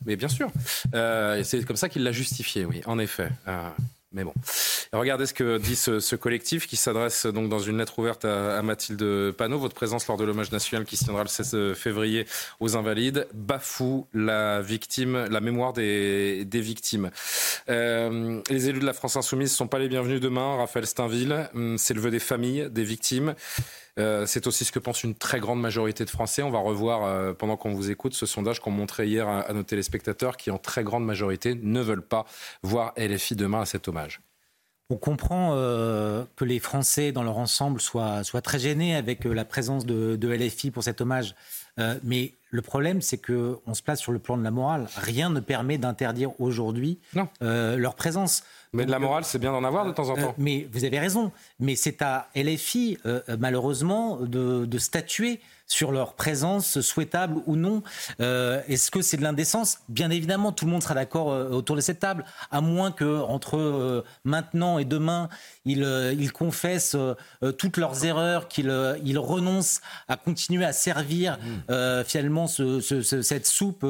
Mais 0.06 0.16
bien 0.16 0.30
sûr. 0.30 0.50
Euh, 0.96 1.44
c'est 1.44 1.66
comme 1.66 1.76
ça 1.76 1.90
qu'il 1.90 2.04
l'a 2.04 2.12
justifié, 2.14 2.66
oui, 2.66 2.82
en 2.86 2.98
effet. 2.98 3.30
Euh, 3.48 3.70
mais 4.14 4.24
bon. 4.24 4.34
regardez 4.94 5.26
ce 5.26 5.34
que 5.34 5.58
dit 5.58 5.76
ce, 5.76 6.16
collectif 6.16 6.68
qui 6.68 6.76
s'adresse 6.76 7.26
donc 7.26 7.50
dans 7.50 7.60
une 7.60 7.78
lettre 7.78 7.98
ouverte 8.00 8.26
à, 8.26 8.62
Mathilde 8.62 9.32
Panot. 9.32 9.58
Votre 9.58 9.76
présence 9.76 10.08
lors 10.08 10.18
de 10.18 10.24
l'hommage 10.24 10.52
national 10.52 10.86
qui 10.86 10.98
se 10.98 11.06
tiendra 11.06 11.24
le 11.24 11.30
16 11.30 11.74
février 11.74 12.26
aux 12.60 12.78
Invalides 12.78 13.28
bafoue 13.34 14.08
la 14.14 14.62
victime, 14.62 15.26
la 15.30 15.42
mémoire 15.42 15.74
des, 15.74 16.46
victimes. 16.54 17.10
Euh, 17.70 18.42
les 18.50 18.70
élus 18.70 18.80
de 18.80 18.86
la 18.86 18.94
France 18.94 19.16
Insoumise 19.16 19.52
ne 19.52 19.56
sont 19.56 19.68
pas 19.68 19.80
les 19.80 19.90
bienvenus 19.90 20.22
demain. 20.22 20.58
Raphaël 20.58 20.86
Steinville, 20.86 21.50
hum, 21.56 21.78
c'est 21.78 21.94
le 21.94 22.02
vœu 22.02 22.12
des 22.12 22.20
familles, 22.20 22.70
des 22.70 22.84
victimes. 22.84 23.36
Euh, 24.00 24.26
c'est 24.26 24.48
aussi 24.48 24.66
ce 24.66 24.72
que 24.72 24.80
pense 24.80 25.04
une 25.04 25.16
très 25.16 25.40
grande 25.40 25.62
majorité 25.62 26.04
de 26.06 26.10
Français. 26.10 26.42
On 26.42 26.50
va 26.50 26.60
revoir, 26.60 27.04
euh, 27.04 27.34
pendant 27.34 27.58
qu'on 27.58 27.74
vous 27.74 27.92
écoute, 27.92 28.14
ce 28.14 28.26
sondage 28.26 28.60
qu'on 28.60 28.72
montrait 28.72 29.08
hier 29.08 29.28
à, 29.28 29.54
nos 29.54 29.64
téléspectateurs 29.64 30.38
qui, 30.38 30.52
en 30.52 30.58
très 30.58 30.84
grande 30.84 31.06
majorité, 31.06 31.56
ne 31.56 31.82
veulent 31.82 32.06
pas 32.06 32.26
voir 32.64 32.94
LFI 32.98 33.36
demain 33.36 33.62
à 33.62 33.66
cet 33.66 33.88
hommage. 33.88 34.22
On 34.94 34.96
comprend 34.96 35.54
euh, 35.54 36.24
que 36.36 36.46
les 36.46 36.60
Français, 36.60 37.12
dans 37.12 37.24
leur 37.24 37.40
ensemble, 37.40 37.82
soient, 37.82 38.24
soient 38.24 38.42
très 38.42 38.60
gênés 38.60 38.96
avec 38.96 39.26
la 39.26 39.44
présence 39.44 39.88
de, 39.88 40.16
de, 40.16 40.28
LFI 40.32 40.70
pour 40.70 40.84
cet 40.84 41.02
hommage. 41.02 41.34
mais 42.04 42.34
le 42.52 42.62
problème, 42.62 43.02
c'est 43.02 43.18
qu'on 43.18 43.74
se 43.74 43.82
place 43.82 44.00
sur 44.00 44.12
le 44.12 44.20
plan 44.20 44.38
de 44.38 44.44
la 44.44 44.52
morale. 44.52 44.88
Rien 44.96 45.32
ne 45.32 45.40
permet 45.40 45.80
d'interdire 45.80 46.40
aujourd'hui 46.40 47.00
leur 47.42 47.96
présence. 47.96 48.44
Mais 48.74 48.86
de 48.86 48.92
la 48.92 49.00
morale, 49.00 49.24
c'est 49.24 49.38
bien 49.38 49.52
d'en 49.52 49.64
avoir 49.64 49.86
de 49.86 49.92
temps 49.92 50.10
en 50.10 50.16
temps. 50.16 50.30
Euh, 50.30 50.40
mais 50.40 50.68
vous 50.72 50.84
avez 50.84 51.00
raison. 51.00 51.32
Mais 51.60 51.76
c'est 51.76 52.02
à 52.02 52.28
LFI, 52.36 52.98
euh, 53.06 53.22
malheureusement, 53.40 54.18
de, 54.18 54.66
de, 54.66 54.78
statuer 54.80 55.40
sur 55.74 55.92
leur 55.92 56.14
présence 56.14 56.82
souhaitable 56.82 57.42
ou 57.46 57.56
non. 57.56 57.84
Euh, 58.20 58.62
est-ce 58.68 58.92
que 58.92 59.02
c'est 59.02 59.18
de 59.18 59.24
l'indécence? 59.24 59.80
Bien 59.90 60.10
évidemment, 60.10 60.52
tout 60.52 60.66
le 60.66 60.72
monde 60.72 60.84
sera 60.84 60.94
d'accord 60.94 61.28
autour 61.52 61.76
de 61.76 61.82
cette 61.82 62.00
table, 62.00 62.26
à 62.52 62.62
moins 62.62 62.92
que 62.92 63.22
entre 63.22 64.04
maintenant 64.24 64.78
et 64.78 64.86
demain, 64.86 65.30
ils, 65.66 65.86
ils 66.20 66.32
confessent 66.32 66.98
toutes 67.58 67.78
leurs 67.78 68.06
erreurs, 68.06 68.48
qu'ils 68.48 68.74
ils 69.04 69.18
renoncent 69.18 69.82
à 70.08 70.18
continuer 70.18 70.66
à 70.66 70.74
servir 70.74 71.38
mmh. 71.38 72.04
finalement 72.06 72.48
ce, 72.48 72.82
cette 73.02 73.46
soupe 73.46 73.86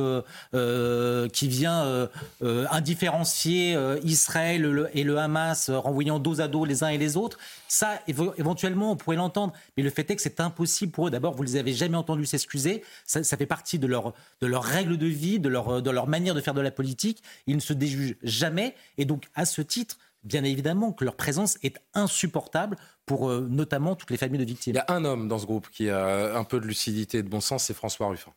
qui 1.33 1.47
vient 1.47 2.09
indifférencier 2.41 3.77
Israël 4.03 4.89
et 4.93 5.03
le 5.03 5.17
Hamas 5.17 5.69
euh, 5.69 5.79
renvoyant 5.79 6.19
dos 6.19 6.41
à 6.41 6.47
dos 6.47 6.65
les 6.65 6.83
uns 6.83 6.89
et 6.89 6.97
les 6.97 7.17
autres, 7.17 7.37
ça, 7.73 7.99
éventuellement, 8.07 8.91
on 8.91 8.95
pourrait 8.95 9.15
l'entendre. 9.15 9.51
Mais 9.75 9.81
le 9.83 9.89
fait 9.89 10.09
est 10.11 10.15
que 10.15 10.21
c'est 10.21 10.39
impossible 10.39 10.91
pour 10.91 11.07
eux. 11.07 11.09
D'abord, 11.09 11.33
vous 11.33 11.41
ne 11.41 11.47
les 11.47 11.55
avez 11.55 11.73
jamais 11.73 11.97
entendus 11.97 12.27
s'excuser. 12.27 12.83
Ça, 13.03 13.23
fait 13.23 13.47
partie 13.47 13.79
de 13.79 13.87
leur, 13.87 14.13
de 14.41 14.47
leur 14.47 14.63
règle 14.63 14.95
de 14.95 15.07
vie, 15.07 15.39
de 15.39 15.49
leur, 15.49 15.81
de 15.81 15.89
leur 15.89 16.07
manière 16.07 16.35
de 16.35 16.41
faire 16.41 16.53
de 16.53 16.61
la 16.61 16.69
politique. 16.69 17.23
Ils 17.47 17.55
ne 17.55 17.61
se 17.61 17.73
déjugent 17.73 18.15
jamais. 18.21 18.75
Et 18.99 19.05
donc, 19.05 19.25
à 19.33 19.45
ce 19.45 19.63
titre, 19.63 19.97
bien 20.23 20.43
évidemment 20.43 20.93
que 20.93 21.03
leur 21.03 21.15
présence 21.15 21.57
est 21.63 21.79
insupportable 21.95 22.77
pour 23.07 23.27
euh, 23.27 23.47
notamment 23.49 23.95
toutes 23.95 24.11
les 24.11 24.17
familles 24.17 24.39
de 24.39 24.45
victimes. 24.45 24.73
Il 24.73 24.77
y 24.77 24.79
a 24.79 24.85
un 24.89 25.03
homme 25.03 25.27
dans 25.27 25.39
ce 25.39 25.47
groupe 25.47 25.67
qui 25.71 25.89
a 25.89 26.37
un 26.37 26.43
peu 26.43 26.59
de 26.59 26.67
lucidité 26.67 27.17
et 27.17 27.23
de 27.23 27.29
bon 27.29 27.41
sens, 27.41 27.63
c'est 27.63 27.73
François 27.73 28.07
Ruffin. 28.07 28.33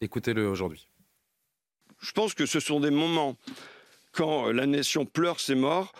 Écoutez-le 0.00 0.48
aujourd'hui. 0.48 0.88
Je 2.00 2.10
pense 2.10 2.34
que 2.34 2.44
ce 2.44 2.58
sont 2.58 2.80
des 2.80 2.90
moments 2.90 3.36
quand 4.10 4.50
la 4.50 4.66
nation 4.66 5.06
pleure 5.06 5.38
ses 5.38 5.54
morts, 5.54 5.92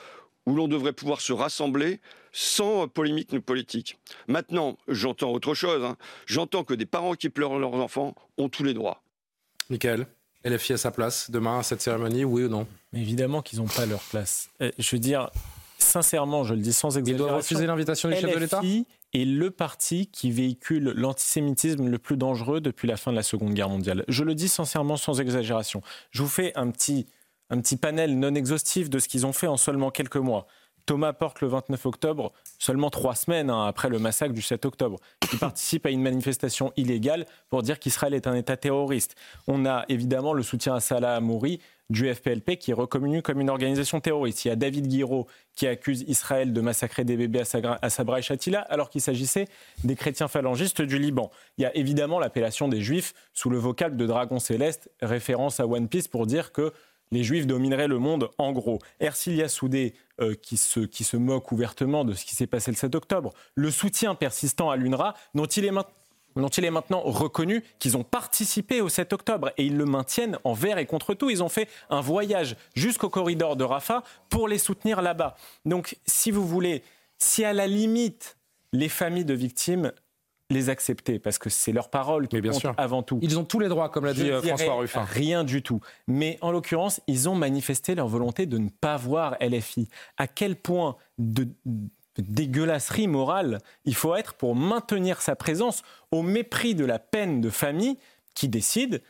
où 0.51 0.57
l'on 0.57 0.69
devrait 0.69 0.93
pouvoir 0.93 1.21
se 1.21 1.33
rassembler 1.33 2.01
sans 2.33 2.89
polémique 2.89 3.39
politique. 3.39 3.99
Maintenant, 4.27 4.77
j'entends 4.89 5.31
autre 5.31 5.55
chose. 5.55 5.85
Hein. 5.85 5.97
J'entends 6.27 6.65
que 6.65 6.75
des 6.75 6.87
parents 6.87 7.15
qui 7.15 7.29
pleurent 7.29 7.59
leurs 7.59 7.75
enfants 7.75 8.15
ont 8.37 8.49
tous 8.49 8.65
les 8.65 8.75
droits. 8.75 9.03
Michael, 9.69 10.07
LFI 10.45 10.73
à 10.73 10.77
sa 10.77 10.91
place 10.91 11.31
demain 11.31 11.61
à 11.61 11.63
cette 11.63 11.83
cérémonie, 11.83 12.25
oui 12.25 12.45
ou 12.45 12.49
non? 12.49 12.67
Évidemment 12.93 13.43
qu'ils 13.43 13.61
n'ont 13.61 13.69
pas 13.69 13.87
leur 13.87 14.01
place. 14.01 14.51
Euh, 14.61 14.73
je 14.79 14.97
veux 14.97 15.01
dire, 15.01 15.31
sincèrement, 15.79 16.43
je 16.43 16.55
le 16.55 16.61
dis 16.61 16.73
sans 16.73 16.99
exagération. 16.99 17.15
Ils 17.15 17.29
doivent 17.29 17.37
refuser 17.37 17.67
l'invitation 17.67 18.09
du 18.09 18.17
chef 18.17 18.35
de 18.35 18.41
l'État? 18.41 18.61
Est 19.13 19.25
le 19.25 19.51
parti 19.51 20.07
qui 20.07 20.31
véhicule 20.31 20.93
l'antisémitisme 20.97 21.89
le 21.89 21.99
plus 21.99 22.17
dangereux 22.17 22.61
depuis 22.61 22.87
la 22.89 22.97
fin 22.97 23.11
de 23.11 23.17
la 23.17 23.25
Seconde 23.25 23.55
Guerre 23.55 23.69
mondiale. 23.69 24.05
Je 24.07 24.23
le 24.23 24.37
dis 24.37 24.49
sincèrement 24.49 24.97
sans 24.97 25.21
exagération. 25.21 25.83
Je 26.13 26.23
vous 26.23 26.29
fais 26.29 26.53
un 26.57 26.71
petit 26.71 27.07
un 27.51 27.61
petit 27.61 27.77
panel 27.77 28.19
non 28.19 28.35
exhaustif 28.35 28.89
de 28.89 28.99
ce 28.99 29.09
qu'ils 29.09 29.27
ont 29.27 29.33
fait 29.33 29.47
en 29.47 29.57
seulement 29.57 29.91
quelques 29.91 30.17
mois. 30.17 30.47
Thomas 30.87 31.13
Porte 31.13 31.41
le 31.41 31.49
29 31.49 31.87
octobre, 31.87 32.33
seulement 32.59 32.91
trois 32.91 33.15
semaines 33.15 33.51
hein, 33.51 33.67
après 33.67 33.89
le 33.89 33.99
massacre 33.99 34.35
du 34.35 34.43
7 34.43 34.65
octobre. 34.65 34.99
Il 35.33 35.39
participe 35.39 35.87
à 35.87 35.91
une 35.91 36.03
manifestation 36.03 36.73
illégale 36.77 37.27
pour 37.49 37.63
dire 37.63 37.79
qu'Israël 37.79 38.15
est 38.15 38.27
un 38.27 38.35
État 38.35 38.57
terroriste. 38.57 39.15
On 39.47 39.67
a 39.67 39.85
évidemment 39.89 40.33
le 40.33 40.43
soutien 40.43 40.75
à 40.75 40.81
Salah 40.81 41.15
Amouri 41.15 41.61
du 41.91 42.13
FPLP 42.13 42.57
qui 42.57 42.71
est 42.71 42.75
reconnu 42.75 43.21
comme 43.21 43.41
une 43.41 43.51
organisation 43.51 44.01
terroriste. 44.01 44.45
Il 44.45 44.49
y 44.49 44.51
a 44.51 44.57
David 44.57 44.89
Guiraud 44.89 45.27
qui 45.55 45.67
accuse 45.67 46.05
Israël 46.09 46.53
de 46.53 46.61
massacrer 46.61 47.05
des 47.05 47.17
bébés 47.17 47.43
à 47.83 47.91
Sabra 47.91 48.19
et 48.19 48.23
Shatila 48.23 48.61
alors 48.61 48.91
qu'il 48.91 49.01
s'agissait 49.01 49.49
des 49.85 49.97
chrétiens 49.97 50.29
phalangistes 50.29 50.83
du 50.83 50.99
Liban. 50.99 51.31
Il 51.59 51.63
y 51.63 51.67
a 51.67 51.77
évidemment 51.77 52.19
l'appellation 52.19 52.69
des 52.69 52.81
juifs 52.81 53.13
sous 53.33 53.51
le 53.51 53.59
vocable 53.59 53.97
de 53.97 54.07
Dragon 54.07 54.39
Céleste, 54.39 54.91
référence 55.03 55.61
à 55.61 55.67
One 55.67 55.89
Piece 55.89 56.09
pour 56.09 56.27
dire 56.27 56.53
que 56.53 56.73
les 57.11 57.25
Juifs 57.25 57.47
domineraient 57.47 57.89
le 57.89 57.99
monde 57.99 58.31
en 58.39 58.53
gros. 58.53 58.79
Ercilia 59.01 59.49
Soudé, 59.49 59.95
euh, 60.21 60.35
qui, 60.35 60.57
se, 60.57 60.81
qui 60.81 61.05
se 61.05 61.17
moque 61.17 61.53
ouvertement 61.53 62.05
de 62.05 62.15
ce 62.15 62.25
qui 62.25 62.35
s'est 62.35 62.47
passé 62.47 62.71
le 62.71 62.77
7 62.77 62.95
octobre, 62.95 63.33
le 63.55 63.71
soutien 63.71 64.15
persistant 64.15 64.71
à 64.71 64.77
l'UNRWA, 64.77 65.15
dont 65.35 65.47
il 65.47 65.65
est 65.65 65.73
dont 66.37 66.49
il 66.49 66.65
est 66.65 66.71
maintenant 66.71 67.01
reconnu 67.01 67.65
qu'ils 67.81 67.97
ont 67.97 68.05
participé 68.05 68.81
au 68.81 68.89
7 68.89 69.13
octobre 69.13 69.51
et 69.57 69.65
ils 69.65 69.77
le 69.77 69.85
maintiennent 69.85 70.39
envers 70.45 70.79
et 70.79 70.87
contre 70.87 71.15
tout. 71.15 71.29
Ils 71.29 71.43
ont 71.43 71.49
fait 71.49 71.69
un 71.91 72.01
voyage 72.01 72.57
jusqu'au 72.75 73.09
corridor 73.09 73.57
de 73.57 73.65
Rafah 73.65 74.05
pour 74.29 74.47
les 74.47 74.59
soutenir 74.59 75.03
là-bas. 75.03 75.37
Donc, 75.65 75.99
si 76.07 76.31
vous 76.31 76.47
voulez, 76.47 76.85
si 77.19 77.45
à 77.45 77.53
la 77.53 77.67
limite 77.67 78.37
les 78.73 78.89
familles 78.89 79.25
de 79.25 79.35
victimes 79.35 79.93
les 80.51 80.69
accepter 80.69 81.19
parce 81.19 81.39
que 81.39 81.49
c'est 81.49 81.73
leur 81.73 81.89
parole 81.89 82.29
qui 82.29 82.41
compte 82.43 82.67
avant 82.77 83.03
tout. 83.03 83.19
Ils 83.23 83.39
ont 83.39 83.45
tous 83.45 83.61
les 83.61 83.69
droits, 83.69 83.89
comme 83.89 84.05
l'a 84.05 84.13
dit 84.13 84.31
euh, 84.31 84.43
François 84.43 84.75
Ruffin. 84.75 85.05
Rien 85.05 85.45
du 85.45 85.63
tout. 85.63 85.81
Mais 86.07 86.39
en 86.43 86.51
l'occurrence, 86.51 87.01
ils 87.07 87.29
ont 87.29 87.35
manifesté 87.35 87.95
leur 87.95 88.09
volonté 88.09 88.47
de 88.47 88.59
ne 88.59 88.69
pas 88.69 88.97
voir 88.97 89.37
LFI. 89.41 89.89
À 90.19 90.27
quel 90.27 90.57
point 90.57 90.97
de, 91.19 91.49
dégueulasserie 92.19 93.09
morale 93.09 93.59
il 93.85 93.95
faut 93.95 94.15
être 94.15 94.35
pour 94.35 94.55
maintenir 94.55 95.23
sa 95.23 95.37
présence 95.37 95.83
au 96.11 96.23
mépris 96.23 96.75
de 96.75 96.85
la 96.85 96.99
peine 96.99 97.41
de 97.41 97.51
famille 97.51 97.97
qui 98.35 98.49
décide 98.49 99.03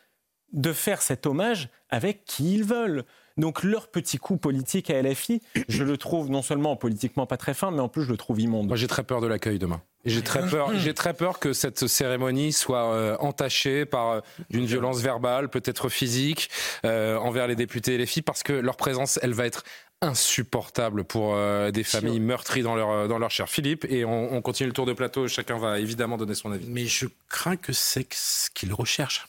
de 0.52 0.72
faire 0.72 1.02
cet 1.02 1.26
hommage 1.26 1.68
avec 1.88 2.24
qui 2.24 2.54
ils 2.54 2.64
veulent. 2.64 3.04
Donc 3.36 3.62
leur 3.62 3.88
petit 3.88 4.18
coup 4.18 4.36
politique 4.36 4.90
à 4.90 5.00
LFI, 5.00 5.42
je 5.68 5.84
le 5.84 5.96
trouve 5.96 6.30
non 6.30 6.42
seulement 6.42 6.76
politiquement 6.76 7.26
pas 7.26 7.36
très 7.36 7.54
fin, 7.54 7.70
mais 7.70 7.80
en 7.80 7.88
plus 7.88 8.04
je 8.04 8.10
le 8.10 8.16
trouve 8.16 8.40
immonde. 8.40 8.68
Moi 8.68 8.76
j'ai 8.76 8.86
très 8.86 9.04
peur 9.04 9.20
de 9.20 9.26
l'accueil 9.26 9.58
demain. 9.58 9.82
J'ai 10.04 10.22
très 10.22 10.46
peur. 10.48 10.70
J'ai 10.78 10.94
très 10.94 11.12
peur 11.12 11.38
que 11.38 11.52
cette 11.52 11.86
cérémonie 11.86 12.52
soit 12.52 12.92
euh, 12.92 13.16
entachée 13.20 13.84
par 13.84 14.10
euh, 14.10 14.20
une 14.50 14.64
violence 14.64 15.00
verbale, 15.00 15.50
peut-être 15.50 15.90
physique, 15.90 16.48
euh, 16.86 17.16
envers 17.18 17.46
les 17.46 17.54
députés 17.54 17.94
et 17.94 17.98
les 17.98 18.06
filles, 18.06 18.22
parce 18.22 18.42
que 18.42 18.52
leur 18.52 18.76
présence, 18.76 19.18
elle 19.22 19.34
va 19.34 19.44
être 19.46 19.62
insupportable 20.02 21.04
pour 21.04 21.36
des 21.72 21.84
familles 21.84 22.20
meurtries 22.20 22.62
dans 22.62 22.74
leur 22.74 23.06
dans 23.06 23.18
leur 23.18 23.30
chair. 23.30 23.50
Philippe, 23.50 23.84
et 23.90 24.06
on, 24.06 24.32
on, 24.32 24.40
continue 24.40 24.68
le 24.68 24.72
tour 24.72 24.86
de 24.86 24.94
plateau. 24.94 25.28
Chacun 25.28 25.58
va 25.58 25.78
évidemment 25.78 26.16
donner 26.16 26.34
son 26.34 26.50
avis. 26.52 26.64
Mais 26.70 26.86
je 26.86 27.04
crains 27.28 27.58
que 27.58 27.74
c'est 27.74 28.10
ce 28.14 28.48
qu'ils 28.48 28.72
recherchent. 28.72 29.28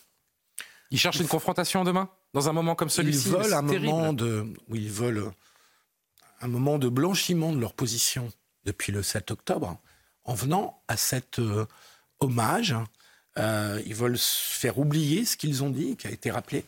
Ils 0.90 0.98
cherchent 0.98 1.20
une 1.20 1.28
confrontation 1.28 1.84
demain, 1.84 2.08
dans 2.32 2.48
un 2.48 2.52
moment 2.52 2.74
comme 2.74 2.90
celui-ci. 2.90 3.28
Ils 3.28 3.34
veulent 3.34 3.54
un 3.54 3.62
moment 3.62 4.12
de, 4.12 4.46
oui, 4.68 4.80
ils 4.82 4.92
veulent 4.92 5.30
un 6.40 6.48
moment 6.48 6.78
de 6.78 6.88
blanchiment 6.88 7.52
de 7.52 7.60
leur 7.60 7.72
position 7.72 8.30
depuis 8.64 8.92
le 8.92 9.02
7 9.02 9.30
octobre 9.30 9.78
en 10.24 10.34
venant 10.34 10.82
à 10.88 10.96
cet 10.96 11.38
euh, 11.38 11.66
hommage. 12.20 12.74
Euh, 13.38 13.80
ils 13.86 13.94
veulent 13.94 14.18
faire 14.18 14.78
oublier 14.78 15.24
ce 15.24 15.36
qu'ils 15.36 15.62
ont 15.62 15.70
dit, 15.70 15.96
qui 15.96 16.06
a 16.06 16.10
été 16.10 16.30
rappelé. 16.30 16.64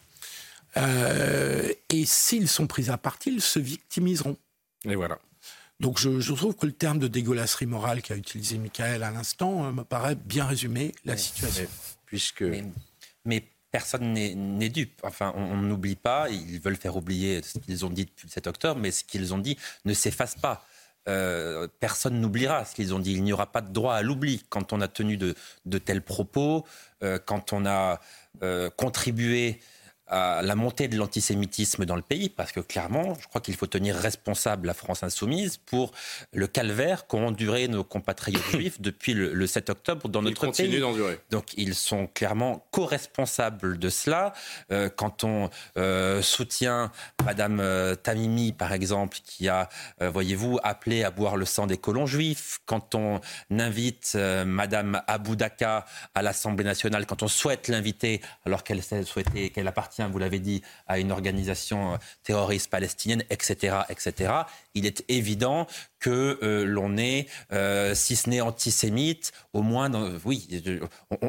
Euh, 0.76 1.72
et 1.90 2.04
s'ils 2.06 2.48
sont 2.48 2.66
pris 2.66 2.90
à 2.90 2.98
partie, 2.98 3.30
ils 3.32 3.40
se 3.40 3.58
victimiseront. 3.58 4.36
Et 4.84 4.94
voilà. 4.96 5.18
Donc 5.80 5.98
je, 5.98 6.32
trouve 6.32 6.54
que 6.54 6.66
le 6.66 6.72
terme 6.72 6.98
de 6.98 7.08
dégueulasserie 7.08 7.66
morale 7.66 8.00
qu'a 8.00 8.16
utilisé 8.16 8.58
Michael 8.58 9.02
à 9.02 9.10
l'instant 9.10 9.72
me 9.72 9.82
paraît 9.82 10.14
bien 10.14 10.46
résumer 10.46 10.94
la 11.04 11.16
situation. 11.16 11.66
puisque... 12.06 12.44
Mais, 13.24 13.48
personne 13.74 14.12
n'est 14.12 14.68
dupe. 14.68 15.00
Enfin, 15.02 15.32
on 15.34 15.56
n'oublie 15.56 15.96
pas, 15.96 16.28
ils 16.30 16.60
veulent 16.60 16.76
faire 16.76 16.96
oublier 16.96 17.42
ce 17.42 17.58
qu'ils 17.58 17.84
ont 17.84 17.90
dit 17.90 18.04
depuis 18.04 18.28
le 18.28 18.30
7 18.30 18.46
octobre, 18.46 18.80
mais 18.80 18.92
ce 18.92 19.02
qu'ils 19.02 19.34
ont 19.34 19.38
dit 19.38 19.58
ne 19.84 19.92
s'efface 19.92 20.36
pas. 20.36 20.64
Euh, 21.08 21.66
personne 21.80 22.20
n'oubliera 22.20 22.64
ce 22.64 22.72
qu'ils 22.76 22.94
ont 22.94 23.00
dit. 23.00 23.14
Il 23.14 23.24
n'y 23.24 23.32
aura 23.32 23.50
pas 23.50 23.62
de 23.62 23.72
droit 23.72 23.96
à 23.96 24.02
l'oubli 24.02 24.44
quand 24.48 24.72
on 24.72 24.80
a 24.80 24.86
tenu 24.86 25.16
de, 25.16 25.34
tels 25.78 26.02
propos, 26.02 26.64
euh, 27.02 27.18
quand 27.18 27.52
on 27.52 27.66
a 27.66 28.00
euh, 28.44 28.70
contribué 28.70 29.58
à 30.06 30.42
la 30.42 30.54
montée 30.54 30.88
de 30.88 30.96
l'antisémitisme 30.96 31.86
dans 31.86 31.96
le 31.96 32.02
pays, 32.02 32.28
parce 32.28 32.52
que 32.52 32.60
clairement, 32.60 33.16
je 33.20 33.26
crois 33.28 33.40
qu'il 33.40 33.56
faut 33.56 33.66
tenir 33.66 33.96
responsable 33.96 34.66
la 34.66 34.74
France 34.74 35.02
insoumise 35.02 35.56
pour 35.56 35.92
le 36.32 36.46
calvaire 36.46 37.06
qu'ont 37.06 37.28
enduré 37.28 37.68
nos 37.68 37.84
compatriotes 37.84 38.42
juifs 38.50 38.80
depuis 38.80 39.14
le, 39.14 39.46
7 39.46 39.70
octobre 39.70 40.08
dans 40.08 40.22
notre 40.22 40.50
pays. 40.50 40.82
Donc 41.30 41.54
ils 41.56 41.74
sont 41.74 42.06
clairement 42.06 42.66
co-responsables 42.70 43.78
de 43.78 43.88
cela. 43.88 44.32
Euh, 44.70 44.88
quand 44.94 45.24
on 45.24 45.50
euh, 45.76 46.22
soutient 46.22 46.90
Madame 47.24 47.60
euh, 47.60 47.94
Tamimi, 47.94 48.52
par 48.52 48.72
exemple, 48.72 49.18
qui 49.24 49.48
a, 49.48 49.68
voyez-vous, 50.00 50.58
appelé 50.62 51.04
à 51.04 51.10
boire 51.10 51.36
le 51.36 51.44
sang 51.44 51.66
des 51.66 51.78
colons 51.78 52.06
juifs, 52.06 52.60
quand 52.66 52.94
on 52.94 53.20
invite 53.50 54.16
Madame 54.46 55.00
Aboudaka 55.06 55.86
à 56.14 56.22
l'Assemblée 56.22 56.64
nationale, 56.64 57.06
quand 57.06 57.22
on 57.22 57.28
souhaite 57.28 57.68
l'inviter 57.68 58.20
alors 58.44 58.64
qu'elle 58.64 58.82
souhaité 58.82 59.50
qu'elle 59.50 59.68
appartient 59.68 59.93
vous 60.10 60.18
l'avez 60.18 60.38
dit, 60.38 60.62
à 60.86 60.98
une 60.98 61.12
organisation 61.12 61.94
euh, 61.94 61.96
terroriste 62.22 62.70
palestinienne, 62.70 63.24
etc., 63.30 63.76
etc., 63.88 64.32
il 64.74 64.86
est 64.86 65.04
évident 65.08 65.66
que 66.00 66.38
euh, 66.42 66.64
l'on 66.64 66.96
est, 66.96 67.28
euh, 67.52 67.94
si 67.94 68.16
ce 68.16 68.28
n'est 68.28 68.40
antisémite, 68.40 69.32
au 69.52 69.62
moins, 69.62 69.88
dans, 69.88 70.10
oui, 70.24 70.48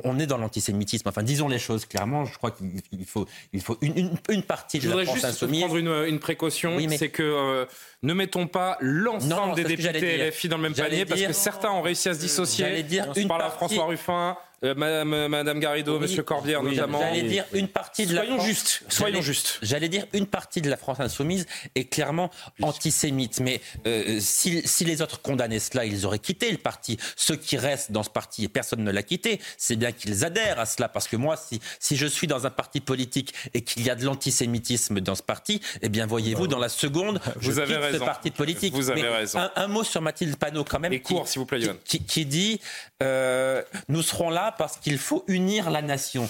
on, 0.03 0.19
est 0.19 0.25
dans 0.25 0.37
l'antisémitisme. 0.37 1.07
Enfin, 1.07 1.23
disons 1.23 1.47
les 1.47 1.59
choses 1.59 1.85
clairement. 1.85 2.25
Je 2.25 2.35
crois 2.37 2.51
qu'il 2.51 3.05
faut, 3.05 3.27
il 3.53 3.61
faut 3.61 3.77
une, 3.81 4.17
une, 4.29 4.43
partie 4.43 4.79
de 4.79 4.89
la 4.89 5.05
France 5.05 5.23
insoumise. 5.23 5.61
Je 5.61 5.67
voudrais 5.67 5.81
juste 5.81 5.87
prendre 5.87 6.07
une, 6.07 6.19
précaution, 6.19 6.77
c'est 6.97 7.09
que 7.09 7.67
ne 8.01 8.13
mettons 8.13 8.47
pas 8.47 8.77
l'ensemble 8.81 9.55
des 9.55 9.63
députés 9.63 10.29
LFI 10.29 10.49
dans 10.49 10.57
le 10.57 10.63
même 10.63 10.73
panier, 10.73 11.05
parce 11.05 11.21
que 11.21 11.33
certains 11.33 11.71
ont 11.71 11.81
réussi 11.81 12.09
à 12.09 12.13
se 12.13 12.19
dissocier. 12.19 12.83
Dire 12.83 13.11
on 13.15 13.27
parle 13.27 13.43
à 13.43 13.49
François 13.51 13.85
Ruffin, 13.85 14.37
Madame, 14.73 15.27
Madame 15.27 15.59
Garrido, 15.59 15.99
Monsieur 15.99 16.23
Corbière 16.23 16.63
notamment. 16.63 16.99
J'allais 16.99 17.23
dire 17.23 17.45
une 17.53 17.67
partie 17.67 18.05
de 18.05 18.15
soyons 18.15 18.31
la 18.31 18.37
France, 18.37 18.47
justes, 18.47 18.83
soyons 18.89 19.21
justes. 19.21 19.59
J'allais 19.61 19.89
dire 19.89 20.05
une 20.13 20.25
partie 20.25 20.61
de 20.61 20.69
la 20.69 20.77
France 20.77 20.99
insoumise 20.99 21.45
est 21.75 21.85
clairement 21.85 22.29
antisémite, 22.61 23.39
mais 23.39 23.61
euh, 23.85 24.17
si, 24.19 24.61
si, 24.65 24.85
les 24.85 25.01
autres 25.01 25.21
condamnaient 25.21 25.59
cela, 25.59 25.85
ils 25.85 26.05
auraient 26.05 26.19
quitté 26.19 26.51
le 26.51 26.57
parti. 26.57 26.97
Ceux 27.15 27.35
qui 27.35 27.57
restent 27.57 27.91
dans 27.91 28.03
ce 28.03 28.09
parti 28.09 28.45
et 28.45 28.47
personne 28.47 28.83
ne 28.83 28.91
l'a 28.91 29.03
quitté, 29.03 29.39
c'est 29.57 29.75
bien 29.75 29.91
qu'ils 29.91 30.25
adhèrent 30.25 30.59
à 30.59 30.65
cela, 30.65 30.89
parce 30.89 31.07
que 31.07 31.15
moi, 31.15 31.37
si, 31.37 31.59
si 31.79 31.95
je 31.95 32.07
suis 32.07 32.27
dans 32.27 32.45
un 32.45 32.49
parti 32.49 32.81
politique 32.81 33.33
et 33.53 33.61
qu'il 33.61 33.83
y 33.83 33.89
a 33.89 33.95
de 33.95 34.05
l'antisémitisme 34.05 34.99
dans 35.01 35.15
ce 35.15 35.23
parti, 35.23 35.61
eh 35.81 35.89
bien 35.89 36.05
voyez-vous, 36.05 36.47
dans 36.47 36.59
la 36.59 36.69
seconde, 36.69 37.19
je 37.39 37.51
vous 37.51 37.59
avez 37.59 37.73
quitte 37.73 37.83
raison. 37.83 37.99
ce 37.99 38.03
parti 38.03 38.31
politique. 38.31 38.73
Vous 38.73 38.89
avez 38.89 39.07
raison. 39.07 39.39
Un, 39.55 39.67
mot 39.67 39.83
sur 39.83 40.01
Mathilde 40.01 40.35
Panot 40.37 40.63
quand 40.63 40.79
même. 40.79 40.93
Et 40.93 41.01
court, 41.01 41.27
s'il 41.27 41.39
vous 41.39 41.45
plaît, 41.45 41.59
qui, 41.83 42.03
qui, 42.03 42.25
dit 42.25 42.59
euh, 43.03 43.61
nous 43.89 44.01
serons 44.01 44.29
là 44.29 44.51
parce 44.57 44.77
qu'il 44.77 44.97
faut 44.97 45.23
unir 45.27 45.69
la 45.69 45.81
nation. 45.81 46.27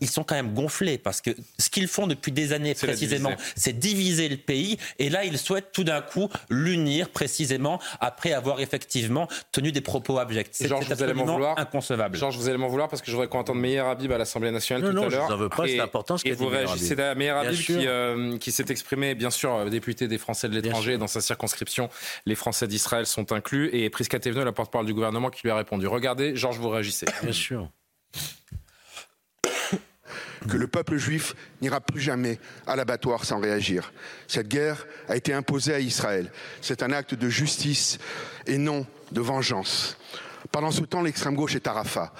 Ils 0.00 0.08
sont 0.08 0.24
quand 0.24 0.34
même 0.34 0.54
gonflés 0.54 0.98
parce 0.98 1.20
que 1.20 1.30
ce 1.58 1.70
qu'ils 1.70 1.88
font 1.88 2.06
depuis 2.06 2.32
des 2.32 2.52
années 2.52 2.74
précisément, 2.74 3.32
c'est 3.56 3.78
diviser 3.78 4.28
le 4.28 4.36
pays. 4.36 4.78
Et 4.98 5.10
là, 5.10 5.24
ils 5.24 5.38
souhaitent 5.38 5.72
tout 5.72 5.84
d'un 5.84 6.00
coup 6.00 6.28
l'unir 6.50 7.10
précisément 7.10 7.80
après 8.00 8.32
avoir 8.32 8.60
effectivement 8.60 9.28
tenu 9.52 9.72
des 9.72 9.80
propos 9.80 10.18
abjects. 10.18 10.48
C'est 10.52 10.70
absolument 10.72 11.56
inconcevable. 11.56 12.16
Georges, 12.16 12.36
vous 12.36 12.48
allez 12.48 12.58
m'en 12.58 12.68
vouloir 12.68 12.88
parce 12.88 13.02
que 13.02 13.06
je 13.08 13.12
voudrais 13.12 13.28
qu'on 13.28 13.40
entende 13.40 13.60
Meir 13.60 13.86
Habib 13.86 14.12
à 14.12 14.18
l'Assemblée 14.18 14.50
nationale 14.50 14.82
tout 14.82 14.98
à 14.98 15.08
l'heure. 15.08 15.28
Non, 15.28 15.36
je 15.36 15.42
veux 15.42 15.48
pas, 15.48 15.66
c'est 15.66 15.80
important 15.80 16.16
ce 16.18 16.26
Et 16.26 16.32
vous 16.32 16.48
réagissez 16.48 16.98
à 17.00 17.14
Meir 17.14 17.36
Habib 17.36 17.58
qui, 17.58 17.86
euh, 17.86 18.38
qui 18.38 18.52
s'est 18.52 18.66
exprimé, 18.68 19.14
bien 19.14 19.30
sûr, 19.30 19.54
euh, 19.54 19.68
député 19.68 20.08
des 20.08 20.18
Français 20.18 20.48
de 20.48 20.54
l'étranger 20.54 20.98
dans 20.98 21.06
sa 21.06 21.20
circonscription. 21.20 21.88
Les 22.26 22.34
Français 22.34 22.66
d'Israël 22.66 23.06
sont 23.06 23.32
inclus. 23.32 23.70
Et 23.72 23.88
Prisca 23.90 24.18
Thévenot, 24.18 24.44
la 24.44 24.52
porte-parole 24.52 24.86
du 24.86 24.94
gouvernement, 24.94 25.30
qui 25.30 25.42
lui 25.42 25.50
a 25.50 25.56
répondu. 25.56 25.86
Regardez, 25.86 26.36
Georges, 26.36 26.58
vous 26.58 26.68
réagissez. 26.68 27.06
Bien 27.22 27.32
sûr 27.32 27.63
que 30.48 30.56
le 30.56 30.66
peuple 30.66 30.96
juif 30.96 31.34
n'ira 31.60 31.80
plus 31.80 32.00
jamais 32.00 32.38
à 32.66 32.76
l'abattoir 32.76 33.24
sans 33.24 33.40
réagir. 33.40 33.92
Cette 34.28 34.48
guerre 34.48 34.86
a 35.08 35.16
été 35.16 35.32
imposée 35.32 35.74
à 35.74 35.80
Israël. 35.80 36.30
C'est 36.60 36.82
un 36.82 36.92
acte 36.92 37.14
de 37.14 37.28
justice 37.28 37.98
et 38.46 38.58
non 38.58 38.86
de 39.12 39.20
vengeance. 39.20 39.96
Pendant 40.52 40.70
ce 40.70 40.82
temps, 40.82 41.02
l'extrême 41.02 41.34
gauche 41.34 41.54
est 41.54 41.66
à 41.66 41.72
Rafah 41.72 42.12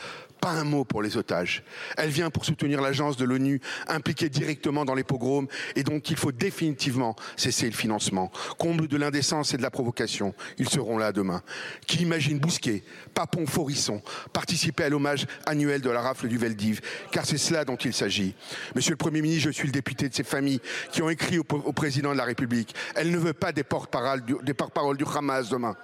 pas 0.45 0.51
un 0.51 0.65
mot 0.65 0.85
pour 0.85 1.01
les 1.01 1.17
otages. 1.17 1.63
Elle 1.97 2.11
vient 2.11 2.29
pour 2.29 2.45
soutenir 2.45 2.83
l'agence 2.83 3.17
de 3.17 3.25
l'ONU 3.25 3.63
impliquée 3.89 4.29
directement 4.29 4.85
dans 4.85 4.95
les 4.95 5.03
pogroms 5.03 5.47
et 5.75 5.83
dont 5.83 6.01
il 6.01 6.17
faut 6.17 6.33
définitivement 6.33 7.17
cesser 7.35 7.65
le 7.65 7.73
financement. 7.73 8.31
Comble 8.59 8.87
de 8.87 8.99
l'indécence 8.99 9.55
et 9.55 9.57
de 9.57 9.63
la 9.63 9.71
provocation, 9.71 10.35
ils 10.59 10.69
seront 10.69 10.99
là 10.99 11.13
demain. 11.13 11.43
Qui 11.87 12.03
imagine 12.03 12.39
Bousquet, 12.41 12.83
Papon, 13.15 13.47
Forisson 13.47 14.03
participer 14.35 14.85
à 14.85 14.91
l'hommage 14.91 15.25
annuel 15.47 15.81
de 15.81 15.89
la 15.89 16.03
rafle 16.03 16.29
du 16.29 16.37
Veldiv, 16.37 16.83
car 17.11 17.25
c'est 17.25 17.39
cela 17.39 17.65
dont 17.65 17.77
il 17.77 17.95
s'agit. 17.95 18.35
Monsieur 18.75 18.93
le 18.93 18.99
Premier 18.99 19.23
ministre, 19.23 19.45
je 19.45 19.51
suis 19.51 19.69
le 19.69 19.73
député 19.73 20.11
de 20.11 20.15
ces 20.15 20.25
familles 20.25 20.61
qui 20.93 21.01
ont 21.01 21.09
écrit 21.09 21.39
au, 21.39 21.45
président 21.45 22.13
de 22.13 22.19
la 22.19 22.25
République. 22.25 22.75
Elle 22.97 23.11
ne 23.11 23.19
veut 23.19 23.33
pas 23.33 23.53
des 23.53 23.65
porte-paroles 23.65 24.21
du, 24.27 24.35
du 24.45 25.05
Hamas 25.17 25.49
demain. 25.49 25.75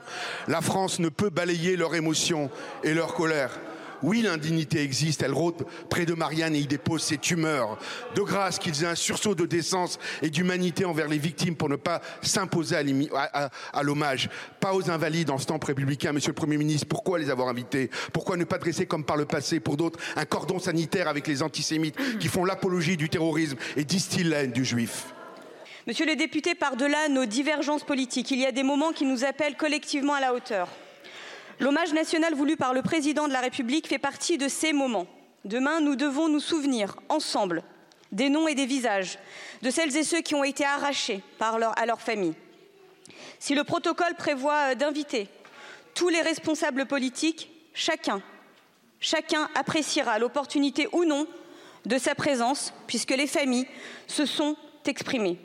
La 0.49 0.61
France 0.61 0.99
ne 0.99 1.09
peut 1.09 1.31
balayer 1.31 1.77
leur 1.77 1.95
émotion 1.95 2.51
et 2.85 2.93
leur 2.93 3.15
colère 3.15 3.59
oui, 4.03 4.23
l'indignité 4.23 4.83
existe, 4.83 5.23
elle 5.23 5.33
rôde 5.33 5.67
près 5.89 6.07
de 6.07 6.15
Marianne 6.15 6.55
et 6.55 6.61
y 6.61 6.67
dépose 6.67 7.03
ses 7.03 7.19
tumeurs. 7.19 7.79
De 8.15 8.23
grâce 8.23 8.59
qu'ils 8.59 8.83
aient 8.85 8.89
un 8.89 8.95
sursaut 8.95 9.35
de 9.35 9.47
décence 9.47 9.99
et 10.23 10.31
d'humanité 10.31 10.85
envers 10.85 11.09
les 11.09 11.19
victimes 11.19 11.57
pour 11.57 11.69
ne 11.69 11.77
pas 11.77 12.01
s'imposer 12.23 12.77
à, 12.77 13.83
l'hommage. 13.83 14.31
Pas 14.61 14.75
aux 14.75 14.91
invalides 14.91 15.31
en 15.31 15.39
ce 15.39 15.47
temps 15.47 15.59
républicain, 15.65 16.13
Monsieur 16.13 16.31
le 16.31 16.35
Premier 16.35 16.57
ministre. 16.57 16.87
Pourquoi 16.89 17.19
les 17.19 17.31
avoir 17.31 17.49
invités? 17.49 17.91
Pourquoi 18.13 18.37
ne 18.37 18.45
pas 18.45 18.59
dresser, 18.59 18.87
comme 18.87 19.05
par 19.05 19.17
le 19.17 19.27
passé 19.27 19.61
pour 19.61 19.77
d'autres, 19.77 19.99
un 20.17 20.25
cordon 20.25 20.59
sanitaire 20.59 21.09
avec 21.09 21.27
les 21.27 21.43
antisémites 21.43 21.97
qui 22.19 22.29
font 22.29 22.45
l'apologie 22.45 22.97
du 22.97 23.09
terrorisme 23.09 23.57
et 23.77 23.85
distillent 23.85 24.25
la 24.25 24.45
haine 24.45 24.53
du 24.53 24.65
juif? 24.65 25.07
Monsieur 25.87 26.07
le 26.07 26.15
député, 26.15 26.55
par-delà 26.55 27.09
nos 27.09 27.25
divergences 27.25 27.85
politiques, 27.85 28.31
il 28.31 28.39
y 28.39 28.47
a 28.47 28.53
des 28.53 28.63
moments 28.63 28.93
qui 28.93 29.05
nous 29.05 29.25
appellent 29.25 29.57
collectivement 29.57 30.15
à 30.15 30.21
la 30.21 30.35
hauteur. 30.35 30.69
L'hommage 31.61 31.93
national 31.93 32.35
voulu 32.35 32.57
par 32.57 32.73
le 32.73 32.81
président 32.81 33.29
de 33.29 33.35
la 33.35 33.41
République 33.41 33.87
fait 33.87 33.99
partie 33.99 34.39
de 34.39 34.49
ces 34.49 34.73
moments. 34.73 35.07
Demain, 35.45 35.83
nous 35.83 35.95
devons 35.95 36.31
nous 36.31 36.41
souvenir, 36.41 36.97
ensemble, 37.11 37.63
des 38.13 38.31
noms 38.31 38.49
et 38.49 38.55
des 38.55 38.65
visages 38.65 39.19
de 39.61 39.69
celles 39.69 39.95
et 39.95 40.03
ceux 40.03 40.23
qui 40.23 40.35
ont 40.35 40.43
été 40.43 40.65
arrachés 40.65 41.23
par 41.39 41.59
leur, 41.59 41.79
à 41.79 41.85
leur 41.85 42.01
famille. 42.01 42.35
Si 43.39 43.55
le 43.55 43.63
protocole 43.63 44.15
prévoit 44.17 44.75
d'inviter 44.75 45.29
tous 45.95 46.09
les 46.09 46.23
responsables 46.23 46.87
politiques, 46.87 47.51
chacun, 47.75 48.23
chacun 48.99 49.51
appréciera 49.55 50.19
l'opportunité 50.19 50.89
ou 50.93 51.05
non 51.05 51.27
de 51.85 51.99
sa 51.99 52.15
présence, 52.15 52.73
puisque 52.87 53.11
les 53.11 53.27
familles 53.27 53.67
se 54.07 54.25
sont 54.25 54.57
exprimées. 54.87 55.39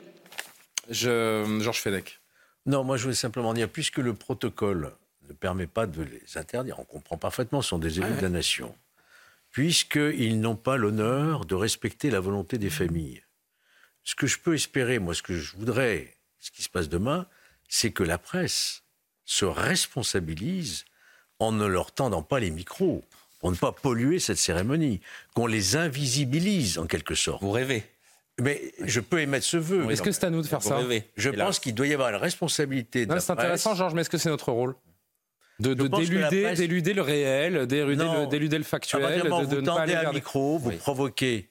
Je, 0.88 1.60
Georges 1.60 1.80
Fedec. 1.82 2.20
Non, 2.64 2.84
moi 2.84 2.96
je 2.96 3.02
voulais 3.02 3.14
simplement 3.14 3.52
dire, 3.52 3.68
puisque 3.68 3.98
le 3.98 4.14
protocole 4.14 4.92
ne 5.28 5.32
permet 5.32 5.66
pas 5.66 5.86
de 5.86 6.02
les 6.02 6.38
interdire. 6.38 6.78
On 6.78 6.84
comprend 6.84 7.16
parfaitement, 7.16 7.62
ce 7.62 7.70
sont 7.70 7.78
des 7.78 7.98
élus 7.98 8.14
de 8.14 8.20
la 8.20 8.28
nation. 8.28 8.74
Puisqu'ils 9.50 10.40
n'ont 10.40 10.56
pas 10.56 10.76
l'honneur 10.76 11.44
de 11.44 11.54
respecter 11.54 12.10
la 12.10 12.20
volonté 12.20 12.58
des 12.58 12.70
familles. 12.70 13.22
Ce 14.04 14.14
que 14.14 14.26
je 14.26 14.38
peux 14.38 14.54
espérer, 14.54 14.98
moi, 14.98 15.14
ce 15.14 15.22
que 15.22 15.34
je 15.34 15.56
voudrais, 15.56 16.14
ce 16.38 16.50
qui 16.50 16.62
se 16.62 16.68
passe 16.68 16.88
demain, 16.88 17.26
c'est 17.68 17.90
que 17.90 18.02
la 18.02 18.18
presse 18.18 18.82
se 19.24 19.44
responsabilise 19.44 20.84
en 21.38 21.52
ne 21.52 21.66
leur 21.66 21.92
tendant 21.92 22.22
pas 22.22 22.38
les 22.38 22.50
micros, 22.50 23.04
pour 23.40 23.50
ne 23.50 23.56
pas 23.56 23.72
polluer 23.72 24.18
cette 24.18 24.38
cérémonie, 24.38 25.00
qu'on 25.34 25.46
les 25.46 25.76
invisibilise 25.76 26.78
en 26.78 26.86
quelque 26.86 27.14
sorte. 27.14 27.42
Vous 27.42 27.50
rêvez 27.50 27.84
mais 28.40 28.74
je 28.84 29.00
peux 29.00 29.20
émettre 29.20 29.46
ce 29.46 29.56
vœu. 29.56 29.90
Est-ce 29.90 30.02
que 30.02 30.12
c'est 30.12 30.24
à 30.24 30.30
nous 30.30 30.42
de 30.42 30.46
faire 30.46 30.62
ça 30.62 30.80
Je 31.16 31.30
pense 31.30 31.58
qu'il 31.58 31.74
doit 31.74 31.86
y 31.86 31.94
avoir 31.94 32.10
une 32.10 32.16
responsabilité. 32.16 33.06
C'est 33.18 33.30
intéressant, 33.30 33.74
Georges, 33.74 33.94
mais 33.94 34.02
est-ce 34.02 34.10
que 34.10 34.18
c'est 34.18 34.28
notre 34.28 34.52
rôle? 34.52 34.74
De, 35.60 35.74
d'éluder, 35.74 36.94
le 36.94 37.02
réel, 37.02 37.66
d'éluder 37.66 38.58
le, 38.58 38.64
factuel, 38.64 39.22
de, 39.22 39.28
vous 39.28 39.46
de 39.46 39.60
ne 39.60 39.66
tendez 39.66 39.94
un 39.94 40.12
micro, 40.12 40.58
vous 40.58 40.72
provoquez. 40.72 41.50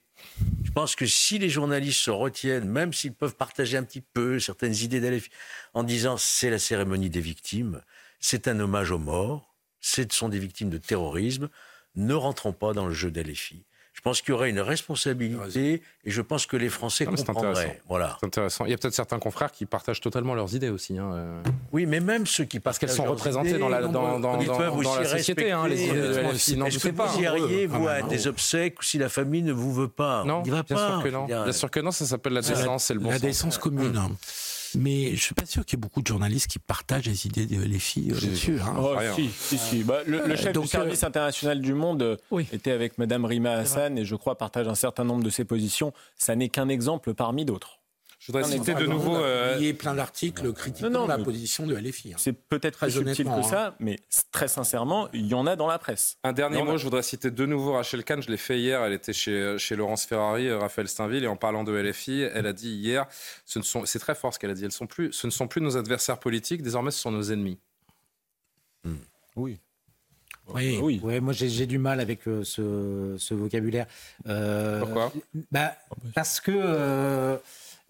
Je 0.63 0.71
pense 0.71 0.95
que 0.95 1.05
si 1.05 1.39
les 1.39 1.49
journalistes 1.49 2.01
se 2.01 2.11
retiennent, 2.11 2.67
même 2.67 2.93
s'ils 2.93 3.13
peuvent 3.13 3.35
partager 3.35 3.77
un 3.77 3.83
petit 3.83 4.01
peu 4.01 4.39
certaines 4.39 4.75
idées 4.75 4.99
d'Alephi, 4.99 5.29
en 5.73 5.83
disant 5.83 6.17
c'est 6.17 6.49
la 6.49 6.59
cérémonie 6.59 7.09
des 7.09 7.21
victimes, 7.21 7.81
c'est 8.19 8.47
un 8.47 8.59
hommage 8.59 8.91
aux 8.91 8.99
morts, 8.99 9.55
ce 9.79 10.01
sont 10.09 10.29
des 10.29 10.39
victimes 10.39 10.69
de 10.69 10.77
terrorisme, 10.77 11.49
ne 11.95 12.13
rentrons 12.13 12.53
pas 12.53 12.73
dans 12.73 12.87
le 12.87 12.93
jeu 12.93 13.11
d'Alephi. 13.11 13.65
Je 13.95 14.01
pense 14.01 14.21
qu'il 14.21 14.31
y 14.31 14.33
aurait 14.33 14.49
une 14.49 14.59
responsabilité 14.59 15.81
et 16.03 16.11
je 16.11 16.21
pense 16.21 16.45
que 16.45 16.57
les 16.57 16.69
Français 16.69 17.05
comprendraient. 17.05 17.81
Voilà. 17.87 18.17
C'est 18.19 18.27
intéressant. 18.27 18.65
Il 18.65 18.71
y 18.71 18.73
a 18.73 18.77
peut-être 18.77 18.93
certains 18.93 19.19
confrères 19.19 19.51
qui 19.51 19.65
partagent 19.65 20.01
totalement 20.01 20.35
leurs 20.35 20.53
idées 20.53 20.69
aussi. 20.69 20.97
Hein. 20.97 21.11
Euh. 21.13 21.43
Oui, 21.71 21.85
mais 21.85 22.01
même 22.01 22.27
ceux 22.27 22.43
qui 22.43 22.59
parce 22.59 22.77
qu'elles 22.77 22.89
sont 22.89 23.05
représentées 23.05 23.57
dans 23.57 23.69
la 23.69 23.81
dans, 23.81 24.19
dans, 24.19 24.19
dans, 24.19 24.37
dans 24.37 24.95
la 24.95 25.05
société. 25.05 25.51
Hein, 25.51 25.67
les 25.67 25.85
idées 25.85 25.93
de 25.93 26.65
Est-ce 26.65 26.79
que 26.79 26.89
pas, 26.89 27.07
vous 27.07 27.21
y 27.21 27.25
arrivez, 27.25 27.65
vous, 27.65 27.87
à 27.87 28.01
des 28.01 28.27
obsèques 28.27 28.79
ou 28.79 28.83
si 28.83 28.97
la 28.97 29.09
famille 29.09 29.43
ne 29.43 29.53
vous 29.53 29.73
veut 29.73 29.87
pas? 29.87 30.23
Non, 30.25 30.41
bien 30.41 30.63
sûr 30.67 31.01
que 31.01 31.09
non. 31.09 31.25
Bien 31.25 31.51
sûr 31.51 31.71
que 31.71 31.79
non. 31.79 31.91
Ça 31.91 32.05
s'appelle 32.05 32.33
la 32.33 32.41
décence, 32.41 32.83
c'est 32.83 32.93
le 32.93 32.99
bon 32.99 33.09
La 33.09 33.19
décence 33.19 33.57
commune. 33.57 33.99
Mais 34.77 35.07
je 35.07 35.11
ne 35.11 35.17
suis 35.17 35.35
pas 35.35 35.45
sûr 35.45 35.65
qu'il 35.65 35.77
y 35.77 35.79
ait 35.79 35.81
beaucoup 35.81 36.01
de 36.01 36.07
journalistes 36.07 36.47
qui 36.47 36.59
partagent 36.59 37.05
les 37.05 37.27
idées 37.27 37.45
de 37.45 37.61
les 37.61 37.79
filles 37.79 38.09
là-dessus. 38.09 38.59
Hein. 38.61 38.75
Oh, 38.77 38.95
si, 39.15 39.29
si, 39.29 39.57
si. 39.57 39.83
Bah, 39.83 39.99
le, 40.05 40.35
chef 40.35 40.57
du 40.57 40.67
service 40.67 41.03
international 41.03 41.61
du 41.61 41.73
monde 41.73 42.17
était 42.51 42.71
avec 42.71 42.97
Madame 42.97 43.25
Rima 43.25 43.53
Hassan 43.53 43.97
et 43.97 44.05
je 44.05 44.15
crois 44.15 44.37
partage 44.37 44.67
un 44.67 44.75
certain 44.75 45.03
nombre 45.03 45.23
de 45.23 45.29
ses 45.29 45.45
positions. 45.45 45.93
Ça 46.15 46.35
n'est 46.35 46.49
qu'un 46.49 46.69
exemple 46.69 47.13
parmi 47.13 47.45
d'autres. 47.45 47.79
Je 48.25 48.31
voudrais 48.31 48.43
citer 48.49 48.73
de 48.73 48.87
nouveau. 48.87 49.17
Il 49.59 49.67
y 49.67 49.69
a 49.69 49.73
plein 49.75 49.93
d'articles 49.93 50.51
critiquant 50.53 51.05
la 51.05 51.19
position 51.19 51.67
de 51.67 51.75
LFI. 51.75 52.13
Hein. 52.13 52.17
C'est 52.17 52.33
peut-être 52.33 52.79
plus 52.79 52.91
subtil 52.91 53.25
que 53.25 53.29
hein. 53.29 53.43
ça, 53.43 53.75
mais 53.79 53.99
très 54.31 54.47
sincèrement, 54.47 55.09
il 55.13 55.27
y 55.27 55.35
en 55.35 55.45
a 55.45 55.55
dans 55.55 55.67
la 55.67 55.77
presse. 55.77 56.17
Un 56.23 56.33
dernier 56.33 56.63
mot, 56.63 56.77
je 56.77 56.83
voudrais 56.83 57.03
citer 57.03 57.29
de 57.29 57.45
nouveau 57.45 57.73
Rachel 57.73 58.03
Kahn. 58.03 58.23
Je 58.23 58.31
l'ai 58.31 58.37
fait 58.37 58.57
hier. 58.57 58.81
Elle 58.83 58.93
était 58.93 59.13
chez, 59.13 59.57
chez 59.59 59.75
Laurence 59.75 60.05
Ferrari, 60.05 60.47
euh, 60.47 60.57
Raphaël 60.57 60.87
Steinville, 60.87 61.23
et 61.23 61.27
en 61.27 61.35
parlant 61.35 61.63
de 61.63 61.71
LFI, 61.71 62.21
elle 62.33 62.47
a 62.47 62.53
dit 62.53 62.71
hier 62.71 63.05
ce 63.45 63.59
ne 63.59 63.63
sont, 63.63 63.85
c'est 63.85 63.99
très 63.99 64.15
fort 64.15 64.33
ce 64.33 64.39
qu'elle 64.39 64.49
a 64.49 64.55
dit. 64.55 64.65
Elles 64.65 64.71
sont 64.71 64.87
plus, 64.87 65.11
ce 65.11 65.27
ne 65.27 65.31
sont 65.31 65.47
plus 65.47 65.61
nos 65.61 65.77
adversaires 65.77 66.17
politiques, 66.17 66.63
désormais 66.63 66.89
ce 66.89 66.99
sont 66.99 67.11
nos 67.11 67.31
ennemis. 67.31 67.59
Hmm. 68.83 68.95
Oui. 69.35 69.59
Oui, 70.47 70.79
oui. 70.81 70.99
Ouais, 71.03 71.19
moi 71.19 71.33
j'ai 71.33 71.65
du 71.65 71.79
mal 71.79 71.99
avec 71.99 72.27
euh, 72.27 72.43
ce, 72.43 73.15
ce, 73.17 73.33
vocabulaire. 73.33 73.87
Euh, 74.27 74.81
Pourquoi? 74.81 75.11
bah, 75.51 75.75
Parce 76.13 76.39
que 76.39 77.39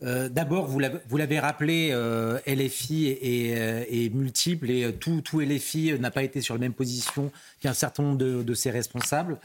euh, 0.03 0.27
d'abord, 0.27 0.67
vous 0.67 1.17
l'avez 1.17 1.39
rappelé, 1.39 1.89
euh, 1.91 2.37
LFI 2.45 3.07
est, 3.21 3.57
euh, 3.57 4.09
multiple 4.13 4.69
et 4.69 4.93
tout, 4.93 5.21
tout 5.21 5.39
LFI 5.39 5.97
n'a 5.99 6.11
pas 6.11 6.23
été 6.23 6.41
sur 6.41 6.53
la 6.53 6.59
même 6.59 6.73
position 6.73 7.31
qu'un 7.61 7.73
certain 7.73 8.03
nombre 8.03 8.17
de, 8.17 8.53
ses 8.53 8.71
responsables. 8.71 9.37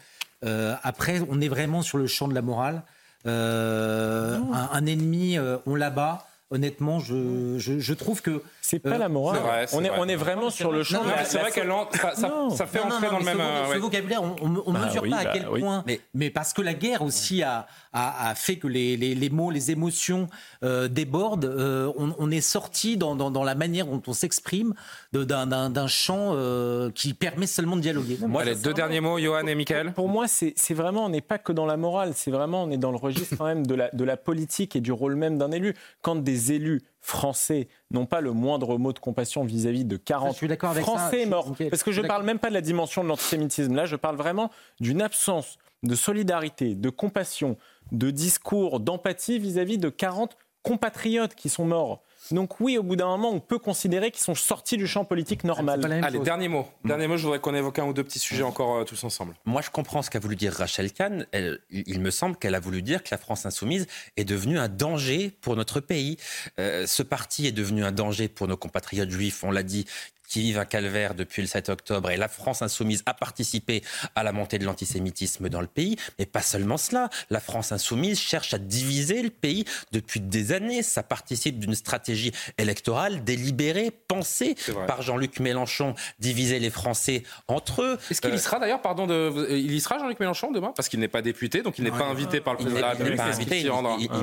après, 0.43 1.21
on 1.29 1.41
est 1.41 1.49
vraiment 1.49 1.83
sur 1.83 1.99
le 1.99 2.07
champ 2.07 2.29
de 2.29 2.35
la 2.35 2.43
morale. 2.43 2.83
Un, 3.27 4.71
un, 4.73 4.87
ennemi, 4.87 5.37
on 5.67 5.75
l'abat 5.75 6.27
honnêtement, 6.51 6.99
je, 6.99 7.59
je, 7.59 7.95
trouve 7.95 8.23
que. 8.23 8.43
C'est 8.61 8.79
pas 8.79 8.99
la 8.99 9.09
morale. 9.09 9.69
on, 9.73 9.85
est, 9.85 9.91
on 9.91 10.09
est 10.09 10.17
vraiment 10.17 10.51
sur 10.51 10.73
le 10.73 10.83
champ. 10.83 11.03
C'est 11.25 11.39
vrai 11.39 11.51
qu'elle 11.53 11.73
ça, 11.93 12.67
fait 12.67 12.81
entrer 12.81 13.09
dans 13.09 13.19
le 13.19 13.25
même. 13.25 13.41
Ce, 13.73 13.79
vocabulaire, 13.79 14.23
on 14.23 14.49
ne 14.49 14.61
bah 14.61 14.87
mesure 14.87 15.09
pas 15.09 15.19
à 15.19 15.25
bah 15.25 15.31
quel 15.33 15.47
point. 15.47 15.85
Mais, 15.87 16.01
mais, 16.15 16.31
parce 16.31 16.53
que 16.53 16.63
la 16.63 16.75
guerre 16.75 17.03
aussi 17.03 17.43
a, 17.43 17.67
a, 17.93 18.35
fait 18.35 18.57
que 18.57 18.67
les, 18.67 18.97
les, 18.97 19.15
les, 19.15 19.31
mots, 19.31 19.51
les 19.51 19.71
émotions 19.71 20.29
euh, 20.63 20.89
débordent. 20.89 21.45
Euh, 21.45 21.93
on, 21.97 22.15
on, 22.19 22.31
est 22.31 22.41
sorti 22.41 22.97
dans, 22.97 23.15
dans, 23.15 23.31
dans, 23.31 23.45
la 23.45 23.55
manière 23.55 23.87
dont 23.87 24.03
on 24.07 24.13
s'exprime 24.13 24.75
d'un 25.13 25.87
champ 25.87 26.33
euh, 26.35 26.91
qui 26.91 27.15
permet 27.15 27.47
seulement 27.47 27.77
de 27.77 27.81
dialoguer. 27.81 28.19
Moi, 28.27 28.45
les 28.45 28.55
deux 28.57 28.73
derniers 28.73 29.01
mots, 29.01 29.19
Johan 29.19 29.47
et 29.47 29.55
Michael. 29.55 29.93
Pour 29.93 30.09
moi, 30.09 30.27
c'est 30.29 30.75
vraiment, 30.75 31.07
on 31.07 31.09
n'est 31.09 31.21
pas 31.21 31.39
que 31.39 31.53
dans 31.53 31.67
la 31.67 31.77
morale, 31.77 32.13
c'est 32.15 32.31
vraiment, 32.31 32.65
on 32.65 32.71
est 32.71 32.79
dans 32.79 32.91
le 32.91 32.97
registre 32.97 33.37
quand 33.37 33.47
même 33.47 33.67
de 33.67 33.75
la, 33.75 33.91
de 33.91 34.05
la 34.05 34.17
politique 34.17 34.77
et 34.77 34.81
du 34.81 34.93
rôle 34.93 35.17
même 35.17 35.39
d'un 35.39 35.51
élu. 35.51 35.75
Quand 36.03 36.17
des 36.17 36.53
élus 36.53 36.83
français 37.01 37.69
n'ont 37.91 38.07
pas 38.07 38.21
le 38.21 38.33
moindre 38.33 38.79
mot 38.79 38.93
de 38.93 38.99
compassion 38.99 39.43
vis-à-vis 39.45 39.85
de 39.85 39.97
40 39.97 40.37
Français 40.81 41.27
morts. 41.27 41.55
Parce 41.71 41.83
que 41.83 41.93
je 41.93 42.03
ne 42.03 42.07
parle 42.07 42.25
même 42.25 42.39
pas 42.39 42.49
de 42.49 42.55
la 42.55 42.61
dimension 42.61 43.03
de 43.03 43.09
l'antisémitisme. 43.09 43.75
Là, 43.75 43.87
je 43.87 43.97
parle 43.97 44.17
vraiment 44.17 44.51
d'une 44.81 45.03
absence 45.03 45.59
de 45.83 45.95
solidarité, 45.95 46.75
de 46.75 46.91
compassion, 46.91 47.57
de 47.91 48.11
discours, 48.11 48.81
d'empathie 48.81 49.39
vis-à-vis 49.39 49.79
de 49.79 49.89
40 49.89 50.37
compatriotes 50.63 51.35
qui 51.35 51.49
sont 51.49 51.65
morts. 51.65 52.03
Donc 52.33 52.61
oui, 52.61 52.79
au 52.79 52.83
bout 52.83 52.97
d'un 52.97 53.07
moment, 53.07 53.31
on 53.31 53.41
peut 53.41 53.59
considérer 53.59 54.11
qu'ils 54.11 54.23
sont 54.23 54.35
sortis 54.35 54.77
du 54.77 54.87
champ 54.87 55.05
politique 55.05 55.45
normal. 55.45 55.81
Allez, 56.03 56.19
dernier 56.19 56.49
mot. 56.49 56.67
Dernier 56.85 57.07
mot, 57.07 57.17
je 57.17 57.23
voudrais 57.23 57.41
qu'on 57.41 57.55
évoque 57.55 57.79
un 57.79 57.85
ou 57.85 57.93
deux 57.93 58.05
petits 58.05 58.19
sujets 58.19 58.43
encore 58.43 58.79
euh, 58.79 58.85
tous 58.85 59.03
ensemble. 59.05 59.35
Moi, 59.45 59.63
je 59.63 59.71
comprends 59.71 60.03
ce 60.03 60.11
qu'a 60.11 60.19
voulu 60.19 60.37
dire 60.37 60.53
Rachel 60.53 60.93
Kahn. 60.93 61.27
il 61.71 62.01
me 62.01 62.11
semble 62.11 62.37
qu'elle 62.37 62.55
a 62.55 62.61
voulu 62.61 62.83
dire 62.83 63.03
que 63.03 63.09
la 63.11 63.19
France 63.19 63.47
insoumise 63.47 63.87
est 64.17 64.25
devenue 64.25 64.59
un 64.59 64.69
danger 64.69 65.31
pour 65.41 65.57
notre 65.57 65.81
pays. 65.81 66.17
Euh, 66.59 66.87
ce 66.87 67.03
parti 67.03 67.47
est 67.47 67.53
devenu 67.53 67.85
un 67.85 67.93
danger 67.93 68.29
pour 68.29 68.49
nos 68.49 68.57
compatriotes 68.57 69.11
juifs, 69.11 69.45
on 69.45 69.51
l'a 69.51 69.63
dit, 69.63 69.87
qui 70.31 70.41
vivent 70.41 70.59
un 70.59 70.65
calvaire 70.65 71.15
depuis 71.15 71.43
le 71.43 71.49
7 71.49 71.69
octobre 71.69 72.11
et 72.11 72.17
la 72.17 72.29
France 72.29 72.63
insoumise 72.63 73.03
a 73.05 73.15
participé 73.15 73.83
à 74.15 74.23
la 74.23 74.33
montée 74.33 74.59
de 74.59 74.65
l'antisémitisme 74.65 75.49
dans 75.49 75.61
le 75.61 75.67
pays. 75.67 75.97
Mais 76.19 76.25
pas 76.25 76.41
seulement 76.41 76.77
cela. 76.77 77.11
La 77.31 77.41
France 77.41 77.73
insoumise 77.73 78.19
cherche 78.21 78.55
à 78.55 78.59
diviser 78.59 79.23
le 79.23 79.31
pays 79.31 79.65
depuis 79.91 80.21
des 80.21 80.53
années. 80.53 80.83
Ça 80.83 81.03
participe 81.03 81.59
d'une 81.59 81.75
stratégie 81.75 82.33
électorale 82.59 83.25
délibérée, 83.25 83.91
pensée 83.91 84.55
par 84.87 85.03
Jean-Luc 85.03 85.41
Mélenchon, 85.41 85.95
diviser 86.21 86.61
les 86.61 86.71
Français 86.71 87.25
entre 87.49 87.83
eux. 87.83 87.99
Est-ce 88.09 88.21
qu'il 88.21 88.31
y 88.31 88.35
euh, 88.35 88.39
sera 88.39 88.61
d'ailleurs, 88.61 88.83
pardon, 88.83 89.09
de... 89.09 89.49
il 89.51 89.73
y 89.73 89.81
sera 89.81 89.99
Jean-Luc 89.99 90.21
Mélenchon 90.21 90.53
demain? 90.53 90.73
Parce 90.77 90.89
qu'il 90.89 91.01
n'est 91.01 91.09
pas 91.09 91.23
député, 91.23 91.63
donc 91.63 91.79
il 91.79 91.85
n'est 91.85 91.91
pas 91.91 92.07
invité 92.07 92.41
par 92.41 92.55
le 92.55 92.59
président 92.59 92.77
de 92.77 92.83
la 92.83 92.91
République. 92.91 93.21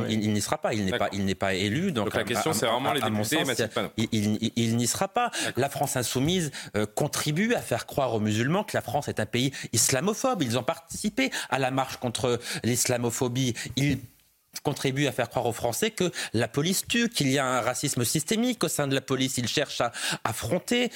Il 0.09 0.31
n'y 0.31 0.41
sera 0.41 0.57
pas, 0.57 0.73
il 0.73 0.85
n'est 0.85 0.97
pas, 0.97 1.09
il 1.11 1.25
n'est 1.25 1.35
pas 1.35 1.53
élu. 1.53 1.91
Donc, 1.91 2.13
la 2.15 2.23
question, 2.23 2.53
c'est 2.53 2.65
vraiment 2.65 2.93
les 2.93 3.01
députés. 3.01 3.43
Il 4.55 4.77
n'y 4.77 4.87
sera 4.87 5.09
pas. 5.09 5.31
La 5.57 5.67
France 5.67 5.96
insoumise 5.97 6.51
euh, 6.75 6.85
contribue 6.85 7.53
à 7.53 7.61
faire 7.61 7.85
croire 7.85 8.13
aux 8.13 8.19
musulmans 8.19 8.63
que 8.63 8.75
la 8.75 8.81
France 8.81 9.07
est 9.07 9.19
un 9.19 9.25
pays 9.25 9.51
islamophobe. 9.73 10.41
Ils 10.41 10.57
ont 10.57 10.63
participé 10.63 11.31
à 11.49 11.59
la 11.59 11.71
marche 11.71 11.97
contre 11.97 12.39
l'islamophobie. 12.63 13.53
Ils 13.75 13.99
contribue 14.61 15.07
à 15.07 15.11
faire 15.11 15.29
croire 15.29 15.45
aux 15.45 15.53
Français 15.53 15.91
que 15.91 16.11
la 16.33 16.47
police 16.47 16.85
tue, 16.87 17.09
qu'il 17.09 17.29
y 17.29 17.37
a 17.37 17.45
un 17.45 17.61
racisme 17.61 18.03
systémique 18.03 18.63
au 18.63 18.67
sein 18.67 18.87
de 18.87 18.95
la 18.95 19.01
police. 19.01 19.37
Ils 19.37 19.47
cherchent 19.47 19.81
à 19.81 19.91
affronter, 20.23 20.91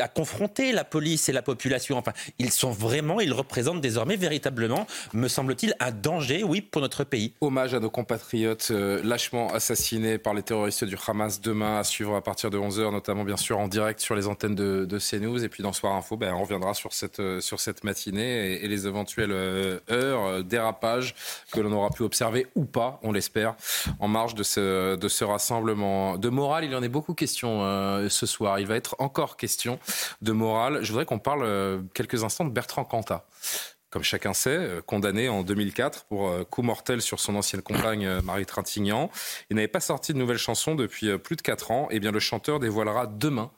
à 0.00 0.08
confronter 0.08 0.72
la 0.72 0.84
police 0.84 1.28
et 1.28 1.32
la 1.32 1.42
population. 1.42 1.98
Enfin, 1.98 2.12
ils 2.38 2.50
sont 2.50 2.70
vraiment, 2.70 3.20
ils 3.20 3.32
représentent 3.32 3.80
désormais 3.80 4.16
véritablement, 4.16 4.86
me 5.12 5.28
semble-t-il, 5.28 5.74
un 5.80 5.90
danger, 5.90 6.44
oui, 6.44 6.60
pour 6.60 6.82
notre 6.82 7.04
pays. 7.04 7.34
Hommage 7.40 7.74
à 7.74 7.80
nos 7.80 7.90
compatriotes 7.90 8.68
euh, 8.70 9.00
lâchement 9.02 9.52
assassinés 9.52 10.18
par 10.18 10.34
les 10.34 10.42
terroristes 10.42 10.84
du 10.84 10.96
Hamas 11.06 11.40
demain 11.40 11.78
à 11.78 11.84
suivre 11.84 12.14
à 12.14 12.22
partir 12.22 12.50
de 12.50 12.58
11h, 12.58 12.92
notamment 12.92 13.24
bien 13.24 13.36
sûr 13.36 13.58
en 13.58 13.68
direct 13.68 14.00
sur 14.00 14.14
les 14.14 14.26
antennes 14.26 14.54
de, 14.54 14.84
de 14.84 14.98
CNews. 14.98 15.44
Et 15.44 15.48
puis 15.48 15.62
dans 15.62 15.72
Soir 15.72 15.94
Info, 15.94 16.16
ben, 16.16 16.34
on 16.34 16.42
reviendra 16.42 16.74
sur 16.74 16.92
cette, 16.92 17.20
euh, 17.20 17.40
sur 17.40 17.60
cette 17.60 17.84
matinée 17.84 18.62
et, 18.62 18.68
les 18.72 18.86
éventuelles 18.86 19.32
euh, 19.32 19.80
heures, 19.90 20.42
dérapages 20.44 21.14
que 21.52 21.60
l'on 21.60 21.72
aura 21.72 21.90
pu 21.90 22.02
observer 22.02 22.46
ou 22.54 22.64
pas 22.64 23.00
on 23.02 23.12
l'espère, 23.12 23.54
en 24.00 24.08
marge 24.08 24.34
de 24.34 24.42
ce, 24.42 24.96
de 24.96 25.08
ce 25.08 25.24
rassemblement. 25.24 26.16
De 26.16 26.28
morale, 26.28 26.64
il 26.64 26.72
y 26.72 26.74
en 26.74 26.82
a 26.82 26.88
beaucoup 26.88 27.14
question 27.14 27.62
euh, 27.62 28.08
ce 28.08 28.26
soir. 28.26 28.58
Il 28.60 28.66
va 28.66 28.76
être 28.76 28.96
encore 28.98 29.36
question 29.36 29.78
de 30.20 30.32
morale. 30.32 30.82
Je 30.82 30.90
voudrais 30.90 31.04
qu'on 31.04 31.18
parle 31.18 31.42
euh, 31.42 31.80
quelques 31.94 32.24
instants 32.24 32.44
de 32.44 32.50
Bertrand 32.50 32.84
Cantat 32.84 33.24
comme 33.92 34.02
chacun 34.02 34.32
sait, 34.32 34.56
euh, 34.56 34.80
condamné 34.80 35.28
en 35.28 35.42
2004 35.42 36.04
pour 36.04 36.28
euh, 36.28 36.44
coup 36.44 36.62
mortel 36.62 37.02
sur 37.02 37.20
son 37.20 37.36
ancienne 37.36 37.60
compagne 37.60 38.06
euh, 38.06 38.22
Marie 38.22 38.46
Trintignant. 38.46 39.10
Il 39.50 39.56
n'avait 39.56 39.68
pas 39.68 39.80
sorti 39.80 40.14
de 40.14 40.18
nouvelles 40.18 40.38
chansons 40.38 40.74
depuis 40.74 41.16
plus 41.18 41.36
de 41.36 41.42
4 41.42 41.70
ans. 41.70 41.88
Eh 41.90 42.00
bien, 42.00 42.10
le 42.10 42.18
chanteur 42.18 42.58
dévoilera 42.58 43.06
demain, 43.06 43.50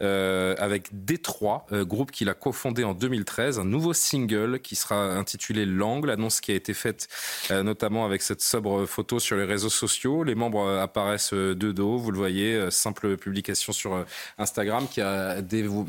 avec 0.00 0.88
Détroit, 0.92 1.66
groupe 1.72 2.12
qu'il 2.12 2.28
a 2.28 2.34
cofondé 2.34 2.84
en 2.84 2.94
2013, 2.94 3.58
un 3.58 3.64
nouveau 3.64 3.92
single 3.92 4.60
qui 4.60 4.76
sera 4.76 4.96
intitulé 4.96 5.66
L'Angle, 5.66 6.10
annonce 6.10 6.40
qui 6.40 6.52
a 6.52 6.54
été 6.54 6.74
faite 6.74 7.08
notamment 7.50 8.04
avec 8.04 8.22
cette 8.22 8.42
sobre 8.42 8.86
photo 8.86 9.18
sur 9.18 9.36
les 9.36 9.44
réseaux 9.44 9.70
sociaux. 9.70 10.22
Les 10.22 10.36
membres 10.36 10.68
apparaissent 10.78 11.32
de 11.32 11.72
dos, 11.72 11.96
vous 11.96 12.12
le 12.12 12.18
voyez, 12.18 12.70
simple 12.70 13.16
publication 13.16 13.72
sur 13.72 14.04
Instagram 14.38 14.86
qui 14.88 15.00
a, 15.00 15.36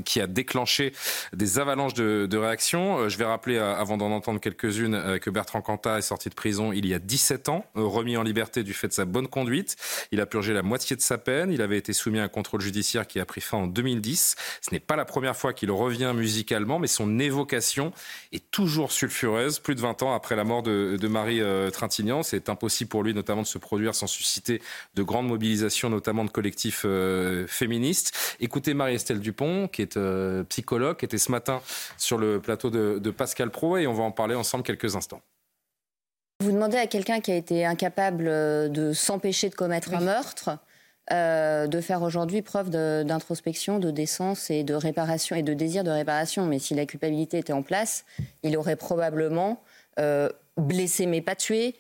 qui 0.06 0.22
a 0.22 0.28
déclenché 0.28 0.94
des 1.34 1.60
avalanches 1.60 1.94
de, 1.94 2.26
de 2.30 2.38
réactions. 2.38 3.08
Je 3.10 3.18
vais 3.18 3.26
rappeler 3.26 3.60
avant 3.60 3.91
d'en 3.98 4.12
entendre 4.12 4.40
quelques-unes, 4.40 4.96
euh, 4.96 5.18
que 5.18 5.30
Bertrand 5.30 5.62
Cantat 5.62 5.98
est 5.98 6.04
sorti 6.04 6.30
de 6.30 6.34
prison 6.34 6.72
il 6.72 6.86
y 6.86 6.94
a 6.94 7.00
17 7.00 7.50
ans, 7.50 7.66
euh, 7.76 7.84
remis 7.84 8.18
en 8.18 8.24
liberté 8.24 8.64
du 8.64 8.74
fait 8.74 8.88
de 8.88 8.94
sa 8.94 9.06
bonne 9.06 9.28
conduite. 9.28 9.76
Il 10.12 10.22
a 10.22 10.26
purgé 10.26 10.54
la 10.54 10.62
moitié 10.62 10.96
de 10.96 11.02
sa 11.02 11.18
peine. 11.18 11.52
Il 11.52 11.62
avait 11.62 11.78
été 11.78 11.94
soumis 11.94 12.20
à 12.20 12.24
un 12.24 12.28
contrôle 12.28 12.62
judiciaire 12.62 13.08
qui 13.08 13.20
a 13.20 13.26
pris 13.26 13.42
fin 13.42 13.58
en 13.58 13.68
2010. 13.68 14.36
Ce 14.62 14.72
n'est 14.72 14.80
pas 14.80 14.96
la 14.96 15.06
première 15.06 15.36
fois 15.36 15.54
qu'il 15.54 15.72
revient 15.72 16.14
musicalement, 16.16 16.80
mais 16.80 16.88
son 16.88 17.20
évocation 17.20 17.92
est 18.32 18.50
toujours 18.52 18.92
sulfureuse. 18.92 19.60
Plus 19.60 19.76
de 19.76 19.82
20 19.82 20.04
ans 20.04 20.14
après 20.14 20.36
la 20.36 20.44
mort 20.44 20.64
de, 20.64 21.08
Marie 21.08 21.42
euh, 21.42 21.70
Trintignant, 21.70 22.24
c'est 22.24 22.50
impossible 22.50 22.90
pour 22.90 23.04
lui 23.04 23.14
notamment 23.14 23.42
de 23.42 23.48
se 23.48 23.58
produire 23.58 23.96
sans 23.96 24.08
susciter 24.08 24.62
de 24.96 25.04
grandes 25.04 25.28
mobilisations, 25.28 25.90
notamment 25.90 26.24
de 26.24 26.30
collectifs 26.30 26.86
féministes. 27.48 28.38
Écoutez 28.40 28.74
Marie-Estelle 28.74 29.20
Dupont, 29.20 29.68
qui 29.68 29.82
est 29.82 30.00
psychologue, 30.50 30.98
qui 30.98 31.06
était 31.06 31.18
ce 31.18 31.32
matin 31.32 31.62
sur 31.98 32.18
le 32.18 32.40
plateau 32.40 32.70
de, 32.70 33.00
de 33.00 33.12
Pascal 33.12 33.50
Pro 33.50 33.78
et 33.82 33.88
on 33.88 33.94
va 33.94 34.04
en 34.04 34.12
parler 34.12 34.36
ensemble 34.36 34.64
quelques 34.64 34.96
instants. 34.96 35.22
Vous 36.42 36.52
demandez 36.52 36.78
à 36.78 36.88
quelqu'un 36.88 37.20
qui 37.20 37.32
a 37.32 37.36
été 37.36 37.66
incapable 37.66 38.28
euh, 38.28 38.68
de 38.68 38.94
s'empêcher 38.94 39.50
de 39.50 39.54
commettre 39.54 39.94
un 39.94 40.00
meurtre, 40.00 40.58
euh, 41.12 41.68
de 41.68 41.82
faire 41.82 42.02
aujourd'hui 42.02 42.42
preuve 42.42 42.72
d'introspection, 42.72 43.78
de, 43.78 43.92
décence 43.92 44.50
et 44.50 44.64
de 44.64 44.74
réparation 44.74 45.36
et 45.36 45.44
de 45.44 45.54
désir 45.54 45.84
de 45.84 45.92
réparation. 45.92 46.48
Mais 46.48 46.58
si 46.58 46.74
la 46.74 46.88
culpabilité 46.88 47.38
était 47.38 47.54
en 47.54 47.62
place, 47.62 48.06
il 48.42 48.58
aurait 48.58 48.76
probablement 48.76 49.62
euh, 50.00 50.30
blessé 50.58 51.06
mais 51.06 51.22
pas 51.22 51.36
tué, 51.36 51.76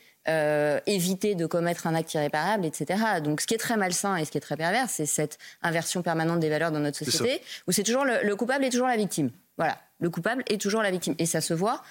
évité 0.85 1.33
de 1.33 1.47
commettre 1.47 1.87
un 1.87 1.95
acte 1.95 2.13
irréparable, 2.13 2.63
etc. 2.63 3.01
Donc 3.23 3.41
ce 3.41 3.47
qui 3.47 3.55
est 3.55 3.57
très 3.57 3.77
malsain 3.77 4.15
et 4.17 4.25
ce 4.25 4.29
qui 4.29 4.37
est 4.37 4.41
très 4.41 4.57
pervers, 4.57 4.87
c'est 4.87 5.07
cette 5.07 5.39
inversion 5.63 6.03
permanente 6.03 6.39
des 6.39 6.49
valeurs 6.49 6.71
dans 6.71 6.79
notre 6.79 6.99
société, 6.99 7.41
où 7.67 7.71
c'est 7.71 7.81
toujours 7.81 8.05
le, 8.05 8.35
coupable 8.35 8.63
est 8.63 8.69
toujours 8.69 8.87
la 8.87 8.97
victime. 8.97 9.31
Voilà 9.57 9.79
le 10.01 10.09
coupable 10.09 10.43
est 10.47 10.59
toujours 10.59 10.81
la 10.81 10.91
victime. 10.91 11.15
Et 11.17 11.25
ça 11.25 11.39
se 11.39 11.53
voit 11.53 11.81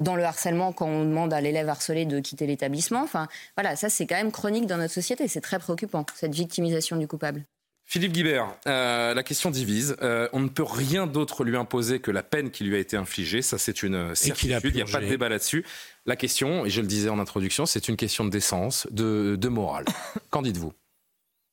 dans 0.00 0.16
le 0.16 0.24
harcèlement 0.24 0.72
quand 0.72 0.86
on 0.86 1.04
demande 1.04 1.32
à 1.32 1.40
l'élève 1.40 1.68
harcelé 1.68 2.04
de 2.04 2.20
quitter 2.20 2.46
l'établissement. 2.46 3.02
Enfin, 3.02 3.28
voilà, 3.56 3.76
ça 3.76 3.88
c'est 3.88 4.06
quand 4.06 4.16
même 4.16 4.32
chronique 4.32 4.66
dans 4.66 4.76
notre 4.76 4.92
société. 4.92 5.26
C'est 5.28 5.40
très 5.40 5.58
préoccupant, 5.58 6.04
cette 6.14 6.34
victimisation 6.34 6.96
du 6.96 7.06
coupable. 7.06 7.44
Philippe 7.86 8.12
Guibert, 8.12 8.54
euh, 8.68 9.14
la 9.14 9.22
question 9.24 9.50
divise. 9.50 9.96
Euh, 10.00 10.28
on 10.32 10.38
ne 10.38 10.48
peut 10.48 10.62
rien 10.62 11.08
d'autre 11.08 11.42
lui 11.42 11.56
imposer 11.56 11.98
que 11.98 12.12
la 12.12 12.22
peine 12.22 12.52
qui 12.52 12.62
lui 12.62 12.76
a 12.76 12.78
été 12.78 12.96
infligée. 12.96 13.42
Ça, 13.42 13.58
c'est 13.58 13.82
une 13.82 14.14
certitude. 14.14 14.72
Il 14.74 14.76
n'y 14.76 14.82
a 14.82 14.84
pas 14.84 15.00
de 15.00 15.08
débat 15.08 15.28
là-dessus. 15.28 15.64
La 16.06 16.14
question, 16.14 16.64
et 16.64 16.70
je 16.70 16.80
le 16.80 16.86
disais 16.86 17.08
en 17.08 17.18
introduction, 17.18 17.66
c'est 17.66 17.88
une 17.88 17.96
question 17.96 18.24
de 18.24 18.30
décence, 18.30 18.86
de, 18.92 19.34
de 19.34 19.48
morale. 19.48 19.86
Qu'en 20.30 20.42
dites-vous? 20.42 20.72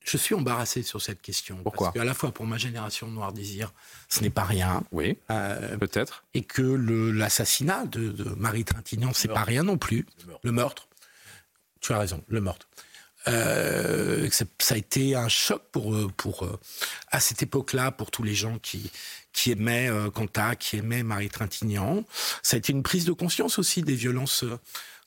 Je 0.08 0.18
suis 0.18 0.36
embarrassé 0.36 0.84
sur 0.84 1.02
cette 1.02 1.22
question. 1.22 1.58
Pourquoi 1.64 1.88
Parce 1.88 1.98
qu'à 1.98 2.06
la 2.06 2.14
fois 2.14 2.32
pour 2.32 2.46
ma 2.46 2.58
génération 2.58 3.08
Noir 3.08 3.34
Désir, 3.34 3.74
ce 4.10 4.22
n'est 4.22 4.30
pas 4.30 4.44
rien. 4.44 4.84
Oui. 4.92 5.18
Peut-être. 5.80 6.24
Et 6.34 6.44
que 6.44 6.62
l'assassinat 6.62 7.86
de, 7.86 8.10
de, 8.10 8.24
Marie 8.36 8.64
Trintignant, 8.64 9.12
c'est 9.14 9.28
pas 9.28 9.44
rien 9.44 9.64
non 9.64 9.78
plus. 9.78 10.06
Le 10.20 10.28
meurtre. 10.28 10.42
le 10.44 10.52
meurtre. 10.52 10.88
Tu 11.82 11.94
as 11.94 12.00
raison, 12.00 12.24
le 12.28 12.42
meurtre. 12.42 12.68
Euh, 13.28 14.30
ça 14.60 14.76
a 14.76 14.78
été 14.78 15.16
un 15.16 15.28
choc 15.28 15.62
pour, 15.72 15.96
pour 16.16 16.48
à 17.12 17.20
cette 17.20 17.44
époque-là 17.44 17.92
pour 17.92 18.10
tous 18.10 18.24
les 18.24 18.36
gens 18.36 18.58
qui 18.60 18.90
qui 19.38 19.52
aimaient 19.52 19.88
euh, 19.88 20.10
Quanta, 20.10 20.56
qui 20.56 20.78
aimaient 20.78 21.04
Marie 21.04 21.30
Trintignant. 21.30 22.04
Ça 22.42 22.56
a 22.56 22.58
été 22.58 22.74
une 22.74 22.82
prise 22.82 23.06
de 23.06 23.12
conscience 23.12 23.60
aussi 23.60 23.84
des 23.84 23.94
violences 23.94 24.44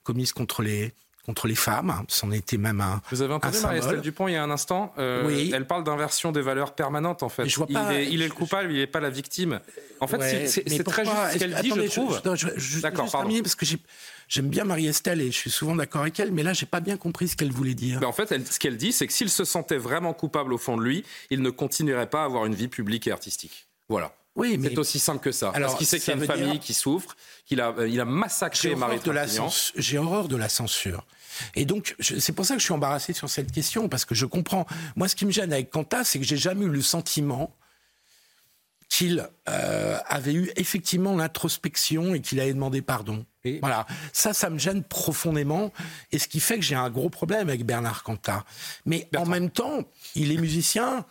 commises 0.04 0.32
contre 0.32 0.62
les 0.62 0.94
contre 1.30 1.46
les 1.46 1.54
femmes. 1.54 1.94
C'en 2.08 2.32
était 2.32 2.56
même 2.56 2.80
un. 2.80 3.00
Vous 3.12 3.22
avez 3.22 3.32
entendu 3.34 3.56
Marie-Estelle 3.62 4.00
Dupont 4.00 4.26
il 4.26 4.32
y 4.32 4.36
a 4.36 4.42
un 4.42 4.50
instant 4.50 4.92
euh, 4.98 5.24
Oui. 5.26 5.52
Elle 5.54 5.64
parle 5.66 5.84
d'inversion 5.84 6.32
des 6.32 6.40
valeurs 6.42 6.74
permanentes, 6.74 7.22
en 7.22 7.28
fait. 7.28 7.48
je 7.48 7.56
vois 7.56 7.68
pas- 7.68 7.92
il, 7.92 7.96
est, 8.00 8.06
il 8.12 8.22
est 8.22 8.26
le 8.28 8.34
coupable, 8.34 8.72
il 8.72 8.78
n'est 8.78 8.86
pas 8.88 8.98
la 8.98 9.10
victime. 9.10 9.60
En 10.00 10.08
fait, 10.08 10.16
Ouais, 10.16 10.46
c'est- 10.48 10.62
très 10.82 11.04
juste 11.04 11.16
ce 11.34 11.38
qu'elle 11.38 11.54
dit, 11.54 11.70
attendez, 11.70 11.86
je 11.88 11.90
trouve. 11.92 12.20
D'accord, 12.82 13.04
pardon. 13.04 13.18
terminer, 13.28 13.42
parce 13.42 13.54
que 13.54 13.64
j'ai- 13.64 13.78
j'aime 14.28 14.48
bien 14.48 14.64
Marie-Estelle 14.64 15.20
et 15.20 15.26
je 15.30 15.36
suis 15.36 15.50
souvent 15.50 15.76
d'accord 15.76 16.00
avec 16.02 16.18
elle, 16.18 16.32
mais 16.32 16.42
là, 16.42 16.52
j'ai 16.52 16.66
pas 16.66 16.80
bien 16.80 16.96
compris 16.96 17.28
ce 17.28 17.36
qu'elle 17.36 17.52
voulait 17.52 17.74
dire. 17.74 18.00
Ben, 18.00 18.08
en 18.08 18.12
fait, 18.12 18.32
elle- 18.32 18.44
ce 18.46 18.58
qu'elle 18.58 18.76
dit, 18.76 18.92
c'est 18.92 19.06
que 19.06 19.12
s'il 19.12 19.30
se 19.30 19.44
sentait 19.44 19.76
vraiment 19.78 20.12
coupable 20.14 20.52
au 20.52 20.58
fond 20.58 20.76
de 20.76 20.82
lui, 20.82 21.04
il 21.30 21.42
ne 21.42 21.50
continuerait 21.50 22.08
pas 22.10 22.22
à 22.22 22.24
avoir 22.24 22.44
une 22.46 22.54
vie 22.56 22.68
publique 22.68 23.06
et 23.06 23.12
artistique. 23.12 23.66
Voilà. 23.88 24.12
Oui, 24.36 24.56
mais- 24.58 24.68
C'est 24.70 24.78
aussi 24.78 24.98
simple 25.00 25.20
que 25.22 25.32
ça. 25.32 25.50
Alors, 25.50 25.70
Parce 25.70 25.78
qu'il 25.78 25.86
sait 25.88 25.98
qu'il 25.98 26.08
y 26.08 26.10
a 26.12 26.14
une 26.14 26.20
dire- 26.20 26.34
famille 26.34 26.60
qui 26.60 26.72
souffre, 26.72 27.16
qu'il 27.46 27.60
a, 27.60 27.74
euh, 27.76 27.88
il 27.88 28.00
a 28.00 28.04
massacré 28.04 28.74
Marie 28.76 29.00
j'ai 29.76 29.98
horreur 29.98 30.28
de 30.28 30.36
la 30.36 30.48
censure. 30.48 31.04
Et 31.54 31.64
donc, 31.64 31.94
c'est 32.00 32.32
pour 32.32 32.44
ça 32.44 32.54
que 32.54 32.60
je 32.60 32.64
suis 32.64 32.74
embarrassé 32.74 33.12
sur 33.12 33.28
cette 33.28 33.52
question, 33.52 33.88
parce 33.88 34.04
que 34.04 34.14
je 34.14 34.26
comprends. 34.26 34.66
Moi, 34.96 35.08
ce 35.08 35.16
qui 35.16 35.26
me 35.26 35.30
gêne 35.30 35.52
avec 35.52 35.70
Quanta, 35.70 36.04
c'est 36.04 36.18
que 36.18 36.24
j'ai 36.24 36.36
jamais 36.36 36.66
eu 36.66 36.70
le 36.70 36.82
sentiment 36.82 37.54
qu'il 38.88 39.26
euh, 39.48 39.98
avait 40.08 40.34
eu 40.34 40.50
effectivement 40.56 41.16
l'introspection 41.16 42.12
et 42.14 42.20
qu'il 42.20 42.40
avait 42.40 42.52
demandé 42.52 42.82
pardon. 42.82 43.24
Voilà, 43.62 43.86
ça, 44.12 44.34
ça 44.34 44.50
me 44.50 44.58
gêne 44.58 44.82
profondément, 44.82 45.72
et 46.12 46.18
ce 46.18 46.28
qui 46.28 46.40
fait 46.40 46.56
que 46.56 46.62
j'ai 46.62 46.74
un 46.74 46.90
gros 46.90 47.08
problème 47.08 47.48
avec 47.48 47.64
Bernard 47.64 48.02
Quanta. 48.02 48.44
Mais 48.84 49.08
en 49.16 49.24
même 49.24 49.48
temps, 49.48 49.84
il 50.14 50.32
est 50.32 50.36
musicien. 50.36 51.06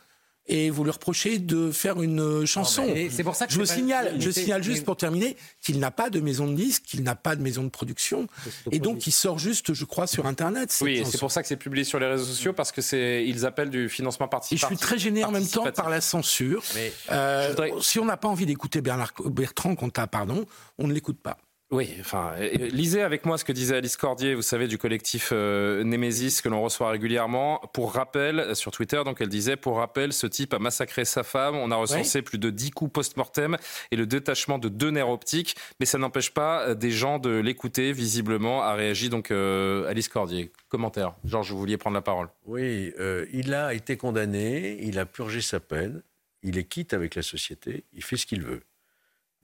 Et 0.51 0.69
vous 0.71 0.83
lui 0.83 0.91
reprochez 0.91 1.37
de 1.39 1.71
faire 1.71 2.01
une 2.01 2.19
euh, 2.19 2.45
chanson. 2.45 2.85
c'est 3.11 3.23
pour 3.23 3.35
ça 3.35 3.45
que 3.45 3.53
je 3.53 3.59
vous 3.59 3.65
signale, 3.65 4.15
je 4.19 4.31
signale 4.31 4.63
juste 4.63 4.83
pour 4.83 4.97
terminer 4.97 5.37
qu'il 5.61 5.79
n'a 5.79 5.91
pas 5.91 6.09
de 6.09 6.19
maison 6.19 6.47
de 6.47 6.55
disques, 6.55 6.83
qu'il 6.85 7.03
n'a 7.03 7.15
pas 7.15 7.35
de 7.35 7.41
maison 7.41 7.63
de 7.63 7.69
production, 7.69 8.27
et 8.71 8.79
donc 8.79 9.05
il 9.07 9.11
sort 9.11 9.37
juste, 9.37 9.73
je 9.73 9.85
crois, 9.85 10.07
sur 10.07 10.25
Internet. 10.25 10.75
Oui, 10.81 11.03
c'est 11.09 11.19
pour 11.19 11.31
ça 11.31 11.41
que 11.41 11.47
c'est 11.47 11.55
publié 11.55 11.83
sur 11.83 11.99
les 11.99 12.07
réseaux 12.07 12.25
sociaux 12.25 12.53
parce 12.53 12.71
que 12.71 12.81
c'est 12.81 13.25
ils 13.25 13.45
appellent 13.45 13.69
du 13.69 13.89
financement 13.89 14.25
Et 14.25 14.27
je 14.27 14.31
participatif. 14.31 14.77
suis 14.77 14.87
très 14.87 14.97
gêné 14.97 15.23
en 15.23 15.31
même 15.31 15.47
temps 15.47 15.71
par 15.71 15.89
la 15.89 16.01
censure. 16.01 16.63
Euh, 17.11 17.53
Si 17.81 17.99
on 17.99 18.05
n'a 18.05 18.17
pas 18.17 18.27
envie 18.27 18.45
d'écouter 18.45 18.81
Bernard 18.81 19.13
Bertrand 19.25 19.75
Cantat, 19.75 20.07
pardon, 20.07 20.45
on 20.77 20.87
ne 20.87 20.93
l'écoute 20.93 21.19
pas. 21.19 21.37
Oui, 21.71 21.95
enfin, 21.99 22.33
euh, 22.39 22.49
lisez 22.71 23.03
avec 23.03 23.25
moi 23.25 23.37
ce 23.37 23.45
que 23.45 23.51
disait 23.51 23.75
Alice 23.75 23.95
Cordier, 23.95 24.33
vous 24.33 24.41
savez, 24.41 24.67
du 24.67 24.79
collectif 24.79 25.29
euh, 25.31 25.83
Némésis 25.83 26.41
que 26.41 26.49
l'on 26.49 26.63
reçoit 26.63 26.89
régulièrement. 26.89 27.61
Pour 27.73 27.93
rappel, 27.93 28.39
euh, 28.39 28.55
sur 28.55 28.71
Twitter, 28.71 29.01
donc 29.05 29.21
elle 29.21 29.29
disait, 29.29 29.55
pour 29.55 29.77
rappel, 29.77 30.11
ce 30.11 30.25
type 30.25 30.53
a 30.55 30.59
massacré 30.59 31.05
sa 31.05 31.23
femme, 31.23 31.55
on 31.55 31.69
a 31.69 31.75
recensé 31.75 32.23
plus 32.23 32.39
de 32.39 32.49
10 32.49 32.71
coups 32.71 32.91
post-mortem 32.91 33.57
et 33.91 33.95
le 33.95 34.07
détachement 34.07 34.57
de 34.57 34.67
deux 34.67 34.89
nerfs 34.89 35.09
optiques, 35.09 35.55
mais 35.79 35.85
ça 35.85 35.99
n'empêche 35.99 36.31
pas 36.31 36.69
euh, 36.69 36.75
des 36.75 36.91
gens 36.91 37.19
de 37.19 37.29
l'écouter, 37.29 37.91
visiblement, 37.93 38.63
a 38.63 38.73
réagi 38.73 39.09
donc 39.09 39.29
euh, 39.29 39.87
Alice 39.87 40.07
Cordier. 40.07 40.51
Commentaire. 40.69 41.15
Georges, 41.23 41.51
vous 41.51 41.59
vouliez 41.59 41.77
prendre 41.77 41.95
la 41.95 42.01
parole. 42.01 42.29
Oui, 42.45 42.93
euh, 42.99 43.25
il 43.31 43.53
a 43.53 43.73
été 43.73 43.95
condamné, 43.95 44.77
il 44.81 44.97
a 44.97 45.05
purgé 45.05 45.41
sa 45.41 45.59
peine, 45.59 46.01
il 46.41 46.57
est 46.57 46.63
quitte 46.63 46.93
avec 46.93 47.15
la 47.15 47.21
société, 47.21 47.83
il 47.93 48.03
fait 48.03 48.17
ce 48.17 48.25
qu'il 48.25 48.41
veut. 48.41 48.61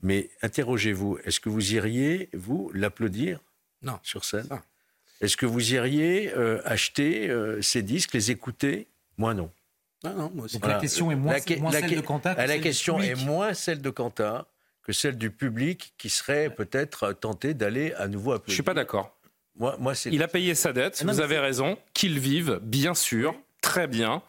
Mais 0.02 0.30
interrogez-vous, 0.42 1.18
est-ce 1.24 1.40
que 1.40 1.48
vous 1.48 1.74
iriez, 1.74 2.28
vous, 2.34 2.70
l'applaudir 2.74 3.40
Non. 3.82 3.98
sur 4.02 4.24
scène 4.24 4.46
Est-ce 5.20 5.36
que 5.36 5.46
vous 5.46 5.72
iriez 5.72 6.32
euh, 6.36 6.60
acheter 6.64 7.28
euh, 7.30 7.62
ses 7.62 7.82
disques, 7.82 8.12
les 8.12 8.30
écouter 8.30 8.86
Moi, 9.16 9.34
non. 9.34 9.50
Non, 10.04 10.14
non, 10.14 10.30
moi 10.34 10.44
aussi. 10.44 10.58
Donc 10.58 10.68
la 10.68 10.78
question 10.78 11.10
est 11.10 11.14
moins- 11.16 11.32
La 11.32 11.40
que- 11.40 11.54
moins 11.54 11.72
la 11.72 11.80
celle 11.80 11.96
de 11.96 12.00
Quentin 12.02 12.34
que 12.34 12.40
La 12.40 12.46
celle 12.46 12.56
du 12.58 12.62
question 12.62 13.00
est 13.00 13.10
public. 13.12 13.26
moins 13.26 13.54
celle 13.54 13.80
de 13.80 13.90
Quentin 13.90 14.46
que 14.82 14.92
celle 14.92 15.16
du 15.18 15.30
public 15.30 15.94
qui 15.98 16.10
serait 16.10 16.50
peut-être 16.50 17.12
tenté 17.14 17.54
d'aller 17.54 17.92
à 17.94 18.06
nouveau 18.06 18.32
applaudir. 18.32 18.50
Je 18.50 18.54
suis 18.54 18.62
pas 18.62 18.74
d'accord. 18.74 19.16
Moi, 19.58 19.76
moi 19.80 19.94
c'est 19.94 20.10
Il 20.10 20.22
a 20.22 20.28
payé 20.28 20.54
sa 20.54 20.72
dette, 20.74 21.02
Non, 21.02 21.12
vous 21.14 21.20
avez 21.20 21.38
raison, 21.38 21.78
qu'il 21.94 22.18
vive, 22.20 22.60
bien 22.62 22.94
sûr, 22.94 23.34
très 23.62 23.86
bien, 23.88 24.22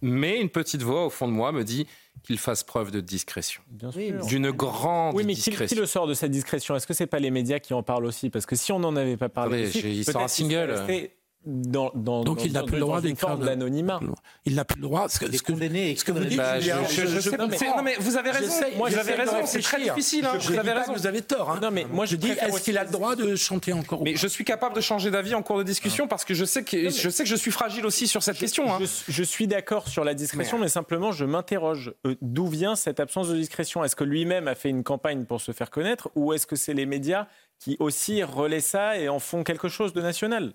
mais 0.00 0.40
une 0.40 0.48
petite 0.48 0.82
voix 0.82 1.04
au 1.04 1.10
fond 1.10 1.26
de 1.26 1.32
moi 1.32 1.50
me 1.52 1.64
dit 1.64 1.86
qu'il 2.22 2.38
fasse 2.38 2.62
preuve 2.62 2.90
de 2.90 3.00
discrétion. 3.00 3.62
Bien 3.70 3.90
sûr. 3.90 4.24
D'une 4.26 4.50
grande 4.50 5.14
Oui, 5.14 5.24
mais 5.24 5.34
qui, 5.34 5.50
discrétion. 5.50 5.74
qui 5.74 5.80
le 5.80 5.86
sort 5.86 6.06
de 6.06 6.14
cette 6.14 6.30
discrétion? 6.30 6.76
Est-ce 6.76 6.86
que 6.86 6.94
c'est 6.94 7.06
pas 7.06 7.18
les 7.18 7.30
médias 7.30 7.58
qui 7.58 7.74
en 7.74 7.82
parlent 7.82 8.04
aussi? 8.06 8.30
Parce 8.30 8.46
que 8.46 8.56
si 8.56 8.72
on 8.72 8.78
n'en 8.78 8.94
avait 8.96 9.16
pas 9.16 9.28
parlé, 9.28 9.64
Attendez, 9.64 9.78
aussi, 9.78 9.98
il 9.98 10.04
sort 10.04 10.22
un 10.22 10.28
single. 10.28 11.10
Dans, 11.46 11.90
dans, 11.94 12.22
Donc 12.22 12.36
dans- 12.38 12.44
il 12.44 12.52
n'a 12.52 12.62
plus 12.64 12.74
le 12.74 12.80
droit 12.80 13.00
d'écrire 13.00 13.38
de- 13.38 13.46
d'anonymat. 13.46 13.98
Il 14.44 14.56
n'a 14.56 14.66
plus 14.66 14.76
le 14.78 14.86
droit. 14.86 15.08
Ce 15.08 15.18
que, 15.18 15.24
ce 15.24 15.30
que, 15.30 15.54
ce 15.54 16.04
que 16.04 16.12
vous 16.12 16.24
dites, 16.24 16.36
Bah, 16.36 16.60
je- 16.60 16.66
je- 16.90 17.06
je 17.06 17.20
sais 17.20 17.34
pas, 17.34 17.48
c'est- 17.56 17.66
non, 17.66 17.82
mais 17.82 17.94
vous 17.98 18.18
avez 18.18 18.30
raison. 18.30 18.52
Moi, 18.76 18.90
j'avais 18.90 19.14
raison, 19.14 19.36
c'est 19.46 19.62
très 19.62 19.80
difficile, 19.82 20.26
hein. 20.26 20.34
Je 20.38 20.52
Vous 20.52 20.58
avez 20.58 20.72
raison. 20.72 20.92
vous 20.92 21.06
avez 21.06 21.22
tort. 21.22 21.50
hein. 21.50 21.58
Non, 21.62 21.70
mais 21.70 21.86
moi, 21.90 22.04
je 22.04 22.16
dis, 22.16 22.28
est-ce 22.30 22.60
qu'il 22.62 22.76
a 22.76 22.84
le 22.84 22.90
droit 22.90 23.16
de 23.16 23.36
chanter 23.36 23.72
encore 23.72 24.02
Mais 24.02 24.16
je 24.16 24.26
suis 24.26 24.44
capable 24.44 24.76
de 24.76 24.82
changer 24.82 25.10
d'avis 25.10 25.34
en 25.34 25.42
cours 25.42 25.56
de 25.56 25.62
discussion 25.62 26.06
parce 26.08 26.26
que 26.26 26.34
je 26.34 26.44
sais 26.44 26.62
que 26.62 26.90
je 26.90 27.08
sais 27.08 27.22
que 27.24 27.28
je 27.30 27.36
suis 27.36 27.50
fragile 27.50 27.86
aussi 27.86 28.06
sur 28.06 28.22
cette 28.22 28.36
question. 28.36 28.72
hein. 28.74 28.78
Je, 28.80 28.86
je 29.10 29.22
suis 29.22 29.46
d'accord 29.46 29.88
sur 29.88 30.04
la 30.04 30.12
discrétion, 30.12 30.58
mais, 30.58 30.68
simplement, 30.68 31.10
je 31.10 31.24
m'interroge. 31.24 31.94
euh, 32.06 32.16
D'où 32.20 32.48
vient 32.48 32.76
cette 32.76 33.00
absence 33.00 33.28
de 33.28 33.34
discrétion? 33.36 33.82
Est-ce 33.82 33.96
que 33.96 34.04
lui-même 34.04 34.46
a 34.46 34.54
fait 34.54 34.68
une 34.68 34.82
campagne 34.84 35.24
pour 35.24 35.40
se 35.40 35.52
faire 35.52 35.70
connaître 35.70 36.10
ou 36.14 36.34
est-ce 36.34 36.46
que 36.46 36.56
c'est 36.56 36.74
les 36.74 36.84
médias 36.86 37.26
qui 37.58 37.76
aussi 37.80 38.22
relaient 38.22 38.60
ça 38.60 38.98
et 38.98 39.08
en 39.08 39.18
font 39.18 39.42
quelque 39.42 39.68
chose 39.68 39.94
de 39.94 40.02
national? 40.02 40.52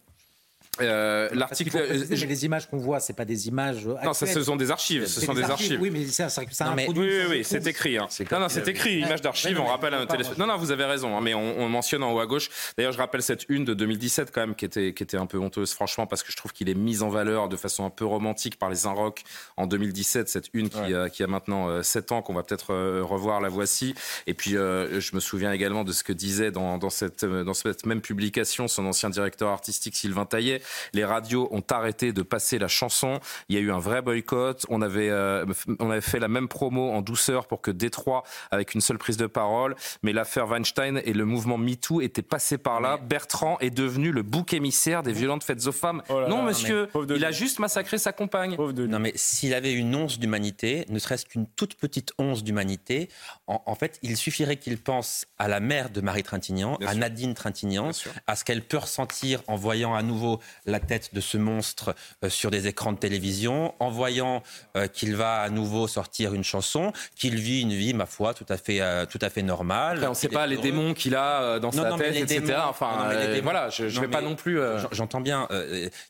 Euh, 0.81 1.30
L'article. 1.34 1.77
euh, 1.77 2.03
mais 2.10 2.15
les 2.15 2.45
images 2.45 2.69
qu'on 2.69 2.77
voit, 2.77 2.99
c'est 2.99 3.14
pas 3.14 3.26
des 3.26 3.47
images. 3.47 3.85
Non, 3.85 4.14
ça, 4.14 4.26
ce 4.26 4.43
sont 4.43 4.56
des 4.56 4.72
archives. 4.72 5.06
Ce 5.07 5.19
C'est 5.19 5.26
sont 5.26 5.34
des 5.34 5.43
archives. 5.43 5.80
Oui, 5.81 5.89
mais 5.91 5.99
Non, 5.99 6.76
mais- 6.76 6.81
introduit 6.84 7.03
oui, 7.03 7.18
oui, 7.22 7.26
oui, 7.38 7.43
c'est 7.45 7.65
écrit. 7.68 7.97
hein. 7.97 8.07
Non, 8.31 8.39
non, 8.39 8.49
c'est 8.49 8.68
écrit. 8.68 8.99
Image 8.99 9.22
d'archive. 9.22 9.60
On 9.60 9.65
rappelle 9.65 9.93
à 9.93 9.99
un 10.02 10.06
téléspectateur. 10.06 10.47
Non, 10.47 10.53
non, 10.53 10.60
vous 10.60 10.72
avez 10.72 10.85
raison. 10.85 11.15
hein, 11.18 11.22
mais 11.22 11.34
on, 11.34 11.60
on 11.60 11.69
mentionne 11.69 12.03
en 12.03 12.11
haut 12.14 12.19
à 12.19 12.26
gauche. 12.26 12.49
D'ailleurs, 12.77 12.91
je 12.91 12.97
rappelle 12.97 13.22
cette 13.23 13.45
une 13.49 13.64
de 13.65 13.73
2017 13.73 14.31
quand 14.34 14.41
même, 14.41 14.56
qui 14.56 14.65
était, 14.65 14.93
qui 14.93 15.03
était 15.03 15.18
un 15.18 15.26
peu 15.26 15.38
honteuse, 15.39 15.72
franchement, 15.73 16.07
parce 16.07 16.23
que 16.23 16.31
je 16.31 16.38
trouve 16.38 16.52
qu'il 16.53 16.69
est 16.69 16.73
mis 16.76 17.02
en 17.02 17.10
valeur 17.10 17.47
de 17.49 17.56
façon 17.56 17.85
un 17.85 17.89
peu 17.89 18.06
romantique 18.06 18.57
par 18.60 18.69
les 18.69 18.85
Inrock 18.85 19.23
en 19.57 19.68
2017. 19.68 20.27
Cette 20.30 20.47
une 20.53 20.69
qui, 20.69 20.93
a, 20.93 21.10
qui 21.10 21.23
a 21.23 21.27
maintenant 21.27 21.69
euh, 21.69 21.84
7 21.84 22.11
ans, 22.11 22.22
qu'on 22.22 22.34
va 22.34 22.43
peut-être 22.43 22.73
euh, 22.73 23.02
revoir. 23.03 23.39
La 23.41 23.49
voici. 23.49 23.95
Et 24.27 24.34
puis, 24.34 24.57
euh, 24.57 24.99
je 24.99 25.15
me 25.15 25.19
souviens 25.19 25.52
également 25.52 25.84
de 25.84 25.91
ce 25.91 26.03
que 26.03 26.14
disait 26.14 26.52
dans, 26.52 26.77
dans 26.77 26.89
cette, 26.89 27.23
euh, 27.23 27.43
dans 27.43 27.53
cette 27.53 27.85
même 27.85 28.02
publication 28.02 28.68
son 28.68 28.85
ancien 28.85 29.10
directeur 29.10 29.49
artistique 29.49 29.95
Sylvain 29.95 30.26
Taillet. 30.26 30.61
Les 30.93 31.05
radios 31.05 31.47
ont 31.51 31.63
arrêté 31.69 32.13
de 32.13 32.21
passer 32.21 32.59
la 32.59 32.67
chanson. 32.67 33.19
Il 33.49 33.55
y 33.55 33.57
a 33.57 33.61
eu 33.61 33.71
un 33.71 33.79
vrai 33.79 34.01
boycott. 34.01 34.65
On 34.69 34.81
avait, 34.81 35.09
euh, 35.09 35.45
on 35.79 35.91
avait 35.91 36.01
fait 36.01 36.19
la 36.19 36.27
même 36.27 36.47
promo 36.47 36.91
en 36.91 37.01
douceur 37.01 37.47
pour 37.47 37.61
que 37.61 37.71
Détroit, 37.71 38.23
avec 38.51 38.73
une 38.73 38.81
seule 38.81 38.97
prise 38.97 39.17
de 39.17 39.27
parole. 39.27 39.75
Mais 40.03 40.13
l'affaire 40.13 40.47
Weinstein 40.47 41.01
et 41.03 41.13
le 41.13 41.25
mouvement 41.25 41.57
MeToo 41.57 42.01
étaient 42.01 42.21
passés 42.21 42.57
par 42.57 42.81
là. 42.81 42.97
Bertrand 42.97 43.57
est 43.59 43.69
devenu 43.69 44.11
le 44.11 44.23
bouc 44.23 44.53
émissaire 44.53 45.03
des 45.03 45.13
violentes 45.13 45.43
faites 45.43 45.67
aux 45.67 45.71
femmes. 45.71 46.01
Oh 46.09 46.19
là 46.19 46.27
non, 46.27 46.37
là, 46.37 46.43
monsieur, 46.43 46.89
il 47.09 47.25
a 47.25 47.31
juste 47.31 47.59
massacré 47.59 47.97
sa 47.97 48.11
compagne. 48.11 48.55
Non, 48.57 48.99
mais 48.99 49.13
s'il 49.15 49.53
avait 49.53 49.73
une 49.73 49.95
once 49.95 50.19
d'humanité, 50.19 50.85
ne 50.89 50.99
serait-ce 50.99 51.25
qu'une 51.25 51.47
toute 51.47 51.75
petite 51.75 52.13
once 52.17 52.43
d'humanité, 52.43 53.09
en, 53.47 53.61
en 53.65 53.75
fait, 53.75 53.99
il 54.01 54.17
suffirait 54.17 54.57
qu'il 54.57 54.77
pense 54.77 55.25
à 55.37 55.47
la 55.47 55.59
mère 55.59 55.89
de 55.89 56.01
Marie 56.01 56.23
Trintignant, 56.23 56.77
à 56.85 56.95
Nadine 56.95 57.33
Trintignant, 57.33 57.91
à 58.27 58.35
ce 58.35 58.43
qu'elle 58.43 58.61
peut 58.61 58.77
ressentir 58.77 59.41
en 59.47 59.55
voyant 59.55 59.95
à 59.95 60.03
nouveau 60.03 60.39
la 60.65 60.80
tête 60.80 61.14
de 61.14 61.22
ce 61.22 61.38
monstre 61.38 61.95
euh, 62.23 62.30
sur 62.30 62.52
des 62.52 62.68
écrans 62.68 62.91
de 62.94 62.98
télévision, 62.98 63.73
en 63.80 63.90
voyant 63.90 64.44
euh, 64.76 64.88
qu'il 64.88 65.15
va 65.15 65.41
à 65.41 65.49
nouveau 65.49 65.88
sortir 65.88 66.34
une 66.34 66.44
chanson, 66.44 66.91
qu'il 67.15 67.36
vit 67.36 67.61
une 67.61 67.73
vie, 67.73 67.94
ma 67.94 68.06
foi, 68.06 68.34
tout 68.34 68.45
à 68.49 68.57
fait, 68.57 68.82
euh, 68.82 69.06
tout 69.06 69.19
à 69.22 69.30
fait 69.30 69.41
normale. 69.44 69.98
Après, 69.98 70.07
on 70.07 70.11
ne 70.11 70.15
sait 70.15 70.30
pas 70.30 70.48
les 70.48 70.57
démons 70.57 70.94
qu'il 70.94 71.15
a 71.15 71.60
dans 71.60 71.72
Non, 71.72 71.84
sa 71.84 71.90
non, 71.90 71.98
tête, 71.98 72.15
etc. 72.15 72.40
démons- 72.41 72.61
enfin, 72.69 73.10
non, 73.14 73.19
démons- 73.19 73.41
voilà, 73.44 73.69
je 73.69 73.86
ne 73.86 73.90
vais 74.02 74.07
pas 74.07 74.22
non 74.22 74.36
plus. 74.36 74.57
j'en- 74.77 74.90
J'entends 74.91 75.22
bien 75.22 75.48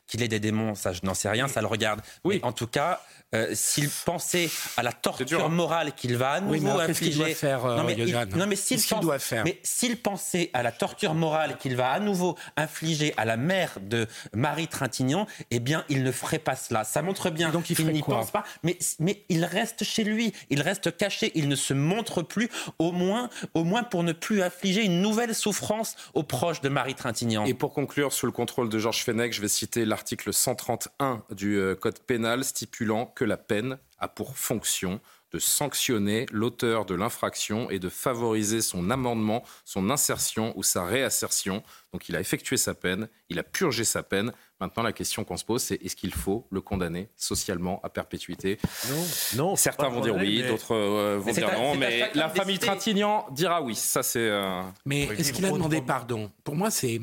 qu'il 0.06 0.22
ait 0.22 0.28
des 0.28 0.40
démons, 0.40 0.74
ça 0.74 0.92
je 0.92 1.00
n'en 1.02 1.14
sais 1.14 1.28
rien, 1.28 1.48
ça 1.48 1.60
le 1.60 1.66
regarde. 1.66 2.00
Oui. 2.24 2.40
en 2.42 2.52
tout 2.52 2.66
cas, 2.66 3.00
euh, 3.34 3.50
s'il 3.54 3.88
pensait 3.90 4.48
à 4.76 4.82
la 4.82 4.92
torture 4.92 5.48
morale 5.48 5.94
qu'il 5.94 6.16
va 6.16 6.30
à 6.32 6.40
nouveau 6.40 6.52
Oui, 6.52 6.60
mais 6.60 6.70
alors, 6.70 6.86
qu'est-ce 6.86 6.98
qu'il 7.00 7.08
infliger. 7.08 7.24
doit 7.24 7.34
faire, 7.34 7.64
euh, 7.66 7.76
non, 7.76 7.84
mais, 7.84 7.94
il- 7.98 8.08
Yoann 8.08 8.28
non, 8.36 8.46
mais 8.46 8.56
s'il 8.56 8.76
Qu'est-ce 8.76 8.86
qu'il 8.86 8.94
pense- 8.96 9.04
doit 9.04 9.18
faire 9.18 9.44
Mais 9.44 9.58
s'il 9.62 10.00
pensait 10.00 10.50
à 10.54 10.62
la 10.62 10.70
torture 10.72 11.14
morale 11.14 11.56
qu'il 11.58 11.76
va 11.76 11.90
à 11.90 11.98
nouveau 12.00 12.36
infliger 12.56 13.12
à 13.16 13.24
la 13.24 13.36
mère 13.36 13.78
de 13.82 14.06
Marie 14.32 14.68
Trintignant, 14.68 15.26
eh 15.50 15.58
bien, 15.60 15.84
il 15.88 16.02
ne 16.04 16.12
ferait 16.12 16.38
pas 16.38 16.54
cela. 16.56 16.84
Ça 16.84 17.02
montre 17.02 17.30
bien 17.30 17.50
qu'il 17.62 17.86
n'y 17.88 18.00
pense 18.02 18.30
pas, 18.30 18.44
mais, 18.62 18.78
mais 19.00 19.22
il 19.28 19.44
reste 19.44 19.82
chez 19.84 20.04
lui, 20.04 20.32
il 20.50 20.62
reste 20.62 20.96
caché, 20.96 21.32
il 21.34 21.48
ne 21.48 21.56
se 21.56 21.74
montre 21.74 22.22
plus, 22.22 22.48
au 22.78 22.92
moins, 22.92 23.28
au 23.54 23.64
moins 23.64 23.82
pour 23.82 24.02
ne 24.04 24.12
plus 24.12 24.40
affliger 24.42 24.84
une 24.84 25.00
nouvelle 25.02 25.34
souffrance 25.34 25.96
aux 26.14 26.22
proches 26.22 26.60
de 26.60 26.68
Marie 26.68 26.94
Trintignant. 26.94 27.44
Et 27.44 27.54
pour 27.54 27.72
conclure, 27.74 28.12
sous 28.12 28.26
le 28.26 28.32
contrôle 28.32 28.68
de 28.68 28.78
Georges 28.78 29.02
Fenech, 29.04 29.32
je 29.32 29.40
vais 29.40 29.48
citer 29.48 29.84
l'article 29.84 30.32
131 30.32 31.22
du 31.34 31.56
euh, 31.56 31.74
Code 31.74 31.98
pénal 32.00 32.44
stipulant 32.44 33.06
que 33.16 33.24
la 33.24 33.36
peine 33.36 33.78
a 33.98 34.06
pour 34.06 34.38
fonction 34.38 35.00
de 35.32 35.40
sanctionner 35.40 36.26
l'auteur 36.30 36.86
de 36.86 36.94
l'infraction 36.94 37.68
et 37.68 37.80
de 37.80 37.88
favoriser 37.88 38.60
son 38.62 38.90
amendement, 38.90 39.42
son 39.64 39.90
insertion 39.90 40.52
ou 40.56 40.62
sa 40.62 40.84
réassertion. 40.84 41.64
Donc 41.92 42.08
il 42.08 42.14
a 42.14 42.20
effectué 42.20 42.56
sa 42.56 42.74
peine, 42.74 43.08
il 43.28 43.38
a 43.38 43.42
purgé 43.42 43.82
sa 43.84 44.04
peine. 44.04 44.32
Maintenant, 44.60 44.82
la 44.82 44.92
question 44.92 45.24
qu'on 45.24 45.36
se 45.36 45.44
pose, 45.44 45.62
c'est 45.62 45.82
est-ce 45.84 45.96
qu'il 45.96 46.14
faut 46.14 46.46
le 46.50 46.60
condamner 46.60 47.10
socialement 47.16 47.80
à 47.82 47.90
perpétuité? 47.90 48.58
Non, 48.88 49.06
non. 49.36 49.56
Certains 49.56 49.88
vont 49.88 50.00
dire 50.00 50.14
oui, 50.14 50.44
d'autres 50.46 50.74
euh, 50.74 51.18
vont 51.18 51.32
dire 51.32 51.52
non, 51.52 51.74
mais 51.74 52.10
la 52.14 52.30
famille 52.30 52.58
Trintignant 52.58 53.26
dira 53.32 53.60
oui. 53.60 53.74
Ça, 53.74 54.02
c'est. 54.02 54.30
Euh, 54.30 54.62
mais 54.84 55.02
est-ce 55.18 55.32
qu'il 55.32 55.44
a 55.44 55.50
demandé 55.50 55.82
pardon? 55.82 56.30
Pour 56.44 56.54
moi, 56.54 56.70
c'est. 56.70 57.00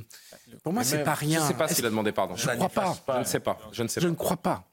Pour 0.62 0.74
moi, 0.74 0.84
c'est 0.84 1.04
pas 1.04 1.14
rien. 1.14 1.40
Je 1.40 1.44
ne 1.44 1.48
sais 1.50 1.54
pas 1.58 1.68
s'il 1.68 1.86
a 1.86 1.90
demandé 1.90 2.12
pardon. 2.12 2.36
Je 2.36 2.50
ne 2.50 2.56
crois 2.56 2.70
pas. 2.70 2.96
Je 3.16 3.20
ne 3.20 3.24
sais 3.24 3.40
pas. 3.40 3.58
Je 3.72 3.84
ne 3.84 3.88
sais 3.88 4.02
Je 4.02 4.06
pas. 4.08 4.12
ne 4.12 4.16
crois 4.16 4.38
pas. 4.38 4.64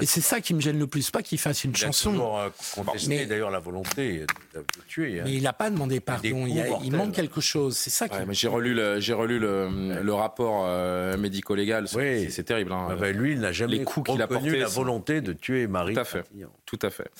Et 0.00 0.06
c'est 0.06 0.20
ça 0.20 0.40
qui 0.40 0.54
me 0.54 0.60
gêne 0.60 0.78
le 0.78 0.86
plus, 0.86 1.10
pas 1.10 1.22
qu'il 1.22 1.38
fasse 1.38 1.64
une 1.64 1.70
Il 1.72 1.76
a 1.76 1.86
chanson. 1.86 2.10
toujours 2.12 2.38
euh, 2.38 2.48
contesté 2.74 3.08
Mais- 3.08 3.26
d'ailleurs 3.26 3.50
la 3.50 3.58
volonté 3.60 4.20
de, 4.54 4.60
de 4.60 4.64
tuer. 4.86 5.20
hein. 5.20 5.24
Mais 5.24 5.32
il 5.32 5.42
n'a 5.42 5.52
pas 5.52 5.70
demandé 5.70 6.00
pardon. 6.00 6.46
Il, 6.46 6.60
a- 6.60 6.78
il 6.82 6.92
manque 6.94 7.12
quelque 7.12 7.40
chose. 7.40 7.76
C'est 7.76 7.90
ça 7.90 8.08
qui. 8.08 8.16
Ouais, 8.16 8.26
mais 8.26 8.34
j'ai 8.34 8.48
relu 8.48 8.74
le, 8.74 9.00
j'ai 9.00 9.12
relu 9.14 9.38
le, 9.38 10.00
le 10.02 10.14
rapport 10.14 10.64
euh, 10.66 11.16
médico-légal. 11.16 11.88
C'est- 11.88 12.30
C'est 12.30 12.44
terrible. 12.44 12.72
hein. 12.72 12.88
Ah 12.90 12.94
ben, 12.96 13.16
lui, 13.16 13.32
il 13.32 13.40
n'a 13.40 13.52
jamais 13.52 13.76
Les 13.76 13.84
coups 13.84 14.10
qu'il 14.10 14.20
a 14.20 14.26
reconnu 14.26 14.50
portés 14.50 14.58
la 14.60 14.68
volonté 14.68 15.20
de 15.20 15.32
tuer 15.32 15.66
Marie. 15.66 15.94
Tout 15.94 16.00
à 16.00 16.04
fait. 16.04 16.24
Tout 16.66 16.78
à 16.82 16.90
fait. 16.90 17.10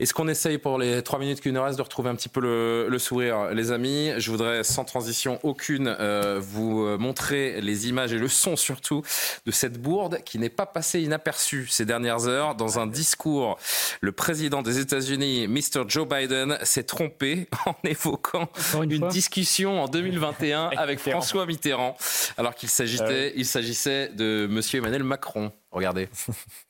Est-ce 0.00 0.14
qu'on 0.14 0.28
essaye 0.28 0.56
pour 0.56 0.78
les 0.78 1.02
trois 1.02 1.18
minutes 1.18 1.42
qui 1.42 1.52
nous 1.52 1.62
restent 1.62 1.76
de 1.76 1.82
retrouver 1.82 2.08
un 2.08 2.14
petit 2.14 2.30
peu 2.30 2.40
le, 2.40 2.88
le 2.88 2.98
sourire, 2.98 3.50
les 3.52 3.70
amis? 3.70 4.12
Je 4.16 4.30
voudrais, 4.30 4.64
sans 4.64 4.86
transition 4.86 5.38
aucune, 5.42 5.94
euh, 6.00 6.40
vous 6.42 6.84
euh, 6.84 6.96
montrer 6.96 7.60
les 7.60 7.86
images 7.86 8.14
et 8.14 8.18
le 8.18 8.26
son 8.26 8.56
surtout 8.56 9.02
de 9.44 9.50
cette 9.50 9.78
bourde 9.78 10.22
qui 10.24 10.38
n'est 10.38 10.48
pas 10.48 10.64
passée 10.64 11.02
inaperçue 11.02 11.66
ces 11.68 11.84
dernières 11.84 12.28
heures. 12.28 12.54
Dans 12.54 12.78
un 12.78 12.86
discours, 12.86 13.58
le 14.00 14.12
président 14.12 14.62
des 14.62 14.78
États-Unis, 14.78 15.46
Mr. 15.48 15.84
Joe 15.86 16.08
Biden, 16.08 16.56
s'est 16.62 16.84
trompé 16.84 17.46
en 17.66 17.74
évoquant 17.84 18.48
une, 18.82 19.06
discussion 19.08 19.82
en 19.82 19.88
2021 19.88 20.70
avec 20.78 20.98
François 20.98 21.44
Mitterrand, 21.44 21.94
alors 22.38 22.54
qu'il 22.54 22.70
s'agissait, 22.70 23.34
il 23.36 23.44
s'agissait 23.44 24.08
de 24.08 24.46
Monsieur 24.48 24.78
Emmanuel 24.78 25.04
Macron. 25.04 25.52
Regardez. 25.70 26.08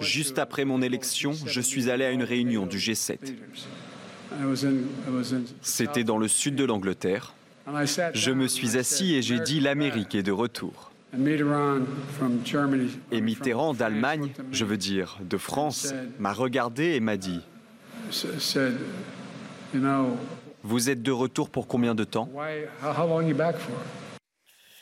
Juste 0.00 0.38
après 0.38 0.64
mon 0.64 0.82
élection, 0.82 1.32
je 1.46 1.60
suis 1.60 1.90
allé 1.90 2.04
à 2.04 2.10
une 2.10 2.22
réunion 2.22 2.66
du 2.66 2.78
G7. 2.78 3.18
C'était 5.60 6.04
dans 6.04 6.18
le 6.18 6.28
sud 6.28 6.54
de 6.54 6.64
l'Angleterre. 6.64 7.34
Je 8.14 8.30
me 8.30 8.48
suis 8.48 8.76
assis 8.76 9.14
et 9.14 9.22
j'ai 9.22 9.40
dit 9.40 9.60
l'Amérique 9.60 10.14
est 10.14 10.22
de 10.22 10.32
retour. 10.32 10.90
Et 13.12 13.20
Mitterrand 13.20 13.74
d'Allemagne, 13.74 14.32
je 14.50 14.64
veux 14.64 14.78
dire 14.78 15.18
de 15.20 15.36
France, 15.36 15.94
m'a 16.18 16.32
regardé 16.32 16.94
et 16.94 17.00
m'a 17.00 17.18
dit 17.18 17.40
Vous 20.62 20.90
êtes 20.90 21.02
de 21.02 21.10
retour 21.10 21.50
pour 21.50 21.66
combien 21.66 21.94
de 21.94 22.04
temps? 22.04 22.30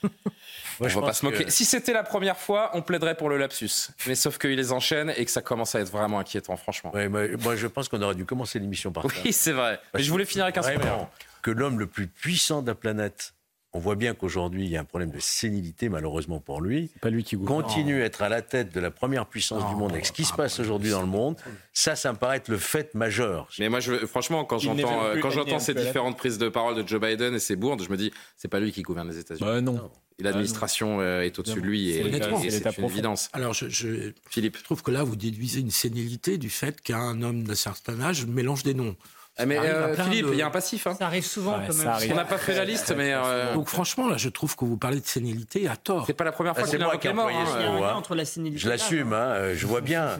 on 0.86 0.88
je 0.88 0.98
va 1.00 1.06
pas 1.06 1.12
se 1.12 1.24
moquer. 1.24 1.44
que- 1.44 1.50
Si 1.50 1.64
c'était 1.64 1.92
la 1.92 2.02
première 2.02 2.36
fois, 2.36 2.70
on 2.74 2.82
plaiderait 2.82 3.16
pour 3.16 3.28
le 3.28 3.36
lapsus. 3.36 3.70
Mais 4.06 4.14
sauf 4.14 4.38
qu'il 4.38 4.50
les 4.56 4.72
enchaîne 4.72 5.12
et 5.16 5.24
que 5.24 5.30
ça 5.30 5.42
commence 5.42 5.74
à 5.74 5.80
être 5.80 5.90
vraiment 5.90 6.18
inquiétant, 6.18 6.56
franchement. 6.56 6.92
Ouais, 6.94 7.08
moi, 7.08 7.22
moi, 7.42 7.56
je 7.56 7.66
pense 7.66 7.88
qu'on 7.88 8.00
aurait 8.02 8.14
dû 8.14 8.24
commencer 8.24 8.58
l'émission 8.58 8.92
par 8.92 9.04
ça. 9.04 9.16
Oui, 9.24 9.32
c'est 9.32 9.52
vrai. 9.52 9.80
Mais 9.94 10.02
je 10.02 10.10
voulais 10.10 10.24
finir 10.24 10.44
avec 10.44 10.56
un 10.58 10.62
sourire. 10.62 11.06
Que 11.42 11.50
l'homme 11.50 11.78
le 11.78 11.86
plus 11.86 12.06
puissant 12.06 12.60
de 12.62 12.66
la 12.68 12.74
planète, 12.74 13.32
on 13.72 13.78
voit 13.78 13.94
bien 13.94 14.14
qu'aujourd'hui, 14.14 14.64
il 14.64 14.70
y 14.70 14.76
a 14.76 14.80
un 14.80 14.84
problème 14.84 15.10
de 15.10 15.20
sénilité, 15.20 15.88
malheureusement 15.88 16.40
pour 16.40 16.60
lui. 16.60 16.90
Pas 17.00 17.10
lui 17.10 17.22
qui 17.22 17.36
Continue 17.36 18.02
à 18.02 18.04
être 18.04 18.22
à 18.22 18.28
la 18.28 18.42
tête 18.42 18.74
de 18.74 18.80
la 18.80 18.90
première 18.90 19.26
puissance 19.26 19.68
du 19.68 19.76
monde 19.76 19.92
avec 19.92 20.06
ce 20.06 20.12
qui 20.12 20.24
se 20.24 20.32
passe 20.32 20.58
aujourd'hui 20.58 20.90
dans 20.90 21.00
le 21.00 21.06
monde. 21.06 21.36
Ça, 21.72 21.94
ça 21.94 22.12
me 22.12 22.18
paraît 22.18 22.38
être 22.38 22.48
le 22.48 22.58
fait 22.58 22.92
majeur. 22.94 23.48
Mais 23.58 23.68
moi, 23.68 23.78
je, 23.80 23.94
franchement, 24.06 24.44
quand 24.44 24.58
j'entends 24.58 25.04
euh, 25.04 25.20
quand 25.20 25.30
j'entends 25.30 25.60
ces 25.60 25.74
différentes 25.74 26.16
prises 26.16 26.38
de 26.38 26.48
parole 26.48 26.74
de 26.74 26.86
Joe 26.86 27.00
Biden 27.00 27.34
et 27.34 27.38
ses 27.38 27.56
bourdes, 27.56 27.82
je 27.82 27.90
me 27.90 27.96
dis, 27.96 28.12
c'est 28.36 28.48
pas 28.48 28.58
lui 28.58 28.72
qui 28.72 28.82
gouverne 28.82 29.08
les 29.08 29.18
États-Unis. 29.18 29.48
Bah, 29.48 29.60
non. 29.60 29.90
L'administration 30.18 31.00
euh, 31.00 31.22
est 31.22 31.38
au-dessus 31.38 31.62
de 31.62 31.66
lui 31.66 31.90
et, 31.90 32.04
Honnêtement, 32.04 32.42
et 32.42 32.50
c'est 32.50 32.76
une 32.76 32.84
évidence. 32.84 33.30
Alors, 33.32 33.54
je, 33.54 33.68
je, 33.68 34.12
Philippe. 34.28 34.58
je 34.58 34.64
trouve 34.64 34.82
que 34.82 34.90
là, 34.90 35.02
vous 35.02 35.16
déduisez 35.16 35.60
une 35.60 35.70
sénilité 35.70 36.36
du 36.36 36.50
fait 36.50 36.80
qu'un 36.82 37.22
homme 37.22 37.44
d'un 37.44 37.54
certain 37.54 38.00
âge 38.00 38.26
mélange 38.26 38.62
des 38.62 38.74
noms. 38.74 38.96
Ah, 39.40 39.46
mais, 39.46 39.58
euh, 39.58 39.94
Philippe, 39.96 40.26
de- 40.26 40.32
il 40.32 40.38
y 40.38 40.42
a 40.42 40.46
un 40.46 40.50
passif. 40.50 40.86
hein. 40.86 40.94
Ça 40.98 41.06
arrive 41.06 41.24
souvent 41.24 41.58
Ouais, 41.58 41.64
quand 41.66 41.72
ça 41.72 41.78
même. 41.78 41.88
arrive. 41.88 42.12
On 42.12 42.16
n'a 42.16 42.24
pas 42.24 42.38
fait 42.38 42.54
la 42.54 42.64
liste, 42.64 42.92
mais. 42.96 43.12
euh, 43.14 43.54
Donc, 43.54 43.68
franchement, 43.68 44.08
là, 44.08 44.16
je 44.16 44.28
trouve 44.28 44.54
que 44.56 44.64
vous 44.64 44.76
parlez 44.76 45.00
de 45.00 45.06
sénilité 45.06 45.68
à 45.68 45.76
tort. 45.76 46.04
C'est 46.06 46.12
pas 46.14 46.24
la 46.24 46.32
première 46.32 46.54
Ah, 46.56 46.62
c'est 46.66 46.78
moi 46.78 46.96
qui 46.98 47.06
ai 47.06 47.10
employé 47.10 47.38
ce 47.46 47.52
hein. 47.58 47.72
mot. 47.72 47.84
hein. 47.84 47.94
entre 47.94 48.14
la 48.14 48.24
sénilité 48.24 48.60
Je 48.62 48.68
l'assume, 48.68 49.12
hein, 49.12 49.16
euh, 49.32 49.54
je 49.56 49.66
vois 49.66 49.80
bien. 49.80 50.18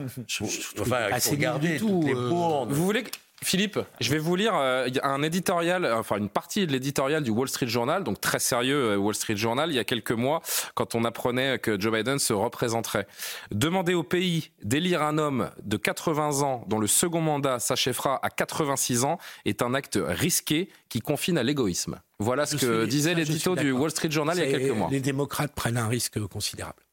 Enfin, 0.79 1.07
il 1.15 1.21
faut 1.21 1.31
regarder 1.31 1.77
toutes 1.77 2.05
les 2.05 2.13
bourdes. 2.15 2.71
Vous 2.71 2.85
voulez 2.85 3.03
que- 3.03 3.11
Philippe, 3.43 3.79
je 3.99 4.11
vais 4.11 4.19
vous 4.19 4.35
lire 4.35 4.53
euh, 4.55 4.87
un 5.01 5.23
éditorial, 5.23 5.91
enfin 5.93 6.17
une 6.17 6.29
partie 6.29 6.67
de 6.67 6.71
l'éditorial 6.71 7.23
du 7.23 7.31
Wall 7.31 7.49
Street 7.49 7.67
Journal, 7.67 8.03
donc 8.03 8.21
très 8.21 8.37
sérieux 8.37 8.91
euh, 8.91 8.97
Wall 8.97 9.15
Street 9.15 9.35
Journal, 9.35 9.71
il 9.71 9.75
y 9.75 9.79
a 9.79 9.83
quelques 9.83 10.11
mois, 10.11 10.41
quand 10.75 10.93
on 10.93 11.03
apprenait 11.05 11.57
que 11.57 11.79
Joe 11.79 11.91
Biden 11.91 12.19
se 12.19 12.33
représenterait. 12.33 13.07
Demander 13.49 13.95
au 13.95 14.03
pays 14.03 14.51
d'élire 14.63 15.01
un 15.01 15.17
homme 15.17 15.49
de 15.63 15.75
80 15.75 16.41
ans 16.43 16.63
dont 16.67 16.77
le 16.77 16.85
second 16.85 17.19
mandat 17.21 17.57
s'achèvera 17.59 18.19
à 18.21 18.29
86 18.29 19.05
ans 19.05 19.17
est 19.45 19.63
un 19.63 19.73
acte 19.73 19.97
risqué 20.01 20.69
qui 20.87 20.99
confine 20.99 21.37
à 21.39 21.43
l'égoïsme. 21.43 21.99
Voilà 22.19 22.45
ce 22.45 22.57
que 22.57 22.81
suis- 22.81 22.89
disait 22.89 23.13
je 23.13 23.17
l'édito 23.17 23.55
du. 23.55 23.71
Wall 23.71 23.89
Street 23.89 24.11
Journal 24.11 24.37
il 24.37 24.45
y 24.51 24.53
a 24.53 24.57
quelques 24.59 24.75
mois. 24.77 24.89
Les 24.91 24.99
démocrates 25.01 25.53
prennent 25.55 25.77
un 25.77 25.87
risque 25.87 26.19
considérable. 26.27 26.83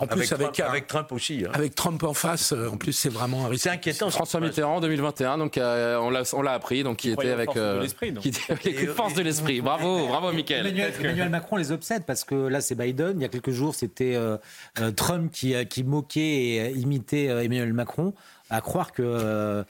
En 0.00 0.06
plus, 0.06 0.30
Avec 0.32 0.32
avec, 0.32 0.52
Trump- 0.54 0.68
avec 0.70 0.86
Trump 0.86 1.10
aussi. 1.12 1.44
hein. 1.44 1.50
avec 1.54 1.74
Trump 1.74 2.02
en 2.04 2.14
face, 2.14 2.52
euh, 2.52 2.68
en 2.68 2.76
plus, 2.76 2.92
c'est 2.92 3.08
vraiment 3.08 3.46
un 3.46 3.48
risque. 3.48 3.64
C'est 3.64 3.70
inquiétant. 3.70 4.10
François 4.10 4.38
Mitterrand 4.40 4.76
en 4.76 4.80
2021, 4.80 5.38
donc 5.38 5.58
euh, 5.58 5.96
on 5.98 6.08
l'a 6.10 6.22
on 6.34 6.42
l'a 6.42 6.52
appris, 6.52 6.84
donc 6.84 6.98
qui 6.98 7.08
était 7.08 7.16
croyait 7.16 7.30
aux 7.32 7.34
avec 7.34 7.46
forces 7.46 7.56
de 7.58 7.60
euh, 7.60 8.20
qui 8.20 8.28
était 8.28 8.40
avec 8.52 8.64
les 8.64 8.86
forces 8.86 9.14
de 9.14 9.22
l'esprit. 9.22 9.60
Bravo, 9.60 10.06
bravo, 10.06 10.30
Mickaël. 10.32 10.64
Emmanuel, 10.66 10.92
Emmanuel 11.00 11.28
Macron 11.30 11.56
les 11.56 11.72
obsède 11.72 12.04
parce 12.04 12.22
que 12.22 12.36
là 12.36 12.60
c'est 12.60 12.76
Biden. 12.76 13.14
Il 13.16 13.22
y 13.22 13.24
a 13.24 13.28
quelques 13.28 13.50
jours 13.50 13.74
c'était 13.74 14.14
euh, 14.14 14.36
euh, 14.80 14.92
Trump 14.92 15.32
qui, 15.32 15.54
euh, 15.56 15.64
qui 15.64 15.82
moquait 15.82 16.20
et 16.20 16.60
euh, 16.60 16.70
imitait 16.78 17.28
euh, 17.28 17.42
Emmanuel 17.42 17.72
Macron. 17.72 18.14
À 18.50 18.60
croire 18.62 18.92
que 18.92 19.02
euh, 19.04 19.62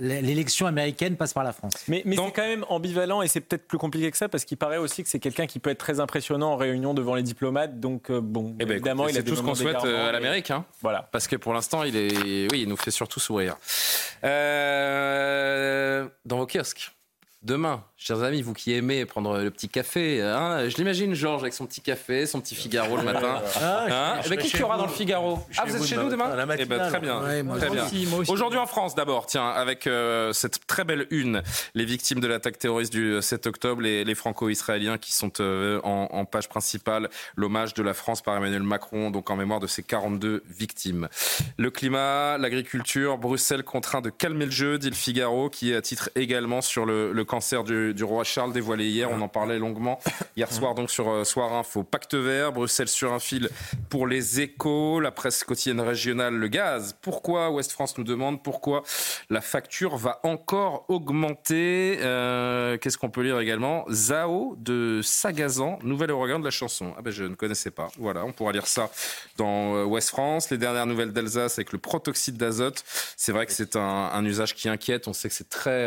l'élection 0.00 0.66
américaine 0.66 1.16
passe 1.16 1.32
par 1.32 1.44
la 1.44 1.52
France. 1.52 1.72
Mais, 1.88 2.02
mais 2.04 2.16
c'est 2.16 2.32
quand 2.32 2.46
même 2.46 2.64
ambivalent 2.68 3.22
et 3.22 3.28
c'est 3.28 3.40
peut-être 3.40 3.66
plus 3.66 3.78
compliqué 3.78 4.10
que 4.10 4.16
ça 4.16 4.28
parce 4.28 4.44
qu'il 4.44 4.58
paraît 4.58 4.76
aussi 4.76 5.02
que 5.02 5.08
c'est 5.08 5.18
quelqu'un 5.18 5.46
qui 5.46 5.58
peut 5.60 5.70
être 5.70 5.78
très 5.78 5.98
impressionnant 5.98 6.52
en 6.52 6.56
réunion 6.56 6.92
devant 6.92 7.14
les 7.14 7.22
diplomates. 7.22 7.80
Donc 7.80 8.10
euh, 8.10 8.20
bon, 8.20 8.54
Eh 8.60 8.64
ben, 8.66 8.74
évidemment, 8.74 9.08
il 9.08 9.16
a 9.16 9.22
tout 9.22 9.36
ce 9.36 9.42
qu'on 9.42 9.54
souhaite 9.54 9.84
euh, 9.84 10.08
à 10.08 10.12
l'Amérique, 10.12 10.50
hein. 10.50 10.64
Voilà. 10.82 11.08
Parce 11.10 11.26
que 11.26 11.36
pour 11.36 11.54
l'instant, 11.54 11.84
il 11.84 11.96
est, 11.96 12.52
oui, 12.52 12.62
il 12.62 12.68
nous 12.68 12.76
fait 12.76 12.90
surtout 12.90 13.20
sourire. 13.20 13.56
Euh, 14.24 16.06
dans 16.24 16.38
vos 16.38 16.46
kiosques. 16.46 16.95
Demain, 17.42 17.84
chers 17.96 18.22
amis, 18.22 18.40
vous 18.42 18.54
qui 18.54 18.72
aimez 18.72 19.04
prendre 19.04 19.38
le 19.38 19.50
petit 19.50 19.68
café, 19.68 20.20
hein, 20.22 20.68
je 20.68 20.76
l'imagine 20.78 21.14
Georges 21.14 21.42
avec 21.42 21.52
son 21.54 21.66
petit 21.66 21.80
café, 21.82 22.26
son 22.26 22.40
petit 22.40 22.54
Figaro 22.56 22.96
le 22.96 23.02
matin. 23.04 23.40
Ah, 23.60 23.84
Hein 23.88 24.20
je 24.22 24.26
Eh 24.32 24.36
ben, 24.36 24.42
qui 24.42 24.48
chez 24.48 24.58
y 24.58 24.62
aura 24.62 24.76
vous. 24.76 24.82
dans 24.82 24.88
le 24.88 24.92
Figaro 24.94 25.38
Ah, 25.58 25.64
vous 25.66 25.76
êtes 25.76 25.84
chez 25.84 25.96
nous 25.96 26.08
demain 26.08 26.30
Eh 26.58 26.64
ben. 26.64 26.88
Très 26.88 26.98
bien. 26.98 27.22
Ouais, 27.22 27.44
très. 27.58 27.68
Aujourd'hui 28.32 28.58
en 28.58 28.66
France, 28.66 28.94
d'abord, 28.94 29.26
tiens, 29.26 29.48
avec 29.48 29.86
euh, 29.86 30.32
cette 30.32 30.66
très 30.66 30.82
belle 30.84 31.06
une, 31.10 31.42
les 31.74 31.84
victimes 31.84 32.18
de 32.20 32.26
l'attaque 32.26 32.58
terroriste 32.58 32.92
du 32.92 33.20
7 33.20 33.46
octobre, 33.46 33.82
les, 33.82 34.02
les 34.02 34.14
franco-israéliens 34.14 34.96
qui 34.98 35.12
sont 35.12 35.30
euh, 35.40 35.78
en, 35.84 36.08
en 36.10 36.24
page 36.24 36.48
principale, 36.48 37.10
l'hommage 37.36 37.74
de 37.74 37.82
la 37.82 37.92
France 37.94 38.22
par 38.22 38.34
Emmanuel 38.36 38.62
Macron, 38.62 39.10
donc 39.10 39.30
en 39.30 39.36
mémoire 39.36 39.60
de 39.60 39.66
ces 39.68 39.82
42 39.84 40.42
victimes. 40.48 41.08
Le 41.58 41.70
climat, 41.70 42.38
l'agriculture, 42.38 43.18
Bruxelles 43.18 43.62
contraint 43.62 44.00
de 44.00 44.10
calmer 44.10 44.46
le 44.46 44.50
jeu, 44.50 44.78
dit 44.78 44.88
le 44.88 44.96
Figaro, 44.96 45.48
qui 45.50 45.70
est 45.72 45.76
à 45.76 45.82
titre 45.82 46.08
également 46.16 46.60
sur 46.62 46.86
le, 46.86 47.12
le 47.12 47.24
cancer 47.26 47.64
du, 47.64 48.04
roi 48.04 48.24
Charles 48.24 48.52
dévoilé 48.52 48.86
hier. 48.86 49.10
On 49.10 49.20
en 49.20 49.28
parlait 49.28 49.58
longuement 49.58 49.98
hier 50.36 50.50
soir, 50.52 50.74
donc 50.74 50.90
sur 50.90 51.10
euh, 51.10 51.24
Soir 51.24 51.52
Info. 51.52 51.82
Pacte 51.82 52.14
vert, 52.14 52.52
Bruxelles 52.52 52.88
sur 52.88 53.12
un 53.12 53.18
fil 53.18 53.50
pour 53.90 54.06
les 54.06 54.40
échos, 54.40 55.00
la 55.00 55.10
presse 55.10 55.44
quotidienne 55.44 55.80
régionale, 55.80 56.34
le 56.34 56.48
gaz. 56.48 56.96
Pourquoi 57.02 57.50
Ouest 57.50 57.72
France 57.72 57.98
nous 57.98 58.04
demande 58.04 58.42
pourquoi 58.42 58.82
la 59.30 59.40
facture 59.40 59.96
va 59.96 60.20
encore 60.22 60.84
augmenter 60.88 61.98
Euh, 62.00 62.78
Qu'est-ce 62.78 62.98
qu'on 62.98 63.10
peut 63.10 63.22
lire 63.22 63.38
également? 63.40 63.84
Zao 63.90 64.56
de 64.58 65.00
Sagazan, 65.02 65.78
nouvel 65.82 66.12
ouragan 66.12 66.38
de 66.38 66.44
la 66.44 66.50
chanson. 66.50 66.94
Ah 66.96 67.02
ben 67.02 67.10
je 67.10 67.24
ne 67.24 67.34
connaissais 67.34 67.70
pas. 67.70 67.88
Voilà, 67.98 68.24
on 68.24 68.32
pourra 68.32 68.52
lire 68.52 68.66
ça 68.66 68.90
dans 69.36 69.74
euh, 69.74 69.84
Ouest 69.84 70.10
France. 70.10 70.50
Les 70.50 70.58
dernières 70.58 70.86
nouvelles 70.86 71.12
d'Alsace 71.12 71.58
avec 71.58 71.72
le 71.72 71.78
protoxyde 71.78 72.36
d'azote. 72.36 72.84
C'est 73.16 73.32
vrai 73.32 73.46
que 73.46 73.52
c'est 73.52 73.76
un, 73.76 74.24
usage 74.24 74.54
qui 74.54 74.68
inquiète. 74.68 75.08
On 75.08 75.12
sait 75.12 75.28
que 75.28 75.34
c'est 75.34 75.48
très, 75.48 75.86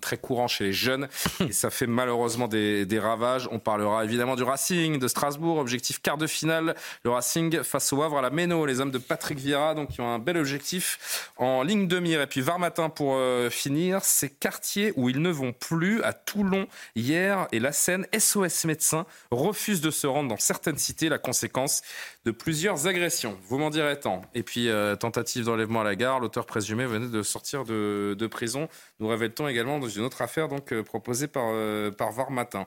très 0.00 0.16
courant 0.16 0.48
chez 0.48 0.64
les 0.64 0.72
jeunes. 0.80 1.08
Et 1.48 1.52
ça 1.52 1.70
fait 1.70 1.86
malheureusement 1.86 2.48
des, 2.48 2.86
ravages. 3.00 3.48
On 3.50 3.58
parlera 3.58 4.04
évidemment 4.04 4.36
du 4.36 4.42
Racing 4.42 4.98
de 4.98 5.08
Strasbourg, 5.08 5.58
objectif 5.58 6.02
quart 6.02 6.18
de 6.18 6.26
finale. 6.26 6.74
Le 7.04 7.10
Racing 7.10 7.62
face 7.62 7.92
au 7.92 8.02
Havre 8.02 8.18
à 8.18 8.22
la 8.22 8.30
Méno, 8.30 8.66
les 8.66 8.80
hommes 8.80 8.90
de 8.90 8.98
Patrick 8.98 9.38
Vieira, 9.38 9.74
donc 9.74 9.90
qui 9.90 10.00
ont 10.00 10.12
un 10.12 10.18
bel 10.18 10.36
objectif 10.36 11.30
en 11.36 11.62
ligne 11.62 11.86
de 11.86 11.98
mire. 11.98 12.20
Et 12.20 12.26
puis 12.26 12.40
Var 12.40 12.58
matin 12.58 12.90
pour 12.90 13.14
euh, 13.14 13.48
finir, 13.48 14.04
ces 14.04 14.28
quartiers 14.28 14.92
où 14.96 15.08
ils 15.08 15.22
ne 15.22 15.30
vont 15.30 15.52
plus 15.52 16.02
à 16.02 16.12
Toulon 16.12 16.66
hier 16.94 17.46
et 17.52 17.60
la 17.60 17.72
Seine, 17.72 18.06
SOS 18.16 18.64
médecins 18.64 19.06
refusent 19.30 19.80
de 19.80 19.90
se 19.90 20.06
rendre 20.06 20.28
dans 20.28 20.38
certaines 20.38 20.78
cités. 20.78 21.08
La 21.08 21.18
conséquence 21.18 21.82
de 22.24 22.30
plusieurs 22.30 22.86
agressions. 22.86 23.38
Vous 23.48 23.58
m'en 23.58 23.70
direz 23.70 23.98
tant. 23.98 24.22
Et 24.34 24.42
puis 24.42 24.68
euh, 24.68 24.94
tentative 24.96 25.44
d'enlèvement 25.44 25.80
à 25.80 25.84
la 25.84 25.96
gare, 25.96 26.20
l'auteur 26.20 26.46
présumé 26.46 26.84
venait 26.84 27.08
de 27.08 27.22
sortir 27.22 27.64
de, 27.64 28.26
prison. 28.30 28.68
Nous 28.98 29.08
révèle-t-on 29.08 29.48
également 29.48 29.78
dans 29.78 29.88
une 29.88 30.04
autre 30.04 30.22
affaire 30.22 30.48
donc 30.48 30.72
euh, 30.72 30.82
proposée 30.82 31.28
par, 31.28 31.52
par 31.96 32.12
Var 32.12 32.30
matin. 32.30 32.66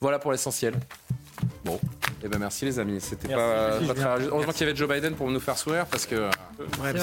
Voilà 0.00 0.18
pour 0.18 0.32
l'essentiel. 0.32 0.74
Bon, 1.64 1.78
eh 2.22 2.28
ben 2.28 2.38
merci 2.38 2.64
les 2.64 2.78
amis. 2.78 3.00
C'était 3.00 3.28
pas, 3.28 3.78
très 3.94 4.26
Heureusement 4.26 4.52
qu'il 4.52 4.66
y 4.66 4.70
avait 4.70 4.76
Joe 4.76 4.88
Biden 4.88 5.14
pour 5.14 5.30
nous 5.30 5.40
faire 5.40 5.56
sourire 5.56 5.86
parce 5.86 6.06
que 6.06 6.28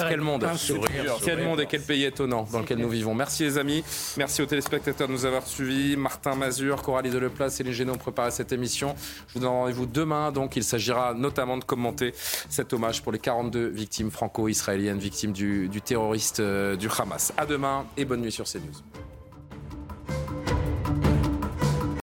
quel 0.08 0.20
monde, 0.20 0.46
quel 1.24 1.42
monde 1.44 1.60
et 1.60 1.66
quel 1.66 1.82
pays 1.82 2.04
étonnant 2.04 2.46
dans 2.50 2.60
lequel 2.60 2.78
nous 2.78 2.88
vivons. 2.88 3.14
Merci 3.14 3.44
les 3.44 3.58
amis, 3.58 3.84
merci 4.16 4.42
aux 4.42 4.46
téléspectateurs 4.46 5.08
de 5.08 5.12
nous 5.12 5.24
avoir 5.24 5.46
suivis. 5.46 5.96
Martin 5.96 6.34
Mazur, 6.34 6.82
Coralie 6.82 7.10
Deleplace 7.10 7.60
et 7.60 7.64
les 7.64 7.72
Génaux 7.72 7.94
ont 7.94 7.98
préparé 7.98 8.30
cette 8.30 8.52
émission. 8.52 8.94
Je 9.28 9.34
vous 9.34 9.40
donne 9.40 9.50
rendez-vous 9.50 9.86
demain. 9.86 10.32
Donc 10.32 10.56
il 10.56 10.64
s'agira 10.64 11.14
notamment 11.14 11.58
de 11.58 11.64
commenter 11.64 12.14
cet 12.48 12.72
hommage 12.72 13.02
pour 13.02 13.12
les 13.12 13.18
42 13.18 13.68
victimes 13.68 14.10
franco-israéliennes, 14.10 14.98
victimes 14.98 15.32
du, 15.32 15.68
du 15.68 15.80
terroriste 15.80 16.40
euh, 16.40 16.76
du 16.76 16.88
Hamas. 16.96 17.32
À 17.36 17.46
demain 17.46 17.86
et 17.96 18.04
bonne 18.04 18.20
nuit 18.20 18.32
sur 18.32 18.44
CNews. 18.44 19.17